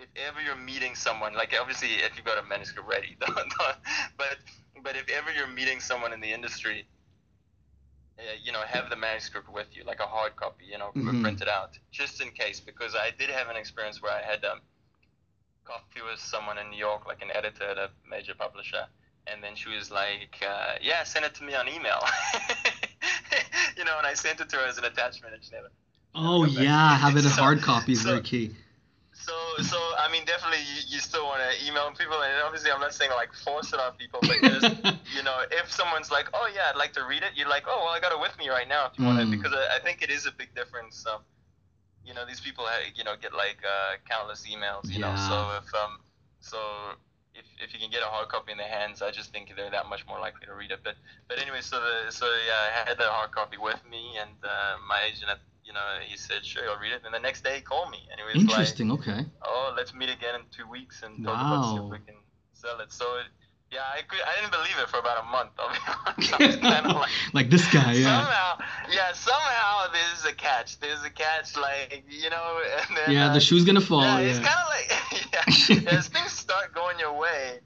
if 0.00 0.08
ever 0.16 0.40
you're 0.40 0.56
meeting 0.56 0.94
someone, 0.94 1.34
like 1.34 1.54
obviously 1.60 1.88
if 2.06 2.16
you've 2.16 2.24
got 2.24 2.38
a 2.42 2.46
manuscript 2.46 2.88
ready, 2.88 3.16
don't, 3.20 3.34
don't, 3.36 3.76
but 4.16 4.38
but 4.82 4.96
if 4.96 5.08
ever 5.10 5.30
you're 5.32 5.46
meeting 5.48 5.80
someone 5.80 6.12
in 6.12 6.20
the 6.20 6.32
industry, 6.32 6.86
uh, 8.18 8.22
you 8.42 8.50
know, 8.52 8.60
have 8.62 8.90
the 8.90 8.96
manuscript 8.96 9.48
with 9.52 9.68
you, 9.76 9.84
like 9.84 10.00
a 10.00 10.06
hard 10.06 10.34
copy, 10.36 10.64
you 10.64 10.78
know, 10.78 10.90
Mhm. 10.96 11.22
printed 11.22 11.48
out, 11.48 11.78
just 11.92 12.20
in 12.20 12.30
case, 12.32 12.58
because 12.60 12.94
I 12.94 13.10
did 13.10 13.30
have 13.30 13.48
an 13.48 13.56
experience 13.56 14.02
where 14.02 14.12
I 14.12 14.22
had 14.22 14.44
um, 14.44 14.60
coffee 15.64 16.02
with 16.02 16.18
someone 16.20 16.58
in 16.58 16.70
New 16.70 16.78
York, 16.78 17.06
like 17.06 17.22
an 17.22 17.30
editor 17.32 17.64
at 17.64 17.78
a 17.78 17.90
major 18.08 18.34
publisher, 18.34 18.86
and 19.26 19.42
then 19.44 19.54
she 19.54 19.68
was 19.68 19.90
like, 19.90 20.36
uh, 20.42 20.74
"Yeah, 20.80 21.04
send 21.04 21.24
it 21.26 21.34
to 21.36 21.44
me 21.44 21.54
on 21.54 21.68
email," 21.68 22.00
you 23.76 23.84
know, 23.84 23.96
and 23.98 24.06
I 24.06 24.14
sent 24.14 24.40
it 24.40 24.48
to 24.50 24.56
her 24.56 24.66
as 24.66 24.78
an 24.78 24.84
attachment, 24.84 25.34
and 25.34 25.44
she 25.44 25.50
never. 25.52 25.70
Oh 26.14 26.44
yeah, 26.44 26.96
having 26.96 27.24
a 27.24 27.28
So- 27.36 27.42
hard 27.42 27.62
copy 27.62 27.92
is 27.92 28.02
so- 28.02 28.10
very 28.10 28.22
key. 28.22 28.56
So, 29.18 29.34
so 29.60 29.76
I 29.98 30.08
mean, 30.12 30.24
definitely, 30.24 30.62
you, 30.62 30.82
you 30.94 30.98
still 31.00 31.26
want 31.26 31.42
to 31.42 31.66
email 31.66 31.90
people, 31.92 32.22
and 32.22 32.32
obviously, 32.44 32.70
I'm 32.70 32.80
not 32.80 32.94
saying 32.94 33.10
like 33.10 33.32
force 33.34 33.72
it 33.72 33.80
on 33.80 33.92
people, 33.98 34.22
but 34.26 34.38
just 34.44 34.70
you 35.10 35.22
know, 35.22 35.42
if 35.50 35.70
someone's 35.72 36.10
like, 36.10 36.28
"Oh 36.34 36.48
yeah, 36.54 36.70
I'd 36.70 36.76
like 36.78 36.92
to 36.94 37.04
read 37.04 37.22
it," 37.24 37.32
you're 37.34 37.48
like, 37.48 37.64
"Oh 37.66 37.82
well, 37.84 37.94
I 37.94 38.00
got 38.00 38.12
it 38.12 38.20
with 38.20 38.38
me 38.38 38.48
right 38.48 38.68
now 38.68 38.86
if 38.86 38.96
you 38.96 39.04
want 39.04 39.18
Mm. 39.18 39.22
it," 39.26 39.30
because 39.30 39.52
I, 39.52 39.76
I 39.76 39.80
think 39.80 40.02
it 40.02 40.10
is 40.10 40.26
a 40.26 40.32
big 40.32 40.54
difference. 40.54 41.04
Um, 41.06 41.22
you 42.04 42.14
know, 42.14 42.24
these 42.26 42.40
people, 42.40 42.64
you 42.94 43.04
know, 43.04 43.16
get 43.20 43.34
like 43.34 43.58
uh, 43.66 43.96
countless 44.08 44.46
emails. 44.46 44.92
You 44.92 45.00
know, 45.00 45.14
so 45.16 45.34
if 45.58 45.74
um, 45.74 45.98
so 46.40 46.58
if, 47.34 47.44
if 47.62 47.74
you 47.74 47.80
can 47.80 47.90
get 47.90 48.02
a 48.02 48.06
hard 48.06 48.28
copy 48.28 48.52
in 48.52 48.58
their 48.58 48.68
hands, 48.68 49.02
I 49.02 49.10
just 49.10 49.32
think 49.32 49.52
they're 49.56 49.70
that 49.70 49.88
much 49.88 50.06
more 50.06 50.20
likely 50.20 50.46
to 50.46 50.54
read 50.54 50.70
it. 50.70 50.80
But 50.84 50.96
but 51.28 51.38
anyway, 51.38 51.60
so 51.60 51.80
the 51.80 52.10
so 52.10 52.26
yeah, 52.46 52.70
I 52.70 52.88
had 52.88 52.98
the 52.98 53.10
hard 53.10 53.32
copy 53.32 53.58
with 53.58 53.82
me, 53.90 54.16
and 54.20 54.36
uh, 54.44 54.76
my 54.88 55.02
agent, 55.10 55.30
at, 55.30 55.40
you 55.68 55.74
know, 55.74 55.86
he 56.10 56.16
said, 56.16 56.40
"Sure, 56.44 56.64
I'll 56.70 56.80
read 56.80 56.92
it." 56.96 57.02
And 57.04 57.12
the 57.14 57.20
next 57.28 57.44
day, 57.44 57.56
he 57.56 57.60
called 57.60 57.90
me, 57.90 58.00
and 58.10 58.16
he 58.18 58.24
was 58.26 58.34
like 58.36 58.42
Interesting. 58.50 58.90
Okay. 58.92 59.20
oh, 59.44 59.74
let's 59.76 59.92
meet 59.94 60.08
again 60.18 60.34
in 60.36 60.42
two 60.50 60.66
weeks 60.76 61.02
and 61.04 61.22
talk 61.24 61.34
about 61.38 61.70
see 61.70 61.84
if 61.84 61.90
we 61.92 61.98
can 62.08 62.16
sell 62.54 62.80
it. 62.80 62.90
So, 62.90 63.04
it, 63.20 63.26
yeah, 63.70 63.80
I 63.96 64.00
could, 64.08 64.20
I 64.24 64.32
didn't 64.40 64.52
believe 64.58 64.76
it 64.82 64.88
for 64.88 64.98
about 64.98 65.18
a 65.24 65.26
month. 65.28 65.50
I'll 65.60 65.68
be 65.68 65.78
honest. 66.06 66.32
I 66.40 66.46
was 66.46 66.56
kind 66.56 66.86
of 66.86 66.96
like, 67.04 67.10
like 67.34 67.50
this 67.50 67.66
guy. 67.70 67.92
Yeah. 67.92 68.16
somehow, 68.24 68.50
yeah, 68.90 69.12
somehow 69.12 69.92
there's 69.92 70.24
a 70.24 70.34
catch. 70.34 70.80
There's 70.80 71.04
a 71.04 71.10
catch, 71.10 71.54
like 71.56 72.02
you 72.08 72.30
know, 72.30 72.62
and 72.88 72.96
then 72.96 73.10
Yeah. 73.12 73.28
uh, 73.30 73.34
The 73.34 73.40
shoe's 73.40 73.64
gonna 73.66 73.82
fall. 73.82 74.00
yeah, 74.02 74.20
Yeah. 74.20 74.30
it's 74.30 74.38
kind 74.50 74.60
of 74.64 74.68
like 74.72 75.84
yeah, 75.84 75.98
as 75.98 76.08
things 76.08 76.32
start 76.32 76.74
going 76.74 76.98
your 76.98 77.12
way. 77.12 77.60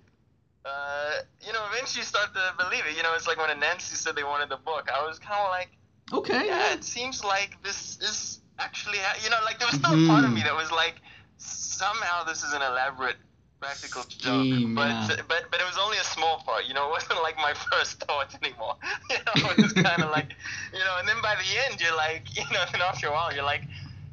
Uh, 0.64 1.22
you 1.46 1.52
know, 1.52 1.58
eventually 1.72 2.00
you 2.00 2.04
start 2.06 2.30
to 2.34 2.54
believe 2.58 2.84
it. 2.86 2.96
You 2.96 3.02
know, 3.02 3.14
it's 3.14 3.26
like 3.26 3.38
when 3.38 3.50
Anansi 3.50 3.94
said 3.96 4.14
they 4.16 4.22
wanted 4.24 4.48
the 4.48 4.56
book. 4.58 4.88
I 4.94 5.04
was 5.06 5.18
kind 5.18 5.40
of 5.40 5.50
like, 5.50 5.70
Okay. 6.12 6.46
yeah, 6.46 6.74
it 6.74 6.84
seems 6.84 7.24
like 7.24 7.56
this 7.62 7.98
is 8.00 8.40
actually, 8.58 8.98
ha- 8.98 9.18
you 9.22 9.30
know, 9.30 9.38
like 9.44 9.58
there 9.58 9.68
was 9.70 9.80
some 9.80 9.94
mm-hmm. 9.94 10.08
part 10.08 10.24
of 10.24 10.32
me 10.32 10.42
that 10.42 10.54
was 10.54 10.70
like, 10.70 10.96
somehow 11.38 12.24
this 12.24 12.42
is 12.42 12.52
an 12.52 12.62
elaborate 12.62 13.16
practical 13.60 14.02
Scheme, 14.02 14.60
joke, 14.60 14.74
but 14.74 14.88
yeah. 14.88 15.16
but 15.28 15.44
but 15.50 15.60
it 15.60 15.66
was 15.66 15.78
only 15.78 15.98
a 15.98 16.04
small 16.04 16.38
part, 16.38 16.66
you 16.66 16.74
know, 16.74 16.88
it 16.88 16.90
wasn't 16.90 17.22
like 17.22 17.36
my 17.36 17.54
first 17.70 18.00
thought 18.00 18.34
anymore. 18.42 18.76
You 19.10 19.42
know, 19.42 19.50
it 19.50 19.62
was 19.62 19.72
kind 19.72 20.02
of 20.02 20.10
like, 20.10 20.34
you 20.72 20.80
know, 20.80 20.96
and 20.98 21.08
then 21.08 21.16
by 21.22 21.36
the 21.36 21.44
end 21.66 21.80
you're 21.80 21.96
like, 21.96 22.36
you 22.36 22.42
know, 22.52 22.64
then 22.72 22.82
after 22.82 23.08
a 23.08 23.12
while 23.12 23.32
you're 23.32 23.44
like, 23.44 23.62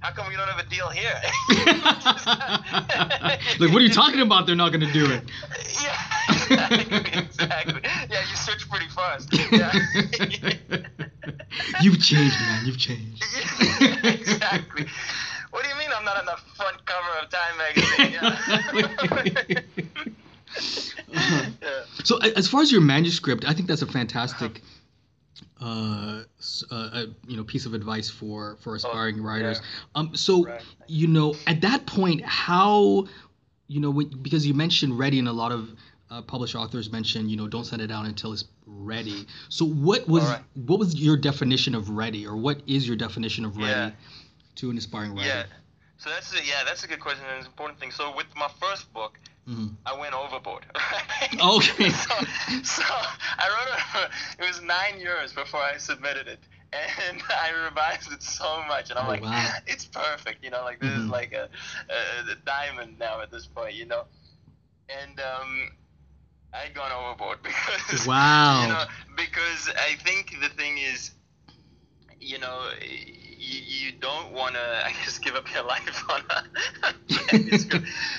how 0.01 0.11
come 0.11 0.27
we 0.29 0.35
don't 0.35 0.47
have 0.47 0.65
a 0.65 0.69
deal 0.69 0.89
here? 0.89 1.19
like, 3.59 3.73
what 3.73 3.81
are 3.81 3.85
you 3.85 3.89
talking 3.89 4.21
about? 4.21 4.45
They're 4.45 4.55
not 4.55 4.71
gonna 4.71 4.91
do 4.93 5.11
it. 5.11 5.23
Yeah, 5.81 5.97
exactly. 6.51 7.81
Yeah, 8.09 8.21
you 8.29 8.35
switch 8.35 8.69
pretty 8.69 8.87
fast. 8.89 9.29
Yeah. 9.51 9.71
You've 11.81 11.99
changed, 12.01 12.39
man. 12.39 12.65
You've 12.65 12.77
changed. 12.77 13.23
exactly. 14.03 14.85
What 15.51 15.63
do 15.63 15.69
you 15.69 15.75
mean 15.77 15.89
I'm 15.95 16.03
not 16.05 16.17
on 16.17 16.25
the 16.25 16.37
front 16.55 16.85
cover 16.85 17.17
of 17.21 17.29
Time 17.29 17.57
magazine? 17.57 18.13
Yeah. 19.51 19.61
yeah. 21.61 21.83
So, 22.03 22.17
as 22.17 22.47
far 22.47 22.61
as 22.61 22.71
your 22.71 22.81
manuscript, 22.81 23.45
I 23.47 23.53
think 23.53 23.67
that's 23.67 23.81
a 23.81 23.87
fantastic, 23.87 24.61
uh, 25.61 26.23
uh, 26.71 27.05
you 27.27 27.37
know, 27.37 27.43
piece 27.43 27.65
of 27.65 27.73
advice 27.73 28.09
for 28.09 28.57
for 28.61 28.75
aspiring 28.75 29.21
writers. 29.21 29.61
Um, 29.95 30.15
so, 30.15 30.45
Right. 30.45 30.61
you 30.87 31.07
know, 31.07 31.35
at 31.47 31.61
that 31.61 31.85
point, 31.85 32.21
how, 32.25 33.07
you 33.67 33.79
know, 33.79 33.89
when, 33.89 34.09
because 34.21 34.45
you 34.45 34.53
mentioned 34.53 34.97
ready, 34.97 35.19
and 35.19 35.27
a 35.27 35.33
lot 35.33 35.51
of 35.51 35.69
uh, 36.11 36.21
published 36.21 36.55
authors 36.55 36.91
mention, 36.91 37.29
you 37.29 37.37
know, 37.37 37.47
don't 37.47 37.65
send 37.65 37.81
it 37.81 37.91
out 37.91 38.05
until 38.05 38.33
it's 38.33 38.45
ready. 38.65 39.27
So, 39.49 39.65
what 39.65 40.07
was 40.07 40.23
Alright. 40.23 40.41
what 40.65 40.79
was 40.79 40.95
your 40.95 41.17
definition 41.17 41.75
of 41.75 41.89
ready, 41.89 42.25
or 42.25 42.35
what 42.35 42.61
is 42.67 42.87
your 42.87 42.97
definition 42.97 43.45
of 43.45 43.57
ready 43.57 43.69
Yeah. 43.69 43.91
to 44.55 44.69
an 44.69 44.77
aspiring 44.77 45.15
writer? 45.15 45.27
Yeah. 45.27 45.43
So 45.97 46.09
that's 46.09 46.33
a, 46.33 46.37
yeah, 46.45 46.63
that's 46.65 46.83
a 46.85 46.87
good 46.87 47.01
question 47.01 47.25
and 47.27 47.37
it's 47.39 47.45
an 47.45 47.51
important 47.51 47.77
thing. 47.79 47.91
So 47.91 48.15
with 48.15 48.27
my 48.35 48.47
first 48.61 48.91
book, 48.93 49.19
Mhm. 49.47 49.75
I 49.85 49.97
went 49.99 50.13
overboard. 50.13 50.65
Right? 50.75 51.39
Okay. 51.41 51.89
So, 51.91 52.15
so 52.63 52.83
I 52.87 53.49
wrote 53.49 54.03
it. 54.05 54.11
It 54.43 54.47
was 54.47 54.61
nine 54.61 54.99
years 54.99 55.33
before 55.33 55.59
I 55.61 55.77
submitted 55.77 56.27
it, 56.27 56.39
and 56.71 57.21
I 57.29 57.49
revised 57.65 58.11
it 58.13 58.23
so 58.23 58.63
much, 58.67 58.89
and 58.91 58.97
I'm 58.99 59.05
Oh, 59.05 59.09
like, 59.09 59.21
wow. 59.23 59.49
it's 59.67 59.85
perfect. 59.85 60.43
You 60.43 60.51
know, 60.51 60.63
like 60.63 60.79
this 60.79 60.91
is 60.91 61.05
Mhm. 61.05 61.11
like 61.11 61.33
a, 61.33 61.49
a, 61.89 62.31
a 62.31 62.35
diamond 62.45 62.97
now 62.97 63.21
at 63.21 63.29
this 63.31 63.45
point. 63.47 63.73
You 63.75 63.85
know, 63.87 64.03
and 64.89 65.19
um, 65.19 65.69
I'd 66.53 66.73
gone 66.73 66.91
overboard 66.91 67.39
because 67.43 68.07
Wow. 68.07 68.53
you 68.53 68.67
know 68.67 68.83
because 69.15 69.69
I 69.77 69.95
think 69.95 70.35
the 70.41 70.49
thing 70.49 70.77
is, 70.77 71.11
you 72.19 72.39
know. 72.39 72.63
You, 73.41 73.61
you 73.65 73.91
don't 73.99 74.33
want 74.33 74.55
to, 74.55 74.59
I 74.85 74.91
guess, 74.91 75.17
give 75.19 75.35
up 75.35 75.53
your 75.53 75.63
life 75.63 76.03
on 76.09 76.21
a 76.29 76.43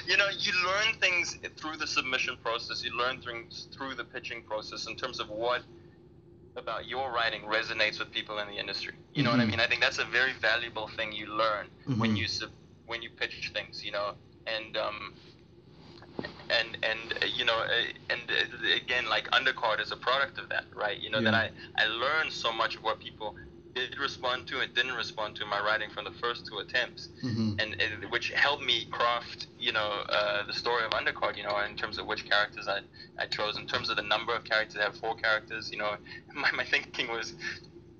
you 0.06 0.16
know, 0.16 0.28
you 0.38 0.52
learn 0.66 0.94
things 1.00 1.36
through 1.56 1.76
the 1.76 1.86
submission 1.86 2.36
process. 2.42 2.84
You 2.84 2.96
learn 2.96 3.20
things 3.20 3.68
through 3.76 3.94
the 3.94 4.04
pitching 4.04 4.42
process 4.42 4.86
in 4.86 4.96
terms 4.96 5.20
of 5.20 5.28
what 5.28 5.62
about 6.56 6.86
your 6.86 7.10
writing 7.12 7.42
resonates 7.42 7.98
with 7.98 8.10
people 8.10 8.38
in 8.38 8.48
the 8.48 8.58
industry. 8.58 8.94
You 9.14 9.22
know 9.22 9.30
what 9.30 9.40
I 9.40 9.44
Mhm. 9.44 9.50
mean? 9.50 9.60
I 9.60 9.66
think 9.66 9.80
that's 9.80 9.98
a 9.98 10.04
very 10.04 10.32
valuable 10.32 10.88
thing 10.88 11.12
you 11.12 11.26
learn 11.26 11.66
when 11.98 12.10
Mhm. 12.10 12.16
you 12.16 12.28
sub, 12.28 12.50
when 12.86 13.02
you 13.02 13.10
pitch 13.10 13.50
things. 13.54 13.84
You 13.84 13.92
know, 13.92 14.14
and 14.46 14.76
um, 14.76 15.14
and 16.50 16.76
and 16.82 17.14
you 17.36 17.44
know, 17.44 17.54
uh, 17.58 18.12
and 18.12 18.20
uh, 18.30 18.76
again, 18.76 19.06
like 19.08 19.30
undercard 19.30 19.80
is 19.80 19.92
a 19.92 19.96
product 19.96 20.38
of 20.38 20.48
that, 20.48 20.64
right? 20.74 20.98
You 21.00 21.10
know, 21.10 21.20
that 21.22 21.34
I 21.34 21.50
I 21.76 21.86
learned 21.86 22.32
so 22.32 22.52
much 22.52 22.76
of 22.76 22.82
what 22.82 22.98
people 23.00 23.34
did 23.74 23.96
respond 24.00 24.48
to 24.48 24.58
and 24.60 24.74
didn't 24.74 24.94
respond 24.94 25.36
to 25.36 25.46
my 25.46 25.60
writing 25.60 25.88
from 25.90 26.04
the 26.04 26.10
first 26.10 26.44
two 26.44 26.58
attempts 26.58 27.08
Mhm. 27.22 27.62
and, 27.62 27.80
and 27.80 28.10
which 28.10 28.30
helped 28.30 28.64
me 28.64 28.86
craft, 28.90 29.46
you 29.60 29.70
know, 29.70 30.02
uh, 30.08 30.42
the 30.44 30.52
story 30.52 30.84
of 30.84 30.90
Undercard. 30.90 31.36
You 31.36 31.44
know, 31.44 31.56
in 31.60 31.76
terms 31.76 31.96
of 31.98 32.06
which 32.06 32.28
characters 32.28 32.66
I, 32.66 32.80
I 33.22 33.26
chose, 33.26 33.56
in 33.56 33.66
terms 33.68 33.88
of 33.88 33.96
the 33.96 34.02
number 34.02 34.34
of 34.34 34.42
characters. 34.42 34.76
I 34.80 34.84
have 34.84 34.96
four 34.96 35.14
characters. 35.14 35.70
You 35.70 35.78
know, 35.78 35.94
my, 36.34 36.50
my 36.50 36.64
thinking 36.64 37.08
was, 37.12 37.34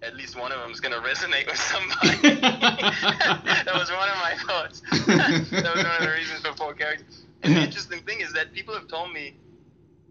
at 0.03 0.17
least 0.17 0.35
one 0.37 0.51
of 0.51 0.59
them 0.61 0.73
is 0.73 0.81
going 0.81 0.95
to 0.95 1.01
resonate 1.09 1.47
with 1.47 1.57
somebody. 1.59 2.41
that 2.41 3.71
was 3.75 3.91
one 3.93 4.09
of 4.09 4.17
my 4.19 4.35
thoughts. 4.47 4.81
that 5.07 5.73
was 5.75 5.85
one 5.85 5.97
of 5.99 6.03
the 6.03 6.13
reasons 6.17 6.41
for 6.41 6.53
four 6.57 6.75
characters. 6.75 7.23
And 7.43 7.55
the 7.55 7.63
interesting 7.63 8.01
thing 8.03 8.21
is 8.21 8.33
that 8.35 8.53
people 8.53 8.75
have 8.75 8.89
told 8.89 9.13
me, 9.13 9.35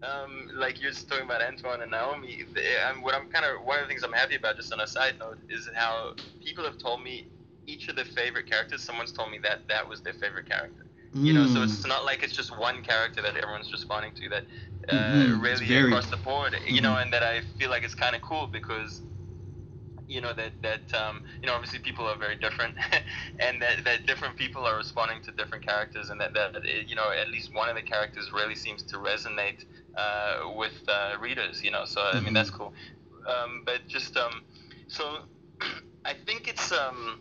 um, 0.02 0.48
like 0.54 0.80
you're 0.80 0.90
just 0.90 1.08
talking 1.08 1.24
about 1.24 1.42
Antoine 1.42 1.82
and 1.82 1.90
Naomi. 1.90 2.44
They, 2.54 2.76
um, 2.88 3.02
what 3.02 3.14
I'm 3.14 3.26
kind 3.28 3.44
of 3.44 3.64
one 3.64 3.78
of 3.78 3.84
the 3.84 3.88
things 3.88 4.02
I'm 4.02 4.12
happy 4.12 4.36
about, 4.36 4.56
just 4.56 4.72
on 4.72 4.80
a 4.80 4.86
side 4.86 5.14
note, 5.20 5.38
is 5.48 5.68
how 5.74 6.14
people 6.44 6.64
have 6.64 6.78
told 6.78 7.02
me 7.02 7.28
each 7.66 7.88
of 7.88 7.96
their 7.96 8.04
favorite 8.04 8.46
characters. 8.48 8.82
Someone's 8.82 9.12
told 9.12 9.30
me 9.30 9.38
that 9.44 9.60
that 9.68 9.88
was 9.88 10.00
their 10.00 10.14
favorite 10.14 10.48
character. 10.48 10.86
You 11.12 11.34
know, 11.34 11.46
so 11.46 11.62
it's 11.62 11.86
not 11.86 12.04
like 12.04 12.22
it's 12.22 12.32
just 12.32 12.56
one 12.58 12.82
character 12.82 13.20
that 13.22 13.36
everyone's 13.36 13.72
responding 13.72 14.12
to. 14.16 14.28
That 14.30 14.44
uh, 14.88 14.94
Mhm, 14.94 15.42
really 15.42 15.68
across 15.76 16.06
the 16.10 16.16
board. 16.16 16.56
You 16.66 16.80
know, 16.80 16.94
Mhm. 16.94 17.02
and 17.02 17.12
that 17.12 17.22
I 17.22 17.42
feel 17.58 17.70
like 17.70 17.84
it's 17.84 17.94
kind 17.94 18.14
of 18.16 18.22
cool 18.22 18.46
because 18.46 19.02
you 20.10 20.20
know 20.20 20.32
that 20.34 20.52
that 20.62 20.92
um, 20.98 21.22
you 21.40 21.46
know 21.46 21.54
obviously 21.54 21.78
people 21.78 22.04
are 22.04 22.18
very 22.18 22.36
different 22.36 22.74
and 23.38 23.62
that, 23.62 23.84
that 23.84 24.06
different 24.06 24.36
people 24.36 24.66
are 24.66 24.76
responding 24.76 25.22
to 25.22 25.30
different 25.32 25.64
characters 25.64 26.10
and 26.10 26.20
that, 26.20 26.34
that 26.34 26.56
it, 26.64 26.88
you 26.88 26.96
know 26.96 27.10
at 27.10 27.30
least 27.30 27.54
one 27.54 27.68
of 27.68 27.76
the 27.76 27.82
characters 27.82 28.32
really 28.34 28.56
seems 28.56 28.82
to 28.82 28.96
resonate 28.96 29.64
uh, 29.96 30.50
with 30.56 30.74
uh, 30.88 31.16
readers 31.20 31.62
you 31.62 31.70
know 31.70 31.84
so 31.84 32.00
I 32.02 32.20
mean 32.20 32.34
that's 32.34 32.50
cool. 32.50 32.74
Um, 33.28 33.62
but 33.64 33.86
just 33.86 34.16
um, 34.16 34.42
so 34.88 35.18
I 36.04 36.14
think 36.26 36.48
it's 36.48 36.72
um, 36.72 37.20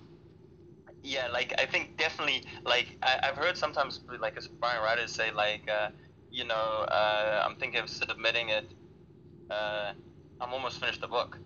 yeah 1.04 1.28
like 1.32 1.54
I 1.60 1.66
think 1.66 1.96
definitely 1.98 2.44
like 2.66 2.98
I, 3.04 3.20
I've 3.24 3.38
heard 3.38 3.56
sometimes 3.56 4.00
like 4.20 4.36
aspiring 4.36 4.84
writers 4.84 5.12
say 5.12 5.32
like 5.32 5.70
uh, 5.70 5.90
you 6.32 6.46
know 6.46 6.86
uh, 6.90 7.44
I'm 7.46 7.56
thinking 7.58 7.82
of 7.82 7.90
submitting 7.90 8.50
it 8.50 8.66
uh, 9.52 9.92
I'm 10.42 10.54
almost 10.54 10.80
finished 10.80 11.02
the 11.02 11.08
book 11.08 11.38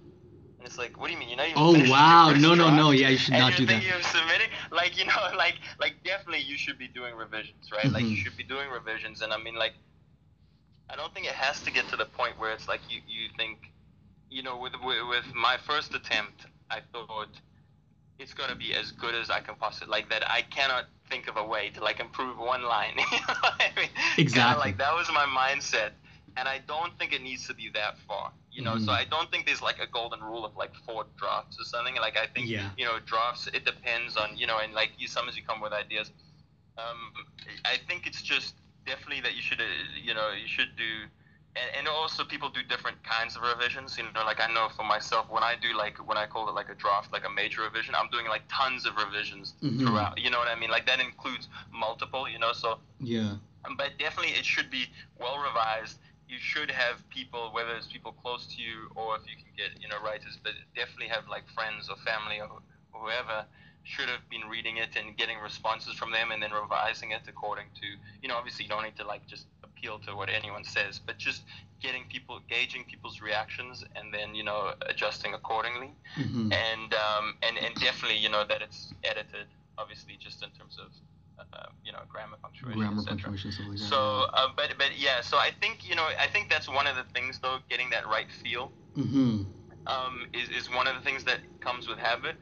and 0.63 0.69
it's 0.69 0.77
like 0.77 0.97
what 0.97 1.07
do 1.07 1.13
you 1.13 1.19
mean 1.19 1.27
you're 1.27 1.37
not 1.37 1.47
even 1.49 1.59
Oh 1.61 1.91
wow! 1.91 2.33
No, 2.39 2.55
no, 2.55 2.69
no. 2.73 2.91
Yeah, 2.91 3.09
you 3.09 3.17
should 3.17 3.33
not 3.33 3.53
do 3.53 3.65
that. 3.65 3.83
of 3.83 4.05
submitting 4.05 4.47
like 4.71 4.97
you 4.97 5.05
know 5.05 5.21
like 5.37 5.55
like 5.79 5.95
definitely 6.05 6.39
you 6.39 6.57
should 6.57 6.77
be 6.77 6.87
doing 6.87 7.15
revisions 7.15 7.69
right 7.71 7.91
like 7.91 8.03
you 8.05 8.15
Mhm. 8.15 8.23
should 8.23 8.37
be 8.37 8.43
doing 8.43 8.69
revisions 8.69 9.21
and 9.21 9.33
i 9.33 9.37
mean 9.37 9.55
like 9.55 9.73
i 10.89 10.95
don't 10.95 11.13
think 11.13 11.25
it 11.27 11.33
has 11.33 11.61
to 11.63 11.71
get 11.71 11.87
to 11.89 11.97
the 11.97 12.05
point 12.05 12.39
where 12.39 12.53
it's 12.53 12.67
like 12.69 12.79
you 12.89 13.01
you 13.07 13.27
think 13.35 13.71
you 14.29 14.41
know 14.41 14.57
with 14.57 14.73
with, 14.85 14.99
with 15.09 15.35
my 15.35 15.57
first 15.67 15.93
attempt 15.93 16.45
i 16.71 16.79
thought 16.93 17.41
it's 18.19 18.33
going 18.33 18.49
to 18.49 18.55
be 18.55 18.73
as 18.73 18.91
good 18.91 19.15
as 19.15 19.29
i 19.29 19.39
can 19.41 19.55
possibly 19.55 19.91
like 19.91 20.09
that 20.09 20.23
i 20.29 20.41
cannot 20.43 20.85
think 21.09 21.27
of 21.27 21.35
a 21.37 21.45
way 21.45 21.69
to 21.71 21.83
like 21.83 21.99
improve 21.99 22.37
one 22.37 22.63
line 22.63 22.93
you 23.11 23.17
know 23.27 23.35
what 23.41 23.61
I 23.61 23.79
mean? 23.79 23.89
Kinda 23.89 24.15
Exactly. 24.17 24.59
like 24.59 24.77
that 24.77 24.93
was 24.95 25.07
my 25.11 25.25
mindset 25.25 25.91
and 26.37 26.47
i 26.47 26.59
don't 26.67 26.97
think 26.97 27.13
it 27.13 27.21
needs 27.21 27.47
to 27.47 27.53
be 27.53 27.69
that 27.73 27.97
far 28.07 28.31
you 28.53 28.61
know 28.63 28.75
Mhm. 28.75 28.85
so 28.85 28.91
i 28.91 29.05
don't 29.13 29.29
think 29.31 29.45
there's 29.47 29.61
like 29.69 29.79
a 29.79 29.87
golden 29.87 30.21
rule 30.21 30.45
of 30.45 30.55
like 30.55 30.73
four 30.85 31.01
drafts 31.21 31.55
or 31.59 31.65
something 31.73 31.95
like 31.95 32.17
i 32.17 32.27
think 32.33 32.47
Yeah. 32.47 32.69
you 32.77 32.85
know 32.85 32.97
drafts 33.11 33.47
it 33.47 33.63
depends 33.65 34.15
on 34.23 34.37
you 34.37 34.47
know 34.49 34.59
and 34.63 34.73
like 34.73 34.91
you 34.97 35.07
sometimes 35.07 35.35
you 35.37 35.43
come 35.43 35.59
with 35.65 35.73
ideas 35.73 36.11
um 36.77 36.99
i 37.65 37.77
think 37.87 38.07
it's 38.07 38.21
just 38.21 38.55
definitely 38.85 39.21
that 39.21 39.35
you 39.35 39.41
should 39.41 39.61
uh, 39.61 39.65
you 40.07 40.13
know 40.13 40.31
you 40.31 40.47
should 40.47 40.71
do 40.77 40.91
and, 41.55 41.69
and 41.77 41.87
also 41.87 42.23
people 42.33 42.49
do 42.49 42.63
different 42.63 42.97
kinds 43.03 43.35
of 43.37 43.41
revisions 43.43 43.97
you 43.97 44.03
know 44.15 44.25
like 44.31 44.41
i 44.47 44.49
know 44.53 44.67
for 44.77 44.83
myself 44.83 45.25
when 45.29 45.43
i 45.43 45.55
do 45.65 45.69
like 45.83 45.95
when 46.09 46.17
i 46.17 46.25
call 46.25 46.47
it 46.49 46.55
like 46.61 46.69
a 46.69 46.75
draft 46.75 47.11
like 47.11 47.25
a 47.25 47.29
major 47.41 47.61
revision 47.61 47.93
i'm 47.95 48.09
doing 48.15 48.27
like 48.27 48.43
tons 48.49 48.85
of 48.85 48.93
revisions 48.97 49.53
Mhm. 49.61 49.79
throughout 49.79 50.19
you 50.23 50.29
know 50.31 50.39
what 50.39 50.47
i 50.47 50.55
mean 50.55 50.69
like 50.69 50.85
that 50.85 50.99
includes 50.99 51.47
multiple 51.71 52.27
you 52.29 52.39
know 52.39 52.53
so 52.53 52.79
Yeah. 52.99 53.35
but 53.77 53.89
definitely 53.97 54.33
it 54.33 54.45
should 54.45 54.69
be 54.69 54.83
well 55.19 55.37
revised. 55.49 55.97
You 56.33 56.39
should 56.39 56.71
have 56.71 56.97
people, 57.09 57.51
whether 57.53 57.75
it's 57.75 57.87
people 57.87 58.13
close 58.23 58.43
to 58.55 58.61
you 58.61 58.89
or 58.95 59.15
if 59.17 59.23
you 59.29 59.35
can 59.35 59.51
get, 59.55 59.81
you 59.81 59.87
know, 59.87 59.99
writers, 60.03 60.35
but 60.43 60.53
definitely 60.75 61.07
have 61.07 61.29
like 61.29 61.45
friends 61.57 61.89
or 61.89 61.97
family 61.97 62.41
or 62.41 62.49
whoever 62.91 63.45
should 63.83 64.09
have 64.09 64.23
been 64.29 64.47
reading 64.49 64.77
it 64.77 64.95
and 64.95 65.17
getting 65.17 65.37
responses 65.39 65.93
from 65.93 66.11
them 66.11 66.31
and 66.31 66.41
then 66.41 66.51
revising 66.51 67.11
it 67.11 67.21
according 67.27 67.67
to, 67.81 67.87
you 68.21 68.27
know, 68.29 68.35
obviously 68.35 68.63
you 68.65 68.69
don't 68.69 68.83
need 68.83 68.95
to 68.95 69.05
like 69.05 69.27
just 69.27 69.45
appeal 69.63 69.99
to 69.99 70.15
what 70.15 70.29
anyone 70.29 70.63
says, 70.63 70.99
but 71.05 71.17
just 71.17 71.43
getting 71.81 72.03
people, 72.09 72.39
gauging 72.49 72.83
people's 72.85 73.21
reactions 73.21 73.83
and 73.95 74.13
then, 74.13 74.33
you 74.33 74.43
know, 74.43 74.73
adjusting 74.89 75.33
accordingly. 75.33 75.91
Hmm 76.15 76.43
and 76.53 76.93
um, 76.93 77.35
and 77.41 77.57
and 77.57 77.73
definitely 77.75 78.17
you 78.17 78.29
know 78.29 78.43
that 78.47 78.61
it's 78.61 78.93
edited 79.03 79.47
obviously 79.77 80.17
just 80.19 80.43
in 80.43 80.49
terms 80.51 80.77
of 80.79 80.91
uh, 81.39 81.69
you 81.83 81.91
know 81.91 81.99
grammar 82.09 82.37
punctuation 82.41 82.79
Grammar, 82.79 83.03
punctuation, 83.03 83.51
stuff 83.51 83.67
like 83.67 83.77
that. 83.77 83.83
so 83.83 84.25
uh, 84.33 84.47
but 84.55 84.75
but 84.77 84.97
yeah 84.97 85.21
so 85.21 85.37
I 85.37 85.51
think 85.61 85.87
you 85.87 85.95
know 85.95 86.07
I 86.19 86.27
think 86.27 86.49
that's 86.49 86.69
one 86.69 86.87
of 86.87 86.95
the 86.95 87.03
things 87.13 87.39
though 87.41 87.57
getting 87.69 87.89
that 87.91 88.07
right 88.07 88.31
feel 88.31 88.71
hmm 88.95 89.43
um, 89.85 90.25
is, 90.33 90.49
is 90.49 90.71
one 90.71 90.87
of 90.87 90.95
the 90.95 91.01
things 91.01 91.23
that 91.25 91.39
comes 91.59 91.87
with 91.89 91.97
habit. 91.97 92.35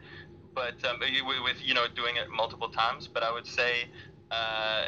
But 0.53 0.83
um, 0.87 0.99
with, 0.99 1.57
you 1.63 1.73
know 1.73 1.85
doing 1.95 2.15
it 2.17 2.27
multiple 2.35 2.67
times 2.67 3.07
but 3.11 3.23
I 3.23 3.31
would 3.31 3.47
say 3.47 3.85
uh, 4.31 4.87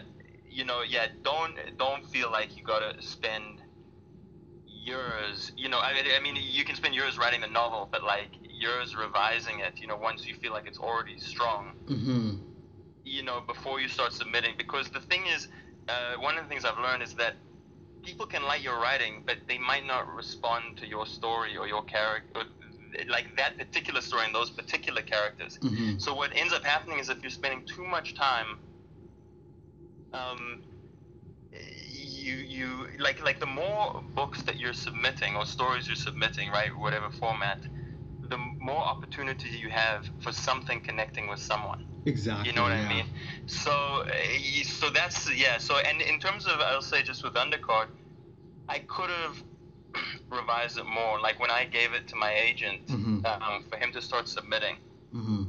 you 0.50 0.66
know 0.66 0.82
yeah 0.88 1.08
don't 1.24 1.56
don't 1.78 2.06
feel 2.06 2.32
like 2.32 2.58
you 2.58 2.64
gotta 2.64 2.94
spend 3.00 3.62
years 4.68 5.52
you 5.56 5.70
know 5.70 5.78
I, 5.78 5.94
I 6.18 6.22
mean 6.22 6.36
you 6.38 6.66
can 6.66 6.76
spend 6.76 6.94
years 6.94 7.18
writing 7.18 7.42
the 7.42 7.48
novel 7.48 7.88
but 7.92 8.04
like 8.04 8.30
years 8.50 8.96
revising 8.96 9.60
it 9.60 9.80
you 9.82 9.88
know 9.88 9.98
once 9.98 10.28
you 10.28 10.34
feel 10.34 10.52
like 10.52 10.68
it's 10.68 10.80
already 10.80 11.18
strong. 11.18 11.68
Hmm 11.88 12.32
you 13.04 13.24
know 13.24 13.42
before 13.48 13.80
you 13.80 13.88
start 13.88 14.14
submitting. 14.14 14.56
Because 14.58 14.90
the 14.90 15.00
thing 15.02 15.22
is 15.28 15.48
uh, 15.90 16.16
one 16.20 16.38
of 16.38 16.44
the 16.44 16.50
things 16.50 16.66
i've 16.66 16.78
learned 16.80 17.04
is 17.04 17.14
that 17.16 17.36
people 18.04 18.26
can 18.26 18.44
like 18.44 18.64
your 18.64 18.80
writing 18.80 19.24
but 19.26 19.38
they 19.48 19.58
might 19.58 19.86
not 19.86 20.08
respond 20.14 20.78
to 20.78 20.86
your 20.88 21.06
story 21.06 21.56
or 21.58 21.68
your 21.68 21.84
character 21.84 22.44
like 23.10 23.26
that 23.38 23.58
particular 23.58 24.02
story 24.02 24.24
and 24.26 24.36
those 24.36 24.50
particular 24.50 25.02
characters. 25.02 25.58
Hmm 25.62 25.84
so 25.98 26.14
what 26.14 26.32
ends 26.36 26.54
up 26.54 26.66
happening 26.66 27.00
is 27.00 27.10
if 27.10 27.22
you're 27.22 27.30
spending 27.30 27.66
too 27.66 27.86
much 27.86 28.14
time, 28.14 28.58
um, 30.14 30.62
you 31.92 32.36
you 32.36 32.88
like 33.00 33.24
like 33.24 33.40
the 33.40 33.46
more 33.46 34.04
books 34.16 34.42
that 34.44 34.60
you're 34.60 34.74
submitting 34.74 35.36
or 35.36 35.46
stories 35.46 35.88
you're 35.88 35.96
submitting, 35.96 36.50
right, 36.50 36.76
whatever 36.78 37.10
format, 37.10 37.60
the 38.30 38.38
more 38.60 38.82
opportunity 38.82 39.50
you 39.50 39.70
have 39.70 40.10
for 40.20 40.32
something 40.32 40.82
connecting 40.82 41.28
with 41.30 41.40
someone. 41.40 41.86
Exactly. 42.06 42.50
You 42.50 42.56
know 42.56 42.64
what 42.64 42.72
yeah. 42.74 42.86
I 42.86 42.90
mean? 42.96 43.06
So 43.48 43.72
uh, 43.72 44.64
so 44.64 44.90
that's 44.90 45.34
yeah. 45.36 45.58
So 45.58 45.78
and 45.78 46.02
in 46.02 46.20
terms 46.20 46.46
of 46.46 46.60
I'll 46.60 46.82
say 46.82 47.02
just 47.04 47.24
with 47.24 47.34
undercard, 47.34 47.88
I 48.70 48.80
could 48.80 49.10
have 49.10 49.44
revised 50.30 50.78
it 50.78 50.86
more. 50.86 51.20
Like 51.20 51.40
when 51.40 51.52
I 51.52 51.66
gave 51.66 51.94
it 51.94 52.08
to 52.10 52.16
my 52.16 52.34
agent 52.34 52.88
Mhm. 52.88 53.26
um, 53.26 53.64
for 53.70 53.78
him 53.78 53.92
to 53.94 54.02
start 54.02 54.28
submitting. 54.28 54.78
hmm 55.12 55.44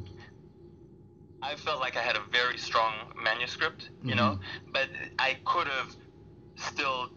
I 1.42 1.56
felt 1.56 1.80
like 1.80 1.96
I 1.96 2.00
had 2.02 2.16
a 2.16 2.22
very 2.32 2.56
strong 2.58 2.94
manuscript, 3.22 3.90
you 4.02 4.14
know, 4.14 4.38
Mm-hmm. 4.38 4.72
but 4.72 4.88
I 5.18 5.36
could 5.44 5.66
have 5.68 5.94
still, 6.56 7.10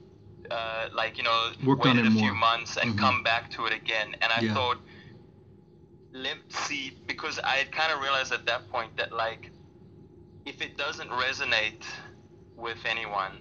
uh, 0.52 0.88
like, 0.94 1.18
you 1.18 1.24
know, 1.24 1.52
Worked 1.66 1.86
on 1.86 1.96
waited 1.96 2.06
it 2.06 2.12
a 2.12 2.16
few 2.16 2.34
months 2.36 2.78
and 2.78 2.92
Mhm. 2.92 2.98
come 3.00 3.24
back 3.24 3.50
to 3.52 3.66
it 3.68 3.74
again. 3.74 4.16
And 4.22 4.32
I 4.34 4.42
Yeah. 4.42 4.54
thought, 4.54 4.80
let's 6.14 6.68
see, 6.68 6.94
because 7.08 7.40
I 7.40 7.56
had 7.56 7.72
kind 7.72 7.92
of 7.92 8.02
realized 8.02 8.32
at 8.34 8.46
that 8.46 8.70
point 8.72 8.96
that, 8.98 9.14
like, 9.14 9.52
if 10.46 10.62
it 10.62 10.78
doesn't 10.78 11.10
resonate 11.10 11.84
with 12.56 12.78
anyone, 12.86 13.34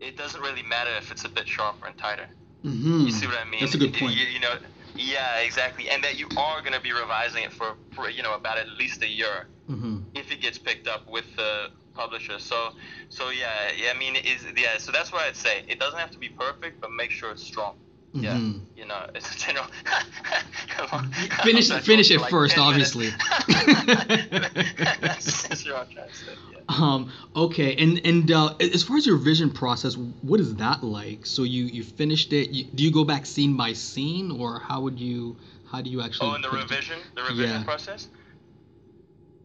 it 0.00 0.16
doesn't 0.16 0.40
really 0.40 0.62
matter 0.62 0.90
if 0.98 1.10
it's 1.10 1.24
a 1.24 1.28
bit 1.28 1.48
sharper 1.48 1.86
and 1.86 1.96
tighter. 1.96 2.28
hmm 2.62 3.06
You 3.06 3.12
see 3.12 3.26
what 3.26 3.38
I 3.38 3.48
mean? 3.48 3.60
That's 3.60 3.74
a 3.74 3.78
good 3.78 3.94
point. 3.94 4.14
You, 4.14 4.26
you 4.26 4.40
know, 4.40 4.54
yeah, 4.96 5.38
exactly. 5.38 5.88
And 5.88 6.02
that 6.04 6.18
you 6.18 6.28
are 6.36 6.60
going 6.60 6.72
to 6.74 6.80
be 6.80 6.92
revising 6.92 7.44
it 7.44 7.52
for, 7.52 7.74
for, 7.92 8.10
you 8.10 8.22
know, 8.22 8.34
about 8.34 8.58
at 8.58 8.68
least 8.68 9.02
a 9.02 9.08
year 9.08 9.46
hmm 9.66 9.98
if 10.14 10.32
it 10.32 10.40
gets 10.40 10.56
picked 10.56 10.88
up 10.88 11.06
with 11.10 11.26
the 11.36 11.68
publisher. 11.94 12.38
So, 12.38 12.70
so 13.10 13.30
yeah, 13.30 13.70
yeah. 13.76 13.90
I 13.94 13.98
mean, 13.98 14.16
is 14.16 14.46
yeah. 14.56 14.78
So 14.78 14.90
that's 14.90 15.12
what 15.12 15.22
I'd 15.22 15.36
say. 15.36 15.64
It 15.68 15.78
doesn't 15.78 15.98
have 15.98 16.10
to 16.12 16.18
be 16.18 16.28
perfect, 16.30 16.80
but 16.80 16.90
make 16.90 17.10
sure 17.10 17.30
it's 17.32 17.42
strong. 17.42 17.76
Yeah, 18.22 18.34
Mhm. 18.34 18.60
you 18.76 18.86
know, 18.86 19.06
it's 19.14 19.34
a 19.34 19.38
general. 19.38 19.66
Finish 21.42 21.70
I'm 21.70 21.76
not 21.76 21.84
finish 21.84 22.10
it 22.10 22.20
like 22.20 22.30
first, 22.30 22.58
obviously. 22.58 23.08
that's 23.08 23.48
that's 25.48 25.64
what 25.64 25.76
I'm 25.76 25.88
trying 25.88 26.08
to 26.08 26.14
say. 26.14 26.32
Yeah. 26.52 26.58
Um, 26.68 27.12
okay, 27.34 27.74
and 27.76 28.00
and 28.04 28.30
uh, 28.30 28.54
as 28.60 28.82
far 28.82 28.96
as 28.96 29.06
your 29.06 29.16
vision 29.16 29.50
process, 29.50 29.96
what 29.96 30.40
is 30.40 30.54
that 30.56 30.82
like? 30.82 31.26
So 31.26 31.42
you 31.42 31.64
you 31.64 31.82
finished 31.82 32.32
it. 32.32 32.50
You, 32.50 32.64
do 32.74 32.84
you 32.84 32.90
go 32.90 33.04
back 33.04 33.26
scene 33.26 33.56
by 33.56 33.72
scene, 33.72 34.30
or 34.30 34.60
how 34.60 34.80
would 34.82 34.98
you 34.98 35.36
how 35.70 35.80
do 35.82 35.90
you 35.90 36.02
actually? 36.02 36.30
Oh, 36.30 36.34
and 36.34 36.44
the 36.44 36.48
put 36.48 36.60
it 36.60 36.70
revision, 36.70 36.98
the 37.14 37.22
revision 37.22 37.60
Yeah. 37.60 37.64
process. 37.64 38.08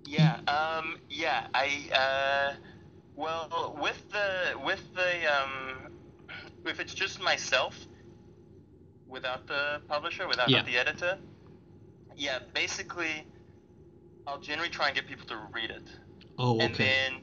Yeah, 0.06 0.40
um, 0.48 0.98
yeah, 1.10 1.48
I, 1.54 1.70
uh, 1.96 2.54
well, 3.16 3.78
with 3.82 4.04
the, 4.12 4.60
with 4.66 4.82
the, 4.94 5.34
um, 5.34 5.94
if 6.66 6.82
it's 6.82 6.94
just 6.94 7.22
myself, 7.22 7.78
without 9.12 9.46
the 9.48 9.82
publisher, 9.88 10.28
without 10.28 10.50
Yeah. 10.50 10.64
the 10.64 10.78
editor, 10.78 11.20
yeah, 12.16 12.40
basically, 12.54 13.28
I'll 14.28 14.40
generally 14.40 14.70
try 14.70 14.88
and 14.88 14.96
get 14.96 15.08
people 15.08 15.28
to 15.28 15.38
read 15.54 15.70
it, 15.70 15.88
Oh, 16.38 16.56
okay. 16.56 16.66
and 16.66 16.76
then 16.76 17.14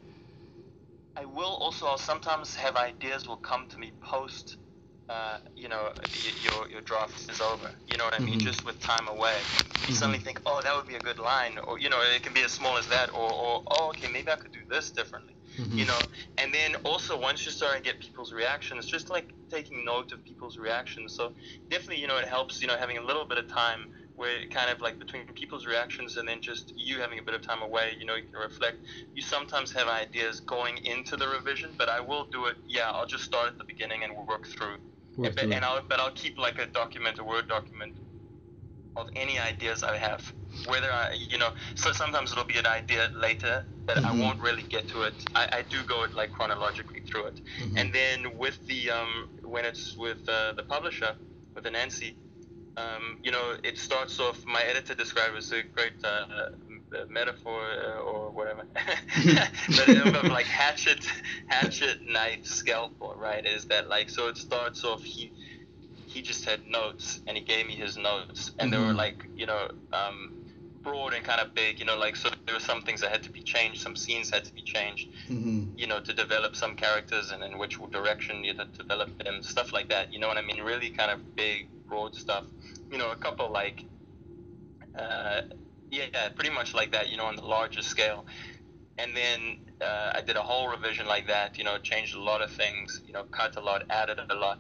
I 1.16 1.24
will 1.24 1.56
also, 1.64 1.86
I'll 1.86 1.98
sometimes 1.98 2.54
have 2.54 2.76
ideas 2.76 3.26
will 3.26 3.38
come 3.38 3.66
to 3.68 3.78
me 3.78 3.92
post 4.00 4.56
uh, 5.08 5.38
you 5.56 5.68
know, 5.68 5.90
your 6.44 6.68
your 6.68 6.82
draft 6.82 7.30
is 7.30 7.40
over. 7.40 7.70
You 7.90 7.96
know 7.96 8.04
what 8.04 8.14
I 8.14 8.22
mean? 8.22 8.38
Mhm. 8.38 8.42
Just 8.44 8.66
with 8.66 8.78
time 8.78 9.08
away, 9.08 9.34
you 9.86 9.94
Mhm. 9.94 9.96
suddenly 9.96 10.18
think, 10.18 10.42
oh, 10.44 10.60
that 10.62 10.76
would 10.76 10.86
be 10.86 10.96
a 10.96 11.00
good 11.00 11.18
line, 11.18 11.56
or 11.58 11.78
you 11.78 11.88
know, 11.88 11.98
it 12.02 12.22
can 12.22 12.34
be 12.34 12.42
as 12.42 12.52
small 12.52 12.76
as 12.76 12.86
that, 12.88 13.08
or, 13.14 13.32
or 13.32 13.64
oh, 13.70 13.88
okay, 13.88 14.08
maybe 14.12 14.30
I 14.30 14.36
could 14.36 14.52
do 14.52 14.60
this 14.68 14.90
differently. 14.90 15.34
Mhm. 15.58 15.78
You 15.78 15.86
know, 15.86 15.98
and 16.38 16.54
then 16.54 16.76
also 16.84 17.18
once 17.20 17.44
you 17.44 17.52
start 17.52 17.76
to 17.76 17.82
get 17.82 18.00
people's 18.00 18.32
reactions, 18.32 18.86
just 18.86 19.10
like 19.10 19.34
taking 19.50 19.84
note 19.84 20.12
of 20.12 20.24
people's 20.24 20.56
reactions. 20.56 21.14
So 21.14 21.32
definitely, 21.70 22.00
you 22.00 22.06
know, 22.06 22.16
it 22.18 22.28
helps. 22.28 22.62
You 22.62 22.68
know, 22.68 22.76
having 22.78 22.96
a 22.98 23.02
little 23.02 23.26
bit 23.26 23.38
of 23.38 23.48
time 23.48 23.88
where 24.14 24.36
it 24.40 24.50
kind 24.50 24.70
of 24.70 24.80
like 24.80 24.98
between 24.98 25.26
people's 25.34 25.66
reactions 25.66 26.16
and 26.16 26.28
then 26.28 26.40
just 26.40 26.72
you 26.76 27.00
having 27.00 27.18
a 27.18 27.22
bit 27.22 27.34
of 27.34 27.42
time 27.42 27.62
away, 27.62 27.96
you 27.98 28.06
know, 28.06 28.14
you 28.14 28.22
can 28.30 28.40
reflect. 28.40 28.78
You 29.14 29.22
sometimes 29.22 29.72
have 29.72 29.88
ideas 29.88 30.40
going 30.40 30.78
into 30.78 31.16
the 31.16 31.28
revision, 31.28 31.74
but 31.78 31.88
I 31.88 32.00
will 32.00 32.26
do 32.30 32.46
it. 32.46 32.56
Yeah, 32.68 32.90
I'll 32.94 33.06
just 33.06 33.24
start 33.24 33.48
at 33.48 33.58
the 33.58 33.64
beginning 33.64 34.04
and 34.04 34.12
we'll 34.14 34.26
work 34.26 34.46
through. 34.46 34.78
Work 35.16 35.34
but, 35.34 35.38
through. 35.40 35.52
and 35.52 35.64
I'll 35.64 35.82
but 35.88 36.00
I'll 36.00 36.12
keep 36.12 36.38
like 36.38 36.58
a 36.58 36.66
document, 36.66 37.18
a 37.18 37.24
word 37.24 37.48
document 37.48 37.94
of 39.00 39.08
any 39.16 39.38
ideas 39.38 39.82
I 39.82 39.96
have. 39.96 40.22
Whether 40.66 40.90
I, 40.92 41.14
you 41.30 41.38
know, 41.38 41.50
so 41.74 41.92
sometimes 41.92 42.32
it'll 42.32 42.44
be 42.44 42.58
an 42.58 42.66
idea 42.66 43.08
later, 43.14 43.64
but 43.86 44.04
I 44.04 44.12
Mhm. 44.12 44.20
won't 44.20 44.40
really 44.40 44.64
get 44.70 44.88
to 44.88 45.02
it. 45.02 45.14
I, 45.34 45.48
I 45.58 45.62
do 45.62 45.84
go 45.84 46.04
it 46.04 46.14
like 46.14 46.32
chronologically 46.32 47.00
through 47.00 47.26
it, 47.26 47.40
Mhm. 47.60 47.76
and 47.78 47.92
then 47.92 48.38
with 48.38 48.58
the 48.66 48.90
um, 48.90 49.28
when 49.44 49.64
it's 49.64 49.96
with 49.98 50.18
uh, 50.28 50.52
the 50.54 50.62
publisher, 50.64 51.12
with 51.54 51.64
the 51.64 51.70
Anansi, 51.70 52.14
um, 52.76 53.18
you 53.22 53.30
know, 53.32 53.54
it 53.64 53.76
starts 53.78 54.20
off. 54.20 54.44
My 54.46 54.62
editor 54.62 54.94
described 54.94 55.34
it 55.34 55.38
as 55.38 55.52
a 55.52 55.62
great 55.74 55.94
uh, 56.04 57.04
metaphor 57.10 57.60
uh, 57.62 58.00
or 58.00 58.30
whatever, 58.32 58.64
but 58.74 59.88
it 59.88 60.28
like 60.30 60.46
hatchet, 60.46 61.04
hatchet, 61.46 61.98
knife, 62.06 62.44
scalpel, 62.44 63.14
right? 63.16 63.44
Is 63.44 63.66
that 63.66 63.88
like 63.88 64.08
so? 64.10 64.28
It 64.28 64.36
starts 64.36 64.84
off 64.84 65.02
he 65.04 65.32
he 66.08 66.22
just 66.22 66.44
had 66.44 66.60
notes 66.66 67.20
and 67.26 67.36
he 67.36 67.44
gave 67.44 67.66
me 67.66 67.74
his 67.74 67.96
notes 67.96 68.52
and 68.58 68.72
they 68.72 68.78
were 68.78 68.94
Mhm. 68.94 68.96
like 69.04 69.28
you 69.36 69.46
know 69.46 69.68
um, 69.92 70.32
broad 70.82 71.12
and 71.12 71.24
kind 71.24 71.40
of 71.40 71.54
big 71.54 71.78
you 71.80 71.86
know 71.86 71.96
like 71.98 72.16
so 72.16 72.30
there 72.46 72.54
were 72.54 72.60
some 72.72 72.80
things 72.82 73.00
that 73.02 73.10
had 73.10 73.22
to 73.22 73.30
be 73.30 73.42
changed 73.42 73.80
some 73.80 73.96
scenes 73.96 74.30
had 74.30 74.44
to 74.44 74.52
be 74.54 74.62
changed 74.62 75.08
Mhm. 75.28 75.78
you 75.80 75.86
know 75.86 76.00
to 76.00 76.12
develop 76.14 76.56
some 76.56 76.74
characters 76.76 77.30
and 77.32 77.42
in 77.44 77.58
which 77.58 77.76
direction 77.92 78.42
you 78.44 78.54
had 78.54 78.72
to 78.72 78.78
develop 78.78 79.10
them 79.22 79.42
stuff 79.42 79.72
like 79.72 79.88
that 79.90 80.12
you 80.12 80.18
know 80.20 80.28
what 80.28 80.38
i 80.38 80.42
mean 80.42 80.60
really 80.62 80.90
kind 80.90 81.10
of 81.10 81.20
big 81.36 81.68
broad 81.88 82.14
stuff 82.14 82.44
you 82.90 82.98
know 82.98 83.10
a 83.10 83.16
couple 83.16 83.50
like 83.52 83.84
uh, 84.98 85.42
yeah 85.90 86.28
pretty 86.36 86.50
much 86.50 86.74
like 86.74 86.90
that 86.92 87.10
you 87.10 87.16
know 87.16 87.24
on 87.26 87.36
the 87.36 87.42
larger 87.56 87.82
scale 87.82 88.24
and 88.98 89.16
then 89.16 89.58
uh, 89.80 90.10
I 90.14 90.22
did 90.22 90.36
a 90.36 90.42
whole 90.42 90.68
revision 90.68 91.06
like 91.06 91.28
that. 91.28 91.56
You 91.56 91.62
know, 91.64 91.78
changed 91.78 92.16
a 92.16 92.20
lot 92.20 92.42
of 92.42 92.50
things. 92.50 93.00
You 93.06 93.12
know, 93.12 93.22
cut 93.30 93.56
a 93.56 93.60
lot, 93.60 93.84
added 93.90 94.18
a 94.28 94.34
lot, 94.34 94.58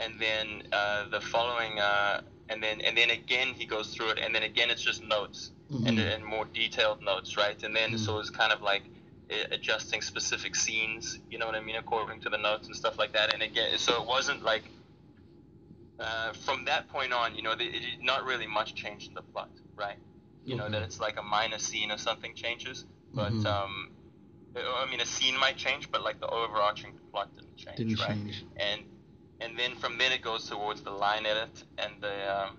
and 0.00 0.14
then 0.20 0.62
uh, 0.72 1.08
the 1.10 1.20
following, 1.20 1.78
uh, 1.80 2.20
and 2.48 2.62
then 2.62 2.80
and 2.82 2.96
then 2.96 3.10
again 3.10 3.48
he 3.54 3.66
goes 3.66 3.94
through 3.94 4.10
it, 4.10 4.18
and 4.18 4.34
then 4.34 4.42
again 4.42 4.70
it's 4.70 4.82
just 4.82 5.02
notes 5.02 5.52
and, 5.84 5.98
Mhm. 5.98 6.14
and 6.14 6.24
more 6.24 6.44
detailed 6.46 7.02
notes, 7.02 7.36
right? 7.36 7.60
And 7.62 7.74
then 7.74 7.92
Mhm. 7.92 7.98
so 7.98 8.18
it's 8.18 8.30
kind 8.30 8.52
of 8.52 8.62
like 8.62 8.82
uh, 9.30 9.34
adjusting 9.50 10.00
specific 10.02 10.54
scenes. 10.54 11.18
You 11.30 11.38
know 11.38 11.46
what 11.46 11.54
I 11.54 11.60
mean, 11.60 11.76
according 11.76 12.20
to 12.20 12.28
the 12.28 12.38
notes 12.38 12.66
and 12.68 12.76
stuff 12.76 12.98
like 12.98 13.12
that. 13.14 13.32
And 13.34 13.42
again, 13.42 13.78
so 13.78 14.00
it 14.02 14.06
wasn't 14.06 14.42
like. 14.42 14.64
Uh, 15.98 16.32
from 16.34 16.66
that 16.66 16.86
point 16.88 17.10
on, 17.10 17.34
you 17.34 17.40
know, 17.42 17.54
the, 17.54 17.64
it, 17.64 17.82
not 18.02 18.24
really 18.26 18.46
much 18.46 18.74
changed 18.74 19.08
in 19.08 19.14
the 19.14 19.22
plot, 19.22 19.48
right? 19.78 19.96
You 20.44 20.54
know 20.56 20.64
Okay. 20.64 20.72
that 20.72 20.82
it's 20.82 21.00
like 21.00 21.18
a 21.18 21.22
minor 21.22 21.58
scene 21.58 21.90
or 21.90 21.96
something 21.96 22.34
changes, 22.34 22.84
but 23.14 23.32
Mhm. 23.32 23.46
um, 23.46 23.90
I 24.54 24.86
mean 24.90 25.00
a 25.00 25.06
scene 25.06 25.36
might 25.38 25.56
change, 25.56 25.90
but 25.90 26.02
like 26.02 26.20
the 26.20 26.28
overarching 26.28 26.92
plot 27.10 27.34
didn't 27.34 27.56
change, 27.56 27.78
Didn't 27.78 27.98
right? 27.98 28.16
change. 28.16 28.44
And 28.56 28.82
and 29.40 29.58
then 29.58 29.74
from 29.76 29.98
then 29.98 30.12
it 30.12 30.22
goes 30.22 30.48
towards 30.48 30.82
the 30.82 30.90
line 30.90 31.26
edit 31.26 31.62
and 31.78 31.92
the 32.00 32.14
um, 32.36 32.56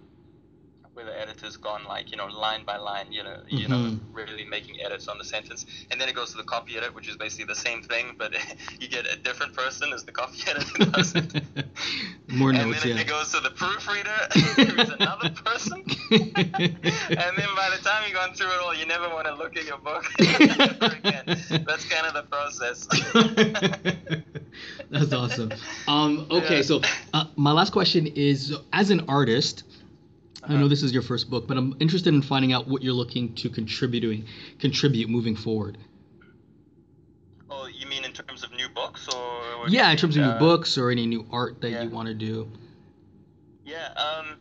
where 0.94 1.06
the 1.06 1.20
editor's 1.22 1.58
gone 1.58 1.84
like 1.88 2.10
you 2.10 2.18
know 2.18 2.26
line 2.26 2.64
by 2.66 2.78
line, 2.78 3.12
you 3.12 3.24
know, 3.24 3.38
you 3.48 3.68
know, 3.68 3.76
Mhm. 3.78 4.00
really 4.12 4.44
making 4.46 4.82
edits 4.82 5.08
on 5.08 5.20
the 5.20 5.24
sentence, 5.24 5.66
and 5.92 6.02
then 6.02 6.10
it 6.10 6.16
goes 6.16 6.32
to 6.32 6.38
the 6.38 6.44
copy 6.44 6.76
edit, 6.76 6.96
which 6.96 7.08
is 7.08 7.16
basically 7.18 7.46
the 7.46 7.54
same 7.68 7.84
thing, 7.84 8.16
but 8.18 8.34
you 8.80 8.88
get 8.88 9.06
a 9.06 9.16
different 9.16 9.54
person 9.54 9.94
as 9.94 10.06
the 10.06 10.12
copy 10.12 10.40
editor 10.48 10.86
does 10.92 11.14
it. 11.14 11.44
More 12.30 12.50
and 12.50 12.58
notes, 12.72 12.82
then 12.84 12.96
yeah. 12.96 13.02
it 13.04 13.08
goes 13.08 13.32
to 13.32 13.40
the 13.42 13.52
proofreader, 13.52 14.18
who's 14.56 14.90
another 14.90 15.30
person. 15.30 15.84
and 16.10 17.34
then 17.38 17.50
by 17.56 17.70
the 17.70 17.80
time 17.84 18.04
you've 18.06 18.16
gone 18.16 18.34
through 18.34 18.48
it 18.48 18.60
all, 18.64 18.74
you 18.74 18.86
never 18.88 19.08
want 19.10 19.28
to 19.28 19.36
look 19.36 19.56
at 19.56 19.66
your 19.66 19.78
book 19.78 20.04
ever 20.20 20.96
again. 20.96 21.26
That's 21.68 21.86
kind 21.86 22.08
of 22.08 22.14
the 22.16 22.26
process. 22.30 22.88
That's 24.92 25.12
awesome. 25.14 25.52
Um, 25.88 26.28
okay, 26.32 26.58
Yeah. 26.58 26.62
so 26.62 26.82
uh, 27.14 27.26
my 27.36 27.52
last 27.52 27.72
question 27.74 28.08
is: 28.08 28.56
as 28.72 28.90
an 28.90 29.02
artist, 29.10 29.64
I 30.44 30.54
know 30.54 30.60
Uh-huh. 30.60 30.68
this 30.70 30.82
is 30.84 30.94
your 30.94 31.02
first 31.02 31.30
book, 31.30 31.46
but 31.48 31.58
I'm 31.58 31.76
interested 31.80 32.14
in 32.14 32.22
finding 32.22 32.54
out 32.54 32.68
what 32.68 32.82
you're 32.84 32.94
looking 32.94 33.34
to 33.36 33.50
contributing 33.50 34.26
contribute 34.60 35.10
moving 35.10 35.36
forward. 35.36 35.78
oh, 37.50 37.68
you 37.68 37.86
mean 37.88 38.04
in 38.06 38.12
terms 38.14 38.44
of 38.44 38.52
new 38.54 38.70
books, 38.70 39.08
or? 39.14 39.68
Yeah, 39.68 39.90
in 39.92 39.98
terms 39.98 40.16
of 40.16 40.22
mean? 40.22 40.30
new 40.32 40.36
Uh, 40.38 40.40
books 40.40 40.78
or 40.78 40.90
any 40.92 41.06
new 41.06 41.26
art 41.32 41.60
that 41.62 41.72
yeah. 41.72 41.84
you 41.84 41.90
want 41.90 42.08
to 42.08 42.14
do. 42.14 42.48
Yeah. 43.66 43.90
Um. 43.96 44.38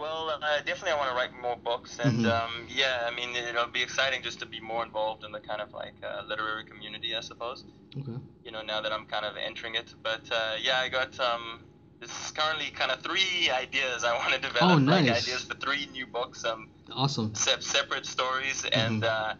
Well, 0.00 0.30
uh, 0.30 0.58
definitely, 0.64 0.92
I 0.92 0.96
want 0.96 1.10
to 1.10 1.14
write 1.16 1.34
more 1.42 1.56
books, 1.56 1.98
and 1.98 2.24
Mhm. 2.24 2.32
um, 2.32 2.66
yeah, 2.68 3.06
I 3.10 3.14
mean, 3.14 3.36
it'll 3.36 3.66
be 3.66 3.82
exciting 3.82 4.22
just 4.22 4.38
to 4.40 4.46
be 4.46 4.58
more 4.60 4.82
involved 4.82 5.24
in 5.24 5.32
the 5.32 5.40
kind 5.40 5.60
of 5.60 5.72
like 5.74 5.96
uh, 6.02 6.22
literary 6.26 6.64
community, 6.64 7.14
I 7.14 7.20
suppose. 7.20 7.64
Okay. 7.98 8.18
you 8.44 8.50
know, 8.50 8.62
now 8.62 8.80
that 8.80 8.92
I'm 8.92 9.04
kind 9.04 9.26
of 9.26 9.36
entering 9.36 9.74
it. 9.74 9.94
But 10.02 10.24
uh, 10.32 10.54
yeah, 10.62 10.78
I 10.78 10.88
got 10.88 11.18
um, 11.20 11.60
this 12.00 12.10
is 12.10 12.30
currently 12.30 12.70
kind 12.70 12.90
of 12.90 13.02
three 13.02 13.50
ideas 13.50 14.02
I 14.04 14.14
want 14.20 14.32
to 14.32 14.40
develop, 14.40 14.80
Oh, 14.80 14.90
like 14.90 15.10
ideas 15.10 15.42
for 15.44 15.54
three 15.56 15.86
new 15.92 16.06
books, 16.06 16.44
um, 16.46 16.70
Awesome. 16.90 17.34
se- 17.34 17.60
separate 17.60 18.06
stories, 18.06 18.64
and 18.72 19.02
Mhm. 19.02 19.04
uh, 19.04 19.34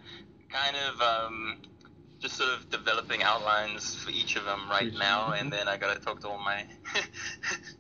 kind 0.51 0.77
of 0.77 1.01
um, 1.01 1.63
just 2.19 2.37
sort 2.37 2.51
of 2.51 2.69
developing 2.69 3.23
outlines 3.23 3.95
for 3.95 4.11
each 4.11 4.37
of 4.37 4.45
them 4.45 4.69
right 4.69 4.93
now. 4.93 5.33
And 5.33 5.51
then 5.51 5.67
I 5.69 5.79
got 5.79 5.95
to 5.95 6.01
talk 6.01 6.21
to 6.21 6.29
all 6.29 6.39
my 6.39 6.67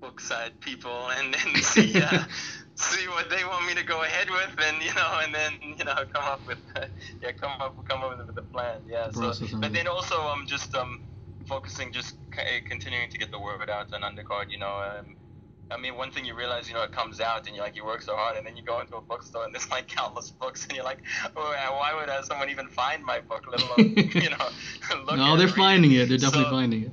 book 0.00 0.20
side 0.20 0.52
people 0.60 1.08
and 1.10 1.34
then 1.34 1.62
see. 1.62 2.00
Uh, 2.02 2.24
See 2.76 3.06
what 3.08 3.28
they 3.28 3.44
want 3.44 3.66
me 3.66 3.74
to 3.74 3.84
go 3.84 4.04
ahead 4.04 4.30
with, 4.30 4.54
and 4.66 4.82
you 4.82 4.94
know, 4.94 5.20
and 5.22 5.34
then 5.34 5.52
you 5.76 5.84
know, 5.84 5.96
come 6.14 6.24
up 6.24 6.40
with, 6.46 6.56
yeah, 7.22 7.32
come 7.32 7.50
up, 7.60 7.76
come 7.86 8.00
up 8.02 8.26
with 8.26 8.38
a 8.38 8.40
plan, 8.40 8.80
yeah. 8.88 9.10
So, 9.10 9.34
but 9.58 9.66
um, 9.66 9.72
then 9.74 9.86
also 9.86 10.16
I'm 10.18 10.46
just 10.46 10.74
um 10.74 11.02
focusing, 11.44 11.92
just 11.92 12.14
c- 12.34 12.60
continuing 12.66 13.10
to 13.10 13.18
get 13.18 13.30
the 13.32 13.38
word 13.38 13.68
out 13.68 13.92
on 13.92 14.00
undercard. 14.00 14.50
You 14.50 14.60
know, 14.60 14.82
um, 14.98 15.14
I 15.70 15.76
mean, 15.76 15.94
one 15.98 16.10
thing 16.10 16.24
you 16.24 16.34
realize, 16.34 16.68
you 16.68 16.74
know, 16.74 16.82
it 16.82 16.92
comes 16.92 17.20
out 17.20 17.46
and 17.46 17.54
you're 17.54 17.62
like, 17.66 17.76
you 17.76 17.84
work 17.84 18.00
so 18.00 18.16
hard, 18.16 18.38
and 18.38 18.46
then 18.46 18.56
you 18.56 18.62
go 18.62 18.80
into 18.80 18.96
a 18.96 19.02
bookstore 19.02 19.44
and 19.44 19.52
there's 19.52 19.70
like 19.70 19.86
countless 19.86 20.30
books, 20.40 20.64
and 20.64 20.72
you're 20.74 20.84
like, 20.84 21.02
oh, 21.36 21.52
why 21.78 21.92
would 21.94 22.08
uh, 22.08 22.22
someone 22.22 22.48
even 22.48 22.66
find 22.68 23.04
my 23.04 23.20
book, 23.20 23.44
let 23.50 23.60
alone, 23.62 23.94
you 23.94 24.30
know, 24.30 25.16
no, 25.16 25.36
they're 25.36 25.48
it, 25.48 25.54
finding 25.54 25.92
it. 25.92 26.08
They're 26.08 26.16
definitely 26.16 26.44
So- 26.44 26.50
finding 26.50 26.82
it. 26.84 26.92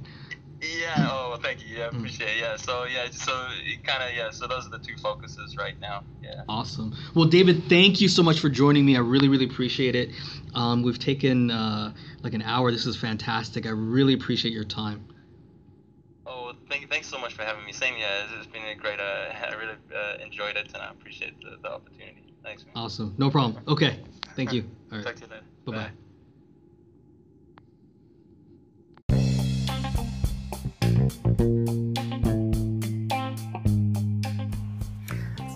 Yeah. 0.61 1.09
Oh, 1.11 1.29
well, 1.31 1.39
thank 1.41 1.61
you. 1.61 1.77
Yeah, 1.77 1.85
Mm. 1.87 1.97
appreciate 1.99 2.37
it. 2.37 2.39
Yeah. 2.39 2.55
So 2.57 2.85
yeah. 2.85 3.07
So 3.11 3.31
it 3.65 3.83
kind 3.83 4.01
of 4.03 4.15
yeah. 4.15 4.31
So 4.31 4.47
those 4.47 4.65
are 4.65 4.71
the 4.71 4.79
two 4.79 4.95
focuses 4.97 5.55
right 5.57 5.79
now. 5.81 6.03
Yeah. 6.23 6.41
Awesome. 6.49 6.95
Well, 7.13 7.25
David, 7.25 7.63
thank 7.69 8.01
you 8.01 8.07
so 8.07 8.23
much 8.23 8.39
for 8.39 8.49
joining 8.49 8.85
me. 8.85 8.95
I 8.95 8.99
really, 8.99 9.27
really 9.29 9.45
appreciate 9.45 9.95
it. 9.95 10.11
Um, 10.55 10.81
we've 10.81 10.97
taken 10.99 11.51
uh, 11.51 11.93
like 12.23 12.33
an 12.33 12.41
hour. 12.41 12.71
This 12.71 12.85
is 12.85 12.95
fantastic. 12.95 13.65
I 13.65 13.69
really 13.69 14.13
appreciate 14.13 14.53
your 14.53 14.63
time. 14.63 15.05
Oh, 16.25 16.53
thank, 16.69 16.89
thanks 16.89 17.07
so 17.07 17.19
much 17.19 17.33
for 17.33 17.43
having 17.43 17.63
me. 17.65 17.71
Same, 17.71 17.95
yeah, 17.97 18.23
it's, 18.23 18.33
it's 18.33 18.47
been 18.47 18.63
a 18.65 18.75
great. 18.75 18.99
Uh, 18.99 19.03
I 19.51 19.53
really 19.55 19.75
uh, 19.95 20.23
enjoyed 20.25 20.55
it, 20.57 20.67
and 20.73 20.81
I 20.81 20.91
appreciate 20.91 21.39
the, 21.41 21.57
the 21.61 21.71
opportunity. 21.71 22.23
Thanks, 22.43 22.65
man. 22.65 22.73
Awesome. 22.75 23.13
No 23.17 23.29
problem. 23.29 23.63
Okay. 23.67 23.99
Thank 24.35 24.53
you. 24.53 24.63
All 24.91 24.97
right. 24.97 25.05
Talk 25.05 25.15
to 25.15 25.21
you 25.21 25.27
later. 25.31 25.43
Bye 25.65 25.71
bye. 25.73 26.06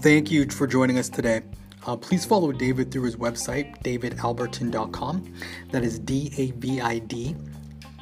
Thank 0.01 0.31
you 0.31 0.45
for 0.49 0.65
joining 0.65 0.97
us 0.97 1.09
today. 1.09 1.41
Uh, 1.85 1.95
please 1.95 2.25
follow 2.25 2.51
David 2.51 2.91
through 2.91 3.03
his 3.03 3.15
website, 3.15 3.81
davidalbertyn.com. 3.83 5.33
That 5.71 5.83
is 5.83 5.99
D 5.99 6.31
A 6.37 6.51
V 6.51 6.81
I 6.81 6.99
D 6.99 7.35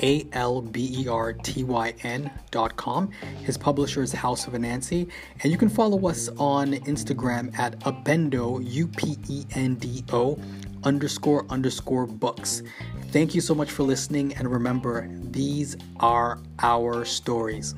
A 0.01 0.27
L 0.33 0.61
B 0.61 0.95
E 0.99 1.07
R 1.07 1.33
T 1.33 1.63
Y 1.63 1.93
N.com. 2.03 3.11
His 3.43 3.57
publisher 3.57 4.01
is 4.01 4.11
House 4.11 4.47
of 4.47 4.53
Anansi. 4.53 5.09
And 5.43 5.51
you 5.51 5.57
can 5.57 5.69
follow 5.69 6.07
us 6.07 6.29
on 6.37 6.73
Instagram 6.73 7.57
at 7.57 7.79
upendo, 7.79 8.59
U 8.69 8.87
P 8.87 9.17
E 9.27 9.45
N 9.55 9.75
D 9.75 10.03
O, 10.11 10.37
underscore 10.83 11.45
underscore 11.49 12.05
books. 12.05 12.63
Thank 13.11 13.33
you 13.33 13.41
so 13.41 13.55
much 13.55 13.71
for 13.71 13.83
listening. 13.83 14.33
And 14.35 14.51
remember, 14.51 15.09
these 15.31 15.75
are 15.99 16.39
our 16.59 17.05
stories. 17.05 17.75